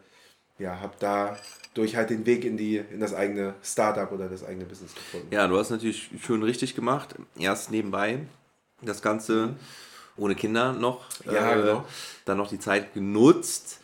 ja, 0.59 0.79
habe 0.79 0.93
da 0.99 1.37
durch 1.75 1.95
halt 1.95 2.09
den 2.09 2.25
Weg 2.25 2.43
in, 2.45 2.57
die, 2.57 2.77
in 2.77 2.99
das 2.99 3.13
eigene 3.13 3.53
Startup 3.63 4.11
oder 4.11 4.27
das 4.27 4.43
eigene 4.43 4.65
Business 4.65 4.95
gefunden. 4.95 5.27
Ja, 5.29 5.47
du 5.47 5.57
hast 5.57 5.69
natürlich 5.69 6.09
schön 6.19 6.41
richtig 6.41 6.75
gemacht. 6.75 7.13
Erst 7.37 7.69
nebenbei 7.69 8.19
das 8.81 9.03
Ganze 9.03 9.55
ohne 10.17 10.33
Kinder 10.33 10.73
noch. 10.73 11.05
Ja, 11.25 11.53
äh, 11.53 11.61
genau. 11.61 11.85
Dann 12.25 12.37
noch 12.37 12.49
die 12.49 12.59
Zeit 12.59 12.95
genutzt, 12.95 13.79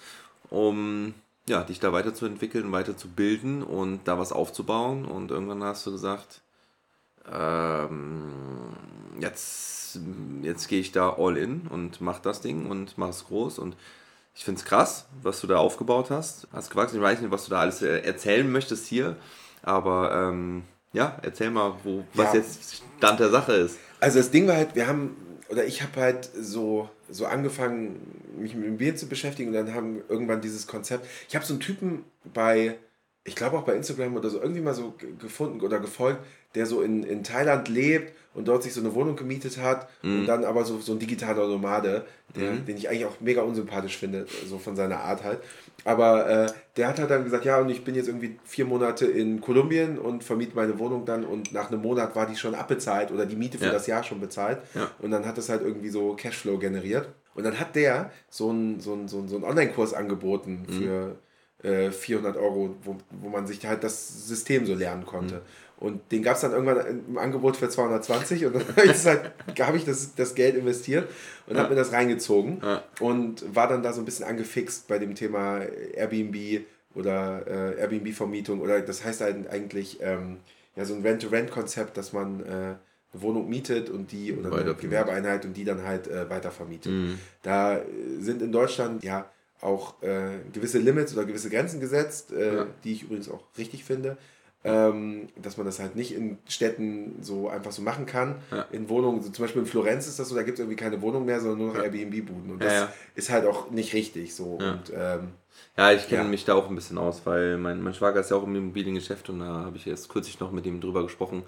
um 0.50 1.14
ja, 1.48 1.64
dich 1.64 1.80
da 1.80 1.92
weiterzuentwickeln, 1.92 2.72
weiterzubilden 2.72 3.64
und 3.64 4.08
da 4.08 4.18
was 4.18 4.32
aufzubauen. 4.32 5.06
Und 5.06 5.32
irgendwann 5.32 5.64
hast 5.64 5.86
du 5.86 5.92
gesagt, 5.92 6.42
ähm, 7.32 8.32
jetzt, 9.20 10.00
jetzt 10.42 10.68
gehe 10.68 10.80
ich 10.80 10.92
da 10.92 11.16
all 11.18 11.38
in 11.38 11.68
und 11.68 12.02
mach 12.02 12.20
das 12.20 12.42
Ding 12.42 12.70
und 12.70 12.98
mach 12.98 13.10
es 13.10 13.26
groß. 13.26 13.60
Und 13.60 13.76
ich 14.36 14.46
finde 14.46 14.60
es 14.60 14.66
krass, 14.66 15.08
was 15.22 15.42
du 15.42 15.48
da 15.48 15.58
aufgebaut 15.58 16.10
hast. 16.10 16.48
Hast 16.52 16.70
gewachsen. 16.72 16.96
Ich 16.96 17.02
weiß 17.02 17.22
nicht, 17.22 17.32
was 17.32 17.46
du 17.46 17.52
da 17.52 17.60
alles 17.60 17.82
erzählen 17.82 18.52
möchtest 18.52 18.88
hier, 18.88 19.18
aber 19.62 20.12
ähm, 20.14 20.64
Ja, 20.94 21.18
erzähl 21.24 21.50
mal, 21.50 21.74
wo, 21.84 22.06
was 22.14 22.34
ja. 22.34 22.40
jetzt 22.40 22.84
Stand 22.98 23.20
der 23.20 23.30
Sache 23.30 23.54
ist. 23.54 23.80
Also 24.00 24.20
das 24.20 24.30
Ding 24.32 24.48
war 24.48 24.56
halt, 24.56 24.76
wir 24.76 24.88
haben, 24.88 25.18
oder 25.50 25.66
ich 25.66 25.82
habe 25.82 26.00
halt 26.00 26.30
so, 26.40 26.90
so 27.10 27.26
angefangen, 27.26 28.00
mich 28.38 28.56
mit 28.56 28.66
dem 28.66 28.78
Bier 28.78 28.96
zu 28.96 29.08
beschäftigen 29.08 29.50
und 29.50 29.56
dann 29.56 29.74
haben 29.74 30.02
irgendwann 30.10 30.42
dieses 30.42 30.68
Konzept. 30.68 31.08
Ich 31.28 31.36
habe 31.36 31.46
so 31.46 31.54
einen 31.54 31.60
Typen 31.60 32.04
bei, 32.34 32.78
ich 33.24 33.36
glaube 33.36 33.58
auch 33.58 33.64
bei 33.64 33.76
Instagram 33.76 34.16
oder 34.16 34.30
so, 34.30 34.42
irgendwie 34.42 34.62
mal 34.62 34.74
so 34.74 34.94
gefunden 35.20 35.62
oder 35.62 35.80
gefolgt, 35.80 36.20
der 36.56 36.66
so 36.66 36.82
in, 36.82 37.04
in 37.04 37.24
Thailand 37.24 37.68
lebt 37.68 38.14
und 38.34 38.48
dort 38.48 38.64
sich 38.64 38.74
so 38.74 38.80
eine 38.80 38.94
Wohnung 38.96 39.16
gemietet 39.16 39.58
hat 39.58 39.90
mhm. 40.02 40.22
und 40.22 40.26
dann 40.28 40.44
aber 40.44 40.66
so, 40.66 40.80
so 40.80 40.94
ein 40.94 41.00
digitaler 41.00 41.48
Nomade, 41.48 42.06
der, 42.36 42.52
mhm. 42.52 42.66
den 42.66 42.78
ich 42.78 42.90
eigentlich 42.90 43.06
auch 43.06 43.20
mega 43.20 43.42
unsympathisch 43.42 43.98
finde, 43.98 44.26
so 44.48 44.58
von 44.58 44.76
seiner 44.76 45.00
Art 45.00 45.24
halt. 45.24 45.40
Aber 45.86 46.30
äh, 46.30 46.48
der 46.78 46.88
hat 46.88 47.00
halt 47.00 47.12
dann 47.12 47.24
gesagt, 47.24 47.46
ja, 47.46 47.60
und 47.60 47.70
ich 47.70 47.84
bin 47.84 47.94
jetzt 47.96 48.08
irgendwie 48.08 48.40
vier 48.46 48.66
Monate 48.66 49.06
in 49.06 49.42
Kolumbien 49.42 49.98
und 49.98 50.24
vermiete 50.24 50.56
meine 50.56 50.80
Wohnung 50.80 51.06
dann 51.06 51.26
und 51.26 51.52
nach 51.52 51.70
einem 51.70 51.82
Monat 51.82 52.16
war 52.16 52.26
die 52.26 52.36
schon 52.36 52.56
abbezahlt 52.56 53.12
oder 53.12 53.26
die 53.26 53.36
Miete 53.36 53.58
für 53.58 53.66
ja. 53.66 53.72
das 53.72 53.88
Jahr 53.88 54.04
schon 54.04 54.22
bezahlt. 54.22 54.60
Ja. 54.76 54.90
Und 55.00 55.12
dann 55.12 55.26
hat 55.26 55.38
das 55.38 55.50
halt 55.50 55.62
irgendwie 55.62 55.90
so 55.90 56.16
Cashflow 56.16 56.58
generiert. 56.58 57.10
Und 57.36 57.44
dann 57.44 57.60
hat 57.60 57.76
der 57.76 58.12
so 58.30 58.50
einen 58.50 58.80
so 58.80 59.08
so 59.08 59.28
so 59.28 59.36
einen 59.36 59.46
Online-Kurs 59.46 59.94
angeboten 59.94 60.66
mhm. 60.68 60.74
für 60.74 61.16
äh, 61.64 61.92
400 61.92 62.38
Euro, 62.38 62.76
wo, 62.84 62.98
wo 63.10 63.30
man 63.30 63.48
sich 63.48 63.66
halt 63.66 63.84
das 63.84 64.28
System 64.28 64.66
so 64.66 64.76
lernen 64.76 65.06
konnte. 65.06 65.36
Mhm. 65.36 65.42
Und 65.84 66.14
den 66.14 66.24
gab 66.24 66.36
es 66.36 66.42
dann 66.42 66.54
irgendwann 66.54 67.04
im 67.10 67.18
Angebot 67.18 67.58
für 67.58 67.68
220 67.68 68.46
und 68.46 68.56
dann 68.56 68.66
habe 68.70 68.86
ich, 68.86 69.06
halt, 69.06 69.32
hab 69.60 69.76
ich 69.76 69.84
das, 69.84 70.16
das 70.16 70.34
Geld 70.34 70.56
investiert 70.56 71.10
und 71.46 71.58
ja. 71.58 71.62
habe 71.62 71.74
mir 71.74 71.76
das 71.76 71.92
reingezogen 71.92 72.62
ja. 72.64 72.82
und 73.02 73.54
war 73.54 73.68
dann 73.68 73.84
da 73.84 73.92
so 73.92 74.00
ein 74.00 74.06
bisschen 74.06 74.26
angefixt 74.26 74.88
bei 74.88 74.98
dem 74.98 75.14
Thema 75.14 75.60
Airbnb 75.94 76.62
oder 76.96 77.46
äh, 77.46 77.82
Airbnb-Vermietung 77.82 78.62
oder 78.62 78.80
das 78.80 79.04
heißt 79.04 79.20
halt 79.20 79.50
eigentlich 79.50 79.98
ähm, 80.02 80.38
ja, 80.78 80.86
so 80.86 80.94
ein 80.94 81.02
Rent-to-Rent-Konzept, 81.02 81.98
dass 81.98 82.14
man 82.14 82.40
äh, 82.40 82.46
eine 82.46 82.78
Wohnung 83.12 83.50
mietet 83.50 83.90
und 83.90 84.14
die 84.14 84.32
oder 84.32 84.56
eine 84.56 84.76
Gewerbeeinheit 84.76 85.44
und 85.44 85.58
die 85.58 85.66
dann 85.66 85.84
halt 85.84 86.08
äh, 86.08 86.30
weitervermietet. 86.30 86.94
Mhm. 86.94 87.20
Da 87.42 87.82
sind 88.22 88.42
in 88.42 88.54
Deutschland 88.54 89.04
ja 89.04 89.30
auch 89.60 90.02
äh, 90.02 90.30
gewisse 90.54 90.80
Limits 90.80 91.14
oder 91.14 91.26
gewisse 91.26 91.50
Grenzen 91.50 91.82
gesetzt, 91.82 92.32
äh, 92.32 92.56
ja. 92.56 92.68
die 92.86 92.94
ich 92.94 93.04
übrigens 93.04 93.30
auch 93.30 93.44
richtig 93.58 93.84
finde 93.84 94.18
ähm, 94.64 95.28
dass 95.42 95.58
man 95.58 95.66
das 95.66 95.80
halt 95.80 95.96
nicht 95.96 96.14
in 96.14 96.38
Städten 96.48 97.18
so 97.22 97.50
einfach 97.50 97.72
so 97.72 97.82
machen 97.82 98.06
kann. 98.06 98.36
Ja. 98.52 98.66
In 98.72 98.88
Wohnungen, 98.90 99.22
so 99.22 99.30
zum 99.30 99.44
Beispiel 99.44 99.62
in 99.62 99.68
Florenz 99.68 100.08
ist 100.08 100.20
das 100.20 100.30
so, 100.30 100.36
da 100.36 100.44
gibt 100.44 100.58
es 100.58 100.60
irgendwie 100.62 100.78
keine 100.78 101.02
Wohnung 101.02 101.26
mehr, 101.26 101.40
sondern 101.42 101.60
nur 101.60 101.68
noch 101.70 101.76
ja. 101.76 101.84
Airbnb-Buden. 101.84 102.52
Und 102.52 102.64
das 102.64 102.74
ja, 102.74 102.94
ist 103.16 103.30
halt 103.30 103.46
auch 103.46 103.72
nicht 103.72 103.94
richtig 103.94 104.34
so. 104.34 104.54
Und, 104.54 104.92
ähm, 104.96 105.34
ja, 105.78 105.92
ich 105.92 106.08
kenne 106.08 106.30
mich 106.30 106.46
da 106.46 106.54
auch 106.54 106.70
ein 106.70 106.76
bisschen 106.76 106.98
aus, 106.98 107.26
weil 107.26 107.58
mein, 107.58 107.82
mein 107.82 107.94
Schwager 107.94 108.20
ist 108.20 108.32
ja 108.32 108.38
auch 108.38 108.44
im 108.44 108.56
Immobiliengeschäft 108.56 109.30
und 109.30 109.40
da 109.40 109.46
habe 109.46 109.78
ich 109.78 109.88
erst 109.88 110.08
kürzlich 110.10 110.40
noch 110.40 110.52
mit 110.52 110.66
ihm 110.66 110.80
drüber 110.80 111.04
gesprochen, 111.04 111.44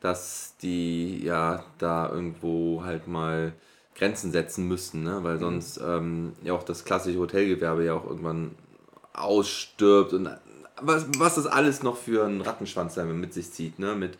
dass 0.00 0.54
die 0.62 1.24
ja 1.24 1.64
da 1.78 2.08
irgendwo 2.08 2.84
halt 2.84 3.08
mal 3.08 3.52
Grenzen 3.96 4.30
setzen 4.30 4.68
müssten, 4.68 5.02
ne? 5.02 5.18
weil 5.22 5.36
mhm. 5.36 5.40
sonst 5.40 5.80
ähm, 5.84 6.32
ja 6.42 6.52
auch 6.52 6.62
das 6.62 6.84
klassische 6.84 7.18
Hotelgewerbe 7.18 7.84
ja 7.84 7.94
auch 7.94 8.06
irgendwann 8.06 8.54
ausstirbt 9.12 10.12
und 10.12 10.28
was, 10.80 11.06
was 11.18 11.36
das 11.36 11.46
alles 11.46 11.82
noch 11.82 11.96
für 11.96 12.24
einen 12.24 12.40
Rattenschwanz 12.40 12.96
mit 12.96 13.32
sich 13.34 13.52
zieht, 13.52 13.78
ne? 13.78 13.94
Mit 13.94 14.18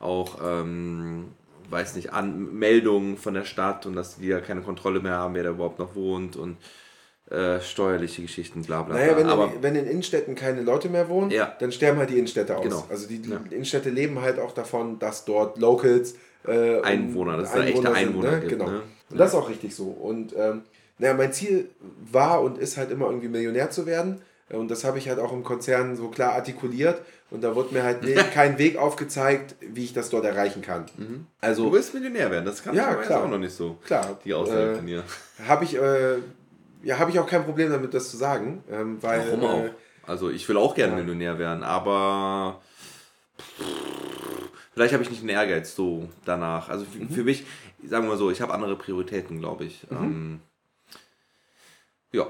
auch, 0.00 0.38
ähm, 0.44 1.28
weiß 1.70 1.96
nicht, 1.96 2.12
Anmeldungen 2.12 3.16
von 3.16 3.34
der 3.34 3.44
Stadt 3.44 3.86
und 3.86 3.96
dass 3.96 4.20
wir 4.20 4.40
keine 4.40 4.60
Kontrolle 4.60 5.00
mehr 5.00 5.14
haben, 5.14 5.34
wer 5.34 5.44
da 5.44 5.50
überhaupt 5.50 5.78
noch 5.78 5.94
wohnt 5.94 6.36
und 6.36 6.56
äh, 7.30 7.60
steuerliche 7.60 8.20
Geschichten, 8.20 8.62
bla 8.62 8.82
bla. 8.82 8.96
Naja, 8.96 9.16
wenn, 9.16 9.26
Aber, 9.28 9.46
in, 9.46 9.62
wenn 9.62 9.76
in 9.76 9.86
Innenstädten 9.86 10.34
keine 10.34 10.60
Leute 10.60 10.90
mehr 10.90 11.08
wohnen, 11.08 11.30
ja. 11.30 11.54
dann 11.58 11.72
sterben 11.72 11.98
halt 11.98 12.10
die 12.10 12.18
Innenstädte 12.18 12.56
aus. 12.56 12.62
Genau. 12.62 12.86
Also 12.90 13.08
die, 13.08 13.20
die 13.20 13.30
ja. 13.30 13.40
Innenstädte 13.50 13.88
leben 13.88 14.20
halt 14.20 14.38
auch 14.38 14.52
davon, 14.52 14.98
dass 14.98 15.24
dort 15.24 15.58
Locals 15.58 16.16
äh, 16.46 16.82
Einwohner, 16.82 17.38
das 17.38 17.48
ist 17.48 17.54
Einwohner 17.54 17.68
echte 17.68 17.94
Einwohner 17.94 18.30
sind, 18.30 18.40
ne? 18.42 18.48
gibt, 18.48 18.52
Genau. 18.52 18.70
Ne? 18.70 18.82
Und 19.10 19.18
das 19.18 19.30
ist 19.30 19.34
auch 19.36 19.48
richtig 19.48 19.74
so. 19.74 19.84
Und 19.84 20.34
ähm, 20.36 20.62
naja, 20.98 21.14
mein 21.14 21.32
Ziel 21.32 21.70
war 22.12 22.42
und 22.42 22.58
ist 22.58 22.76
halt 22.76 22.90
immer 22.90 23.06
irgendwie 23.06 23.28
Millionär 23.28 23.70
zu 23.70 23.86
werden. 23.86 24.20
Und 24.50 24.70
das 24.70 24.84
habe 24.84 24.98
ich 24.98 25.08
halt 25.08 25.18
auch 25.18 25.32
im 25.32 25.42
Konzern 25.42 25.96
so 25.96 26.08
klar 26.08 26.32
artikuliert. 26.32 27.00
Und 27.30 27.42
da 27.42 27.54
wurde 27.54 27.74
mir 27.74 27.82
halt 27.82 28.02
kein 28.34 28.58
Weg 28.58 28.76
aufgezeigt, 28.76 29.56
wie 29.60 29.84
ich 29.84 29.92
das 29.92 30.10
dort 30.10 30.24
erreichen 30.24 30.62
kann. 30.62 30.86
Mhm. 30.96 31.26
Also, 31.40 31.64
du 31.64 31.72
willst 31.72 31.94
Millionär 31.94 32.30
werden, 32.30 32.44
das 32.44 32.62
kann 32.62 32.74
ja, 32.74 32.94
klar. 32.94 33.24
auch 33.24 33.28
noch 33.28 33.38
nicht 33.38 33.54
so. 33.54 33.78
Klar. 33.84 34.18
Die 34.24 34.34
Aussage 34.34 34.72
äh, 34.72 34.76
von 34.76 34.86
dir. 34.86 35.02
Habe 35.48 35.64
ich, 35.64 35.76
äh, 35.76 36.18
ja, 36.82 36.98
hab 36.98 37.08
ich 37.08 37.18
auch 37.18 37.26
kein 37.26 37.44
Problem 37.44 37.70
damit, 37.70 37.94
das 37.94 38.10
zu 38.10 38.16
sagen. 38.16 38.62
Ähm, 38.70 39.02
weil, 39.02 39.20
Warum 39.26 39.42
äh, 39.42 39.46
auch? 39.46 39.74
Also 40.06 40.30
ich 40.30 40.48
will 40.48 40.58
auch 40.58 40.74
gerne 40.74 40.92
ja. 40.92 40.98
Millionär 40.98 41.38
werden, 41.38 41.62
aber 41.62 42.60
vielleicht 44.74 44.92
habe 44.92 45.02
ich 45.02 45.10
nicht 45.10 45.22
den 45.22 45.30
Ehrgeiz 45.30 45.74
so 45.74 46.08
danach. 46.26 46.68
Also 46.68 46.84
für, 46.84 46.98
mhm. 46.98 47.08
für 47.08 47.24
mich, 47.24 47.46
sagen 47.86 48.04
wir 48.04 48.10
mal 48.10 48.18
so, 48.18 48.30
ich 48.30 48.42
habe 48.42 48.52
andere 48.52 48.76
Prioritäten, 48.76 49.40
glaube 49.40 49.64
ich. 49.64 49.86
Mhm. 49.90 49.96
Ähm, 49.96 50.40
ja. 52.12 52.26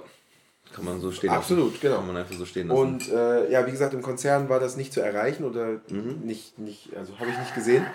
Kann 0.75 0.85
man 0.85 1.01
so 1.01 1.13
stehen 1.13 1.31
Absolut, 1.31 1.75
lassen. 1.75 1.79
genau. 1.81 1.97
Kann 1.99 2.07
man 2.09 2.17
einfach 2.17 2.35
so 2.35 2.45
stehen 2.45 2.69
lassen. 2.69 2.81
Und 2.81 3.09
äh, 3.09 3.51
ja, 3.51 3.65
wie 3.65 3.71
gesagt, 3.71 3.95
im 3.95 4.03
Konzern 4.03 4.49
war 4.49 4.59
das 4.59 4.77
nicht 4.77 4.93
zu 4.93 5.01
erreichen 5.01 5.45
oder 5.45 5.81
mhm. 5.89 6.23
nicht, 6.25 6.59
nicht, 6.59 6.97
also 6.97 7.17
habe 7.21 7.31
ich 7.31 7.39
nicht 7.39 7.55
gesehen. 7.55 7.87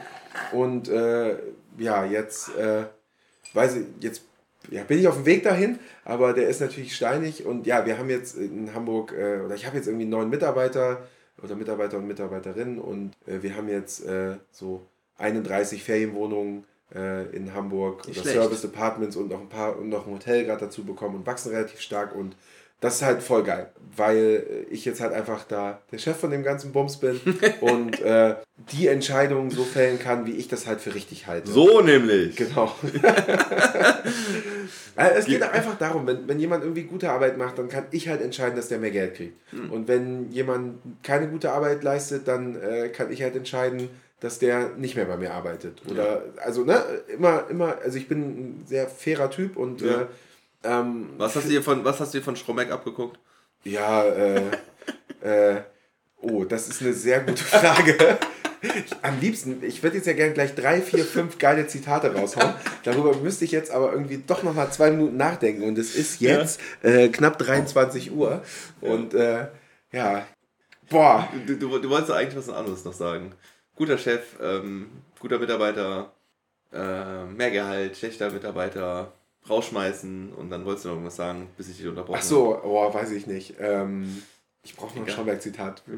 Und 0.54 0.88
äh, 0.88 1.36
ja, 1.78 2.06
jetzt 2.06 2.56
äh, 2.56 2.84
weiß 3.54 3.76
ich, 3.76 3.86
jetzt 4.00 4.22
ja, 4.72 4.84
bin 4.84 5.00
ich 5.00 5.08
auf 5.10 5.16
dem 5.16 5.26
Weg 5.26 5.44
dahin, 5.44 5.80
aber 6.06 6.34
der 6.34 6.48
ist 6.48 6.62
natürlich 6.62 6.96
steinig. 6.96 7.46
Und 7.46 7.68
ja, 7.68 7.86
wir 7.86 7.98
haben 7.98 8.10
jetzt 8.10 8.38
in 8.38 8.74
Hamburg, 8.74 9.12
äh, 9.12 9.42
oder 9.42 9.56
ich 9.56 9.66
habe 9.66 9.76
jetzt 9.76 9.88
irgendwie 9.88 10.06
neun 10.06 10.30
Mitarbeiter 10.30 11.06
oder 11.44 11.56
Mitarbeiter 11.56 11.98
und 11.98 12.08
Mitarbeiterinnen 12.08 12.80
und 12.80 13.12
äh, 13.26 13.42
wir 13.42 13.58
haben 13.58 13.68
jetzt 13.68 14.06
äh, 14.06 14.36
so 14.52 14.82
31 15.18 15.84
Ferienwohnungen 15.84 16.64
in 17.34 17.54
Hamburg 17.54 18.08
Nicht 18.08 18.20
oder 18.20 18.32
Service 18.32 18.66
Apartments 18.66 19.16
und 19.16 19.30
noch 19.30 19.40
ein 19.40 19.48
paar 19.48 19.78
und 19.78 19.90
noch 19.90 20.08
ein 20.08 20.14
Hotel 20.14 20.46
gerade 20.46 20.62
dazu 20.62 20.84
bekommen 20.84 21.18
und 21.18 21.28
wachsen 21.28 21.52
relativ 21.52 21.82
stark 21.82 22.16
und 22.16 22.36
das 22.82 22.96
ist 22.96 23.02
halt 23.02 23.22
voll 23.22 23.44
geil, 23.44 23.68
weil 23.96 24.66
ich 24.70 24.86
jetzt 24.86 25.02
halt 25.02 25.14
einfach 25.14 25.44
da 25.44 25.82
der 25.92 25.98
Chef 25.98 26.18
von 26.18 26.32
dem 26.32 26.44
ganzen 26.44 26.72
Bums 26.72 26.98
bin 26.98 27.20
und 27.62 28.00
äh, 28.02 28.36
die 28.72 28.88
Entscheidungen 28.88 29.50
so 29.50 29.64
fällen 29.64 30.00
kann, 30.00 30.26
wie 30.26 30.32
ich 30.32 30.48
das 30.48 30.66
halt 30.66 30.80
für 30.80 30.96
richtig 30.96 31.28
halte. 31.28 31.52
So 31.52 31.82
nämlich. 31.82 32.36
Genau. 32.38 32.74
Also 34.96 35.16
es 35.18 35.26
geht 35.26 35.44
einfach 35.44 35.78
darum, 35.78 36.08
wenn, 36.08 36.28
wenn 36.28 36.40
jemand 36.40 36.64
irgendwie 36.64 36.84
gute 36.84 37.10
Arbeit 37.10 37.38
macht, 37.38 37.58
dann 37.58 37.68
kann 37.68 37.86
ich 37.92 38.08
halt 38.08 38.22
entscheiden, 38.22 38.56
dass 38.56 38.70
der 38.70 38.80
mehr 38.80 38.92
Geld 38.92 39.16
kriegt. 39.16 39.38
Hm. 39.52 39.72
Und 39.72 39.88
wenn 39.88 40.32
jemand 40.32 40.80
keine 41.04 41.28
gute 41.28 41.52
Arbeit 41.52 41.84
leistet, 41.84 42.28
dann 42.28 42.56
äh, 42.62 42.90
kann 42.90 43.12
ich 43.12 43.22
halt 43.22 43.36
entscheiden, 43.36 43.90
dass 44.22 44.40
der 44.40 44.72
nicht 44.78 44.96
mehr 44.96 45.06
bei 45.06 45.18
mir 45.18 45.34
arbeitet. 45.34 45.82
Oder 45.90 46.06
ja. 46.06 46.22
also 46.44 46.64
ne, 46.64 46.82
immer, 47.14 47.46
immer, 47.50 47.78
also 47.84 47.98
ich 47.98 48.08
bin 48.08 48.22
ein 48.22 48.64
sehr 48.66 48.88
fairer 48.88 49.30
Typ 49.32 49.58
und 49.58 49.82
ja. 49.82 50.02
äh, 50.02 50.06
ähm, 50.64 51.10
was, 51.18 51.36
hast 51.36 51.46
du 51.46 51.50
dir 51.50 51.64
von, 51.64 51.84
was 51.86 52.00
hast 52.00 52.14
du 52.14 52.20
dir 52.20 52.24
von 52.24 52.36
Stromberg 52.36 52.72
abgeguckt? 52.72 53.20
Ja, 53.64 54.04
äh, 54.04 54.52
äh, 55.22 55.62
oh, 56.22 56.44
das 56.44 56.68
ist 56.68 56.82
eine 56.82 56.94
sehr 56.94 57.22
gute 57.22 57.44
Frage. 57.44 58.18
Am 59.02 59.20
liebsten, 59.22 59.64
ich 59.64 59.82
würde 59.84 59.98
jetzt 59.98 60.06
ja 60.06 60.14
gerne 60.14 60.34
gleich 60.34 60.54
drei, 60.54 60.82
vier, 60.82 61.06
fünf 61.06 61.38
geile 61.38 61.68
Zitate 61.68 62.14
raushauen. 62.14 62.54
Darüber 62.84 63.16
müsste 63.16 63.46
ich 63.46 63.52
jetzt 63.52 63.72
aber 63.72 63.94
irgendwie 63.94 64.22
doch 64.26 64.44
nochmal 64.44 64.72
zwei 64.72 64.92
Minuten 64.92 65.16
nachdenken. 65.16 65.64
Und 65.64 65.78
es 65.78 65.96
ist 65.96 66.20
jetzt 66.20 66.60
ja. 66.84 66.90
äh, 66.90 67.10
knapp 67.10 67.38
23 67.38 68.12
Uhr. 68.12 68.42
Und 68.82 69.14
äh, 69.14 69.48
ja, 69.94 70.26
boah. 70.90 71.30
Du, 71.48 71.56
du, 71.56 71.80
du 71.80 71.90
wolltest 71.90 72.12
eigentlich 72.12 72.36
was 72.36 72.54
anderes 72.54 72.84
noch 72.84 72.94
sagen. 72.94 73.34
Guter 73.76 73.98
Chef, 73.98 74.24
ähm, 74.42 74.90
guter 75.20 75.40
Mitarbeiter, 75.40 76.12
äh, 76.74 77.24
mehr 77.26 77.52
Gehalt, 77.52 77.96
schlechter 77.96 78.30
Mitarbeiter, 78.30 79.14
rausschmeißen 79.48 80.34
und 80.34 80.50
dann 80.50 80.66
wolltest 80.66 80.86
du 80.86 80.90
noch 80.90 80.96
irgendwas 80.96 81.16
sagen, 81.16 81.50
bis 81.58 81.70
ich 81.70 81.78
dich 81.78 81.88
unterbrochen 81.88 82.16
habe. 82.16 82.24
Ach 82.24 82.30
so, 82.30 82.60
oh, 82.64 82.94
weiß 82.94 83.12
ich 83.12 83.28
nicht. 83.28 83.56
Ähm, 83.60 84.24
ich 84.62 84.76
brauche 84.76 84.94
noch 85.00 85.06
ein 85.06 85.10
Stromberg-Zitat. 85.10 85.84
Wir 85.86 85.96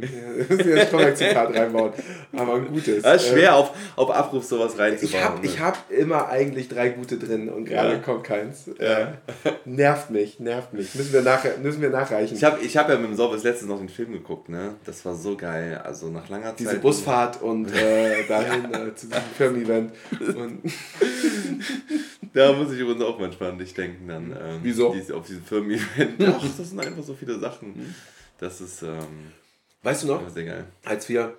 müssen 0.48 0.74
ein 0.74 0.86
Stromberg-Zitat 0.86 1.56
reinbauen. 1.56 1.94
Aber 2.32 2.56
ein 2.56 2.68
gutes. 2.68 3.02
Das 3.02 3.24
ist 3.24 3.30
schwer, 3.30 3.50
ähm, 3.50 3.56
auf, 3.56 3.72
auf 3.96 4.12
Abruf 4.12 4.44
sowas 4.44 4.78
reinzubauen. 4.78 5.40
Ich 5.42 5.60
habe 5.60 5.76
ne? 5.82 5.88
hab 5.88 5.92
immer 5.92 6.30
eigentlich 6.30 6.70
drei 6.70 6.90
gute 6.90 7.18
drin 7.18 7.50
und 7.50 7.66
gerade 7.66 7.94
ja. 7.94 7.98
kommt 7.98 8.24
keins. 8.24 8.70
Ja. 8.80 9.00
Äh, 9.00 9.14
nervt 9.66 10.12
mich, 10.12 10.40
nervt 10.40 10.74
mich. 10.74 10.94
Müssen 10.94 11.12
wir, 11.12 11.24
nach, 11.24 11.44
müssen 11.64 11.82
wir 11.82 11.90
nachreichen. 11.90 12.38
Ich 12.38 12.44
habe 12.44 12.62
ich 12.62 12.78
hab 12.78 12.88
ja 12.88 12.98
mit 12.98 13.10
dem 13.10 13.16
Sorbes 13.16 13.42
letztens 13.42 13.68
noch 13.68 13.80
den 13.80 13.90
Film 13.90 14.14
geguckt. 14.14 14.48
ne? 14.48 14.76
Das 14.86 15.04
war 15.06 15.16
so 15.16 15.36
geil. 15.36 15.82
Also 15.84 16.10
nach 16.10 16.30
langer 16.30 16.54
Diese 16.54 16.70
Zeit. 16.70 16.76
Diese 16.76 16.82
Busfahrt 16.82 17.42
und 17.42 17.74
äh, 17.74 18.24
dahin 18.28 18.72
äh, 18.72 18.94
zu 18.94 19.08
diesem 19.08 19.24
Firmen-Event. 19.38 19.92
da 22.32 22.54
muss 22.54 22.72
ich 22.72 22.80
übrigens 22.80 23.04
auch 23.04 23.20
manchmal 23.20 23.50
an 23.50 23.58
dich 23.58 23.74
denken. 23.74 24.08
Dann, 24.08 24.32
ähm, 24.32 24.60
Wieso? 24.62 24.94
Dies, 24.94 25.10
auf 25.10 25.26
diesem 25.26 25.44
Firmen-Event. 25.44 26.24
Ach, 26.28 26.44
das 26.58 26.70
sind 26.70 26.80
einfach 26.80 27.04
so 27.04 27.16
viele 27.16 27.40
Sachen. 27.40 27.96
Mhm. 28.42 28.46
Das 28.46 28.62
ist. 28.62 28.82
Ähm, 28.82 29.32
weißt 29.84 30.04
du 30.04 30.08
noch? 30.08 30.30
Sehr 30.30 30.46
geil. 30.46 30.66
Als 30.84 31.08
wir. 31.10 31.38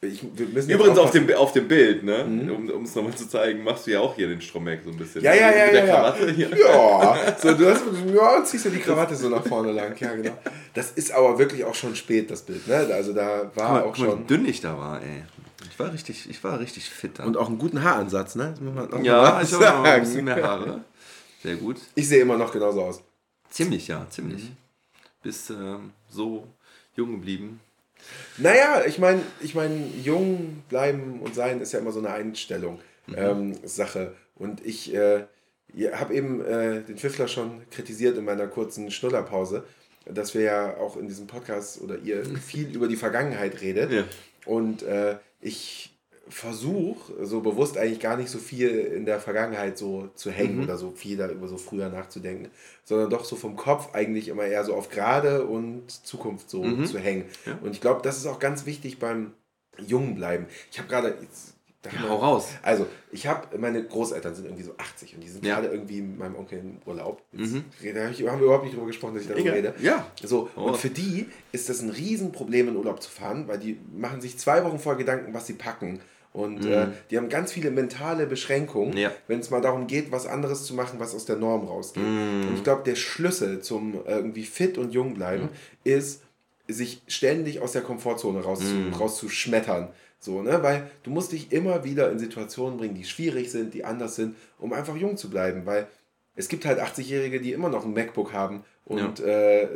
Ich, 0.00 0.22
wir 0.34 0.74
Übrigens 0.74 0.98
auf 0.98 1.12
dem, 1.12 1.32
auf 1.34 1.52
dem 1.52 1.66
Bild, 1.66 2.04
ne? 2.04 2.24
Mhm. 2.24 2.70
um 2.70 2.82
es 2.82 2.94
nochmal 2.94 3.14
zu 3.14 3.26
zeigen, 3.26 3.64
machst 3.64 3.86
du 3.86 3.92
ja 3.92 4.00
auch 4.00 4.14
hier 4.14 4.28
den 4.28 4.42
Stromberg 4.42 4.80
so 4.84 4.90
ein 4.90 4.98
bisschen. 4.98 5.22
Ja, 5.22 5.32
ja, 5.32 5.50
ja. 5.50 5.64
Mit 5.64 5.74
der 5.74 5.86
ja, 5.86 5.94
Krawatte 5.94 6.30
hier. 6.30 6.50
Ja, 6.50 7.36
so, 7.40 7.54
du 7.54 7.70
hast, 7.70 7.82
ja, 8.14 8.44
ziehst 8.44 8.66
du 8.66 8.70
die 8.70 8.80
Krawatte 8.80 9.16
so 9.16 9.30
nach 9.30 9.46
vorne 9.46 9.72
lang. 9.72 9.94
Ja, 9.98 10.14
genau. 10.14 10.36
Das 10.74 10.90
ist 10.90 11.10
aber 11.10 11.38
wirklich 11.38 11.64
auch 11.64 11.74
schon 11.74 11.96
spät, 11.96 12.30
das 12.30 12.42
Bild, 12.42 12.68
ne? 12.68 12.86
Also 12.92 13.14
da 13.14 13.50
war 13.54 13.72
mal, 13.72 13.82
auch 13.84 13.96
schon. 13.96 14.20
Wie 14.20 14.26
dünn 14.26 14.46
ich 14.46 14.60
da 14.60 14.76
war, 14.76 15.00
ey. 15.00 15.22
Ich 15.70 15.78
war 15.78 15.90
richtig, 15.90 16.28
ich 16.28 16.44
war 16.44 16.60
richtig 16.60 16.90
fit 16.90 17.18
dann. 17.18 17.28
Und 17.28 17.38
auch 17.38 17.48
einen 17.48 17.58
guten 17.58 17.82
Haaransatz, 17.82 18.34
ne? 18.34 18.54
Ja, 19.02 19.22
mal 19.22 19.42
ich 19.42 19.54
habe 19.54 19.72
auch 19.72 19.84
ein 19.84 20.00
bisschen 20.00 20.24
mehr 20.24 20.42
Haare. 20.42 20.84
Sehr 21.42 21.56
gut. 21.56 21.78
Ich 21.94 22.06
sehe 22.08 22.20
immer 22.20 22.36
noch 22.36 22.52
genauso 22.52 22.82
aus. 22.82 23.00
Ziemlich, 23.48 23.88
ja, 23.88 24.06
ziemlich. 24.10 24.50
Bist 25.24 25.50
ähm, 25.50 25.90
so 26.08 26.46
jung 26.94 27.12
geblieben. 27.12 27.60
Naja, 28.36 28.82
ich 28.86 28.98
meine, 28.98 29.22
ich 29.40 29.54
mein, 29.54 29.92
jung 30.02 30.62
bleiben 30.68 31.20
und 31.20 31.34
sein 31.34 31.60
ist 31.60 31.72
ja 31.72 31.78
immer 31.78 31.92
so 31.92 31.98
eine 31.98 32.10
Einstellung, 32.10 32.78
ähm, 33.16 33.54
Sache. 33.64 34.14
Und 34.36 34.64
ich 34.64 34.94
äh, 34.94 35.24
habe 35.92 36.14
eben 36.14 36.44
äh, 36.44 36.82
den 36.82 36.98
Pfiffler 36.98 37.26
schon 37.26 37.62
kritisiert 37.70 38.18
in 38.18 38.24
meiner 38.24 38.46
kurzen 38.46 38.90
Schnullerpause, 38.90 39.64
dass 40.04 40.34
wir 40.34 40.42
ja 40.42 40.76
auch 40.76 40.96
in 40.96 41.08
diesem 41.08 41.26
Podcast 41.26 41.80
oder 41.80 41.98
ihr 41.98 42.24
viel 42.46 42.74
über 42.74 42.86
die 42.86 42.96
Vergangenheit 42.96 43.60
redet. 43.60 43.90
Ja. 43.90 44.04
Und 44.44 44.82
äh, 44.82 45.16
ich 45.40 45.93
versuche 46.28 47.24
so 47.24 47.40
bewusst 47.40 47.76
eigentlich 47.78 48.00
gar 48.00 48.16
nicht 48.16 48.30
so 48.30 48.38
viel 48.38 48.68
in 48.70 49.04
der 49.06 49.20
Vergangenheit 49.20 49.76
so 49.78 50.08
zu 50.14 50.30
hängen 50.30 50.62
oder 50.62 50.76
so 50.78 50.90
viel 50.90 51.16
da 51.16 51.28
über 51.28 51.48
so 51.48 51.56
früher 51.56 51.88
nachzudenken, 51.90 52.48
sondern 52.84 53.10
doch 53.10 53.24
so 53.24 53.36
vom 53.36 53.56
Kopf 53.56 53.94
eigentlich 53.94 54.28
immer 54.28 54.44
eher 54.44 54.64
so 54.64 54.74
auf 54.74 54.88
gerade 54.88 55.46
und 55.46 55.90
Zukunft 55.90 56.48
so 56.50 56.62
zu 56.84 56.98
hängen. 56.98 57.24
Ja. 57.46 57.58
Und 57.62 57.72
ich 57.72 57.80
glaube, 57.80 58.00
das 58.02 58.16
ist 58.18 58.26
auch 58.26 58.38
ganz 58.38 58.66
wichtig 58.66 58.98
beim 58.98 59.32
Jungen 59.78 60.14
bleiben. 60.14 60.46
Ich 60.70 60.78
habe 60.78 60.88
gerade 60.88 61.16
Ja, 61.84 62.08
hau 62.08 62.16
raus. 62.16 62.48
Also, 62.62 62.86
ich 63.12 63.26
habe, 63.26 63.58
meine 63.58 63.84
Großeltern 63.84 64.34
sind 64.34 64.46
irgendwie 64.46 64.62
so 64.62 64.72
80 64.78 65.16
und 65.16 65.20
die 65.22 65.28
sind 65.28 65.44
Ja. 65.44 65.56
gerade 65.56 65.68
irgendwie 65.68 66.00
mit 66.00 66.18
meinem 66.18 66.34
Onkel 66.36 66.58
im 66.60 66.78
Urlaub. 66.86 67.20
Jetzt 67.32 67.56
rede- 67.82 68.04
hab 68.04 68.10
ich, 68.12 68.26
haben 68.26 68.38
wir 68.38 68.46
überhaupt 68.46 68.64
nicht 68.64 68.74
drüber 68.74 68.86
gesprochen, 68.86 69.14
dass 69.14 69.24
ich 69.24 69.28
darüber 69.28 69.52
rede. 69.52 69.74
Ja. 69.82 70.06
So, 70.22 70.48
Oh. 70.56 70.62
und 70.62 70.78
für 70.78 70.88
die 70.88 71.26
ist 71.52 71.68
das 71.68 71.82
ein 71.82 71.90
Riesenproblem, 71.90 72.68
in 72.68 72.76
Urlaub 72.76 73.02
zu 73.02 73.10
fahren, 73.10 73.48
weil 73.48 73.58
die 73.58 73.78
machen 73.94 74.22
sich 74.22 74.38
zwei 74.38 74.64
Wochen 74.64 74.78
vor 74.78 74.96
Gedanken, 74.96 75.34
was 75.34 75.46
sie 75.46 75.52
packen. 75.54 76.00
Und 76.34 76.66
äh, 76.66 76.88
die 77.10 77.16
haben 77.16 77.28
ganz 77.28 77.52
viele 77.52 77.70
mentale 77.70 78.26
Beschränkungen, 78.26 78.90
Mhm. 78.90 78.96
Ja. 78.98 79.12
wenn 79.28 79.38
es 79.38 79.50
mal 79.50 79.60
darum 79.62 79.86
geht, 79.86 80.10
was 80.12 80.26
anderes 80.26 80.64
zu 80.64 80.74
machen, 80.74 80.98
was 80.98 81.14
aus 81.14 81.24
der 81.24 81.36
Norm 81.36 81.64
rausgeht. 81.66 82.02
Mhm. 82.02 82.48
Und 82.48 82.54
ich 82.56 82.64
glaube, 82.64 82.82
der 82.84 82.96
Schlüssel 82.96 83.60
zum 83.62 83.94
äh, 84.04 84.16
irgendwie 84.16 84.42
fit 84.44 84.76
und 84.76 84.92
jung 84.92 85.14
bleiben 85.14 85.48
ist, 85.84 86.22
sich 86.66 87.02
ständig 87.06 87.60
aus 87.60 87.70
der 87.72 87.82
Komfortzone 87.82 88.40
rauszu, 88.40 88.64
Mhm. 88.64 88.94
rauszuschmettern. 88.94 89.88
So, 90.18 90.42
ne? 90.42 90.62
Weil 90.62 90.90
du 91.04 91.10
musst 91.10 91.30
dich 91.32 91.52
immer 91.52 91.84
wieder 91.84 92.10
in 92.10 92.18
Situationen 92.18 92.78
bringen, 92.78 92.94
die 92.94 93.04
schwierig 93.04 93.50
sind, 93.52 93.72
die 93.74 93.84
anders 93.84 94.16
sind, 94.16 94.34
um 94.58 94.72
einfach 94.72 94.96
jung 94.96 95.16
zu 95.16 95.30
bleiben. 95.30 95.66
Weil 95.66 95.86
es 96.34 96.48
gibt 96.48 96.64
halt 96.64 96.80
80-Jährige, 96.80 97.40
die 97.40 97.52
immer 97.52 97.68
noch 97.68 97.84
ein 97.84 97.92
MacBook 97.94 98.32
haben 98.32 98.64
und 98.84 99.20
äh, 99.20 99.68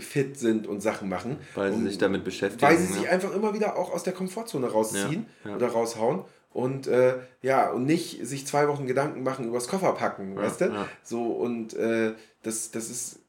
fit 0.00 0.38
sind 0.38 0.66
und 0.66 0.80
Sachen 0.80 1.08
machen. 1.08 1.36
Weil 1.54 1.72
sie 1.72 1.78
und, 1.78 1.86
sich 1.88 1.98
damit 1.98 2.24
beschäftigen. 2.24 2.62
weil 2.62 2.76
sie 2.78 2.92
ne? 2.92 3.00
sich 3.00 3.08
einfach 3.08 3.32
immer 3.32 3.54
wieder 3.54 3.76
auch 3.76 3.92
aus 3.92 4.02
der 4.02 4.12
Komfortzone 4.12 4.66
rausziehen 4.68 5.26
Ja, 5.44 5.50
ja. 5.50 5.56
oder 5.56 5.68
raushauen. 5.68 6.24
Und 6.52 6.86
äh, 6.86 7.14
ja, 7.42 7.70
und 7.70 7.84
nicht 7.84 8.26
sich 8.26 8.46
zwei 8.46 8.66
Wochen 8.66 8.86
Gedanken 8.86 9.22
machen 9.22 9.46
übers 9.46 9.68
Kofferpacken, 9.68 10.34
weißt 10.36 10.62
du? 10.62 10.64
ja. 10.66 10.88
So, 11.02 11.24
und 11.32 11.74
äh, 11.74 12.14
das, 12.42 12.70
das 12.70 12.88
ist. 12.90 13.20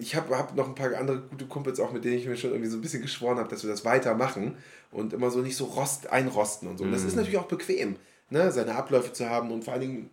Ich 0.00 0.14
habe 0.14 0.38
hab 0.38 0.54
noch 0.54 0.68
ein 0.68 0.76
paar 0.76 0.94
andere 0.96 1.18
gute 1.22 1.46
Kumpels 1.46 1.80
auch, 1.80 1.90
mit 1.90 2.04
denen 2.04 2.16
ich 2.18 2.26
mir 2.26 2.36
schon 2.36 2.50
irgendwie 2.50 2.70
so 2.70 2.78
ein 2.78 2.80
bisschen 2.80 3.02
geschworen 3.02 3.38
habe, 3.38 3.48
dass 3.48 3.64
wir 3.64 3.70
das 3.70 3.84
weitermachen 3.84 4.56
und 4.92 5.12
immer 5.12 5.30
so 5.32 5.40
nicht 5.40 5.56
so 5.56 5.64
rost, 5.64 6.06
einrosten 6.10 6.68
und 6.68 6.78
so. 6.78 6.84
Und 6.84 6.92
das 6.92 7.02
Mhm. 7.02 7.08
ist 7.08 7.16
natürlich 7.16 7.38
auch 7.38 7.46
bequem, 7.48 7.96
ne? 8.30 8.52
seine 8.52 8.76
Abläufe 8.76 9.12
zu 9.12 9.28
haben 9.28 9.50
und 9.50 9.64
vor 9.64 9.72
allen 9.72 9.82
Dingen 9.82 10.10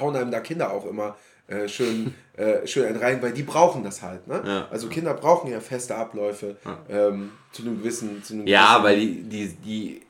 hauen 0.00 0.16
einem 0.16 0.32
da 0.32 0.40
Kinder 0.40 0.72
auch 0.72 0.84
immer 0.84 1.16
äh, 1.46 1.68
schön, 1.68 2.14
äh, 2.36 2.66
schön 2.66 2.96
rein, 2.96 3.20
weil 3.22 3.32
die 3.32 3.42
brauchen 3.42 3.84
das 3.84 4.02
halt. 4.02 4.26
Ne? 4.26 4.42
Ja. 4.46 4.68
Also 4.70 4.88
Kinder 4.88 5.14
brauchen 5.14 5.50
ja 5.50 5.60
feste 5.60 5.94
Abläufe 5.94 6.56
ähm, 6.88 7.32
zu 7.52 7.62
einem 7.62 7.78
gewissen. 7.78 8.22
Zu 8.22 8.34
einem 8.34 8.46
Ja, 8.46 8.78
gewissen- 8.78 8.84
weil 8.84 9.00
die, 9.00 9.22
die, 9.22 9.48
die 9.64 10.00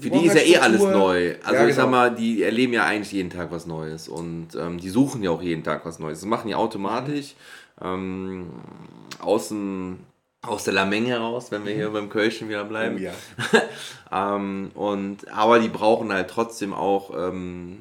für 0.00 0.10
die 0.10 0.26
ist 0.26 0.34
ja 0.36 0.42
eh 0.42 0.56
alles 0.58 0.80
neu. 0.82 1.34
Also 1.42 1.54
Ja, 1.62 1.66
ich 1.66 1.74
sag 1.74 1.86
genau. 1.86 1.96
mal, 1.96 2.14
die 2.14 2.42
erleben 2.44 2.72
ja 2.72 2.84
eigentlich 2.84 3.10
jeden 3.12 3.30
Tag 3.30 3.50
was 3.50 3.66
Neues 3.66 4.08
und 4.08 4.48
ähm, 4.54 4.78
die 4.78 4.90
suchen 4.90 5.22
ja 5.24 5.30
auch 5.30 5.42
jeden 5.42 5.64
Tag 5.64 5.84
was 5.84 5.98
Neues. 5.98 6.20
Das 6.20 6.28
machen 6.28 6.46
die 6.46 6.54
automatisch 6.54 7.34
ähm, 7.82 8.50
aus, 9.18 9.48
dem, 9.48 9.98
aus 10.42 10.62
der 10.64 10.74
Lameng 10.74 11.06
heraus, 11.06 11.50
wenn 11.50 11.64
wir 11.66 11.74
hier 11.74 11.90
beim 11.90 12.10
Kölschen 12.10 12.48
wieder 12.48 12.64
bleiben. 12.64 12.96
Oh 12.96 13.00
ja. 13.00 13.12
ähm, 14.36 14.70
und, 14.74 15.28
aber 15.32 15.58
die 15.58 15.68
brauchen 15.68 16.12
halt 16.12 16.30
trotzdem 16.30 16.72
auch 16.74 17.10
ähm, 17.16 17.78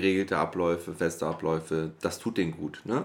geregelte 0.00 0.36
Abläufe, 0.38 0.94
feste 0.94 1.26
Abläufe. 1.26 1.92
Das 2.00 2.18
tut 2.18 2.36
denen 2.38 2.52
gut. 2.52 2.80
Ne? 2.84 3.04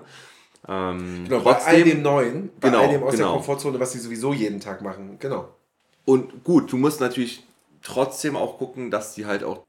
Ähm, 0.68 1.26
Genau, 1.28 1.42
bei 1.42 1.56
all 1.56 1.84
dem 1.84 2.02
Neuen, 2.02 2.50
bei 2.60 2.70
Genau, 2.70 2.82
all 2.82 2.90
dem 2.90 3.04
aus 3.04 3.12
der 3.12 3.20
genau. 3.20 3.34
Komfortzone, 3.36 3.80
was 3.80 3.92
sie 3.92 4.00
sowieso 4.00 4.34
jeden 4.34 4.60
Tag 4.60 4.82
machen. 4.82 5.18
Genau. 5.20 5.50
Und 6.06 6.44
gut, 6.44 6.72
du 6.72 6.78
musst 6.78 7.00
natürlich 7.00 7.44
trotzdem 7.84 8.36
auch 8.36 8.58
gucken, 8.58 8.92
dass 8.92 9.14
die 9.16 9.26
halt 9.26 9.44
auch 9.44 9.66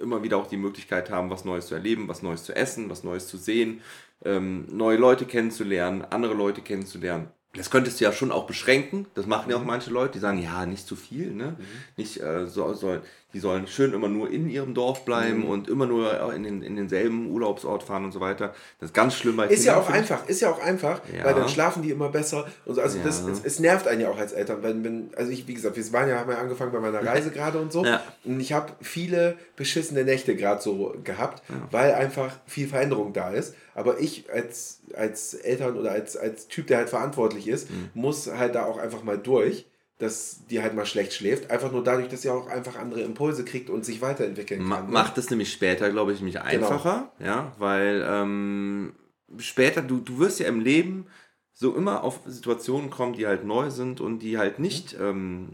immer 0.00 0.22
wieder 0.22 0.36
auch 0.36 0.48
die 0.48 0.56
Möglichkeit 0.56 1.10
haben, 1.10 1.30
was 1.30 1.44
Neues 1.44 1.66
zu 1.68 1.74
erleben, 1.74 2.08
was 2.08 2.22
Neues 2.22 2.42
zu 2.44 2.54
essen, 2.54 2.90
was 2.90 3.04
Neues 3.04 3.28
zu 3.28 3.36
sehen, 3.36 3.80
ähm, 4.24 4.66
neue 4.70 4.96
Leute 4.96 5.24
kennenzulernen, 5.24 6.04
andere 6.10 6.34
Leute 6.34 6.62
kennenzulernen. 6.62 7.28
Das 7.54 7.70
könntest 7.70 8.00
du 8.00 8.04
ja 8.04 8.12
schon 8.12 8.32
auch 8.32 8.46
beschränken. 8.46 9.06
Das 9.14 9.26
machen 9.26 9.50
ja 9.50 9.56
auch 9.56 9.64
manche 9.64 9.90
Leute, 9.90 10.14
die 10.14 10.18
sagen, 10.18 10.42
ja, 10.42 10.66
nicht 10.66 10.88
zu 10.88 10.96
viel, 10.96 11.30
ne? 11.32 11.54
Nicht, 11.96 12.20
äh, 12.20 12.46
so, 12.48 12.74
soll, 12.74 13.02
die 13.34 13.40
sollen 13.40 13.66
schön 13.66 13.92
immer 13.92 14.08
nur 14.08 14.30
in 14.30 14.48
ihrem 14.48 14.72
Dorf 14.74 15.04
bleiben 15.04 15.44
und 15.44 15.68
immer 15.68 15.86
nur 15.86 16.32
in, 16.32 16.44
den, 16.44 16.62
in 16.62 16.76
denselben 16.76 17.30
Urlaubsort 17.30 17.82
fahren 17.82 18.04
und 18.04 18.12
so 18.12 18.20
weiter. 18.20 18.54
Das 18.80 18.90
ist 18.90 18.94
ganz 18.94 19.14
schlimm 19.14 19.36
bei 19.36 19.48
Ist 19.48 19.64
ja 19.64 19.72
Kindern, 19.74 19.82
auch 19.82 19.86
finde 19.92 20.04
ich. 20.04 20.10
einfach, 20.12 20.28
ist 20.28 20.40
ja 20.40 20.50
auch 20.50 20.62
einfach, 20.62 21.00
Ja. 21.12 21.24
weil 21.24 21.34
dann 21.34 21.48
schlafen 21.48 21.82
die 21.82 21.90
immer 21.90 22.08
besser. 22.08 22.46
Und 22.64 22.76
so. 22.76 22.80
Also 22.80 22.98
das, 23.04 23.22
Ja. 23.26 23.32
es, 23.32 23.40
es 23.44 23.58
nervt 23.58 23.88
einen 23.88 24.00
ja 24.00 24.08
auch 24.10 24.18
als 24.18 24.32
Eltern, 24.32 24.62
wenn, 24.62 24.84
wenn, 24.84 25.10
also 25.16 25.30
ich, 25.32 25.46
wie 25.48 25.54
gesagt, 25.54 25.76
wir 25.76 25.92
waren 25.92 26.08
ja, 26.08 26.20
haben 26.20 26.30
ja 26.30 26.38
angefangen 26.38 26.72
bei 26.72 26.80
meiner 26.80 27.04
Reise 27.04 27.30
gerade 27.34 27.58
und 27.58 27.72
so. 27.72 27.84
Ja. 27.84 28.00
Und 28.24 28.38
ich 28.40 28.52
habe 28.52 28.72
viele 28.80 29.36
beschissene 29.56 30.04
Nächte 30.04 30.36
gerade 30.36 30.62
so 30.62 30.94
gehabt, 31.04 31.42
weil 31.70 31.92
einfach 31.94 32.38
viel 32.46 32.68
Veränderung 32.68 33.12
da 33.12 33.30
ist. 33.30 33.54
Aber 33.74 33.98
ich 33.98 34.30
als, 34.32 34.80
als 34.96 35.34
Eltern 35.34 35.76
oder 35.76 35.90
als, 35.90 36.16
als 36.16 36.46
Typ, 36.46 36.68
der 36.68 36.78
halt 36.78 36.88
verantwortlich 36.88 37.48
ist, 37.48 37.68
Mhm. 37.70 37.90
muss 37.94 38.30
halt 38.30 38.54
da 38.54 38.64
auch 38.66 38.78
einfach 38.78 39.02
mal 39.02 39.18
durch, 39.18 39.66
dass 39.98 40.44
die 40.46 40.60
halt 40.60 40.74
mal 40.74 40.86
schlecht 40.86 41.12
schläft. 41.14 41.50
Einfach 41.50 41.70
nur 41.70 41.84
dadurch, 41.84 42.08
dass 42.08 42.22
sie 42.22 42.30
auch 42.30 42.48
einfach 42.48 42.76
andere 42.76 43.02
Impulse 43.02 43.44
kriegt 43.44 43.70
und 43.70 43.84
sich 43.84 44.02
weiterentwickeln 44.02 44.62
Ma 44.62 44.76
kann. 44.76 44.86
ne? 44.86 44.92
macht 44.92 45.18
es 45.18 45.30
nämlich 45.30 45.52
später, 45.52 45.90
glaube 45.90 46.12
ich, 46.12 46.18
nämlich 46.18 46.40
einfacher, 46.40 47.12
ja, 47.20 47.52
weil 47.58 48.04
ähm, 48.06 48.94
später, 49.38 49.82
du, 49.82 49.98
du 50.00 50.18
wirst 50.18 50.40
ja 50.40 50.48
im 50.48 50.60
Leben 50.60 51.06
so 51.52 51.74
immer 51.76 52.02
auf 52.02 52.20
Situationen 52.26 52.90
kommen, 52.90 53.12
die 53.12 53.26
halt 53.26 53.44
neu 53.44 53.70
sind 53.70 54.00
und 54.00 54.18
die 54.18 54.38
halt 54.38 54.58
nicht, 54.58 54.96
ähm, 55.00 55.50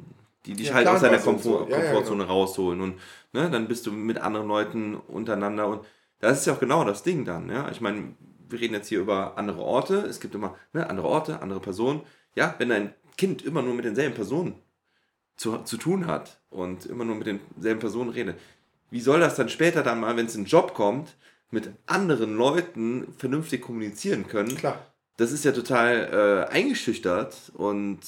die 0.46 0.54
dich 0.54 0.68
Ja, 0.68 0.74
halt 0.74 0.88
aus 0.88 1.02
deiner 1.02 1.18
Komfort 1.18 1.66
so. 1.66 1.68
Ja, 1.70 1.78
ja, 1.78 1.84
Komfortzone 1.84 2.24
rausholen 2.26 2.80
und 2.80 2.94
ne, 3.34 3.50
dann 3.50 3.68
bist 3.68 3.86
du 3.86 3.92
mit 3.92 4.16
anderen 4.18 4.48
Leuten 4.48 4.94
untereinander 4.94 5.68
und 5.68 5.84
das 6.20 6.40
ist 6.40 6.46
ja 6.46 6.54
auch 6.54 6.60
genau 6.60 6.84
das 6.84 7.02
Ding 7.02 7.26
dann, 7.26 7.50
ja, 7.50 7.70
ich 7.70 7.82
meine, 7.82 8.14
wir 8.48 8.58
reden 8.58 8.74
jetzt 8.74 8.88
hier 8.88 9.00
über 9.00 9.36
andere 9.36 9.60
Orte, 9.60 9.96
es 10.08 10.20
gibt 10.20 10.34
immer 10.34 10.56
ne, 10.72 10.88
andere 10.88 11.06
Orte, 11.06 11.40
andere 11.42 11.60
Personen, 11.60 12.00
ja, 12.34 12.54
wenn 12.58 12.70
dein 12.70 12.94
Kind 13.16 13.42
immer 13.42 13.62
nur 13.62 13.74
mit 13.74 13.84
denselben 13.84 14.14
Personen 14.14 14.54
zu, 15.36 15.58
zu 15.58 15.76
tun 15.76 16.06
hat 16.06 16.40
und 16.50 16.86
immer 16.86 17.04
nur 17.04 17.16
mit 17.16 17.26
denselben 17.26 17.80
Personen 17.80 18.10
redet, 18.10 18.38
wie 18.90 19.00
soll 19.00 19.20
das 19.20 19.36
dann 19.36 19.48
später 19.48 19.82
dann 19.82 20.00
mal, 20.00 20.16
wenn 20.16 20.26
es 20.26 20.34
in 20.34 20.44
den 20.44 20.50
Job 20.50 20.74
kommt, 20.74 21.16
mit 21.50 21.70
anderen 21.86 22.36
Leuten 22.36 23.12
vernünftig 23.16 23.62
kommunizieren 23.62 24.26
können? 24.26 24.56
Klar. 24.56 24.86
Das 25.16 25.32
ist 25.32 25.44
ja 25.44 25.52
total 25.52 26.48
äh, 26.50 26.52
eingeschüchtert 26.52 27.52
und 27.54 28.00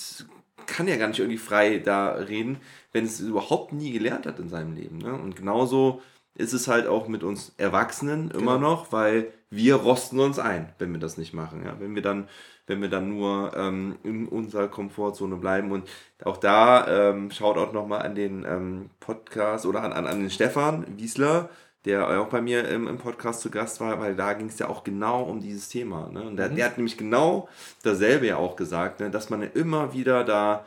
kann 0.67 0.89
ja 0.89 0.97
gar 0.97 1.09
nicht 1.09 1.19
irgendwie 1.19 1.39
frei 1.39 1.79
da 1.79 2.13
reden, 2.13 2.59
wenn 2.93 3.05
es 3.05 3.21
überhaupt 3.21 3.73
nie 3.73 3.93
gelernt 3.93 4.27
hat 4.27 4.39
in 4.39 4.49
seinem 4.49 4.75
Leben. 4.75 4.99
Ne? 4.99 5.13
Und 5.13 5.37
genauso 5.37 6.03
ist 6.35 6.53
es 6.53 6.69
halt 6.69 6.87
auch 6.87 7.09
mit 7.09 7.23
uns 7.23 7.53
Erwachsenen 7.59 8.31
immer 8.31 8.59
noch, 8.59 8.93
weil 8.93 9.33
wir 9.51 9.77
rosten 9.77 10.19
uns 10.19 10.39
ein, 10.39 10.73
wenn 10.79 10.93
wir 10.93 11.01
das 11.01 11.19
nicht 11.19 11.35
machen. 11.35 11.63
Ja? 11.65 11.77
Wenn 11.79 11.95
wir 11.95 12.03
dann, 12.03 12.29
wenn 12.67 12.81
wir 12.81 12.89
dann 12.89 13.11
nur 13.11 13.55
ähm, 13.55 13.99
in 14.03 14.27
unserer 14.27 14.69
Komfortzone 14.69 15.37
bleiben. 15.37 15.71
Und 15.73 15.89
auch 16.25 16.39
da 16.39 17.11
ähm, 17.11 17.31
schaut 17.31 17.59
auch 17.59 17.73
nochmal 17.73 18.03
an 18.03 18.15
den 18.15 18.45
ähm, 18.49 18.91
Podcast 18.99 19.67
oder 19.67 19.83
an, 19.83 19.93
an, 19.93 20.07
an 20.07 20.21
den 20.21 20.31
Stefan 20.31 20.87
Wiesler, 20.97 21.51
der 21.85 22.09
auch 22.21 22.29
bei 22.29 22.41
mir 22.41 22.67
im, 22.69 22.87
im 22.87 22.97
Podcast 22.97 23.41
zu 23.41 23.51
Gast 23.51 23.81
war, 23.81 24.01
weil 24.01 24.15
da 24.15 24.33
ging 24.33 24.47
es 24.47 24.59
ja 24.59 24.69
auch 24.69 24.85
genau 24.85 25.25
um 25.25 25.41
dieses 25.41 25.69
Thema. 25.69 26.09
Ne? 26.11 26.23
Und 26.23 26.37
der, 26.37 26.49
der 26.49 26.67
hat 26.67 26.79
nämlich 26.79 26.97
genau 26.97 27.49
dasselbe 27.83 28.27
ja 28.27 28.37
auch 28.37 28.57
gesagt, 28.57 29.01
ne? 29.01 29.11
dass 29.11 29.29
man 29.29 29.43
ja 29.43 29.49
immer 29.53 29.93
wieder 29.93 30.25
da 30.25 30.65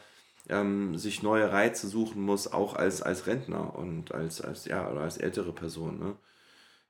ähm, 0.50 0.98
sich 0.98 1.24
neue 1.24 1.52
Reize 1.52 1.88
suchen 1.88 2.22
muss, 2.22 2.52
auch 2.52 2.76
als, 2.76 3.02
als 3.02 3.28
Rentner 3.28 3.76
und 3.76 4.14
als, 4.14 4.42
als, 4.42 4.66
ja, 4.66 4.90
oder 4.92 5.02
als 5.02 5.18
ältere 5.18 5.54
Person. 5.54 6.00
Ne? 6.00 6.16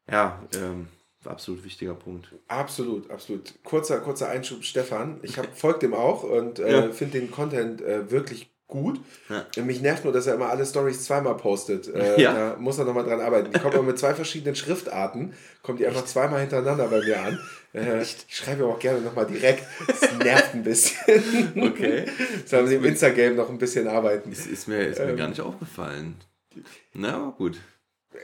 Ja, 0.10 0.48
ähm, 0.54 0.90
absolut 1.24 1.64
wichtiger 1.64 1.96
Punkt. 1.96 2.34
Absolut, 2.48 3.10
absolut. 3.10 3.54
Kurzer, 3.64 4.00
kurzer 4.02 4.30
Einschub, 4.30 4.64
Stefan. 4.64 5.20
Ich 5.24 5.38
hab, 5.40 5.58
folge 5.58 5.80
dem 5.80 5.94
auch 5.94 6.24
und 6.24 6.60
äh, 6.60 6.88
Ja. 6.88 6.92
finde 6.92 7.20
den 7.20 7.32
Content 7.32 7.82
äh, 7.82 8.12
wirklich 8.12 8.55
gut. 8.68 9.00
Ja. 9.30 9.64
Mich 9.64 9.82
nervt 9.82 10.04
nur, 10.04 10.14
dass 10.14 10.28
er 10.28 10.36
immer 10.36 10.50
alle 10.50 10.66
Stories 10.66 11.04
zweimal 11.04 11.38
postet. 11.38 11.88
Äh, 11.94 12.22
Ja. 12.22 12.34
Da 12.34 12.56
muss 12.60 12.78
er 12.78 12.86
nochmal 12.86 13.04
dran 13.04 13.22
arbeiten. 13.22 13.52
Die 13.52 13.60
kommt 13.60 13.76
aber 13.76 13.84
mit 13.84 14.00
zwei 14.00 14.14
verschiedenen 14.14 14.56
Schriftarten, 14.56 15.34
kommt 15.62 15.80
die 15.80 15.88
einfach 15.88 16.06
zweimal 16.06 16.42
hintereinander 16.42 16.88
bei 16.88 17.00
mir 17.00 17.20
an. 17.20 17.40
Äh, 17.74 18.02
ich 18.02 18.26
schreibe 18.30 18.66
auch 18.66 18.80
gerne 18.80 19.02
nochmal 19.02 19.28
direkt. 19.28 19.64
Das 19.88 20.14
nervt 20.18 20.54
ein 20.54 20.64
bisschen. 20.64 21.52
Okay. 21.56 22.06
Das 22.44 22.54
haben 22.54 22.68
sie 22.68 22.76
im 22.76 22.86
Instagram 22.86 23.36
noch 23.36 23.50
ein 23.50 23.58
bisschen 23.58 23.88
arbeiten. 23.88 24.30
Das 24.30 24.46
ist 24.48 24.68
mir, 24.68 24.88
ist 24.88 25.00
mir 25.00 25.16
gar 25.16 25.28
nicht 25.28 25.42
aufgefallen. 25.42 26.16
Na, 26.94 27.34
gut. 27.38 27.58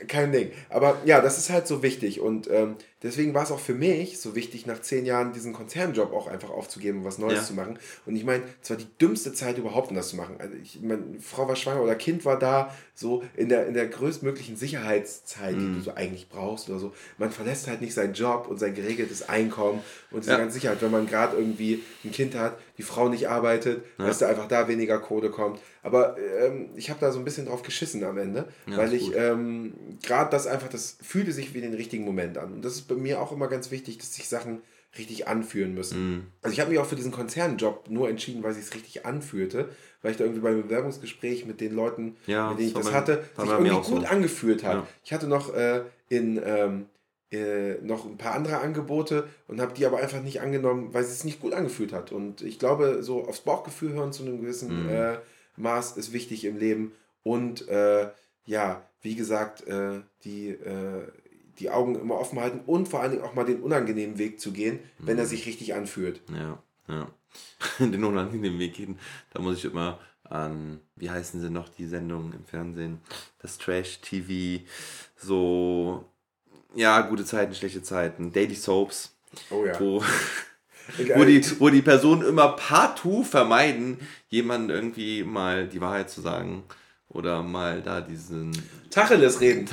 Kein 0.08 0.32
Ding. 0.32 0.52
Aber 0.70 0.98
ja, 1.04 1.20
das 1.20 1.38
ist 1.38 1.50
halt 1.50 1.66
so 1.66 1.82
wichtig. 1.82 2.20
Und 2.20 2.48
ähm, 2.50 2.76
deswegen 3.02 3.34
war 3.34 3.42
es 3.42 3.50
auch 3.50 3.60
für 3.60 3.74
mich 3.74 4.20
so 4.20 4.34
wichtig, 4.34 4.66
nach 4.66 4.80
zehn 4.80 5.06
Jahren 5.06 5.32
diesen 5.32 5.52
Konzernjob 5.52 6.12
auch 6.12 6.26
einfach 6.26 6.50
aufzugeben 6.50 6.98
und 6.98 7.04
was 7.04 7.18
Neues 7.18 7.40
ja. 7.40 7.44
zu 7.44 7.54
machen. 7.54 7.78
Und 8.06 8.16
ich 8.16 8.24
meine, 8.24 8.42
es 8.62 8.70
war 8.70 8.76
die 8.76 8.86
dümmste 9.00 9.32
Zeit 9.32 9.58
überhaupt, 9.58 9.90
um 9.90 9.96
das 9.96 10.08
zu 10.08 10.16
machen. 10.16 10.36
Also 10.38 10.54
ich 10.62 10.80
meine, 10.80 11.02
Frau 11.20 11.48
war 11.48 11.56
schwanger 11.56 11.82
oder 11.82 11.94
Kind 11.94 12.24
war 12.24 12.38
da, 12.38 12.74
so 12.94 13.22
in 13.36 13.48
der, 13.48 13.66
in 13.66 13.74
der 13.74 13.86
größtmöglichen 13.86 14.56
Sicherheitszeit, 14.56 15.56
mm. 15.56 15.58
die 15.58 15.64
mhm. 15.64 15.74
du 15.76 15.80
so 15.80 15.94
eigentlich 15.94 16.28
brauchst 16.28 16.68
oder 16.68 16.78
so. 16.78 16.92
Man 17.18 17.30
verlässt 17.30 17.66
halt 17.66 17.80
nicht 17.80 17.94
seinen 17.94 18.14
Job 18.14 18.46
und 18.48 18.58
sein 18.58 18.74
geregeltes 18.74 19.28
Einkommen 19.28 19.80
und 20.10 20.20
diese 20.24 20.32
ja. 20.32 20.38
ganze 20.38 20.54
Sicherheit, 20.54 20.82
wenn 20.82 20.90
man 20.90 21.06
gerade 21.06 21.36
irgendwie 21.36 21.82
ein 22.04 22.12
Kind 22.12 22.34
hat, 22.34 22.58
die 22.78 22.82
Frau 22.82 23.08
nicht 23.08 23.28
arbeitet, 23.28 23.84
ja. 23.98 24.06
dass 24.06 24.18
da 24.18 24.28
einfach 24.28 24.48
da 24.48 24.68
weniger 24.68 24.98
Kohle 24.98 25.30
kommt. 25.30 25.60
Aber 25.82 26.16
ähm, 26.18 26.70
ich 26.76 26.90
habe 26.90 27.00
da 27.00 27.10
so 27.10 27.18
ein 27.18 27.24
bisschen 27.24 27.46
drauf 27.46 27.62
geschissen 27.62 28.04
am 28.04 28.16
Ende, 28.16 28.46
ja, 28.66 28.76
weil 28.76 28.94
ich 28.94 29.14
ähm, 29.16 29.72
gerade 30.02 30.30
das 30.30 30.46
einfach, 30.46 30.68
das 30.68 30.96
fühlte 31.02 31.32
sich 31.32 31.54
wie 31.54 31.60
den 31.60 31.74
richtigen 31.74 32.04
Moment 32.04 32.38
an. 32.38 32.52
Und 32.52 32.64
das 32.64 32.74
ist 32.74 32.82
bei 32.94 33.00
mir 33.00 33.20
auch 33.20 33.32
immer 33.32 33.48
ganz 33.48 33.70
wichtig, 33.70 33.98
dass 33.98 34.14
sich 34.14 34.28
Sachen 34.28 34.62
richtig 34.98 35.26
anfühlen 35.26 35.74
müssen. 35.74 36.16
Mm. 36.16 36.26
Also 36.42 36.52
ich 36.52 36.60
habe 36.60 36.70
mich 36.70 36.78
auch 36.78 36.86
für 36.86 36.96
diesen 36.96 37.12
Konzernjob 37.12 37.88
nur 37.88 38.10
entschieden, 38.10 38.42
weil 38.42 38.52
sich 38.52 38.64
es 38.64 38.74
richtig 38.74 39.06
anführte, 39.06 39.70
weil 40.02 40.10
ich 40.10 40.18
da 40.18 40.24
irgendwie 40.24 40.42
beim 40.42 40.62
Bewerbungsgespräch 40.62 41.46
mit 41.46 41.60
den 41.60 41.74
Leuten, 41.74 42.16
ja, 42.26 42.50
mit 42.50 42.58
denen 42.58 42.68
ich 42.68 42.74
das, 42.74 42.86
das 42.86 42.94
hatte, 42.94 43.24
sich 43.38 43.48
irgendwie 43.48 43.70
gut 43.70 44.02
so. 44.02 44.06
angefühlt 44.06 44.64
hat. 44.64 44.74
Ja. 44.74 44.86
Ich 45.04 45.12
hatte 45.12 45.28
noch 45.28 45.54
äh, 45.54 45.82
in 46.10 46.40
ähm, 46.44 46.86
äh, 47.32 47.80
noch 47.80 48.04
ein 48.04 48.18
paar 48.18 48.34
andere 48.34 48.58
Angebote 48.58 49.26
und 49.48 49.60
habe 49.60 49.72
die 49.72 49.86
aber 49.86 49.98
einfach 49.98 50.20
nicht 50.20 50.42
angenommen, 50.42 50.92
weil 50.92 51.02
es 51.02 51.14
sich 51.14 51.24
nicht 51.24 51.40
gut 51.40 51.54
angefühlt 51.54 51.94
hat. 51.94 52.12
Und 52.12 52.42
ich 52.42 52.58
glaube, 52.58 53.02
so 53.02 53.24
aufs 53.26 53.40
Bauchgefühl 53.40 53.94
hören 53.94 54.12
zu 54.12 54.22
einem 54.22 54.42
gewissen 54.42 54.86
mm. 54.86 54.90
äh, 54.90 55.18
Maß 55.56 55.96
ist 55.96 56.12
wichtig 56.12 56.44
im 56.44 56.58
Leben. 56.58 56.92
Und 57.22 57.66
äh, 57.68 58.10
ja, 58.44 58.82
wie 59.00 59.14
gesagt, 59.14 59.66
äh, 59.66 60.00
die, 60.24 60.50
äh, 60.50 61.06
die 61.58 61.70
Augen 61.70 61.96
immer 61.96 62.18
offen 62.18 62.40
halten 62.40 62.60
und 62.66 62.88
vor 62.88 63.00
allen 63.00 63.12
Dingen 63.12 63.24
auch 63.24 63.34
mal 63.34 63.44
den 63.44 63.60
unangenehmen 63.60 64.18
Weg 64.18 64.40
zu 64.40 64.52
gehen, 64.52 64.80
mhm. 64.98 65.06
wenn 65.06 65.18
er 65.18 65.24
mhm. 65.24 65.28
sich 65.28 65.46
richtig 65.46 65.74
anfühlt. 65.74 66.20
Ja, 66.30 66.62
ja. 66.88 67.08
den 67.78 68.04
unangenehmen 68.04 68.58
Weg 68.58 68.74
gehen, 68.74 68.98
da 69.32 69.40
muss 69.40 69.58
ich 69.58 69.64
immer 69.64 69.98
an, 70.24 70.80
wie 70.96 71.10
heißen 71.10 71.40
sie 71.40 71.50
noch, 71.50 71.68
die 71.68 71.86
Sendungen 71.86 72.32
im 72.32 72.44
Fernsehen, 72.44 73.00
das 73.40 73.58
Trash-TV, 73.58 74.64
so, 75.16 76.04
ja, 76.74 77.00
gute 77.02 77.24
Zeiten, 77.24 77.54
schlechte 77.54 77.82
Zeiten, 77.82 78.32
Daily 78.32 78.54
Soaps. 78.54 79.14
Oh 79.50 79.64
ja. 79.64 79.78
Wo, 79.78 80.02
wo, 81.14 81.24
die, 81.24 81.60
wo 81.60 81.68
die 81.70 81.82
Personen 81.82 82.22
immer 82.22 82.48
partout 82.48 83.24
vermeiden, 83.24 83.98
jemanden 84.28 84.70
irgendwie 84.70 85.22
mal 85.24 85.68
die 85.68 85.80
Wahrheit 85.80 86.10
zu 86.10 86.20
sagen 86.20 86.64
oder 87.08 87.42
mal 87.42 87.82
da 87.82 88.00
diesen 88.00 88.52
Tacheles 88.90 89.40
reden. 89.40 89.66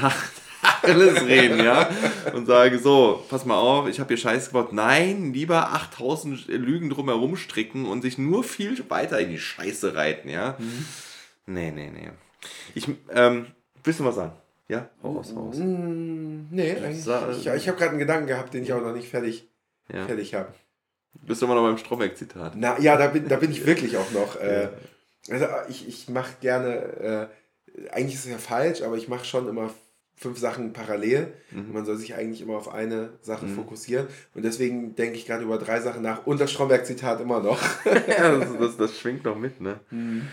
Tacheles 0.81 1.25
reden, 1.25 1.63
ja. 1.63 1.89
Und 2.33 2.45
sage 2.45 2.79
so, 2.79 3.23
pass 3.29 3.45
mal 3.45 3.57
auf, 3.57 3.87
ich 3.87 3.99
habe 3.99 4.07
hier 4.09 4.17
Scheiß 4.17 4.47
gebaut. 4.47 4.73
Nein, 4.73 5.33
lieber 5.33 5.71
8000 5.73 6.47
Lügen 6.47 6.89
drumherum 6.89 7.35
stricken 7.35 7.85
und 7.85 8.01
sich 8.01 8.17
nur 8.17 8.43
viel 8.43 8.83
weiter 8.89 9.19
in 9.19 9.29
die 9.29 9.39
Scheiße 9.39 9.95
reiten, 9.95 10.29
ja. 10.29 10.55
Mhm. 10.57 10.85
Nee, 11.45 11.71
nee, 11.71 11.91
nee. 11.91 12.09
Ich, 12.75 12.87
ähm, 13.13 13.47
willst 13.83 13.99
du 13.99 14.05
was 14.05 14.15
sagen? 14.15 14.33
Ja, 14.67 14.87
raus, 15.03 15.33
raus. 15.35 15.57
Mm, 15.57 16.45
nee, 16.51 16.71
eigentlich. 16.71 16.99
Ich, 16.99 17.47
ich 17.47 17.67
habe 17.67 17.77
gerade 17.77 17.89
einen 17.89 17.99
Gedanken 17.99 18.27
gehabt, 18.27 18.53
den 18.53 18.63
ich 18.63 18.71
auch 18.71 18.81
noch 18.81 18.93
nicht 18.93 19.09
fertig, 19.09 19.49
ja. 19.91 20.05
fertig 20.05 20.35
habe. 20.35 20.53
Du 21.15 21.27
bist 21.27 21.41
immer 21.41 21.55
noch 21.55 21.63
beim 21.63 21.77
Stromberg-Zitat. 21.77 22.53
Na 22.55 22.79
ja, 22.79 22.95
da 22.95 23.07
bin, 23.07 23.27
da 23.27 23.37
bin 23.37 23.51
ich 23.51 23.65
wirklich 23.65 23.97
auch 23.97 24.11
noch. 24.11 24.35
Äh, 24.39 24.69
also 25.29 25.45
ich, 25.69 25.87
ich 25.87 26.09
mache 26.09 26.33
gerne, 26.39 27.29
äh, 27.75 27.89
eigentlich 27.91 28.15
ist 28.15 28.25
es 28.25 28.31
ja 28.31 28.37
falsch, 28.37 28.83
aber 28.83 28.95
ich 28.95 29.07
mache 29.07 29.25
schon 29.25 29.47
immer 29.47 29.71
fünf 30.19 30.37
Sachen 30.37 30.73
parallel. 30.73 31.33
Mhm. 31.51 31.71
Man 31.71 31.85
soll 31.85 31.95
sich 31.95 32.13
eigentlich 32.13 32.41
immer 32.41 32.57
auf 32.57 32.71
eine 32.73 33.13
Sache 33.21 33.45
mhm. 33.45 33.55
fokussieren. 33.55 34.07
Und 34.35 34.43
deswegen 34.43 34.95
denke 34.95 35.15
ich 35.15 35.25
gerade 35.25 35.43
über 35.43 35.57
drei 35.57 35.79
Sachen 35.79 36.01
nach 36.01 36.27
und 36.27 36.41
das 36.41 36.51
Stromberg-Zitat 36.51 37.21
immer 37.21 37.39
noch. 37.39 37.61
ja, 37.85 38.37
das, 38.37 38.57
das, 38.59 38.77
das, 38.77 38.97
schwingt 38.97 39.23
noch 39.23 39.37
mit, 39.37 39.61
ne? 39.61 39.79
Mhm. 39.91 40.27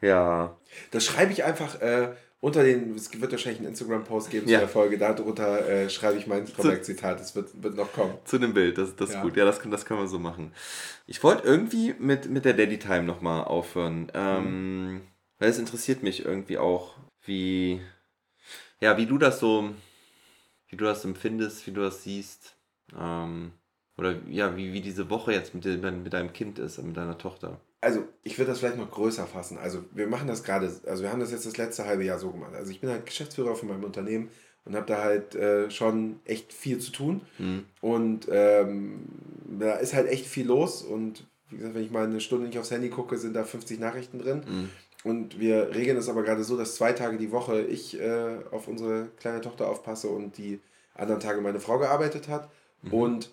Ja. 0.00 0.56
Das 0.90 1.04
schreibe 1.04 1.32
ich 1.32 1.44
einfach 1.44 1.80
äh, 1.82 2.14
unter 2.40 2.62
den, 2.62 2.94
es 2.94 3.20
wird 3.20 3.30
wahrscheinlich 3.30 3.60
einen 3.60 3.68
Instagram-Post 3.68 4.30
geben 4.30 4.48
ja. 4.48 4.58
zu 4.58 4.60
der 4.60 4.68
Folge, 4.68 4.96
darunter 4.96 5.68
äh, 5.68 5.90
schreibe 5.90 6.16
ich 6.16 6.26
mein 6.26 6.46
Stromberg-Zitat, 6.46 7.20
das 7.20 7.34
wird, 7.36 7.62
wird 7.62 7.76
noch 7.76 7.92
kommen. 7.92 8.14
Zu 8.24 8.38
dem 8.38 8.54
Bild, 8.54 8.78
das, 8.78 8.96
das 8.96 9.10
ist 9.10 9.16
ja. 9.16 9.22
gut, 9.22 9.36
ja, 9.36 9.44
das, 9.44 9.60
das 9.62 9.84
können 9.84 10.00
wir 10.00 10.08
so 10.08 10.18
machen. 10.18 10.52
Ich 11.06 11.22
wollte 11.22 11.46
irgendwie 11.46 11.94
mit, 11.98 12.30
mit 12.30 12.46
der 12.46 12.54
Daddy 12.54 12.78
Time 12.78 13.02
nochmal 13.02 13.44
aufhören, 13.44 14.10
ähm, 14.14 14.92
mhm. 14.92 15.00
weil 15.38 15.50
es 15.50 15.58
interessiert 15.58 16.02
mich 16.02 16.24
irgendwie 16.24 16.56
auch, 16.56 16.94
wie, 17.24 17.82
ja, 18.80 18.96
wie 18.96 19.06
du 19.06 19.18
das 19.18 19.40
so, 19.40 19.70
wie 20.68 20.76
du 20.76 20.84
das 20.84 21.04
empfindest, 21.04 21.66
wie 21.66 21.72
du 21.72 21.82
das 21.82 22.02
siehst, 22.02 22.56
ähm, 22.98 23.52
oder 23.96 24.16
ja, 24.28 24.56
wie, 24.56 24.72
wie 24.72 24.80
diese 24.80 25.10
Woche 25.10 25.32
jetzt 25.32 25.54
mit, 25.54 25.64
mit 25.64 26.12
deinem 26.12 26.32
Kind 26.32 26.58
ist, 26.58 26.82
mit 26.82 26.96
deiner 26.96 27.18
Tochter 27.18 27.60
also 27.80 28.04
ich 28.22 28.38
würde 28.38 28.50
das 28.50 28.58
vielleicht 28.58 28.76
noch 28.76 28.90
größer 28.90 29.26
fassen. 29.26 29.58
Also 29.58 29.84
wir 29.92 30.06
machen 30.06 30.28
das 30.28 30.42
gerade, 30.42 30.70
also 30.86 31.02
wir 31.02 31.10
haben 31.10 31.20
das 31.20 31.30
jetzt 31.30 31.46
das 31.46 31.56
letzte 31.56 31.84
halbe 31.84 32.04
Jahr 32.04 32.18
so 32.18 32.30
gemacht. 32.30 32.54
Also 32.54 32.70
ich 32.70 32.80
bin 32.80 32.90
halt 32.90 33.06
Geschäftsführer 33.06 33.54
von 33.54 33.68
meinem 33.68 33.84
Unternehmen 33.84 34.30
und 34.64 34.74
habe 34.74 34.86
da 34.86 35.02
halt 35.02 35.34
äh, 35.34 35.70
schon 35.70 36.20
echt 36.24 36.52
viel 36.52 36.78
zu 36.78 36.90
tun. 36.90 37.22
Mhm. 37.38 37.64
Und 37.80 38.26
ähm, 38.30 39.06
da 39.58 39.74
ist 39.74 39.94
halt 39.94 40.08
echt 40.08 40.26
viel 40.26 40.46
los. 40.46 40.82
Und 40.82 41.24
wie 41.50 41.56
gesagt, 41.56 41.74
wenn 41.74 41.84
ich 41.84 41.90
mal 41.90 42.04
eine 42.04 42.20
Stunde 42.20 42.46
nicht 42.46 42.58
aufs 42.58 42.70
Handy 42.70 42.90
gucke, 42.90 43.16
sind 43.16 43.34
da 43.34 43.44
50 43.44 43.78
Nachrichten 43.78 44.18
drin. 44.18 44.42
Mhm. 44.46 44.70
Und 45.04 45.38
wir 45.38 45.74
regeln 45.74 45.96
es 45.96 46.08
aber 46.08 46.22
gerade 46.22 46.42
so, 46.42 46.56
dass 46.56 46.74
zwei 46.74 46.92
Tage 46.92 47.18
die 47.18 47.30
Woche 47.30 47.62
ich 47.62 48.00
äh, 48.00 48.38
auf 48.50 48.66
unsere 48.66 49.08
kleine 49.18 49.40
Tochter 49.40 49.68
aufpasse 49.68 50.08
und 50.08 50.36
die 50.38 50.60
anderen 50.94 51.20
Tage 51.20 51.40
meine 51.40 51.60
Frau 51.60 51.78
gearbeitet 51.78 52.28
hat. 52.28 52.50
Mhm. 52.82 52.92
Und 52.92 53.30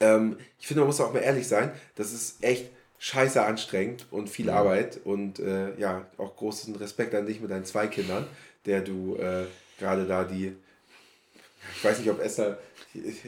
ähm, 0.00 0.36
ich 0.58 0.66
finde, 0.66 0.80
man 0.80 0.88
muss 0.88 1.00
auch 1.00 1.12
mal 1.12 1.20
ehrlich 1.20 1.46
sein, 1.46 1.72
das 1.94 2.12
ist 2.12 2.42
echt 2.42 2.70
scheiße 2.98 3.42
anstrengend 3.42 4.06
und 4.10 4.30
viel 4.30 4.46
mhm. 4.46 4.52
Arbeit 4.52 5.00
und 5.04 5.40
äh, 5.40 5.76
ja, 5.78 6.06
auch 6.18 6.36
großen 6.36 6.74
Respekt 6.76 7.14
an 7.14 7.26
dich 7.26 7.40
mit 7.40 7.50
deinen 7.50 7.64
zwei 7.64 7.86
Kindern, 7.86 8.26
der 8.64 8.80
du 8.80 9.16
äh, 9.16 9.44
gerade 9.78 10.06
da 10.06 10.24
die, 10.24 10.56
ich 11.76 11.84
weiß 11.84 11.98
nicht, 11.98 12.10
ob 12.10 12.20
Esther 12.20 12.58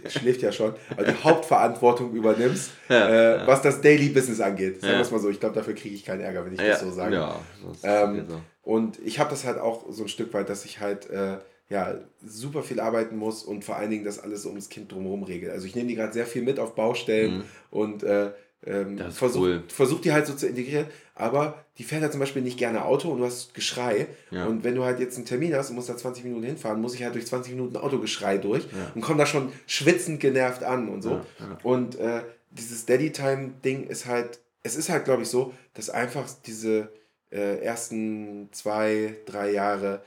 schläft 0.09 0.43
ja 0.43 0.53
schon, 0.53 0.75
aber 0.91 1.05
die 1.05 1.25
Hauptverantwortung 1.25 2.13
übernimmst, 2.13 2.73
ja, 2.89 3.09
äh, 3.09 3.37
ja. 3.39 3.47
was 3.47 3.63
das 3.63 3.81
Daily 3.81 4.11
Business 4.11 4.41
angeht. 4.41 4.81
Sagen 4.81 4.95
wir 4.95 5.01
es 5.01 5.11
mal 5.11 5.21
so, 5.21 5.31
ich 5.31 5.41
glaube, 5.41 5.55
dafür 5.55 5.75
kriege 5.75 5.95
ich 5.95 6.05
keinen 6.05 6.21
Ärger, 6.21 6.45
wenn 6.45 6.53
ich 6.53 6.59
das 6.61 6.81
so 6.81 6.91
sage. 6.91 7.15
Ja, 7.17 7.41
ähm, 7.83 8.27
so. 8.29 8.41
Und 8.63 8.99
ich 9.05 9.19
habe 9.19 9.31
das 9.31 9.45
halt 9.45 9.59
auch 9.59 9.85
so 9.91 10.05
ein 10.05 10.09
Stück 10.09 10.33
weit, 10.35 10.49
dass 10.49 10.65
ich 10.65 10.81
halt 10.81 11.09
äh, 11.11 11.39
ja, 11.71 11.95
super 12.23 12.63
viel 12.63 12.79
arbeiten 12.79 13.17
muss 13.17 13.43
und 13.43 13.65
vor 13.65 13.77
allen 13.77 13.91
Dingen 13.91 14.05
das 14.05 14.19
alles 14.19 14.45
um 14.45 14.55
das 14.55 14.69
Kind 14.69 14.93
drumherum 14.93 15.23
regelt. 15.23 15.53
Also 15.53 15.67
ich 15.67 15.75
nehme 15.75 15.89
die 15.89 15.95
gerade 15.95 16.13
sehr 16.13 16.27
viel 16.27 16.43
mit 16.43 16.61
auf 16.61 16.75
Baustellen 16.75 17.39
mhm. 17.39 17.45
und 17.71 18.03
äh, 18.03 18.33
ähm, 18.67 18.99
versucht, 19.11 19.43
cool. 19.43 19.63
versucht 19.69 20.05
die 20.05 20.13
halt 20.13 20.27
so 20.27 20.35
zu 20.35 20.47
integrieren, 20.47 20.87
aber 21.15 21.65
die 21.79 21.85
fährt 21.85 22.03
halt 22.03 22.13
zum 22.13 22.21
Beispiel 22.21 22.43
nicht 22.43 22.59
gerne 22.59 22.85
Auto 22.85 23.11
und 23.11 23.19
du 23.19 23.25
hast 23.25 23.55
Geschrei. 23.55 24.07
Ja. 24.31 24.47
Und 24.47 24.65
wenn 24.65 24.75
du 24.75 24.85
halt 24.85 25.01
jetzt 25.01 25.17
einen 25.17 25.27
Termin 25.27 25.55
hast 25.55 25.71
und 25.71 25.77
musst 25.77 25.89
da 25.89 25.97
20 25.97 26.25
Minuten 26.25 26.45
hinfahren, 26.45 26.81
muss 26.81 26.95
ich 26.95 27.03
halt 27.03 27.15
durch 27.15 27.27
20 27.27 27.55
Minuten 27.55 27.77
Autogeschrei 27.77 28.39
durch 28.39 28.65
ja. 28.65 28.93
und 28.95 29.01
komme 29.01 29.19
da 29.19 29.27
schon 29.27 29.53
schwitzend 29.67 30.21
genervt 30.21 30.63
an 30.63 30.89
und 30.89 31.03
so. 31.03 31.11
Ja, 31.11 31.59
und 31.63 31.99
äh, 31.99 32.23
dieses 32.51 32.87
Daddy-Time-Ding 32.87 33.87
ist 33.89 34.07
halt, 34.07 34.41
es 34.63 34.77
ist 34.77 34.89
halt, 34.89 35.05
glaube 35.05 35.23
ich, 35.23 35.29
so, 35.29 35.53
dass 35.75 35.91
einfach 35.91 36.27
diese 36.47 36.93
äh, 37.31 37.59
ersten 37.59 38.49
zwei, 38.53 39.17
drei 39.27 39.51
Jahre 39.51 40.03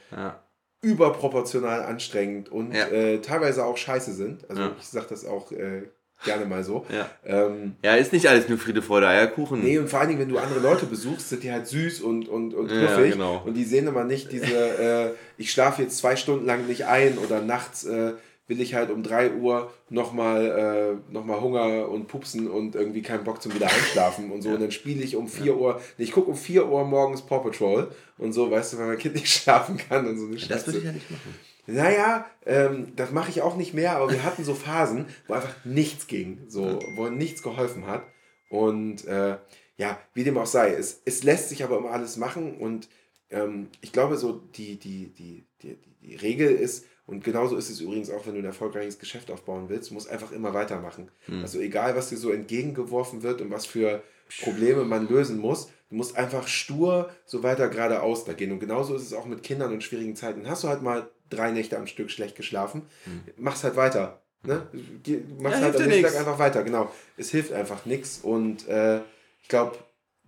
überproportional 0.82 1.84
anstrengend 1.84 2.50
und 2.50 2.74
äh, 2.74 3.20
teilweise 3.20 3.66
auch 3.66 3.78
scheiße 3.78 4.14
sind. 4.14 4.50
Also 4.50 4.72
ich 4.80 4.88
sage 4.88 5.08
das 5.10 5.26
auch 5.26 5.52
äh, 5.52 5.84
gerne 6.24 6.46
mal 6.46 6.64
so. 6.64 6.86
Ja. 6.90 7.10
Ähm, 7.26 7.76
ja, 7.84 7.96
ist 7.96 8.14
nicht 8.14 8.28
alles 8.28 8.50
nur 8.50 8.58
Friede, 8.58 8.82
Freude, 8.82 9.08
Eierkuchen. 9.08 9.64
Nee, 9.64 9.78
und 9.78 9.90
vor 9.90 10.00
allen 10.00 10.10
Dingen, 10.10 10.22
wenn 10.22 10.30
du 10.30 10.38
andere 10.38 10.60
Leute 10.60 10.86
besuchst, 10.86 11.30
sind 11.30 11.44
die 11.44 11.52
halt 11.52 11.68
süß 11.68 12.02
und, 12.02 12.28
und, 12.28 12.54
und 12.54 12.68
knuffig. 12.68 13.06
Ja, 13.06 13.12
genau. 13.12 13.44
Und 13.46 13.54
die 13.54 13.64
sehen 13.64 13.88
immer 13.88 14.04
nicht 14.04 14.32
diese, 14.32 14.46
äh, 14.80 15.12
ich 15.38 15.52
schlafe 15.52 15.84
jetzt 15.84 15.98
zwei 15.98 16.16
Stunden 16.16 16.46
lang 16.46 16.68
nicht 16.68 16.86
ein 16.86 17.18
oder 17.18 17.42
nachts 17.42 17.86
äh, 17.86 18.14
will 18.48 18.62
ich 18.62 18.74
halt 18.74 18.90
um 18.92 19.04
drei 19.04 19.32
Uhr 19.34 19.72
nochmal 19.90 21.00
äh, 21.10 21.14
noch 21.14 21.26
Hunger 21.42 21.90
und 21.90 22.08
pupsen 22.08 22.50
und 22.50 22.76
irgendwie 22.76 23.02
keinen 23.02 23.24
Bock 23.24 23.42
zum 23.42 23.54
wieder 23.54 23.68
einschlafen 23.68 24.32
und 24.32 24.42
so. 24.42 24.50
Ja. 24.50 24.56
Und 24.56 24.62
dann 24.62 24.72
spiele 24.72 25.04
ich 25.04 25.16
um 25.16 25.28
vier 25.28 25.48
ja. 25.48 25.54
Uhr, 25.54 25.82
nee, 25.98 26.06
ich 26.06 26.12
gucke 26.14 26.30
um 26.30 26.38
vier 26.38 26.68
Uhr 26.68 26.86
morgens 26.86 27.22
Paw 27.22 27.40
Patrol 27.40 27.92
und 28.18 28.32
so, 28.32 28.50
weißt 28.50 28.74
du, 28.74 28.78
weil 28.78 28.88
mein 28.88 28.98
Kind 28.98 29.16
nicht 29.16 29.28
schlafen 29.34 29.78
kann 29.78 30.08
und 30.08 30.18
so 30.18 30.28
eine 30.28 30.38
ja, 30.38 30.48
Das 30.48 30.66
würde 30.66 30.80
ich 30.80 30.86
ja 30.86 30.92
nicht 30.94 31.12
machen. 31.12 31.36
Naja, 31.68 32.26
ähm, 32.46 32.94
das 32.96 33.12
mache 33.12 33.30
ich 33.30 33.42
auch 33.42 33.56
nicht 33.56 33.74
mehr, 33.74 33.98
aber 33.98 34.12
wir 34.12 34.24
hatten 34.24 34.44
so 34.44 34.56
Phasen, 34.56 35.06
wo 35.28 35.34
einfach 35.34 35.54
nichts 35.66 36.08
ging, 36.08 36.40
so, 36.48 36.80
wo 36.96 37.10
nichts 37.10 37.44
geholfen 37.44 37.86
hat. 37.86 38.04
Und 38.50 39.06
äh, 39.06 39.38
ja, 39.78 40.00
wie 40.14 40.24
dem 40.24 40.38
auch 40.38 40.46
sei, 40.46 40.74
es, 40.74 41.02
es 41.06 41.24
lässt 41.24 41.50
sich 41.50 41.64
aber 41.64 41.78
immer 41.78 41.92
alles 41.92 42.18
machen 42.18 42.58
und 42.58 42.88
ähm, 43.30 43.68
ich 43.82 43.92
glaube, 43.92 44.16
so 44.18 44.32
die, 44.56 44.80
die, 44.80 45.14
die, 45.14 45.46
die, 45.62 45.78
die 46.02 46.16
Regel 46.16 46.50
ist, 46.50 46.86
und 47.06 47.24
genauso 47.24 47.56
ist 47.56 47.70
es 47.70 47.80
übrigens 47.80 48.10
auch, 48.10 48.26
wenn 48.26 48.34
du 48.34 48.40
ein 48.40 48.46
erfolgreiches 48.46 49.00
Geschäft 49.00 49.32
aufbauen 49.32 49.70
willst, 49.70 49.90
du 49.90 49.94
musst 49.94 50.10
einfach 50.10 50.32
immer 50.32 50.54
weitermachen. 50.54 51.10
Mhm. 51.28 51.42
Also 51.42 51.60
egal, 51.60 51.96
was 51.96 52.10
dir 52.10 52.18
so 52.18 52.32
entgegengeworfen 52.32 53.24
wird 53.24 53.42
und 53.42 53.50
was 53.50 53.66
für 53.66 54.04
Probleme 54.42 54.84
man 54.84 55.08
lösen 55.08 55.40
muss. 55.40 55.70
Du 55.90 55.96
musst 55.96 56.18
einfach 56.18 56.48
stur 56.48 57.10
so 57.26 57.44
weiter 57.44 57.70
geradeaus 57.70 58.26
da 58.26 58.34
gehen. 58.34 58.52
Und 58.52 58.60
genauso 58.60 58.94
ist 58.94 59.04
es 59.04 59.14
auch 59.14 59.26
mit 59.26 59.42
Kindern 59.42 59.72
und 59.72 59.84
schwierigen 59.84 60.18
Zeiten. 60.18 60.50
Hast 60.50 60.66
du 60.66 60.68
halt 60.68 60.82
mal 60.82 61.10
drei 61.30 61.52
Nächte 61.52 61.78
am 61.78 61.88
Stück 61.88 62.12
schlecht 62.12 62.36
geschlafen, 62.36 62.84
mhm. 63.06 63.22
mach's 63.38 63.64
halt 63.64 63.76
weiter. 63.76 64.22
Ne? 64.44 64.68
Geh, 65.04 65.20
mach's 65.40 65.58
ja, 65.58 65.66
halt 65.66 65.76
am 65.76 65.88
nächsten 65.88 66.04
Tag 66.04 66.20
einfach 66.20 66.40
weiter. 66.40 66.64
Genau. 66.64 66.92
Es 67.18 67.32
hilft 67.32 67.52
einfach 67.52 67.86
nichts. 67.86 68.20
Und 68.20 68.68
äh, 68.68 69.02
ich 69.42 69.50
glaube, 69.50 69.78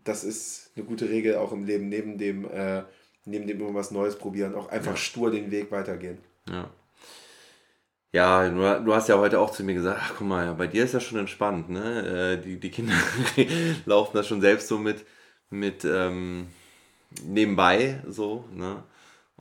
das 0.03 0.23
ist 0.23 0.71
eine 0.75 0.85
gute 0.85 1.09
Regel 1.09 1.35
auch 1.35 1.51
im 1.51 1.65
Leben, 1.65 1.89
neben 1.89 2.17
dem, 2.17 2.45
äh, 2.49 2.83
neben 3.25 3.47
dem 3.47 3.61
immer 3.61 3.73
was 3.73 3.91
Neues 3.91 4.17
probieren, 4.17 4.55
auch 4.55 4.69
einfach 4.69 4.91
ja. 4.91 4.97
stur 4.97 5.31
den 5.31 5.51
Weg 5.51 5.71
weitergehen. 5.71 6.17
Ja. 6.49 6.69
Ja, 8.11 8.49
du, 8.49 8.85
du, 8.85 8.95
hast 8.95 9.07
ja 9.07 9.19
heute 9.19 9.39
auch 9.39 9.51
zu 9.51 9.63
mir 9.63 9.75
gesagt, 9.75 9.99
ach 10.01 10.13
guck 10.17 10.27
mal, 10.27 10.51
bei 10.55 10.65
dir 10.65 10.83
ist 10.83 10.95
ja 10.95 10.99
schon 10.99 11.19
entspannt, 11.19 11.69
ne? 11.69 12.37
Äh, 12.39 12.43
die, 12.43 12.59
die 12.59 12.71
Kinder 12.71 12.95
laufen 13.85 14.17
da 14.17 14.23
schon 14.23 14.41
selbst 14.41 14.67
so 14.67 14.79
mit, 14.79 15.05
mit 15.51 15.85
ähm, 15.85 16.47
nebenbei 17.23 18.01
so, 18.07 18.45
ne? 18.51 18.83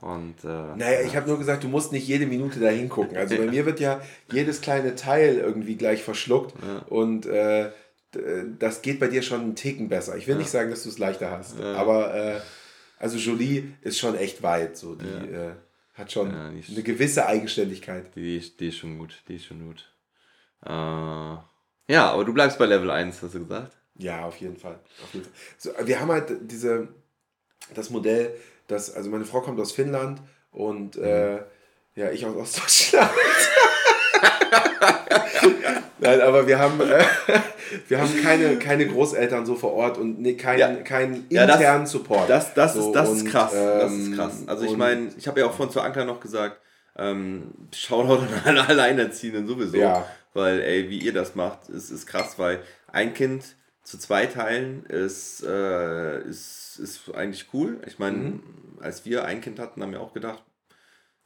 Und, 0.01 0.43
äh, 0.45 0.47
naja, 0.47 1.01
ich 1.05 1.15
habe 1.15 1.27
nur 1.27 1.37
gesagt, 1.37 1.63
du 1.63 1.67
musst 1.67 1.91
nicht 1.91 2.07
jede 2.07 2.25
Minute 2.25 2.59
da 2.59 2.69
hingucken. 2.69 3.17
Also 3.17 3.35
bei 3.35 3.47
mir 3.47 3.65
wird 3.65 3.81
ja 3.81 4.01
jedes 4.31 4.61
kleine 4.61 4.95
Teil 4.95 5.37
irgendwie 5.37 5.75
gleich 5.75 6.03
verschluckt 6.03 6.53
ja. 6.65 6.79
und 6.87 7.25
äh, 7.25 7.71
das 8.57 8.81
geht 8.81 8.99
bei 8.99 9.07
dir 9.07 9.21
schon 9.21 9.41
einen 9.41 9.55
Ticken 9.55 9.89
besser. 9.89 10.17
Ich 10.17 10.25
will 10.25 10.35
ja. 10.35 10.39
nicht 10.39 10.49
sagen, 10.49 10.69
dass 10.69 10.83
du 10.83 10.89
es 10.89 10.97
leichter 10.97 11.29
hast, 11.31 11.59
ja. 11.59 11.75
aber 11.75 12.15
äh, 12.15 12.39
also 12.97 13.17
Jolie 13.17 13.73
ist 13.81 13.99
schon 13.99 14.15
echt 14.15 14.41
weit. 14.41 14.77
So, 14.77 14.95
die 14.95 15.05
äh, 15.05 15.51
hat 15.93 16.11
schon 16.11 16.33
eine 16.33 16.83
gewisse 16.83 17.25
Eigenständigkeit. 17.25 18.15
Die, 18.15 18.39
die 18.59 18.67
ist 18.69 18.77
schon 18.77 18.97
gut, 18.97 19.21
die 19.27 19.35
ist 19.35 19.45
schon 19.45 19.65
gut. 19.65 19.91
Äh, 20.65 20.69
ja, 20.69 22.11
aber 22.11 22.23
du 22.23 22.33
bleibst 22.33 22.57
bei 22.57 22.65
Level 22.65 22.89
1, 22.89 23.21
hast 23.21 23.35
du 23.35 23.39
gesagt? 23.39 23.75
Ja, 23.95 24.25
auf 24.25 24.37
jeden 24.37 24.55
Fall. 24.55 24.79
Auf 25.03 25.13
jeden 25.13 25.25
Fall. 25.25 25.33
So, 25.57 25.71
wir 25.83 25.99
haben 25.99 26.11
halt 26.11 26.31
diese, 26.41 26.87
das 27.73 27.89
Modell, 27.89 28.33
dass, 28.69 28.95
also 28.95 29.09
meine 29.09 29.25
Frau 29.25 29.41
kommt 29.41 29.59
aus 29.59 29.73
Finnland 29.73 30.21
und 30.51 30.95
mhm. 30.97 31.03
äh, 31.03 31.37
ja, 31.95 32.11
ich 32.11 32.25
aus 32.25 32.35
Ostdeutschland. 32.35 33.11
Nein, 35.99 36.21
aber 36.21 36.47
wir 36.47 36.57
haben, 36.57 36.79
äh, 36.79 37.03
wir 37.89 37.99
haben 37.99 38.21
keine, 38.23 38.57
keine 38.57 38.87
Großeltern 38.87 39.45
so 39.45 39.55
vor 39.55 39.73
Ort 39.73 39.97
und 39.97 40.21
ne, 40.21 40.35
keinen 40.35 40.59
ja. 40.59 40.75
kein 40.75 41.25
internen 41.29 41.61
ja, 41.61 41.79
das, 41.79 41.91
Support. 41.91 42.29
Das, 42.29 42.53
das, 42.53 42.75
so, 42.75 42.87
ist, 42.87 42.95
das 42.95 43.09
und, 43.09 43.17
ist 43.17 43.25
krass. 43.25 43.53
Ähm, 43.53 43.79
das 43.79 43.93
ist 43.93 44.15
krass. 44.15 44.43
Also 44.47 44.65
ich 44.65 44.77
meine, 44.77 45.09
ich 45.17 45.27
habe 45.27 45.41
ja 45.41 45.47
auch 45.47 45.53
vorhin 45.53 45.73
zu 45.73 45.81
Anker 45.81 46.05
noch 46.05 46.21
gesagt, 46.21 46.61
ähm, 46.97 47.51
Shoutout 47.73 48.23
an 48.45 48.57
alle 48.57 48.67
Alleinerziehenden 48.67 49.47
sowieso. 49.47 49.77
Ja. 49.77 50.05
Weil, 50.33 50.61
ey, 50.61 50.89
wie 50.89 50.99
ihr 50.99 51.13
das 51.13 51.35
macht, 51.35 51.69
ist, 51.69 51.89
ist 51.89 52.05
krass, 52.05 52.37
weil 52.37 52.61
ein 52.91 53.13
Kind 53.13 53.43
zu 53.89 53.97
zwei 53.97 54.27
Teilen 54.27 54.85
ist, 54.85 55.43
äh, 55.43 56.21
ist, 56.21 56.77
ist 56.77 57.11
eigentlich 57.15 57.47
cool. 57.53 57.81
Ich 57.87 57.97
meine, 57.97 58.17
mhm. 58.17 58.43
als 58.79 59.03
wir 59.03 59.25
ein 59.25 59.41
Kind 59.41 59.57
hatten, 59.57 59.81
haben 59.81 59.91
wir 59.91 60.01
auch 60.01 60.13
gedacht, 60.13 60.43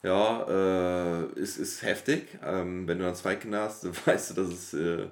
ja, 0.02 0.46
äh, 0.48 1.38
ist, 1.38 1.58
ist 1.58 1.82
heftig. 1.82 2.26
Ähm, 2.42 2.88
wenn 2.88 2.98
du 2.98 3.04
dann 3.04 3.14
zwei 3.16 3.36
Kinder 3.36 3.60
hast, 3.60 3.84
weißt 4.06 4.30
du, 4.30 4.34
dass 4.34 4.48
es 4.48 4.72
äh, 4.72 5.08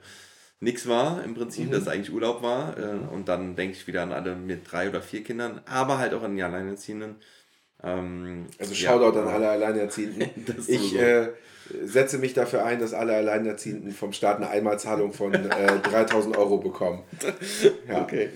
nichts 0.60 0.88
war 0.88 1.22
im 1.22 1.34
Prinzip, 1.34 1.66
mhm. 1.66 1.72
dass 1.72 1.82
es 1.82 1.88
eigentlich 1.88 2.10
Urlaub 2.10 2.42
war. 2.42 2.78
Äh, 2.78 3.12
und 3.12 3.28
dann 3.28 3.54
denke 3.54 3.76
ich 3.76 3.86
wieder 3.86 4.02
an 4.02 4.12
alle 4.12 4.34
mit 4.34 4.72
drei 4.72 4.88
oder 4.88 5.02
vier 5.02 5.22
Kindern, 5.22 5.60
aber 5.66 5.98
halt 5.98 6.14
auch 6.14 6.22
an 6.22 6.34
die 6.34 6.42
Alleinerziehenden. 6.42 7.16
Ähm, 7.82 8.46
also 8.58 8.72
Shoutout 8.74 9.18
ja, 9.18 9.24
an 9.24 9.28
alle 9.28 9.50
Alleinerziehenden. 9.50 10.30
ich 10.66 10.90
so. 10.90 10.96
Äh, 11.72 11.86
setze 11.86 12.18
mich 12.18 12.34
dafür 12.34 12.64
ein, 12.64 12.80
dass 12.80 12.94
alle 12.94 13.14
Alleinerziehenden 13.14 13.92
vom 13.92 14.12
Staat 14.12 14.38
eine 14.38 14.48
Einmalzahlung 14.50 15.12
von 15.12 15.34
äh, 15.34 15.78
3000 15.82 16.36
Euro 16.36 16.58
bekommen. 16.58 17.02
Ja. 17.88 18.02
Okay. 18.02 18.30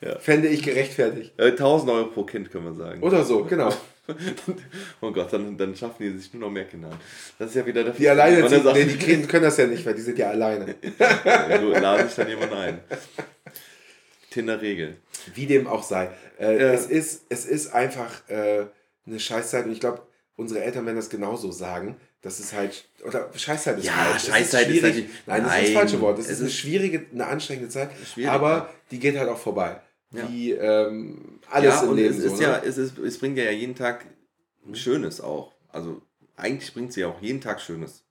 Ja. 0.00 0.18
Fände 0.18 0.48
ich 0.48 0.62
gerechtfertigt. 0.62 1.32
1000 1.40 1.90
äh, 1.90 1.94
Euro 1.94 2.06
pro 2.08 2.22
Kind, 2.24 2.52
kann 2.52 2.64
man 2.64 2.76
sagen. 2.76 3.02
Oder 3.02 3.24
so, 3.24 3.44
genau. 3.44 3.72
oh 5.00 5.10
Gott, 5.10 5.32
dann, 5.32 5.56
dann 5.56 5.74
schaffen 5.74 5.96
die 6.00 6.16
sich 6.16 6.32
nur 6.32 6.42
noch 6.42 6.50
mehr 6.50 6.64
Kinder. 6.64 6.90
Das 7.38 7.50
ist 7.50 7.56
ja 7.56 7.66
wieder 7.66 7.84
der 7.84 7.92
Die 7.92 8.08
alleine 8.08 8.48
sind, 8.48 8.64
nee, 8.64 8.84
die 8.84 8.96
Kinder 8.96 9.26
können 9.26 9.44
das 9.44 9.56
ja 9.56 9.66
nicht, 9.66 9.84
weil 9.84 9.94
die 9.94 10.02
sind 10.02 10.18
ja 10.18 10.30
alleine. 10.30 10.74
ja, 10.98 11.58
du 11.58 11.70
laden 11.70 12.06
sich 12.06 12.16
dann 12.16 12.28
jemand 12.28 12.52
ein. 12.52 12.80
Tinder-Regel. 14.30 14.96
Wie 15.34 15.46
dem 15.46 15.66
auch 15.66 15.82
sei. 15.82 16.10
Äh, 16.38 16.60
ja. 16.60 16.72
es, 16.72 16.86
ist, 16.86 17.26
es 17.28 17.44
ist 17.44 17.74
einfach 17.74 18.28
äh, 18.28 18.66
eine 19.06 19.20
Scheißzeit 19.20 19.66
und 19.66 19.72
ich 19.72 19.80
glaube, 19.80 20.02
unsere 20.36 20.62
Eltern 20.62 20.86
werden 20.86 20.96
das 20.96 21.10
genauso 21.10 21.50
sagen. 21.50 21.96
Das 22.20 22.40
ist 22.40 22.52
halt, 22.52 22.88
oder 23.04 23.30
Scheißzeit 23.34 23.78
ist 23.78 23.84
ja, 23.84 23.92
falsch. 23.92 24.26
Scheißzeit 24.26 24.68
ist, 24.68 24.82
ist 24.82 25.04
Nein, 25.26 25.44
das 25.44 25.56
ist 25.56 25.62
das 25.62 25.70
falsche 25.72 26.00
Wort. 26.00 26.18
Es 26.18 26.28
ist 26.28 26.40
eine 26.40 26.50
schwierige, 26.50 27.06
eine 27.12 27.26
anstrengende 27.26 27.68
Zeit, 27.68 27.90
aber 28.26 28.72
die 28.90 28.98
geht 28.98 29.16
halt 29.16 29.28
auch 29.28 29.38
vorbei. 29.38 29.80
Ja. 30.10 30.28
Wie 30.28 30.52
ähm, 30.52 31.40
alles 31.48 31.74
ja, 31.74 31.82
im 31.82 31.94
Leben. 31.94 32.16
Es, 32.16 32.22
so, 32.22 32.32
ist 32.32 32.38
ne? 32.38 32.42
ja, 32.42 32.62
es, 32.64 32.78
ist, 32.78 32.98
es 32.98 33.18
bringt 33.18 33.38
ja 33.38 33.50
jeden 33.50 33.74
Tag 33.74 34.06
Schönes 34.72 35.20
auch. 35.20 35.52
Also 35.68 36.02
eigentlich 36.36 36.72
bringt 36.72 36.92
sie 36.92 37.00
ja 37.00 37.08
auch 37.08 37.20
jeden 37.20 37.40
Tag 37.40 37.60
Schönes. 37.60 38.04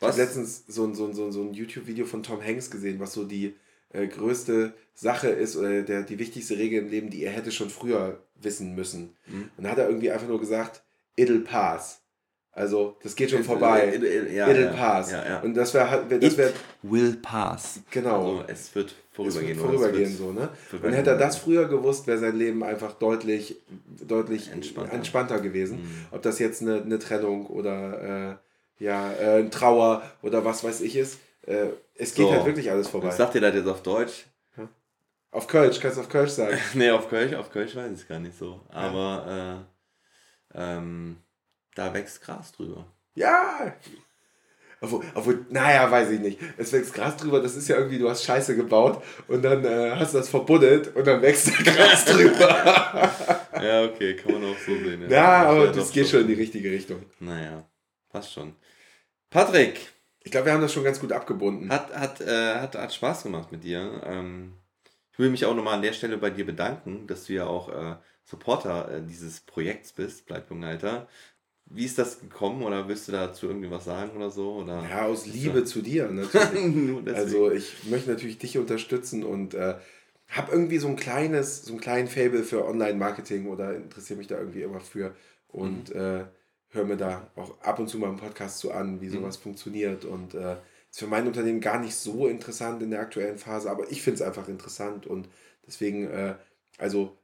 Was? 0.00 0.16
Ich 0.16 0.20
habe 0.20 0.22
letztens 0.22 0.64
so 0.66 0.84
ein, 0.84 0.94
so 0.94 1.06
ein, 1.06 1.14
so 1.14 1.26
ein, 1.26 1.32
so 1.32 1.42
ein 1.42 1.54
YouTube-Video 1.54 2.06
von 2.06 2.22
Tom 2.22 2.42
Hanks 2.42 2.70
gesehen, 2.70 2.98
was 2.98 3.12
so 3.12 3.24
die 3.24 3.54
äh, 3.90 4.06
größte 4.06 4.74
Sache 4.94 5.28
ist 5.28 5.56
oder 5.56 5.82
der, 5.82 6.02
die 6.02 6.18
wichtigste 6.18 6.56
Regel 6.56 6.80
im 6.80 6.90
Leben, 6.90 7.10
die 7.10 7.24
er 7.24 7.32
hätte 7.32 7.52
schon 7.52 7.70
früher 7.70 8.22
wissen 8.36 8.74
müssen. 8.74 9.16
Mhm. 9.26 9.50
Und 9.56 9.64
da 9.64 9.70
hat 9.70 9.78
er 9.78 9.88
irgendwie 9.88 10.10
einfach 10.10 10.28
nur 10.28 10.40
gesagt, 10.40 10.82
it'll 11.16 11.44
pass. 11.44 12.00
Also, 12.56 12.96
das 13.02 13.16
geht 13.16 13.30
schon 13.30 13.40
it, 13.40 13.46
vorbei. 13.46 13.94
It, 13.94 14.02
it, 14.02 14.32
ja, 14.32 14.46
it'll 14.46 14.66
ja, 14.66 14.72
pass. 14.72 15.10
Ja, 15.10 15.40
Und 15.40 15.54
das 15.54 15.74
wäre 15.74 16.04
das 16.08 16.36
wär, 16.36 16.52
will 16.82 17.18
pass. 17.20 17.80
Genau. 17.90 18.38
Also, 18.38 18.44
es 18.46 18.74
wird 18.74 18.94
vorübergehen. 19.10 19.52
Es 19.52 19.58
wird 19.58 19.66
vorübergehen, 19.66 20.16
so, 20.16 20.32
ne? 20.32 20.48
Und 20.70 20.92
hätte 20.92 21.10
er 21.10 21.18
das 21.18 21.36
früher 21.36 21.66
gewusst, 21.66 22.06
wäre 22.06 22.18
sein 22.18 22.36
Leben 22.36 22.62
einfach 22.62 22.92
deutlich, 22.92 23.56
deutlich 24.06 24.52
entspannter, 24.52 24.92
entspannter 24.92 25.40
gewesen. 25.40 25.78
Mhm. 25.78 26.06
Ob 26.12 26.22
das 26.22 26.38
jetzt 26.38 26.62
eine, 26.62 26.80
eine 26.80 27.00
Trennung 27.00 27.46
oder 27.46 28.38
äh, 28.78 28.84
ja, 28.84 29.12
äh, 29.12 29.48
Trauer 29.50 30.02
oder 30.22 30.44
was 30.44 30.62
weiß 30.62 30.80
ich 30.82 30.96
ist. 30.96 31.18
Äh, 31.46 31.66
es 31.96 32.14
geht 32.14 32.26
so. 32.26 32.32
halt 32.32 32.46
wirklich 32.46 32.70
alles 32.70 32.88
vorbei. 32.88 33.08
Was 33.08 33.16
sagt 33.16 33.34
ihr 33.34 33.40
das 33.40 33.54
jetzt 33.54 33.68
auf 33.68 33.82
Deutsch? 33.82 34.26
Auf 35.34 35.48
Kölsch, 35.48 35.80
kannst 35.80 35.96
du 35.96 36.02
auf 36.02 36.08
Kölsch 36.08 36.30
sagen? 36.30 36.56
nee, 36.74 36.90
auf 36.90 37.08
Kölsch, 37.08 37.34
auf 37.34 37.50
Kölsch 37.50 37.74
weiß 37.74 37.90
ich 37.90 37.98
es 37.98 38.06
gar 38.06 38.20
nicht 38.20 38.38
so. 38.38 38.60
Aber 38.68 39.66
äh, 40.54 40.76
ähm, 40.76 41.16
da 41.74 41.92
wächst 41.94 42.22
Gras 42.22 42.52
drüber. 42.52 42.86
Ja! 43.14 43.74
Obwohl, 44.80 45.04
obwohl, 45.14 45.46
naja, 45.48 45.90
weiß 45.90 46.10
ich 46.10 46.20
nicht. 46.20 46.38
Es 46.58 46.72
wächst 46.72 46.92
Gras 46.92 47.16
drüber, 47.16 47.40
das 47.40 47.56
ist 47.56 47.68
ja 47.68 47.76
irgendwie, 47.76 47.98
du 47.98 48.08
hast 48.10 48.24
Scheiße 48.24 48.54
gebaut 48.54 49.02
und 49.28 49.42
dann 49.42 49.64
äh, 49.64 49.92
hast 49.96 50.12
du 50.12 50.18
das 50.18 50.28
verbuddelt 50.28 50.94
und 50.94 51.06
dann 51.06 51.22
wächst 51.22 51.48
da 51.66 51.72
Gras 51.72 52.04
drüber. 52.04 53.10
ja, 53.62 53.84
okay, 53.84 54.14
kann 54.16 54.32
man 54.32 54.44
auch 54.44 54.58
so 54.58 54.76
sehen. 54.76 55.02
Ja, 55.02 55.08
ja 55.08 55.50
aber 55.50 55.68
das 55.68 55.90
geht 55.90 56.08
schon 56.08 56.22
in 56.22 56.28
die 56.28 56.34
richtige 56.34 56.70
Richtung. 56.70 57.02
Naja, 57.20 57.64
passt 58.10 58.32
schon. 58.32 58.54
Patrick! 59.30 59.80
Ich 60.26 60.30
glaube, 60.30 60.46
wir 60.46 60.52
haben 60.54 60.62
das 60.62 60.72
schon 60.72 60.84
ganz 60.84 61.00
gut 61.00 61.12
abgebunden. 61.12 61.70
Hat, 61.70 61.94
hat, 61.94 62.20
äh, 62.22 62.54
hat, 62.54 62.76
hat 62.76 62.94
Spaß 62.94 63.24
gemacht 63.24 63.52
mit 63.52 63.62
dir. 63.62 64.02
Ähm, 64.06 64.54
ich 65.12 65.18
will 65.18 65.30
mich 65.30 65.44
auch 65.44 65.54
nochmal 65.54 65.74
an 65.74 65.82
der 65.82 65.92
Stelle 65.92 66.16
bei 66.16 66.30
dir 66.30 66.46
bedanken, 66.46 67.06
dass 67.06 67.26
du 67.26 67.34
ja 67.34 67.46
auch 67.46 67.68
äh, 67.68 67.96
Supporter 68.24 68.90
äh, 68.90 69.02
dieses 69.02 69.40
Projekts 69.40 69.92
bist, 69.92 70.26
Bleib 70.26 70.48
jung, 70.50 70.64
Alter. 70.64 71.08
Wie 71.66 71.84
ist 71.84 71.98
das 71.98 72.20
gekommen 72.20 72.62
oder 72.62 72.88
willst 72.88 73.08
du 73.08 73.12
dazu 73.12 73.46
irgendwie 73.46 73.70
was 73.70 73.86
sagen 73.86 74.16
oder 74.16 74.30
so? 74.30 74.56
Oder 74.56 74.82
ja, 74.88 75.06
aus 75.06 75.26
Liebe 75.26 75.60
ja. 75.60 75.64
zu 75.64 75.82
dir 75.82 76.08
natürlich. 76.08 77.08
also 77.16 77.50
ich 77.50 77.84
möchte 77.84 78.10
natürlich 78.10 78.38
dich 78.38 78.58
unterstützen 78.58 79.24
und 79.24 79.54
äh, 79.54 79.74
habe 80.28 80.52
irgendwie 80.52 80.78
so 80.78 80.88
ein 80.88 80.96
kleines, 80.96 81.64
so 81.64 81.72
ein 81.74 81.80
kleinen 81.80 82.08
Fable 82.08 82.44
für 82.44 82.66
Online-Marketing 82.66 83.46
oder 83.46 83.74
interessiere 83.74 84.18
mich 84.18 84.26
da 84.26 84.38
irgendwie 84.38 84.62
immer 84.62 84.80
für 84.80 85.14
und 85.48 85.94
mhm. 85.94 86.00
äh, 86.00 86.24
höre 86.70 86.84
mir 86.84 86.96
da 86.96 87.30
auch 87.36 87.60
ab 87.60 87.78
und 87.78 87.88
zu 87.88 87.98
mal 87.98 88.08
einen 88.08 88.18
Podcast 88.18 88.58
zu 88.58 88.72
an, 88.72 89.00
wie 89.00 89.06
mhm. 89.06 89.12
sowas 89.12 89.38
mhm. 89.38 89.42
funktioniert 89.42 90.04
und 90.04 90.34
äh, 90.34 90.56
ist 90.90 90.98
für 91.00 91.06
mein 91.06 91.26
Unternehmen 91.26 91.60
gar 91.60 91.80
nicht 91.80 91.94
so 91.94 92.26
interessant 92.26 92.82
in 92.82 92.90
der 92.90 93.00
aktuellen 93.00 93.38
Phase, 93.38 93.70
aber 93.70 93.90
ich 93.90 94.02
finde 94.02 94.16
es 94.16 94.22
einfach 94.22 94.48
interessant 94.48 95.06
und 95.06 95.28
deswegen, 95.66 96.08
äh, 96.08 96.34
also 96.78 97.16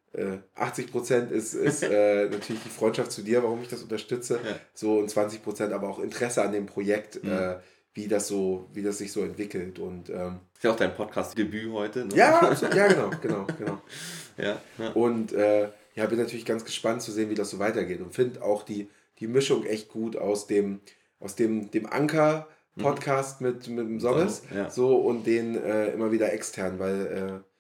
80 0.54 0.86
äh, 0.86 0.90
Prozent 0.90 1.30
ist, 1.30 1.54
ist 1.54 1.82
äh, 1.82 2.28
natürlich 2.30 2.62
die 2.62 2.68
Freundschaft 2.68 3.12
zu 3.12 3.22
dir, 3.22 3.42
warum 3.42 3.62
ich 3.62 3.68
das 3.68 3.82
unterstütze. 3.82 4.40
Ja. 4.44 4.56
So 4.74 4.98
und 4.98 5.08
20 5.08 5.42
Prozent 5.42 5.72
aber 5.72 5.88
auch 5.88 6.00
Interesse 6.00 6.42
an 6.42 6.52
dem 6.52 6.66
Projekt, 6.66 7.22
mhm. 7.22 7.32
äh, 7.32 7.56
wie 7.94 8.08
das 8.08 8.28
so, 8.28 8.68
wie 8.72 8.82
das 8.82 8.98
sich 8.98 9.12
so 9.12 9.22
entwickelt. 9.22 9.78
Und 9.78 10.10
ähm, 10.10 10.40
ist 10.54 10.64
ja 10.64 10.72
auch 10.72 10.76
dein 10.76 10.94
Podcast-Debüt 10.94 11.72
heute. 11.72 12.06
Ne? 12.06 12.14
Ja, 12.14 12.52
ja, 12.74 12.88
genau, 12.88 13.10
genau, 13.20 13.46
genau. 13.58 13.82
ja, 14.36 14.60
ja. 14.78 14.88
Und 14.92 15.32
äh, 15.32 15.68
ja, 15.94 16.06
bin 16.06 16.18
natürlich 16.18 16.44
ganz 16.44 16.64
gespannt 16.64 17.02
zu 17.02 17.12
sehen, 17.12 17.30
wie 17.30 17.34
das 17.34 17.50
so 17.50 17.58
weitergeht 17.58 18.00
und 18.00 18.14
finde 18.14 18.42
auch 18.42 18.62
die, 18.62 18.88
die 19.18 19.26
Mischung 19.26 19.64
echt 19.64 19.88
gut 19.88 20.16
aus 20.16 20.46
dem, 20.46 20.80
aus 21.20 21.36
dem, 21.36 21.70
dem 21.70 21.86
Anker. 21.86 22.48
Podcast 22.78 23.40
mhm. 23.40 23.48
mit, 23.48 23.68
mit 23.68 23.78
dem 23.86 24.00
Sommes, 24.00 24.42
ja. 24.54 24.70
so 24.70 24.96
und 24.96 25.26
den 25.26 25.56
äh, 25.56 25.88
immer 25.88 26.12
wieder 26.12 26.32
extern, 26.32 26.78
weil 26.78 27.06
äh, 27.06 27.50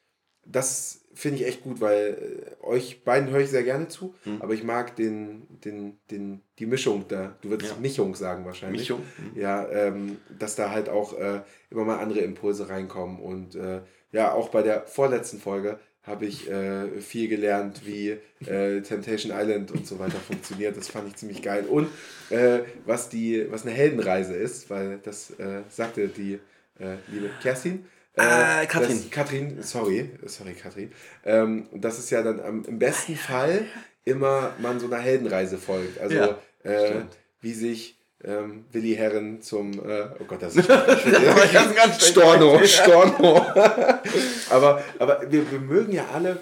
das 0.46 0.99
finde 1.12 1.40
ich 1.40 1.46
echt 1.46 1.62
gut, 1.62 1.80
weil 1.80 2.52
äh, 2.62 2.64
euch 2.64 3.04
beiden 3.04 3.30
höre 3.30 3.40
ich 3.40 3.50
sehr 3.50 3.62
gerne 3.62 3.88
zu, 3.88 4.14
mhm. 4.24 4.40
aber 4.40 4.54
ich 4.54 4.62
mag 4.62 4.96
den, 4.96 5.46
den, 5.64 5.98
den, 6.10 6.42
die 6.58 6.66
Mischung 6.66 7.06
da. 7.08 7.36
Du 7.42 7.50
würdest 7.50 7.72
ja. 7.72 7.80
Mischung 7.80 8.14
sagen 8.14 8.44
wahrscheinlich. 8.44 8.82
Mischung? 8.82 9.00
Mhm. 9.18 9.40
Ja, 9.40 9.68
ähm, 9.70 10.18
dass 10.38 10.56
da 10.56 10.70
halt 10.70 10.88
auch 10.88 11.18
äh, 11.18 11.40
immer 11.70 11.84
mal 11.84 11.98
andere 11.98 12.20
Impulse 12.20 12.68
reinkommen 12.68 13.20
und 13.20 13.54
äh, 13.54 13.80
ja, 14.12 14.32
auch 14.32 14.48
bei 14.48 14.62
der 14.62 14.86
vorletzten 14.86 15.38
Folge 15.38 15.78
habe 16.02 16.26
ich 16.26 16.50
äh, 16.50 17.00
viel 17.00 17.28
gelernt, 17.28 17.82
wie 17.84 18.16
äh, 18.46 18.80
Temptation 18.80 19.32
Island 19.36 19.70
und 19.70 19.86
so 19.86 19.98
weiter 19.98 20.18
funktioniert. 20.18 20.76
Das 20.76 20.88
fand 20.88 21.08
ich 21.08 21.16
ziemlich 21.16 21.42
geil. 21.42 21.66
Und 21.66 21.88
äh, 22.30 22.60
was, 22.86 23.10
die, 23.10 23.46
was 23.50 23.62
eine 23.62 23.72
Heldenreise 23.72 24.34
ist, 24.34 24.70
weil 24.70 24.98
das 25.02 25.34
sagte 25.68 26.08
die 26.08 26.40
liebe 27.12 27.30
Kerstin. 27.42 27.84
Äh, 28.16 28.22
Ah, 28.22 28.66
Katrin. 28.66 29.00
Das, 29.02 29.10
Katrin, 29.10 29.62
sorry, 29.62 30.10
sorry 30.26 30.52
Katrin. 30.54 30.92
Ähm, 31.24 31.68
das 31.72 31.98
ist 31.98 32.10
ja 32.10 32.22
dann 32.22 32.40
am, 32.40 32.64
im 32.64 32.78
besten 32.78 33.16
Fall 33.16 33.66
immer 34.04 34.52
man 34.58 34.80
so 34.80 34.86
einer 34.86 34.98
Heldenreise 34.98 35.58
folgt. 35.58 36.00
Also 36.00 36.16
Ja, 36.16 36.38
äh, 36.64 37.02
wie 37.40 37.52
sich 37.52 37.96
ähm, 38.22 38.66
Willi 38.72 38.94
Herren 38.94 39.40
zum, 39.40 39.72
äh, 39.74 40.08
oh 40.18 40.24
Gott, 40.26 40.42
das 40.42 40.56
ist 40.56 40.68
ganz, 41.52 41.74
ganz 41.74 42.06
Storno, 42.08 42.60
Storno. 42.64 43.46
aber 44.50 44.82
aber 44.98 45.22
wir, 45.30 45.50
wir 45.50 45.60
mögen 45.60 45.92
ja 45.92 46.06
alle 46.12 46.38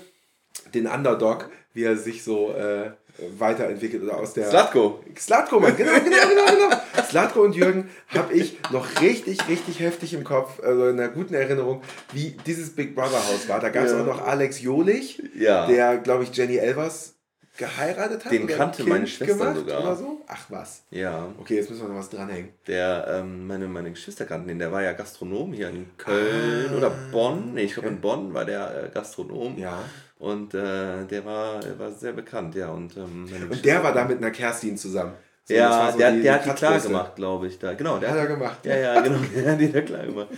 den 0.74 0.86
Underdog, 0.86 1.50
wie 1.74 1.84
er 1.84 1.96
sich 1.96 2.24
so 2.24 2.52
äh, 2.52 2.90
weiterentwickelt 3.38 4.02
oder 4.02 4.16
aus 4.16 4.32
der... 4.34 4.48
Slatko. 4.48 5.02
Slatko, 5.16 5.60
Mann, 5.60 5.76
genau, 5.76 5.92
genau, 5.92 6.16
genau, 6.28 6.46
genau. 6.68 6.76
Slatko 7.08 7.42
und 7.42 7.54
Jürgen 7.54 7.88
habe 8.08 8.32
ich 8.32 8.58
noch 8.70 9.00
richtig, 9.00 9.46
richtig 9.48 9.80
heftig 9.80 10.14
im 10.14 10.24
Kopf, 10.24 10.60
also 10.62 10.88
in 10.88 10.98
einer 11.00 11.08
guten 11.08 11.34
Erinnerung, 11.34 11.82
wie 12.12 12.36
dieses 12.46 12.70
Big 12.74 12.94
Brother 12.94 13.18
Haus 13.26 13.48
war. 13.48 13.60
Da 13.60 13.70
gab 13.70 13.84
es 13.84 13.92
Ja. 13.92 14.00
auch 14.02 14.06
noch 14.06 14.26
Alex 14.26 14.60
Jolich, 14.60 15.22
Ja. 15.36 15.66
der, 15.66 15.98
glaube 15.98 16.24
ich, 16.24 16.34
Jenny 16.36 16.56
Elvers 16.56 17.14
geheiratet 17.56 18.24
hat. 18.24 18.30
Den 18.32 18.46
kannte 18.46 18.78
Kind 18.78 18.88
meine 18.88 19.06
Schwester 19.08 19.36
gemacht 19.36 19.56
sogar. 19.56 19.82
Oder 19.82 19.96
so? 19.96 20.20
Ach 20.28 20.46
was. 20.48 20.82
Ja. 20.90 21.28
Okay, 21.40 21.56
jetzt 21.56 21.68
müssen 21.70 21.82
wir 21.82 21.88
noch 21.88 21.98
was 21.98 22.08
dranhängen. 22.08 22.50
Der, 22.68 23.06
ähm, 23.10 23.48
meine, 23.48 23.66
meine 23.66 23.90
Geschwister 23.90 24.26
kannten 24.26 24.46
den, 24.46 24.60
der 24.60 24.70
war 24.70 24.82
ja 24.82 24.92
Gastronom 24.92 25.52
hier 25.52 25.68
in 25.70 25.86
Köln 25.96 26.72
oder 26.76 26.90
Bonn. 27.10 27.54
Nee, 27.54 27.62
ich 27.64 27.74
glaube 27.74 27.88
in 27.88 28.00
Bonn 28.00 28.32
war 28.32 28.44
der 28.44 28.84
äh, 28.84 28.88
Gastronom. 28.94 29.58
Ja. 29.58 29.80
Und 30.18 30.52
äh, 30.54 31.04
der 31.04 31.24
war, 31.24 31.60
war 31.78 31.92
sehr 31.92 32.12
bekannt, 32.12 32.54
ja. 32.56 32.70
Und, 32.70 32.96
ähm, 32.96 33.26
Und 33.50 33.64
der 33.64 33.82
war 33.82 33.92
da 33.92 34.04
mit 34.04 34.18
einer 34.18 34.30
Kerstin 34.32 34.76
zusammen. 34.76 35.12
So, 35.44 35.54
Ja, 35.54 35.92
so 35.92 35.98
der, 35.98 36.12
der 36.12 36.34
hat 36.34 36.44
die 36.46 36.50
klar 36.50 36.78
gemacht, 36.80 37.16
glaube 37.16 37.46
ich. 37.46 37.58
Da. 37.58 37.72
Genau, 37.74 37.98
der 37.98 38.10
Hat 38.10 38.16
er 38.18 38.26
gemacht. 38.26 38.58
Ja, 38.66 38.76
ja, 38.76 39.00
genau. 39.00 39.18
Der 39.34 39.52
hat 39.52 39.60
die 39.60 39.72
da 39.72 39.80
klar 39.80 40.04
gemacht. 40.04 40.28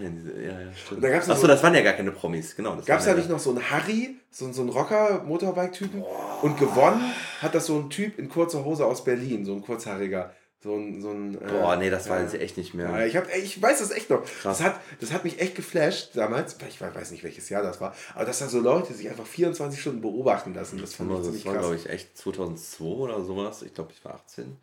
Diese? 0.00 0.42
Ja, 0.42 0.52
ja, 0.60 0.72
stimmt. 0.74 1.04
Da 1.04 1.08
Achso, 1.08 1.34
so- 1.34 1.46
das 1.46 1.62
waren 1.62 1.74
ja 1.74 1.82
gar 1.82 1.92
keine 1.92 2.10
Promis, 2.10 2.56
genau. 2.56 2.74
das 2.74 2.86
Gab 2.86 2.98
es 3.00 3.04
da 3.04 3.14
nicht 3.14 3.28
noch 3.28 3.38
so 3.38 3.50
einen 3.50 3.70
Harry, 3.70 4.16
so, 4.30 4.50
so 4.50 4.62
einen 4.62 4.70
Rocker-Motorbike-Typen? 4.70 6.02
Und 6.40 6.58
gewonnen 6.58 7.12
hat 7.40 7.54
das 7.54 7.66
so 7.66 7.78
ein 7.78 7.90
Typ 7.90 8.18
in 8.18 8.28
kurzer 8.30 8.64
Hose 8.64 8.86
aus 8.86 9.04
Berlin, 9.04 9.44
so 9.44 9.52
ein 9.52 9.62
kurzhaariger. 9.62 10.32
So 10.62 10.76
ein, 10.76 11.02
so 11.02 11.10
ein, 11.10 11.34
äh, 11.34 11.50
Boah, 11.50 11.74
nee, 11.76 11.90
das 11.90 12.06
ja. 12.06 12.12
weiß 12.12 12.34
ich 12.34 12.40
echt 12.40 12.56
nicht 12.56 12.72
mehr. 12.72 12.88
Ja, 12.88 13.04
ich, 13.04 13.16
hab, 13.16 13.26
ich 13.34 13.60
weiß 13.60 13.80
das 13.80 13.90
echt 13.90 14.10
noch. 14.10 14.22
Das 14.44 14.60
hat, 14.62 14.80
das 15.00 15.10
hat 15.12 15.24
mich 15.24 15.40
echt 15.40 15.56
geflasht 15.56 16.10
damals. 16.14 16.56
Ich 16.68 16.80
weiß 16.80 17.10
nicht, 17.10 17.24
welches 17.24 17.48
Jahr 17.48 17.62
das 17.64 17.80
war. 17.80 17.94
Aber 18.14 18.24
dass 18.26 18.38
da 18.38 18.48
so 18.48 18.60
Leute 18.60 18.94
sich 18.94 19.08
einfach 19.08 19.26
24 19.26 19.80
Stunden 19.80 20.00
beobachten 20.00 20.54
lassen, 20.54 20.78
das 20.78 20.94
fand 20.94 21.10
ich 21.10 21.16
das 21.16 21.26
ziemlich 21.26 21.46
war, 21.46 21.54
krass. 21.54 21.62
glaube 21.62 21.76
ich, 21.76 21.88
echt 21.90 22.16
2002 22.16 22.84
oder 22.84 23.24
sowas. 23.24 23.62
Ich 23.62 23.74
glaube, 23.74 23.90
ich 23.92 24.04
war 24.04 24.14
18. 24.14 24.56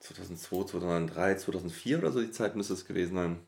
2002, 0.00 0.64
2003, 0.70 1.34
2004 1.36 1.98
oder 1.98 2.10
so, 2.12 2.20
die 2.20 2.30
Zeit 2.30 2.56
müsste 2.56 2.74
es 2.74 2.86
gewesen 2.86 3.14
sein. 3.14 3.38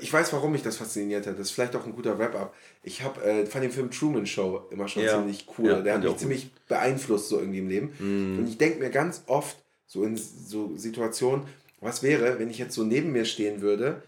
Ich 0.00 0.12
weiß, 0.12 0.32
warum 0.32 0.52
mich 0.52 0.62
das 0.62 0.76
fasziniert 0.76 1.26
hat. 1.26 1.34
Das 1.34 1.48
ist 1.48 1.50
vielleicht 1.50 1.74
auch 1.74 1.84
ein 1.84 1.92
guter 1.92 2.18
Wrap-up. 2.18 2.54
Ich 2.84 3.02
habe 3.02 3.20
äh, 3.24 3.46
fand 3.46 3.64
den 3.64 3.72
Film 3.72 3.90
Truman 3.90 4.26
Show 4.26 4.66
immer 4.70 4.86
schon 4.86 5.02
Ja. 5.02 5.18
ziemlich 5.18 5.46
cool. 5.58 5.70
Ja, 5.70 5.80
Der 5.80 5.94
hat 5.94 6.02
mich 6.04 6.16
ziemlich 6.18 6.50
beeinflusst 6.68 7.28
so 7.28 7.38
irgendwie 7.40 7.58
im 7.58 7.68
Leben. 7.68 7.88
Und 8.38 8.46
ich 8.48 8.58
denke 8.58 8.78
mir 8.78 8.90
ganz 8.90 9.24
oft 9.26 9.56
so 9.92 10.04
in 10.04 10.16
so 10.16 10.74
Situationen, 10.76 11.44
was 11.82 12.02
wäre, 12.02 12.38
wenn 12.38 12.48
ich 12.48 12.56
jetzt 12.56 12.74
so 12.74 12.82
neben 12.82 13.12
mir 13.12 13.26
stehen 13.26 13.60
würde, 13.60 14.02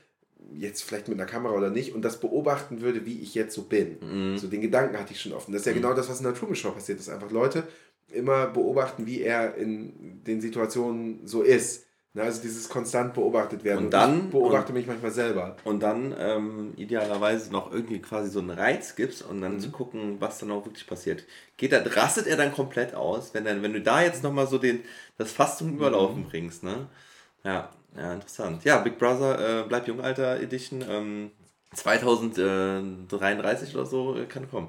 jetzt 0.55 0.83
vielleicht 0.83 1.09
mit 1.09 1.21
einer 1.21 1.29
Kamera 1.29 1.53
oder 1.53 1.69
nicht, 1.69 1.95
und 1.95 2.03
das 2.03 2.21
beobachten 2.21 2.81
würde, 2.81 3.05
wie 3.05 3.21
ich 3.21 3.35
jetzt 3.35 3.55
so 3.55 3.65
bin. 3.65 3.99
So 4.39 4.47
den 4.47 4.63
Gedanken 4.63 4.99
hatte 4.99 5.13
ich 5.13 5.21
schon 5.21 5.35
oft. 5.35 5.49
Und 5.49 5.53
das 5.53 5.61
ist 5.61 5.67
ja 5.67 5.75
genau 5.75 5.93
das, 5.93 6.09
was 6.09 6.21
in 6.21 6.25
der 6.25 6.35
Truman 6.35 6.57
Show 6.57 6.71
passiert 6.71 7.01
ist. 7.01 7.11
Einfach 7.11 7.31
Leute 7.31 7.65
immer 8.11 8.47
beobachten, 8.47 9.05
wie 9.05 9.21
er 9.21 9.57
in 9.57 10.23
den 10.27 10.41
Situationen 10.41 11.27
so 11.27 11.43
ist. 11.43 11.84
Na, 12.17 12.23
also 12.23 12.41
dieses 12.41 12.69
konstant 12.69 13.13
beobachtet 13.15 13.65
werden. 13.65 13.87
Und 13.87 13.91
dann- 13.93 14.27
ich 14.27 14.31
beobachte 14.31 14.73
mich 14.73 14.87
manchmal 14.87 15.11
selber. 15.11 15.57
Und 15.65 15.81
dann 15.83 16.15
ähm, 16.17 16.73
idealerweise 16.77 17.51
noch 17.51 17.73
irgendwie 17.73 18.01
quasi 18.01 18.31
so 18.31 18.39
einen 18.39 18.51
Reiz 18.51 18.95
gibst 18.95 19.23
und 19.23 19.39
Mhm. 19.39 19.43
dann 19.43 19.59
zu 19.61 19.71
gucken, 19.71 20.21
was 20.21 20.39
dann 20.39 20.53
auch 20.53 20.65
wirklich 20.65 20.87
passiert. 20.87 21.25
Geht 21.57 21.73
da, 21.73 21.83
rastet 21.83 22.29
er 22.29 22.37
dann 22.37 22.53
komplett 22.53 22.95
aus, 22.95 23.35
wenn, 23.35 23.45
dann, 23.45 23.63
wenn 23.65 23.73
du 23.73 23.81
da 23.81 24.01
jetzt 24.01 24.23
nochmal 24.23 24.47
so 24.47 24.59
den, 24.59 24.85
das 25.19 25.33
Fass 25.33 25.59
zum 25.59 25.75
Überlaufen 25.75 26.21
Mhm. 26.23 26.29
bringst, 26.29 26.63
ne? 26.63 26.87
Ja, 27.43 27.71
ja, 27.97 28.15
interessant. 28.15 28.63
Ja, 28.65 28.79
Big 28.79 28.97
Brother, 28.97 29.63
äh, 29.65 29.69
Bleib 29.69 29.89
Jung, 29.89 30.01
Alter 30.01 30.39
Edition, 30.41 30.85
ähm, 30.89 31.33
2033 31.75 33.75
oder 33.75 33.87
so 33.87 34.17
äh, 34.17 34.27
kann 34.27 34.49
kommen. 34.49 34.69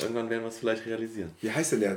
Irgendwann 0.00 0.28
werden 0.30 0.42
wir 0.42 0.48
es 0.48 0.58
vielleicht 0.58 0.86
realisieren. 0.86 1.30
Wie 1.40 1.52
heißt 1.52 1.72
denn 1.72 1.80
der? 1.80 1.96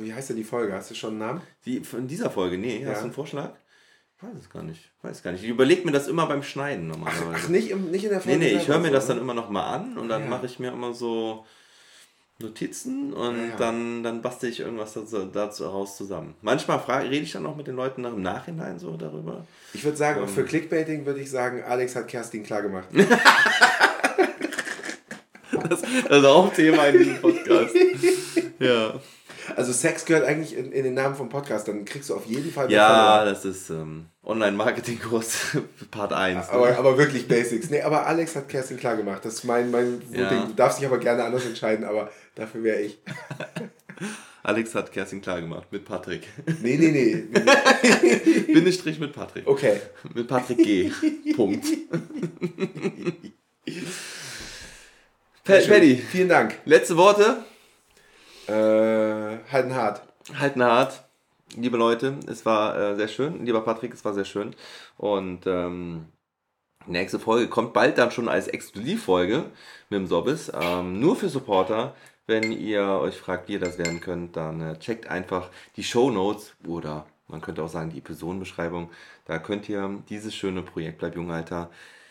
Wie 0.00 0.12
heißt 0.12 0.28
denn 0.30 0.36
die 0.36 0.44
Folge? 0.44 0.72
Hast 0.74 0.90
du 0.90 0.94
schon 0.94 1.10
einen 1.10 1.18
Namen? 1.20 1.40
Die, 1.64 1.80
von 1.80 2.06
dieser 2.08 2.28
Folge, 2.30 2.58
nee, 2.58 2.82
Ja. 2.82 2.90
hast 2.90 3.00
du 3.00 3.04
einen 3.04 3.12
Vorschlag? 3.14 3.52
Ich 4.18 4.22
weiß 4.26 4.34
es 4.40 4.50
gar 4.50 4.62
nicht. 4.62 4.90
Weiß 5.02 5.22
gar 5.22 5.32
nicht. 5.32 5.44
Ich 5.44 5.50
überlege 5.50 5.84
mir 5.84 5.92
das 5.92 6.08
immer 6.08 6.26
beim 6.26 6.42
Schneiden 6.42 6.88
normalerweise. 6.88 7.34
Ach, 7.34 7.48
nicht, 7.48 7.70
im, 7.70 7.90
nicht 7.90 8.04
in 8.04 8.10
der 8.10 8.18
Nee, 8.20 8.24
Folge. 8.24 8.38
nee, 8.38 8.46
ich 8.52 8.58
selber 8.60 8.72
höre 8.74 8.80
mir 8.80 8.90
das 8.90 9.06
dann 9.06 9.18
immer 9.18 9.34
noch 9.34 9.50
mal 9.50 9.66
an 9.74 9.98
und 9.98 10.08
dann 10.08 10.22
Ja. 10.22 10.28
mache 10.28 10.46
ich 10.46 10.58
mir 10.58 10.72
immer 10.72 10.94
so 10.94 11.44
Notizen 12.38 13.12
und 13.12 13.36
Ja, 13.38 13.46
ja. 13.48 13.56
dann, 13.56 14.02
dann 14.02 14.22
bastel 14.22 14.48
ich 14.50 14.60
irgendwas 14.60 14.94
dazu, 14.94 15.26
dazu 15.26 15.64
raus 15.66 15.96
zusammen. 15.98 16.34
Manchmal 16.42 16.80
frage, 16.80 17.10
rede 17.10 17.24
ich 17.24 17.32
dann 17.32 17.44
auch 17.46 17.56
mit 17.56 17.66
den 17.66 17.76
Leuten 17.76 18.02
nach 18.02 18.12
im 18.12 18.22
Nachhinein 18.22 18.78
so 18.78 18.96
darüber. 18.96 19.46
Ich 19.74 19.84
würde 19.84 19.96
sagen, 19.98 20.20
Ähm. 20.22 20.28
für 20.28 20.44
Clickbaiting 20.44 21.04
würde 21.06 21.20
ich 21.20 21.30
sagen, 21.30 21.62
Alex 21.62 21.94
hat 21.96 22.08
Kerstin 22.08 22.42
klar 22.42 22.62
gemacht. 22.62 22.88
Das, 25.68 25.80
das 26.08 26.18
ist 26.18 26.24
auch 26.24 26.52
Thema 26.52 26.86
in 26.88 26.98
diesem 26.98 27.20
Podcast. 27.20 27.74
ja. 28.58 28.94
Also 29.54 29.72
Sex 29.72 30.04
gehört 30.04 30.24
eigentlich 30.26 30.56
in, 30.56 30.72
in 30.72 30.84
den 30.84 30.94
Namen 30.94 31.14
vom 31.14 31.28
Podcast, 31.28 31.68
dann 31.68 31.84
kriegst 31.84 32.10
du 32.10 32.14
auf 32.14 32.26
jeden 32.26 32.50
Fall 32.50 32.70
Ja, 32.72 33.24
das 33.24 33.44
ist 33.44 33.70
ähm, 33.70 34.06
Online-Marketing-Kurs 34.24 35.56
Part 35.90 36.12
1. 36.12 36.48
Aber, 36.48 36.76
aber 36.76 36.98
wirklich 36.98 37.28
Basics. 37.28 37.70
Nee, 37.70 37.82
aber 37.82 38.06
Alex 38.06 38.34
hat 38.34 38.48
Kerstin 38.48 38.76
klar 38.76 38.96
gemacht. 38.96 39.24
Das 39.24 39.34
ist 39.34 39.44
mein, 39.44 39.70
mein 39.70 40.02
Ja. 40.10 40.28
Ding. 40.28 40.46
Du 40.48 40.54
darfst 40.54 40.80
dich 40.80 40.86
aber 40.86 40.98
gerne 40.98 41.22
anders 41.24 41.44
entscheiden, 41.46 41.84
aber 41.84 42.10
dafür 42.34 42.62
wäre 42.64 42.80
ich. 42.80 42.98
Alex 44.42 44.74
hat 44.74 44.92
Kerstin 44.92 45.20
klar 45.22 45.40
gemacht 45.40 45.68
mit 45.72 45.84
Patrick. 45.84 46.28
Nee, 46.62 46.76
nee, 46.76 46.90
nee. 46.92 47.42
Bindestrich 48.52 48.98
mit 49.00 49.12
Patrick. 49.12 49.46
Okay. 49.46 49.80
Mit 50.14 50.28
Patrick 50.28 50.58
G. 50.58 50.92
Punkt. 51.34 51.66
Paddy, 55.44 55.96
Vielen 56.10 56.28
Dank. 56.28 56.58
letzte 56.64 56.96
Worte. 56.96 57.44
Äh, 58.48 59.38
halten 59.50 59.74
hart. 59.74 60.02
Halten 60.38 60.62
hart. 60.62 61.02
Liebe 61.56 61.76
Leute, 61.76 62.18
es 62.26 62.44
war 62.44 62.76
äh, 62.76 62.96
sehr 62.96 63.08
schön. 63.08 63.44
Lieber 63.44 63.60
Patrick, 63.62 63.94
es 63.94 64.04
war 64.04 64.14
sehr 64.14 64.24
schön. 64.24 64.54
Und 64.96 65.46
ähm, 65.46 66.06
nächste 66.86 67.18
Folge 67.18 67.48
kommt 67.48 67.72
bald 67.72 67.98
dann 67.98 68.10
schon 68.10 68.28
als 68.28 68.48
Exklusivfolge 68.48 69.44
mit 69.90 70.00
dem 70.00 70.06
Sobbis. 70.06 70.52
Ähm, 70.54 71.00
nur 71.00 71.16
für 71.16 71.28
Supporter. 71.28 71.94
Wenn 72.28 72.50
ihr 72.50 72.82
euch 72.82 73.16
fragt, 73.16 73.48
wie 73.48 73.54
ihr 73.54 73.60
das 73.60 73.78
werden 73.78 74.00
könnt, 74.00 74.36
dann 74.36 74.60
äh, 74.60 74.78
checkt 74.78 75.08
einfach 75.08 75.48
die 75.76 75.84
Show 75.84 76.10
Notes 76.10 76.54
oder 76.66 77.06
man 77.28 77.40
könnte 77.40 77.62
auch 77.62 77.68
sagen 77.68 77.90
die 77.90 77.98
Episodenbeschreibung. 77.98 78.90
Da 79.24 79.38
könnt 79.38 79.68
ihr 79.68 80.02
dieses 80.08 80.34
schöne 80.34 80.62
Projekt 80.62 80.98
Bleib 80.98 81.16
Jung 81.16 81.30
Alter 81.30 81.70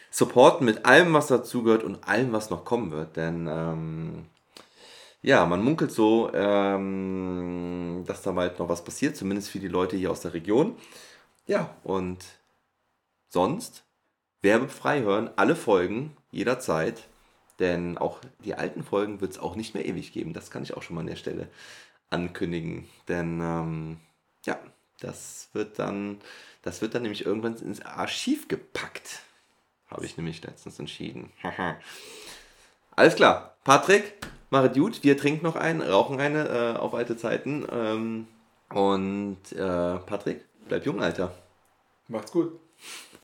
supporten 0.10 0.66
mit 0.66 0.86
allem, 0.86 1.14
was 1.14 1.28
dazugehört 1.28 1.84
und 1.84 2.08
allem, 2.08 2.32
was 2.32 2.50
noch 2.50 2.64
kommen 2.64 2.92
wird. 2.92 3.18
Denn 3.18 3.48
ähm, 3.50 4.26
ja, 5.26 5.44
man 5.48 5.64
munkelt 5.64 5.92
so, 5.92 6.32
ähm, 6.36 8.04
dass 8.06 8.22
da 8.22 8.32
bald 8.32 8.60
noch 8.60 8.70
was 8.70 8.84
passiert, 8.84 9.18
zumindest 9.18 9.50
für 9.50 9.58
die 9.58 9.68
Leute 9.68 9.98
hier 9.98 10.12
aus 10.12 10.22
der 10.22 10.36
Region. 10.36 10.78
Ja, 11.48 11.76
und 11.84 12.24
sonst 13.30 13.84
werbefrei 14.44 15.02
hören, 15.02 15.32
alle 15.36 15.56
Folgen 15.56 16.16
jederzeit. 16.30 17.08
Denn 17.58 17.98
auch 17.98 18.20
die 18.44 18.54
alten 18.54 18.84
Folgen 18.84 19.20
wird 19.20 19.32
es 19.32 19.40
auch 19.40 19.56
nicht 19.56 19.74
mehr 19.74 19.86
ewig 19.86 20.14
geben. 20.14 20.34
Das 20.34 20.52
kann 20.52 20.62
ich 20.62 20.78
auch 20.78 20.84
schon 20.84 20.96
mal 20.96 21.02
an 21.02 21.08
der 21.08 21.16
Stelle 21.16 21.48
ankündigen. 22.12 22.88
Denn 23.08 23.40
ähm, 23.42 23.98
ja, 24.46 24.60
das 25.00 25.50
wird 25.54 25.80
dann, 25.80 26.20
das 26.62 26.84
wird 26.84 26.94
dann 26.94 27.02
nämlich 27.02 27.26
irgendwann 27.26 27.56
ins 27.56 27.82
Archiv 27.82 28.48
gepackt. 28.48 29.22
Habe 29.88 30.06
ich 30.06 30.18
nämlich 30.18 30.44
letztens 30.44 30.78
entschieden. 30.78 31.32
Alles 32.96 33.16
klar. 33.16 33.56
Patrick, 33.64 34.14
mach 34.50 34.64
es 34.64 34.76
gut. 34.76 35.04
Wir 35.04 35.18
trinken 35.18 35.46
noch 35.46 35.56
einen, 35.56 35.82
rauchen 35.82 36.20
eine 36.20 36.48
äh, 36.48 36.78
auf 36.78 36.94
alte 36.94 37.18
Zeiten. 37.18 37.66
Ähm, 37.72 38.28
und 38.70 39.38
äh, 39.52 39.98
Patrick, 40.00 40.46
bleib 40.68 40.86
jung, 40.86 41.02
Alter. 41.02 41.32
Macht's 42.08 42.32
gut. 42.32 42.60